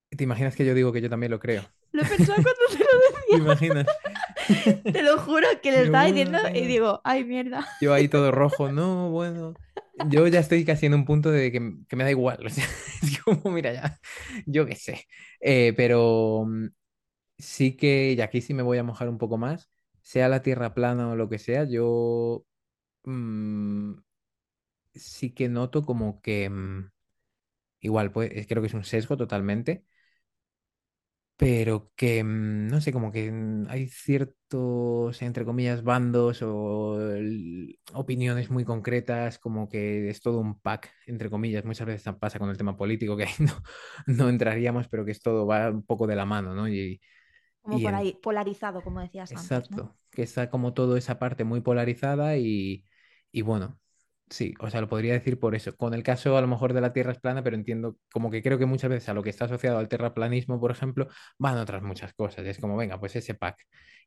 ¿te 0.09 0.23
imaginas 0.23 0.55
que 0.55 0.65
yo 0.65 0.73
digo 0.73 0.91
que 0.91 1.01
yo 1.01 1.09
también 1.09 1.31
lo 1.31 1.39
creo? 1.39 1.63
Lo 1.91 2.01
he 2.01 2.05
pensado 2.05 2.41
cuando 2.41 2.61
te 2.71 2.79
lo 2.79 2.85
¿Te 3.29 3.37
imaginas? 3.37 3.87
Te 4.91 5.01
lo 5.03 5.17
juro 5.19 5.47
que 5.61 5.71
le 5.71 5.83
estaba 5.83 6.05
diciendo 6.05 6.39
y 6.53 6.65
digo, 6.65 7.01
ay, 7.03 7.23
mierda. 7.23 7.67
Yo 7.79 7.93
ahí 7.93 8.07
todo 8.07 8.31
rojo, 8.31 8.71
no, 8.71 9.09
bueno. 9.09 9.53
Yo 10.09 10.27
ya 10.27 10.39
estoy 10.39 10.65
casi 10.65 10.87
en 10.87 10.93
un 10.95 11.05
punto 11.05 11.31
de 11.31 11.51
que, 11.51 11.73
que 11.87 11.95
me 11.95 12.03
da 12.03 12.11
igual. 12.11 12.45
O 12.45 12.49
sea, 12.49 12.65
es 13.01 13.19
como, 13.19 13.51
mira, 13.51 13.73
ya, 13.73 13.99
yo 14.45 14.65
qué 14.65 14.75
sé. 14.75 15.07
Eh, 15.39 15.73
pero 15.77 16.45
mm, 16.47 16.67
sí 17.37 17.77
que, 17.77 18.13
y 18.13 18.21
aquí 18.21 18.41
sí 18.41 18.53
me 18.53 18.63
voy 18.63 18.77
a 18.79 18.83
mojar 18.83 19.09
un 19.09 19.17
poco 19.17 19.37
más, 19.37 19.71
sea 20.01 20.29
la 20.29 20.41
tierra 20.43 20.73
plana 20.73 21.09
o 21.09 21.15
lo 21.15 21.29
que 21.29 21.39
sea, 21.39 21.65
yo 21.65 22.45
mm, 23.05 23.93
sí 24.95 25.33
que 25.33 25.49
noto 25.49 25.85
como 25.85 26.21
que, 26.21 26.49
mm, 26.49 26.91
igual, 27.81 28.11
pues 28.11 28.31
creo 28.47 28.61
que 28.61 28.67
es 28.67 28.73
un 28.73 28.83
sesgo 28.85 29.17
totalmente, 29.17 29.85
pero 31.37 31.91
que, 31.95 32.23
mm, 32.23 32.67
no 32.67 32.81
sé, 32.81 32.93
como 32.93 33.11
que 33.11 33.31
mm, 33.31 33.67
hay 33.69 33.87
ciertos, 33.87 35.21
entre 35.21 35.45
comillas, 35.45 35.83
bandos 35.83 36.41
o 36.43 36.97
opiniones 37.93 38.49
muy 38.49 38.65
concretas, 38.65 39.39
como 39.39 39.67
que 39.69 40.09
es 40.09 40.21
todo 40.21 40.39
un 40.39 40.59
pack, 40.59 40.91
entre 41.07 41.29
comillas. 41.29 41.65
Muchas 41.65 41.87
veces 41.87 42.13
pasa 42.19 42.39
con 42.39 42.49
el 42.49 42.57
tema 42.57 42.77
político, 42.77 43.17
que 43.17 43.23
ahí 43.25 43.33
no, 43.39 43.53
no 44.07 44.29
entraríamos, 44.29 44.87
pero 44.87 45.05
que 45.05 45.11
es 45.11 45.21
todo 45.21 45.45
va 45.47 45.69
un 45.69 45.83
poco 45.85 46.07
de 46.07 46.15
la 46.15 46.25
mano, 46.25 46.53
¿no? 46.55 46.67
Y, 46.69 47.01
Como 47.61 47.77
y 47.77 47.81
por 47.81 47.95
ahí, 47.95 48.13
polarizado, 48.21 48.83
como 48.83 49.01
decías 49.01 49.35
antes, 49.35 49.69
¿no? 49.71 49.81
Exacto, 49.81 49.97
que 50.11 50.21
está 50.23 50.49
como 50.49 50.73
toda 50.73 50.97
esa 50.97 51.17
parte 51.19 51.43
muy 51.43 51.61
polarizada 51.61 52.37
y, 52.37 52.85
y 53.31 53.41
bueno, 53.41 53.79
sí, 54.33 54.53
o 54.59 54.69
sea, 54.69 54.81
lo 54.81 54.89
podría 54.89 55.13
decir 55.13 55.39
por 55.39 55.55
eso. 55.55 55.75
Con 55.75 55.93
el 55.93 56.03
caso 56.03 56.37
a 56.37 56.41
lo 56.41 56.47
mejor 56.47 56.73
de 56.73 56.81
la 56.81 56.93
Tierra 56.93 57.11
es 57.11 57.19
plana, 57.19 57.43
pero 57.43 57.55
entiendo 57.55 57.97
como 58.11 58.29
que 58.31 58.41
creo 58.41 58.57
que 58.59 58.65
muchas 58.65 58.89
veces 58.89 59.09
a 59.09 59.13
lo 59.13 59.23
que 59.23 59.29
está 59.29 59.45
asociado 59.45 59.77
al 59.77 59.87
terraplanismo, 59.89 60.59
por 60.59 60.71
ejemplo, 60.71 61.07
van 61.37 61.57
otras 61.57 61.81
muchas 61.83 62.13
cosas. 62.13 62.45
Es 62.45 62.59
como, 62.59 62.77
venga, 62.77 62.99
pues 62.99 63.15
ese 63.15 63.35
pack. 63.35 63.57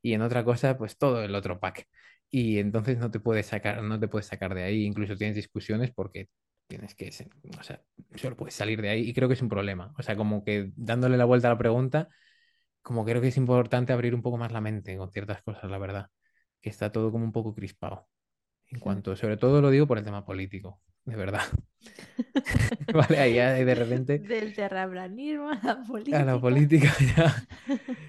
Y 0.01 0.13
en 0.13 0.21
otra 0.21 0.43
cosa, 0.43 0.77
pues 0.77 0.97
todo 0.97 1.23
el 1.23 1.33
otro 1.35 1.59
pack. 1.59 1.85
Y 2.29 2.59
entonces 2.59 2.97
no 2.97 3.09
te 3.11 3.19
puedes 3.19 3.45
sacar, 3.47 3.81
no 3.83 3.99
te 3.99 4.07
puedes 4.07 4.27
sacar 4.27 4.53
de 4.53 4.63
ahí, 4.63 4.85
incluso 4.85 5.15
tienes 5.15 5.35
discusiones 5.35 5.91
porque 5.93 6.27
tienes 6.67 6.95
que, 6.95 7.09
o 7.59 7.63
sea, 7.63 7.81
solo 8.15 8.35
puedes 8.35 8.53
salir 8.53 8.81
de 8.81 8.89
ahí 8.89 9.09
y 9.09 9.13
creo 9.13 9.27
que 9.29 9.35
es 9.35 9.41
un 9.41 9.49
problema. 9.49 9.93
O 9.97 10.03
sea, 10.03 10.15
como 10.17 10.43
que 10.43 10.71
dándole 10.75 11.17
la 11.17 11.25
vuelta 11.25 11.47
a 11.47 11.51
la 11.51 11.57
pregunta 11.57 12.09
como 12.81 13.05
creo 13.05 13.21
que 13.21 13.27
es 13.29 13.37
importante 13.37 13.93
abrir 13.93 14.15
un 14.15 14.21
poco 14.21 14.37
más 14.37 14.51
la 14.51 14.61
mente 14.61 14.97
con 14.97 15.11
ciertas 15.11 15.41
cosas, 15.43 15.69
la 15.69 15.77
verdad, 15.77 16.09
que 16.61 16.69
está 16.69 16.91
todo 16.91 17.11
como 17.11 17.25
un 17.25 17.31
poco 17.33 17.53
crispado. 17.53 18.07
En 18.71 18.79
cuanto, 18.79 19.15
sobre 19.15 19.37
todo 19.37 19.61
lo 19.61 19.69
digo 19.69 19.87
por 19.87 19.97
el 19.97 20.03
tema 20.05 20.25
político, 20.25 20.81
de 21.05 21.15
verdad. 21.15 21.41
Vale, 22.93 23.19
ahí 23.19 23.39
ahí 23.39 23.63
de 23.63 23.75
repente 23.75 24.25
Del 24.27 24.53
terraplanismo 24.53 25.49
a 25.49 25.59
la 25.63 25.83
a 26.11 26.23
política. 26.23 26.25
la 26.25 26.39
política 26.39 26.93
ya. 27.17 27.47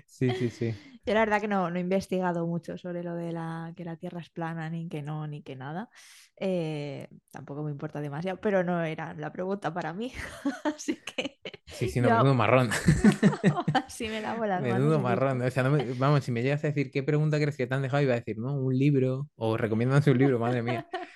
Sí, 0.07 0.33
sí, 0.33 0.51
sí. 0.51 0.75
Yo 1.09 1.15
la 1.15 1.21
verdad 1.21 1.41
que 1.41 1.49
no, 1.49 1.71
no 1.71 1.77
he 1.79 1.81
investigado 1.81 2.47
mucho 2.47 2.77
sobre 2.77 3.03
lo 3.03 3.15
de 3.15 3.33
la, 3.33 3.73
que 3.75 3.83
la 3.83 3.97
Tierra 3.97 4.21
es 4.21 4.29
plana, 4.29 4.69
ni 4.69 4.89
que 4.91 5.01
no, 5.01 5.27
ni 5.27 5.43
que 5.43 5.57
nada. 5.57 5.89
Eh, 6.37 7.09
tampoco 7.31 7.63
me 7.63 7.71
importa 7.71 8.03
demasiado, 8.03 8.39
pero 8.43 8.63
no 8.63 8.83
era 8.83 9.15
la 9.15 9.33
pregunta 9.33 9.73
para 9.73 9.95
mí. 9.95 10.13
Así 10.65 10.97
que 10.97 11.41
Sí, 11.65 11.89
sí, 11.89 12.01
no, 12.03 12.09
yo 12.09 12.17
menudo 12.17 12.35
marrón. 12.35 12.69
así 13.75 14.09
me 14.09 14.21
las 14.21 14.37
manos. 14.39 14.63
Menudo 14.63 14.99
marrón. 14.99 15.41
O 15.41 15.51
sea, 15.51 15.63
no 15.63 15.71
me- 15.71 15.95
vamos, 15.95 16.25
si 16.25 16.31
me 16.33 16.43
llegas 16.43 16.63
a 16.65 16.67
decir 16.69 16.91
qué 16.91 17.03
pregunta 17.03 17.39
crees 17.39 17.57
que 17.57 17.67
te 17.67 17.75
han 17.75 17.83
dejado, 17.83 18.03
iba 18.03 18.13
a 18.13 18.17
decir, 18.17 18.39
¿no? 18.39 18.55
Un 18.55 18.77
libro 18.77 19.31
o 19.37 19.57
recomiéndame 19.57 20.11
un 20.11 20.19
libro, 20.19 20.39
madre 20.39 20.63
mía. 20.63 20.87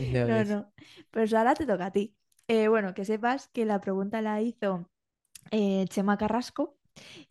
No, 0.00 0.26
ves. 0.26 0.48
no. 0.48 0.72
Pues 1.10 1.32
ahora 1.34 1.54
te 1.54 1.66
toca 1.66 1.86
a 1.86 1.90
ti. 1.90 2.16
Eh, 2.48 2.68
bueno, 2.68 2.94
que 2.94 3.04
sepas 3.04 3.48
que 3.48 3.64
la 3.64 3.80
pregunta 3.80 4.22
la 4.22 4.40
hizo 4.40 4.88
eh, 5.50 5.84
Chema 5.88 6.16
Carrasco, 6.16 6.76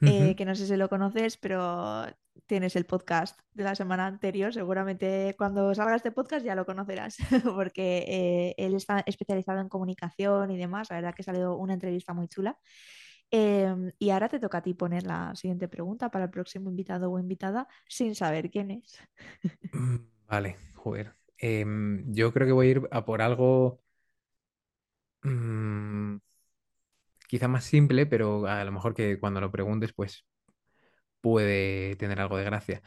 eh, 0.01 0.35
que 0.35 0.45
no 0.45 0.55
sé 0.55 0.67
si 0.67 0.75
lo 0.75 0.89
conoces, 0.89 1.37
pero 1.37 2.05
tienes 2.45 2.75
el 2.75 2.85
podcast 2.85 3.39
de 3.53 3.63
la 3.63 3.75
semana 3.75 4.07
anterior. 4.07 4.53
Seguramente 4.53 5.35
cuando 5.37 5.73
salga 5.75 5.95
este 5.95 6.11
podcast 6.11 6.45
ya 6.45 6.55
lo 6.55 6.65
conocerás, 6.65 7.17
porque 7.55 8.05
eh, 8.07 8.55
él 8.57 8.75
está 8.75 9.03
especializado 9.05 9.59
en 9.59 9.69
comunicación 9.69 10.51
y 10.51 10.57
demás. 10.57 10.89
La 10.89 10.97
verdad 10.97 11.15
que 11.15 11.23
salió 11.23 11.55
una 11.55 11.73
entrevista 11.73 12.13
muy 12.13 12.27
chula. 12.27 12.57
Em, 13.31 13.91
y 13.97 14.11
ahora 14.11 14.29
te 14.29 14.39
toca 14.39 14.59
a 14.59 14.61
ti 14.61 14.75
poner 14.75 15.07
la 15.07 15.35
siguiente 15.35 15.67
pregunta 15.67 16.11
para 16.11 16.25
el 16.25 16.29
próximo 16.29 16.69
invitado 16.69 17.11
o 17.11 17.19
invitada 17.19 17.67
sin 17.87 18.13
saber 18.15 18.49
quién 18.51 18.71
es. 18.71 18.99
Mm, 19.73 19.97
Vale, 20.27 20.57
joder. 20.75 21.15
Em, 21.37 22.13
yo 22.13 22.31
creo 22.31 22.45
que 22.47 22.53
voy 22.53 22.67
a 22.67 22.71
ir 22.71 22.81
a 22.91 23.05
por 23.05 23.21
algo 23.23 23.81
mm, 25.23 26.17
quizá 27.33 27.47
más 27.47 27.63
simple, 27.65 28.05
pero 28.05 28.45
a 28.45 28.63
lo 28.63 28.71
mejor 28.71 28.93
que 28.93 29.19
cuando 29.19 29.41
lo 29.41 29.51
preguntes, 29.51 29.91
pues 29.93 30.23
puede 31.21 31.95
tener 31.97 32.19
algo 32.21 32.37
de 32.37 32.45
gracia. 32.45 32.81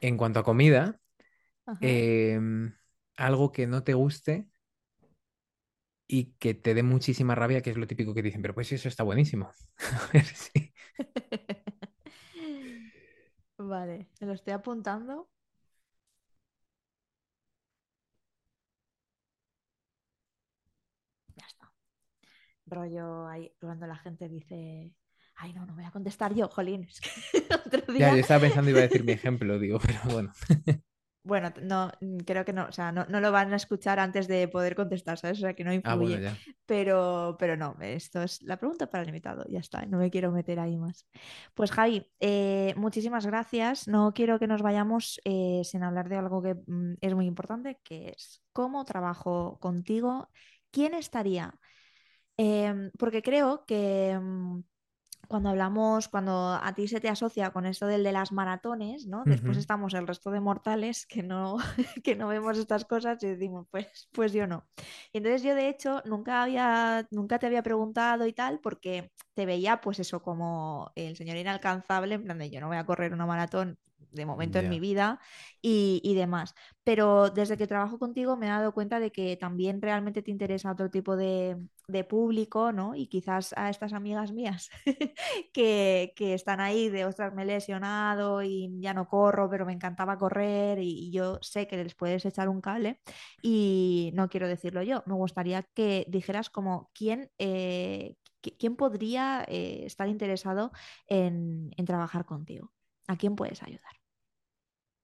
En 0.00 0.16
cuanto 0.18 0.40
a 0.40 0.44
comida, 0.44 1.00
em, 1.80 2.74
algo 3.16 3.52
que 3.52 3.66
no 3.66 3.84
te 3.84 3.94
guste 3.94 4.48
y 6.06 6.32
que 6.38 6.54
te 6.54 6.74
dé 6.74 6.82
muchísima 6.82 7.34
rabia, 7.34 7.62
que 7.62 7.70
es 7.70 7.76
lo 7.76 7.86
típico 7.86 8.14
que 8.14 8.22
dicen, 8.22 8.42
pero 8.42 8.54
pues 8.54 8.72
eso 8.72 8.88
está 8.88 9.04
buenísimo. 9.04 9.52
A 9.78 10.12
ver 10.12 10.24
si. 10.26 10.72
Vale, 13.58 14.08
me 14.20 14.26
lo 14.26 14.32
estoy 14.32 14.52
apuntando. 14.54 15.28
Ya 21.36 21.44
está. 21.46 21.72
Rollo 22.70 23.26
ahí 23.28 23.52
cuando 23.60 23.86
la 23.86 23.96
gente 23.96 24.28
dice, 24.28 24.92
ay, 25.36 25.52
no, 25.52 25.66
no 25.66 25.74
voy 25.74 25.84
a 25.84 25.90
contestar 25.90 26.34
yo, 26.34 26.48
jolín. 26.48 26.84
Es 26.84 27.00
que 27.00 27.10
otro 27.66 27.92
Ya, 27.96 28.10
día. 28.10 28.12
yo 28.12 28.20
estaba 28.20 28.40
pensando, 28.42 28.70
iba 28.70 28.80
a 28.80 28.82
decir 28.84 29.04
mi 29.04 29.12
ejemplo, 29.12 29.58
digo, 29.58 29.78
pero 29.80 29.98
bueno. 30.04 30.32
Bueno, 31.22 31.52
no, 31.62 31.92
mm, 32.00 32.18
creo 32.20 32.46
que 32.46 32.52
no, 32.54 32.64
o 32.66 32.72
sea, 32.72 32.92
no, 32.92 33.04
no 33.06 33.20
lo 33.20 33.30
van 33.30 33.52
a 33.52 33.56
escuchar 33.56 33.98
antes 34.00 34.26
de 34.26 34.48
poder 34.48 34.74
contestar, 34.74 35.18
¿sabes? 35.18 35.36
O 35.38 35.40
sea, 35.42 35.54
que 35.54 35.64
no 35.64 35.72
Ah, 35.82 35.96
bueno, 35.96 36.18
influye. 36.18 36.20
ya. 36.20 36.42
Pero, 36.64 37.36
pero 37.38 37.56
no, 37.58 37.76
esto 37.82 38.22
es 38.22 38.40
la 38.42 38.56
pregunta 38.58 38.88
para 38.88 39.02
el 39.02 39.08
invitado, 39.10 39.44
ya 39.48 39.58
está, 39.60 39.84
no 39.84 39.98
me 39.98 40.10
quiero 40.10 40.32
meter 40.32 40.58
ahí 40.58 40.78
más. 40.78 41.06
Pues 41.54 41.70
Javi, 41.72 42.10
eh, 42.20 42.72
muchísimas 42.76 43.26
gracias. 43.26 43.86
No 43.86 44.12
quiero 44.14 44.38
que 44.38 44.46
nos 44.46 44.62
vayamos 44.62 45.20
eh, 45.24 45.60
sin 45.64 45.82
hablar 45.82 46.08
de 46.08 46.16
algo 46.16 46.42
que 46.42 46.54
mm, 46.54 46.94
es 47.02 47.14
muy 47.14 47.26
importante, 47.26 47.78
que 47.84 48.08
es 48.16 48.42
cómo 48.52 48.84
trabajo 48.86 49.58
contigo, 49.60 50.30
quién 50.70 50.94
estaría. 50.94 51.54
Em, 52.42 52.90
porque 52.98 53.20
creo 53.22 53.66
que 53.66 54.18
mm, 54.18 54.62
cuando 55.28 55.50
hablamos, 55.50 56.08
cuando 56.08 56.54
a 56.54 56.72
ti 56.74 56.88
se 56.88 56.98
te 56.98 57.10
asocia 57.10 57.50
con 57.50 57.66
esto 57.66 57.86
del 57.86 58.02
de 58.02 58.12
las 58.12 58.32
maratones, 58.32 59.06
¿no? 59.06 59.24
Después 59.26 59.58
estamos 59.58 59.92
el 59.92 60.06
resto 60.06 60.30
de 60.30 60.40
mortales 60.40 61.04
que 61.06 61.22
no, 61.22 61.58
que 62.02 62.16
no 62.16 62.28
vemos 62.28 62.56
estas 62.56 62.86
cosas 62.86 63.22
y 63.22 63.26
decimos, 63.26 63.66
pues, 63.70 64.08
pues 64.12 64.32
yo 64.32 64.46
no. 64.46 64.66
Y 65.12 65.18
entonces 65.18 65.42
yo 65.42 65.54
de 65.54 65.68
hecho 65.68 66.02
nunca 66.06 66.42
había, 66.42 67.06
nunca 67.10 67.38
te 67.38 67.46
había 67.46 67.62
preguntado 67.62 68.26
y 68.26 68.32
tal, 68.32 68.58
porque 68.60 69.12
te 69.34 69.44
veía 69.44 69.82
pues 69.82 69.98
eso 69.98 70.22
como 70.22 70.92
el 70.94 71.16
señor 71.16 71.36
inalcanzable, 71.36 72.14
en 72.14 72.24
plan 72.24 72.38
de 72.38 72.48
yo 72.48 72.60
no 72.60 72.68
voy 72.68 72.78
a 72.78 72.86
correr 72.86 73.12
una 73.12 73.26
maratón 73.26 73.78
de 74.12 74.26
momento 74.26 74.58
en 74.58 74.68
mi 74.68 74.80
vida 74.80 75.20
y, 75.62 76.00
y 76.04 76.14
demás. 76.14 76.54
Pero 76.84 77.30
desde 77.30 77.56
que 77.56 77.66
trabajo 77.66 77.98
contigo 77.98 78.36
me 78.36 78.46
he 78.46 78.48
dado 78.48 78.72
cuenta 78.72 78.98
de 79.00 79.12
que 79.12 79.36
también 79.36 79.80
realmente 79.82 80.22
te 80.22 80.30
interesa 80.30 80.72
otro 80.72 80.90
tipo 80.90 81.16
de, 81.16 81.56
de 81.88 82.04
público, 82.04 82.72
¿no? 82.72 82.94
Y 82.94 83.06
quizás 83.08 83.52
a 83.56 83.70
estas 83.70 83.92
amigas 83.92 84.32
mías 84.32 84.70
que, 85.52 86.12
que 86.16 86.34
están 86.34 86.60
ahí 86.60 86.88
de, 86.88 87.04
ostras, 87.04 87.34
me 87.34 87.42
he 87.42 87.46
lesionado 87.46 88.42
y 88.42 88.70
ya 88.80 88.94
no 88.94 89.08
corro, 89.08 89.48
pero 89.50 89.66
me 89.66 89.72
encantaba 89.72 90.18
correr 90.18 90.78
y, 90.80 91.08
y 91.08 91.12
yo 91.12 91.38
sé 91.42 91.66
que 91.66 91.76
les 91.82 91.94
puedes 91.94 92.24
echar 92.24 92.48
un 92.48 92.60
cable 92.60 93.00
y 93.42 94.10
no 94.14 94.28
quiero 94.28 94.48
decirlo 94.48 94.82
yo. 94.82 95.02
Me 95.06 95.14
gustaría 95.14 95.62
que 95.74 96.06
dijeras 96.08 96.50
como 96.50 96.90
quién, 96.94 97.30
eh, 97.38 98.14
qui- 98.42 98.56
quién 98.58 98.76
podría 98.76 99.44
eh, 99.48 99.84
estar 99.86 100.08
interesado 100.08 100.72
en, 101.06 101.70
en 101.76 101.84
trabajar 101.86 102.24
contigo. 102.24 102.72
¿A 103.08 103.16
quién 103.16 103.34
puedes 103.36 103.62
ayudar? 103.62 103.99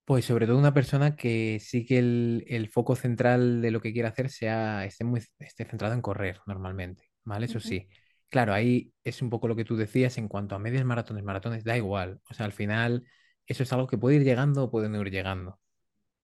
Pues 0.06 0.24
sobre 0.26 0.46
todo 0.46 0.58
una 0.58 0.74
persona 0.74 1.16
que 1.16 1.58
sí 1.60 1.86
que 1.86 1.98
el, 1.98 2.44
el 2.48 2.70
foco 2.70 2.96
central 2.96 3.60
de 3.62 3.72
lo 3.72 3.82
que 3.82 3.92
quiere 3.92 4.08
hacer 4.08 4.30
sea, 4.30 4.86
esté 4.86 5.04
muy, 5.04 5.22
esté 5.40 5.66
centrado 5.66 5.94
en 5.94 6.02
correr 6.02 6.40
normalmente, 6.46 7.10
¿vale? 7.24 7.46
Eso 7.46 7.60
sí. 7.60 7.88
Claro, 8.30 8.54
ahí 8.54 8.94
es 9.04 9.22
un 9.22 9.30
poco 9.30 9.48
lo 9.48 9.56
que 9.56 9.64
tú 9.64 9.76
decías 9.76 10.18
en 10.18 10.28
cuanto 10.28 10.56
a 10.56 10.60
medias 10.60 10.84
maratones, 10.86 11.24
maratones, 11.24 11.64
da 11.64 11.76
igual. 11.76 12.20
O 12.30 12.34
sea, 12.34 12.46
al 12.46 12.52
final 12.54 13.04
eso 13.46 13.64
es 13.64 13.72
algo 13.74 13.88
que 13.88 13.98
puede 13.98 14.16
ir 14.16 14.24
llegando 14.24 14.64
o 14.64 14.70
puede 14.70 14.88
no 14.88 15.00
ir 15.02 15.10
llegando. 15.10 15.60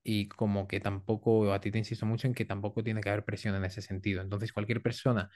Y 0.04 0.28
como 0.28 0.66
que 0.68 0.80
tampoco, 0.80 1.52
a 1.52 1.60
ti 1.60 1.70
te 1.70 1.78
insisto 1.78 2.06
mucho 2.06 2.26
en 2.26 2.34
que 2.34 2.44
tampoco 2.44 2.82
tiene 2.82 3.00
que 3.00 3.10
haber 3.10 3.24
presión 3.24 3.54
en 3.54 3.64
ese 3.64 3.82
sentido. 3.82 4.20
Entonces, 4.22 4.52
cualquier 4.52 4.82
persona 4.82 5.30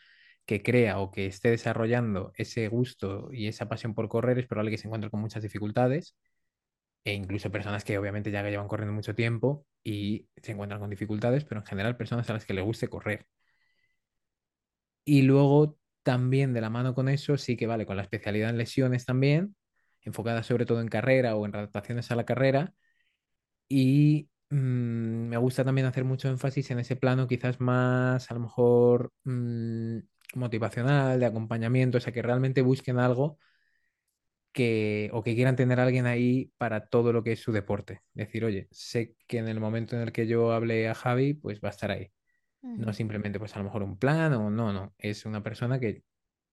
que 0.47 0.63
crea 0.63 0.99
o 1.01 1.11
que 1.11 1.27
esté 1.27 1.51
desarrollando 1.51 2.33
ese 2.37 2.69
gusto 2.69 3.29
y 3.33 3.49
esa 3.49 3.69
pasión 3.69 3.95
por 3.95 4.09
correr 4.09 4.39
es 4.39 4.47
probable 4.47 4.71
que 4.73 4.79
se 4.79 4.89
encuentre 4.89 5.11
con 5.11 5.21
muchas 5.21 5.43
dificultades 5.43 6.17
e 7.07 7.15
incluso 7.15 7.53
personas 7.53 7.85
que 7.85 7.97
obviamente 7.99 8.33
ya 8.33 8.43
llevan 8.43 8.67
corriendo 8.69 8.93
mucho 8.93 9.15
tiempo 9.15 9.65
y 9.85 10.29
se 10.43 10.53
encuentran 10.53 10.81
con 10.81 10.91
dificultades, 10.91 11.45
pero 11.45 11.61
en 11.61 11.67
general 11.67 11.97
personas 11.97 12.29
a 12.29 12.33
las 12.35 12.45
que 12.45 12.53
les 12.55 12.65
guste 12.65 12.89
correr. 12.89 13.27
Y 15.05 15.23
luego 15.23 15.79
también 16.03 16.53
de 16.53 16.61
la 16.61 16.69
mano 16.71 16.95
con 16.95 17.09
eso, 17.09 17.37
sí 17.39 17.57
que 17.57 17.67
vale, 17.69 17.87
con 17.87 17.97
la 17.97 18.03
especialidad 18.03 18.51
en 18.51 18.59
lesiones 18.59 19.05
también, 19.07 19.55
enfocada 20.03 20.43
sobre 20.43 20.67
todo 20.67 20.81
en 20.81 20.89
carrera 20.89 21.37
o 21.37 21.47
en 21.47 21.55
adaptaciones 21.55 22.11
a 22.11 22.17
la 22.17 22.25
carrera. 22.25 22.75
Y 23.69 24.29
mm, 24.51 24.57
me 25.29 25.37
gusta 25.39 25.65
también 25.65 25.87
hacer 25.87 26.05
mucho 26.05 26.29
énfasis 26.29 26.71
en 26.73 26.81
ese 26.81 26.97
plano, 26.97 27.29
quizás 27.29 27.61
más 27.61 28.31
a 28.31 28.35
lo 28.35 28.41
mejor 28.41 29.13
mm, 29.25 29.99
motivacional, 30.35 31.21
de 31.21 31.27
acompañamiento, 31.27 31.99
o 31.99 32.01
sea, 32.01 32.13
que 32.13 32.23
realmente 32.23 32.63
busquen 32.63 32.99
algo 32.99 33.39
que, 34.57 35.11
o 35.13 35.23
que 35.23 35.35
quieran 35.37 35.55
tener 35.55 35.79
a 35.81 35.85
alguien 35.85 36.07
ahí 36.07 36.51
para 36.57 36.89
todo 36.89 37.13
lo 37.13 37.23
que 37.23 37.33
es 37.33 37.41
su 37.41 37.53
deporte. 37.53 38.01
Decir, 38.15 38.45
oye, 38.47 38.69
sé 38.71 39.15
que 39.29 39.39
en 39.39 39.49
el 39.49 39.61
momento 39.61 39.97
en 39.97 40.03
el 40.03 40.13
que 40.13 40.27
yo 40.27 40.53
hable 40.53 40.89
a 40.89 40.95
Javi, 40.95 41.35
pues 41.35 41.61
va 41.61 41.69
a 41.69 41.73
estar 41.73 41.91
ahí. 41.91 42.11
No 42.63 42.93
simplemente, 42.95 43.39
pues 43.39 43.55
a 43.55 43.59
lo 43.59 43.67
mejor 43.67 43.83
un 43.83 43.99
plan 43.99 44.33
o 44.33 44.51
no, 44.51 44.73
no. 44.73 44.95
Es 44.99 45.27
una 45.27 45.43
persona 45.43 45.79
que 45.79 46.03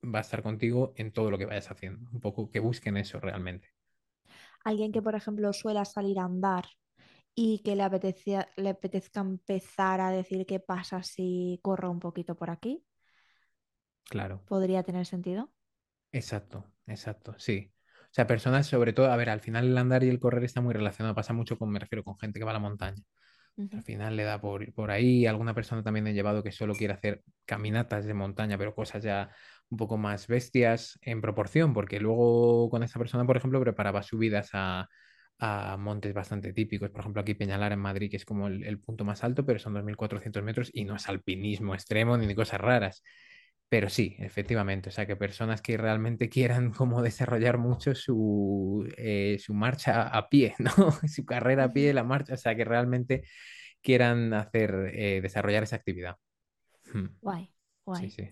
va 0.04 0.20
a 0.20 0.22
estar 0.22 0.44
contigo 0.44 0.94
en 0.98 1.14
todo 1.14 1.32
lo 1.32 1.38
que 1.38 1.46
vayas 1.46 1.72
haciendo. 1.72 2.10
Un 2.12 2.20
poco 2.20 2.52
que 2.52 2.60
busquen 2.60 2.98
eso 2.98 3.22
realmente. 3.22 3.70
Alguien 4.66 4.92
que, 4.92 5.02
por 5.02 5.16
ejemplo, 5.16 5.54
suela 5.54 5.86
salir 5.86 6.20
a 6.20 6.26
andar 6.26 6.66
y 7.36 7.62
que 7.64 7.76
le 7.76 7.84
apetezca, 7.84 8.50
le 8.58 8.70
apetezca 8.70 9.22
empezar 9.22 10.02
a 10.02 10.12
decir 10.12 10.46
qué 10.46 10.60
pasa 10.60 11.04
si 11.04 11.60
corro 11.64 11.90
un 11.92 12.00
poquito 12.00 12.36
por 12.36 12.50
aquí. 12.50 12.84
Claro. 14.10 14.42
¿Podría 14.48 14.84
tener 14.84 15.06
sentido? 15.06 15.52
Exacto, 16.14 16.64
exacto, 16.88 17.36
sí. 17.38 17.73
O 18.14 18.16
sea, 18.16 18.28
personas 18.28 18.68
sobre 18.68 18.94
todo, 18.94 19.12
a 19.12 19.18
ver, 19.18 19.30
al 19.30 19.42
final 19.42 19.66
el 19.68 19.78
andar 19.78 20.04
y 20.04 20.10
el 20.10 20.20
correr 20.20 20.44
está 20.44 20.62
muy 20.62 20.74
relacionado, 20.74 21.16
pasa 21.16 21.34
mucho 21.34 21.58
con, 21.58 21.72
me 21.72 21.80
refiero, 21.80 22.04
con 22.04 22.18
gente 22.20 22.40
que 22.40 22.46
va 22.46 22.52
a 22.52 22.54
la 22.54 22.60
montaña. 22.60 23.02
Al 23.72 23.82
final 23.84 24.16
le 24.16 24.24
da 24.24 24.40
por 24.42 24.72
por 24.74 24.92
ahí. 24.92 25.26
Alguna 25.26 25.54
persona 25.56 25.84
también 25.84 26.08
he 26.08 26.14
llevado 26.14 26.44
que 26.44 26.52
solo 26.52 26.76
quiere 26.78 26.94
hacer 26.94 27.24
caminatas 27.46 28.06
de 28.06 28.14
montaña, 28.14 28.58
pero 28.58 28.76
cosas 28.76 29.04
ya 29.04 29.32
un 29.70 29.78
poco 29.78 29.98
más 29.98 30.28
bestias 30.28 31.00
en 31.02 31.22
proporción, 31.22 31.74
porque 31.74 32.00
luego 32.00 32.70
con 32.70 32.84
esa 32.84 33.00
persona, 33.00 33.26
por 33.26 33.38
ejemplo, 33.38 33.60
preparaba 33.62 34.04
subidas 34.04 34.50
a, 34.54 34.88
a 35.40 35.78
montes 35.78 36.14
bastante 36.14 36.54
típicos. 36.54 36.90
Por 36.92 37.02
ejemplo, 37.02 37.22
aquí 37.22 37.34
Peñalar 37.34 37.72
en 37.74 37.80
Madrid, 37.80 38.12
que 38.12 38.18
es 38.18 38.26
como 38.26 38.48
el, 38.48 38.64
el 38.64 38.80
punto 38.80 39.06
más 39.06 39.24
alto, 39.24 39.46
pero 39.46 39.60
son 39.60 39.74
2.400 39.74 40.44
metros 40.44 40.70
y 40.74 40.86
no 40.86 40.96
es 40.96 41.10
alpinismo 41.10 41.74
extremo 41.74 42.18
ni 42.18 42.34
cosas 42.36 42.62
raras. 42.62 43.04
Pero 43.74 43.90
sí, 43.90 44.16
efectivamente, 44.20 44.90
o 44.90 44.92
sea, 44.92 45.08
que 45.08 45.16
personas 45.16 45.60
que 45.64 45.78
realmente 45.78 46.30
quieran 46.30 46.70
como 46.72 47.02
desarrollar 47.02 47.58
mucho 47.58 47.96
su, 47.96 48.88
eh, 48.98 49.40
su 49.44 49.56
marcha 49.56 50.10
a 50.10 50.30
pie, 50.30 50.54
¿no? 50.60 50.70
Su 51.08 51.26
carrera 51.26 51.64
a 51.64 51.74
pie, 51.74 51.92
la 51.92 52.04
marcha, 52.04 52.36
o 52.36 52.38
sea, 52.38 52.56
que 52.56 52.66
realmente 52.66 53.24
quieran 53.82 54.32
hacer, 54.36 54.92
eh, 54.94 55.22
desarrollar 55.24 55.64
esa 55.64 55.78
actividad. 55.78 56.18
Hmm. 56.94 57.08
Guay, 57.20 57.52
guay. 57.84 58.12
Sí, 58.12 58.12
sí. 58.12 58.30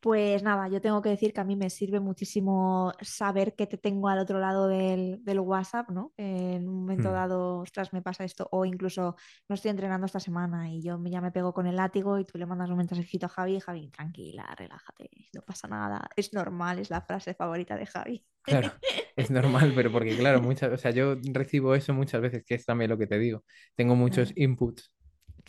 Pues 0.00 0.42
nada, 0.42 0.66
yo 0.68 0.80
tengo 0.80 1.02
que 1.02 1.10
decir 1.10 1.34
que 1.34 1.42
a 1.42 1.44
mí 1.44 1.56
me 1.56 1.68
sirve 1.68 2.00
muchísimo 2.00 2.90
saber 3.02 3.54
que 3.54 3.66
te 3.66 3.76
tengo 3.76 4.08
al 4.08 4.18
otro 4.18 4.38
lado 4.40 4.66
del, 4.66 5.22
del 5.22 5.40
WhatsApp, 5.40 5.90
¿no? 5.90 6.14
En 6.16 6.66
un 6.68 6.74
momento 6.80 7.10
Hmm. 7.10 7.12
dado, 7.12 7.58
ostras, 7.58 7.92
me 7.92 8.00
pasa 8.00 8.24
esto, 8.24 8.48
o 8.50 8.64
incluso 8.64 9.16
no 9.48 9.54
estoy 9.54 9.70
entrenando 9.72 10.06
esta 10.06 10.18
semana 10.18 10.70
y 10.70 10.82
yo 10.82 10.98
ya 11.04 11.20
me 11.20 11.32
pego 11.32 11.52
con 11.52 11.66
el 11.66 11.76
látigo 11.76 12.18
y 12.18 12.24
tú 12.24 12.38
le 12.38 12.46
mandas 12.46 12.70
un 12.70 12.78
mensajito 12.78 13.26
a 13.26 13.28
Javi, 13.28 13.60
Javi, 13.60 13.90
tranquila, 13.90 14.46
relájate, 14.56 15.10
no 15.34 15.42
pasa 15.42 15.68
nada, 15.68 16.08
es 16.16 16.32
normal, 16.32 16.78
es 16.78 16.88
la 16.88 17.02
frase 17.02 17.34
favorita 17.34 17.76
de 17.76 17.84
Javi. 17.86 18.26
Claro, 18.42 18.72
es 19.16 19.30
normal, 19.30 19.72
pero 19.74 19.92
porque 19.92 20.16
claro, 20.16 20.40
muchas, 20.42 20.72
o 20.72 20.76
sea, 20.78 20.90
yo 20.90 21.16
recibo 21.32 21.74
eso 21.74 21.92
muchas 21.94 22.20
veces, 22.20 22.42
que 22.44 22.54
es 22.54 22.64
también 22.64 22.90
lo 22.90 22.98
que 22.98 23.06
te 23.06 23.18
digo. 23.18 23.44
Tengo 23.76 23.94
muchos 23.94 24.32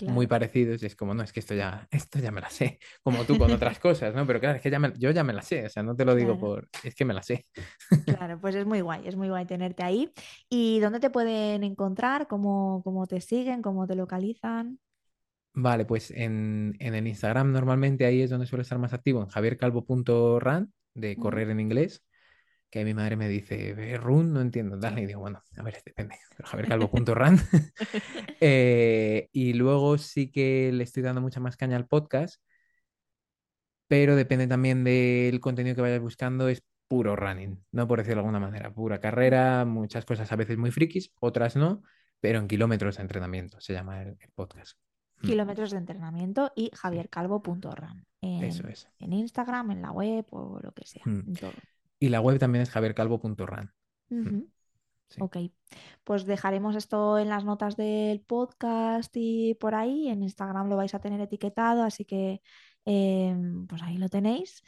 Claro, 0.02 0.14
muy 0.14 0.28
parecidos 0.28 0.82
y 0.84 0.88
es 0.88 0.96
como, 0.96 1.14
no, 1.14 1.24
es 1.24 1.32
que 1.34 1.40
esto 1.42 1.54
ya, 1.56 1.88
esto 1.92 2.20
ya 2.20 2.32
me 2.32 2.42
la 2.42 2.50
sé, 2.50 2.80
como 3.04 3.26
tú 3.26 3.38
con 3.38 3.52
otras 3.54 3.80
cosas, 3.80 4.16
¿no? 4.16 4.26
Pero 4.28 4.40
claro, 4.40 4.58
es 4.58 4.62
que 4.64 4.72
ya 4.72 4.80
me- 4.80 4.94
yo 4.98 5.12
ya 5.12 5.24
me 5.24 5.34
la 5.34 5.42
sé, 5.44 5.66
o 5.66 5.70
sea, 5.70 5.84
no 5.84 5.96
te 5.96 6.06
lo 6.06 6.16
digo 6.16 6.38
claro. 6.38 6.40
por, 6.40 6.70
es 6.84 6.96
que 6.96 7.06
me 7.06 7.14
la 7.14 7.24
sé. 7.24 7.46
Claro, 8.04 8.40
pues 8.42 8.56
es 8.56 8.66
muy 8.66 8.82
guay, 8.82 9.08
es 9.08 9.16
muy 9.16 9.30
guay 9.30 9.46
tenerte 9.46 9.84
ahí. 9.84 10.12
¿Y 10.50 10.80
dónde 10.80 11.00
te 11.00 11.10
pueden 11.12 11.64
encontrar? 11.64 12.28
¿Cómo, 12.28 12.82
cómo 12.84 13.06
te 13.08 13.22
siguen? 13.22 13.62
¿Cómo 13.62 13.86
te 13.88 13.96
localizan? 13.96 14.80
Vale, 15.54 15.86
pues 15.86 16.12
en, 16.12 16.76
en 16.80 16.96
el 16.96 17.08
Instagram 17.08 17.52
normalmente 17.52 18.06
ahí 18.06 18.22
es 18.22 18.30
donde 18.30 18.46
suelo 18.46 18.62
estar 18.62 18.80
más 18.80 18.94
activo, 18.94 19.22
en 19.22 19.28
javiercalvo.ran, 19.28 20.74
de 20.94 21.18
correr 21.20 21.50
en 21.50 21.60
inglés, 21.60 22.04
que 22.72 22.84
mi 22.86 22.94
madre 22.96 23.16
me 23.18 23.28
dice, 23.30 23.70
"Eh, 23.78 23.98
run, 23.98 24.34
no 24.34 24.42
entiendo, 24.42 24.78
dale, 24.78 25.02
y 25.02 25.06
digo, 25.06 25.20
bueno, 25.20 25.44
a 25.58 25.62
ver, 25.64 25.82
depende, 25.86 26.16
pero 26.36 26.48
javiercalvo.ran. 26.50 27.38
Eh, 28.44 29.30
y 29.34 29.54
luego 29.54 29.98
sí 30.00 30.32
que 30.32 30.72
le 30.74 30.84
estoy 30.84 31.04
dando 31.04 31.22
mucha 31.22 31.40
más 31.40 31.56
caña 31.58 31.76
al 31.78 31.86
podcast, 31.86 32.42
pero 33.88 34.16
depende 34.16 34.48
también 34.48 34.84
del 34.84 35.40
contenido 35.40 35.76
que 35.76 35.82
vayas 35.82 36.00
buscando, 36.00 36.48
es 36.48 36.64
puro 36.88 37.16
running, 37.16 37.64
no 37.72 37.88
por 37.88 38.00
decirlo 38.00 38.16
de 38.24 38.28
alguna 38.28 38.40
manera, 38.40 38.74
pura 38.74 39.00
carrera, 39.00 39.64
muchas 39.66 40.06
cosas 40.06 40.32
a 40.32 40.36
veces 40.36 40.58
muy 40.58 40.72
frikis, 40.72 41.14
otras 41.20 41.56
no, 41.56 41.84
pero 42.20 42.40
en 42.40 42.48
kilómetros 42.48 42.96
de 42.98 43.02
entrenamiento 43.04 43.60
se 43.62 43.74
llama 43.74 44.02
el, 44.02 44.10
el 44.20 44.30
podcast. 44.34 44.78
Mm, 45.22 45.28
Kilómetros 45.28 45.72
de 45.72 45.78
entrenamiento 45.78 46.52
y 46.56 46.66
sí, 46.66 46.72
javiercalvo.ran 46.74 48.06
eso 48.22 48.68
es. 48.68 48.88
en 49.00 49.14
Instagram, 49.14 49.72
en 49.72 49.82
la 49.82 49.92
web 49.92 50.26
o 50.32 50.60
lo 50.62 50.72
que 50.74 50.86
sea, 50.86 51.04
Mm. 51.06 51.24
en 51.28 51.34
todo. 51.36 51.54
Y 52.02 52.10
la 52.10 52.20
web 52.20 52.40
también 52.40 52.64
es 52.64 52.72
javiercalvo.ran. 52.72 53.72
Mm. 54.10 54.42
Sí. 55.08 55.22
Ok, 55.22 55.38
pues 56.04 56.26
dejaremos 56.26 56.76
esto 56.76 57.20
en 57.20 57.30
las 57.30 57.46
notas 57.46 57.76
del 57.76 58.22
podcast 58.22 59.16
y 59.16 59.54
por 59.56 59.76
ahí. 59.76 60.08
En 60.08 60.24
Instagram 60.24 60.68
lo 60.68 60.78
vais 60.78 60.96
a 60.96 61.00
tener 61.00 61.22
etiquetado, 61.22 61.84
así 61.84 62.04
que 62.06 62.42
em, 62.86 63.68
pues 63.68 63.84
ahí 63.84 64.00
lo 64.00 64.10
tenéis. 64.10 64.64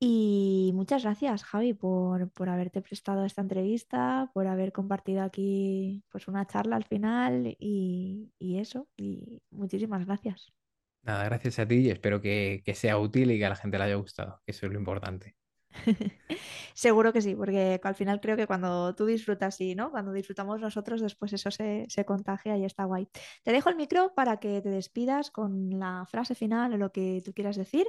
Y 0.00 0.70
muchas 0.74 1.02
gracias, 1.02 1.44
Javi, 1.44 1.74
por, 1.74 2.30
por 2.30 2.48
haberte 2.48 2.80
prestado 2.80 3.26
esta 3.26 3.42
entrevista, 3.42 4.30
por 4.32 4.46
haber 4.46 4.72
compartido 4.72 5.22
aquí 5.22 6.04
pues 6.08 6.26
una 6.26 6.46
charla 6.46 6.76
al 6.76 6.84
final 6.84 7.54
y, 7.58 8.32
y 8.38 8.58
eso. 8.60 8.88
Y 8.96 9.42
muchísimas 9.50 10.06
gracias. 10.06 10.54
Nada, 11.02 11.24
gracias 11.24 11.58
a 11.58 11.68
ti 11.68 11.80
y 11.80 11.90
espero 11.90 12.22
que, 12.22 12.62
que 12.64 12.74
sea 12.74 12.98
útil 12.98 13.30
y 13.30 13.38
que 13.38 13.44
a 13.44 13.50
la 13.50 13.56
gente 13.56 13.76
le 13.76 13.84
haya 13.84 13.96
gustado, 13.96 14.40
que 14.46 14.52
eso 14.52 14.64
es 14.64 14.72
lo 14.72 14.78
importante. 14.78 15.37
Seguro 16.74 17.12
que 17.12 17.22
sí, 17.22 17.34
porque 17.34 17.80
al 17.82 17.94
final 17.94 18.20
creo 18.20 18.36
que 18.36 18.46
cuando 18.46 18.94
tú 18.94 19.06
disfrutas 19.06 19.60
y, 19.60 19.74
¿no? 19.74 19.90
Cuando 19.90 20.12
disfrutamos 20.12 20.60
nosotros, 20.60 21.00
después 21.00 21.32
eso 21.32 21.50
se, 21.50 21.86
se 21.88 22.04
contagia 22.04 22.56
y 22.56 22.64
está 22.64 22.84
guay. 22.84 23.08
Te 23.42 23.52
dejo 23.52 23.70
el 23.70 23.76
micro 23.76 24.14
para 24.14 24.38
que 24.38 24.60
te 24.60 24.68
despidas 24.70 25.30
con 25.30 25.78
la 25.78 26.04
frase 26.06 26.34
final 26.34 26.72
o 26.74 26.76
lo 26.76 26.92
que 26.92 27.22
tú 27.24 27.32
quieras 27.32 27.56
decir. 27.56 27.86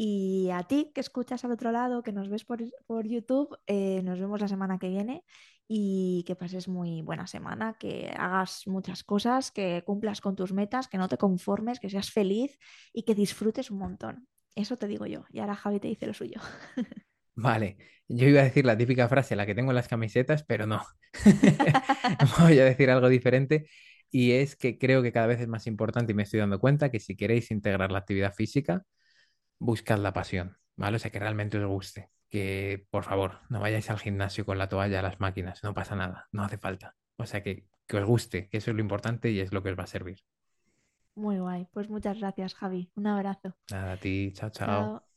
Y 0.00 0.50
a 0.52 0.62
ti 0.62 0.92
que 0.94 1.00
escuchas 1.00 1.44
al 1.44 1.50
otro 1.50 1.72
lado, 1.72 2.02
que 2.04 2.12
nos 2.12 2.28
ves 2.28 2.44
por, 2.44 2.60
por 2.86 3.06
YouTube, 3.06 3.58
eh, 3.66 4.00
nos 4.04 4.20
vemos 4.20 4.40
la 4.40 4.46
semana 4.46 4.78
que 4.78 4.88
viene 4.88 5.24
y 5.66 6.22
que 6.24 6.36
pases 6.36 6.68
muy 6.68 7.02
buena 7.02 7.26
semana, 7.26 7.76
que 7.78 8.12
hagas 8.16 8.66
muchas 8.66 9.02
cosas, 9.02 9.50
que 9.50 9.82
cumplas 9.84 10.20
con 10.20 10.36
tus 10.36 10.52
metas, 10.52 10.86
que 10.88 10.98
no 10.98 11.08
te 11.08 11.18
conformes, 11.18 11.80
que 11.80 11.90
seas 11.90 12.10
feliz 12.12 12.58
y 12.92 13.02
que 13.02 13.16
disfrutes 13.16 13.72
un 13.72 13.78
montón. 13.78 14.28
Eso 14.54 14.76
te 14.76 14.86
digo 14.88 15.06
yo. 15.06 15.24
Y 15.30 15.40
ahora 15.40 15.56
Javi 15.56 15.80
te 15.80 15.88
dice 15.88 16.06
lo 16.06 16.14
suyo. 16.14 16.40
Vale, 17.40 17.76
yo 18.08 18.26
iba 18.26 18.40
a 18.40 18.44
decir 18.44 18.66
la 18.66 18.76
típica 18.76 19.08
frase, 19.08 19.36
la 19.36 19.46
que 19.46 19.54
tengo 19.54 19.70
en 19.70 19.76
las 19.76 19.86
camisetas, 19.86 20.42
pero 20.44 20.66
no. 20.66 20.82
Voy 22.40 22.58
a 22.58 22.64
decir 22.64 22.90
algo 22.90 23.08
diferente 23.08 23.68
y 24.10 24.32
es 24.32 24.56
que 24.56 24.76
creo 24.76 25.02
que 25.02 25.12
cada 25.12 25.28
vez 25.28 25.40
es 25.40 25.46
más 25.46 25.68
importante 25.68 26.12
y 26.12 26.14
me 26.16 26.24
estoy 26.24 26.40
dando 26.40 26.58
cuenta 26.58 26.90
que 26.90 26.98
si 26.98 27.16
queréis 27.16 27.52
integrar 27.52 27.92
la 27.92 28.00
actividad 28.00 28.34
física, 28.34 28.82
buscad 29.60 29.98
la 29.98 30.12
pasión, 30.12 30.56
¿vale? 30.76 30.96
O 30.96 30.98
sea, 30.98 31.12
que 31.12 31.20
realmente 31.20 31.58
os 31.58 31.66
guste. 31.68 32.10
Que, 32.28 32.86
por 32.90 33.04
favor, 33.04 33.38
no 33.50 33.60
vayáis 33.60 33.88
al 33.88 34.00
gimnasio 34.00 34.44
con 34.44 34.58
la 34.58 34.68
toalla 34.68 34.98
a 34.98 35.02
las 35.02 35.20
máquinas, 35.20 35.62
no 35.62 35.74
pasa 35.74 35.94
nada, 35.94 36.26
no 36.32 36.42
hace 36.42 36.58
falta. 36.58 36.96
O 37.18 37.26
sea, 37.26 37.42
que, 37.44 37.66
que 37.86 37.98
os 37.98 38.04
guste, 38.04 38.48
que 38.48 38.58
eso 38.58 38.72
es 38.72 38.76
lo 38.76 38.82
importante 38.82 39.30
y 39.30 39.38
es 39.38 39.52
lo 39.52 39.62
que 39.62 39.70
os 39.70 39.78
va 39.78 39.84
a 39.84 39.86
servir. 39.86 40.18
Muy 41.14 41.38
guay. 41.38 41.68
Pues 41.72 41.88
muchas 41.88 42.18
gracias, 42.18 42.54
Javi. 42.54 42.90
Un 42.96 43.06
abrazo. 43.06 43.54
Nada, 43.70 43.92
a 43.92 43.96
ti, 43.96 44.32
chao, 44.34 44.50
chao. 44.50 44.66
Chao. 44.66 45.07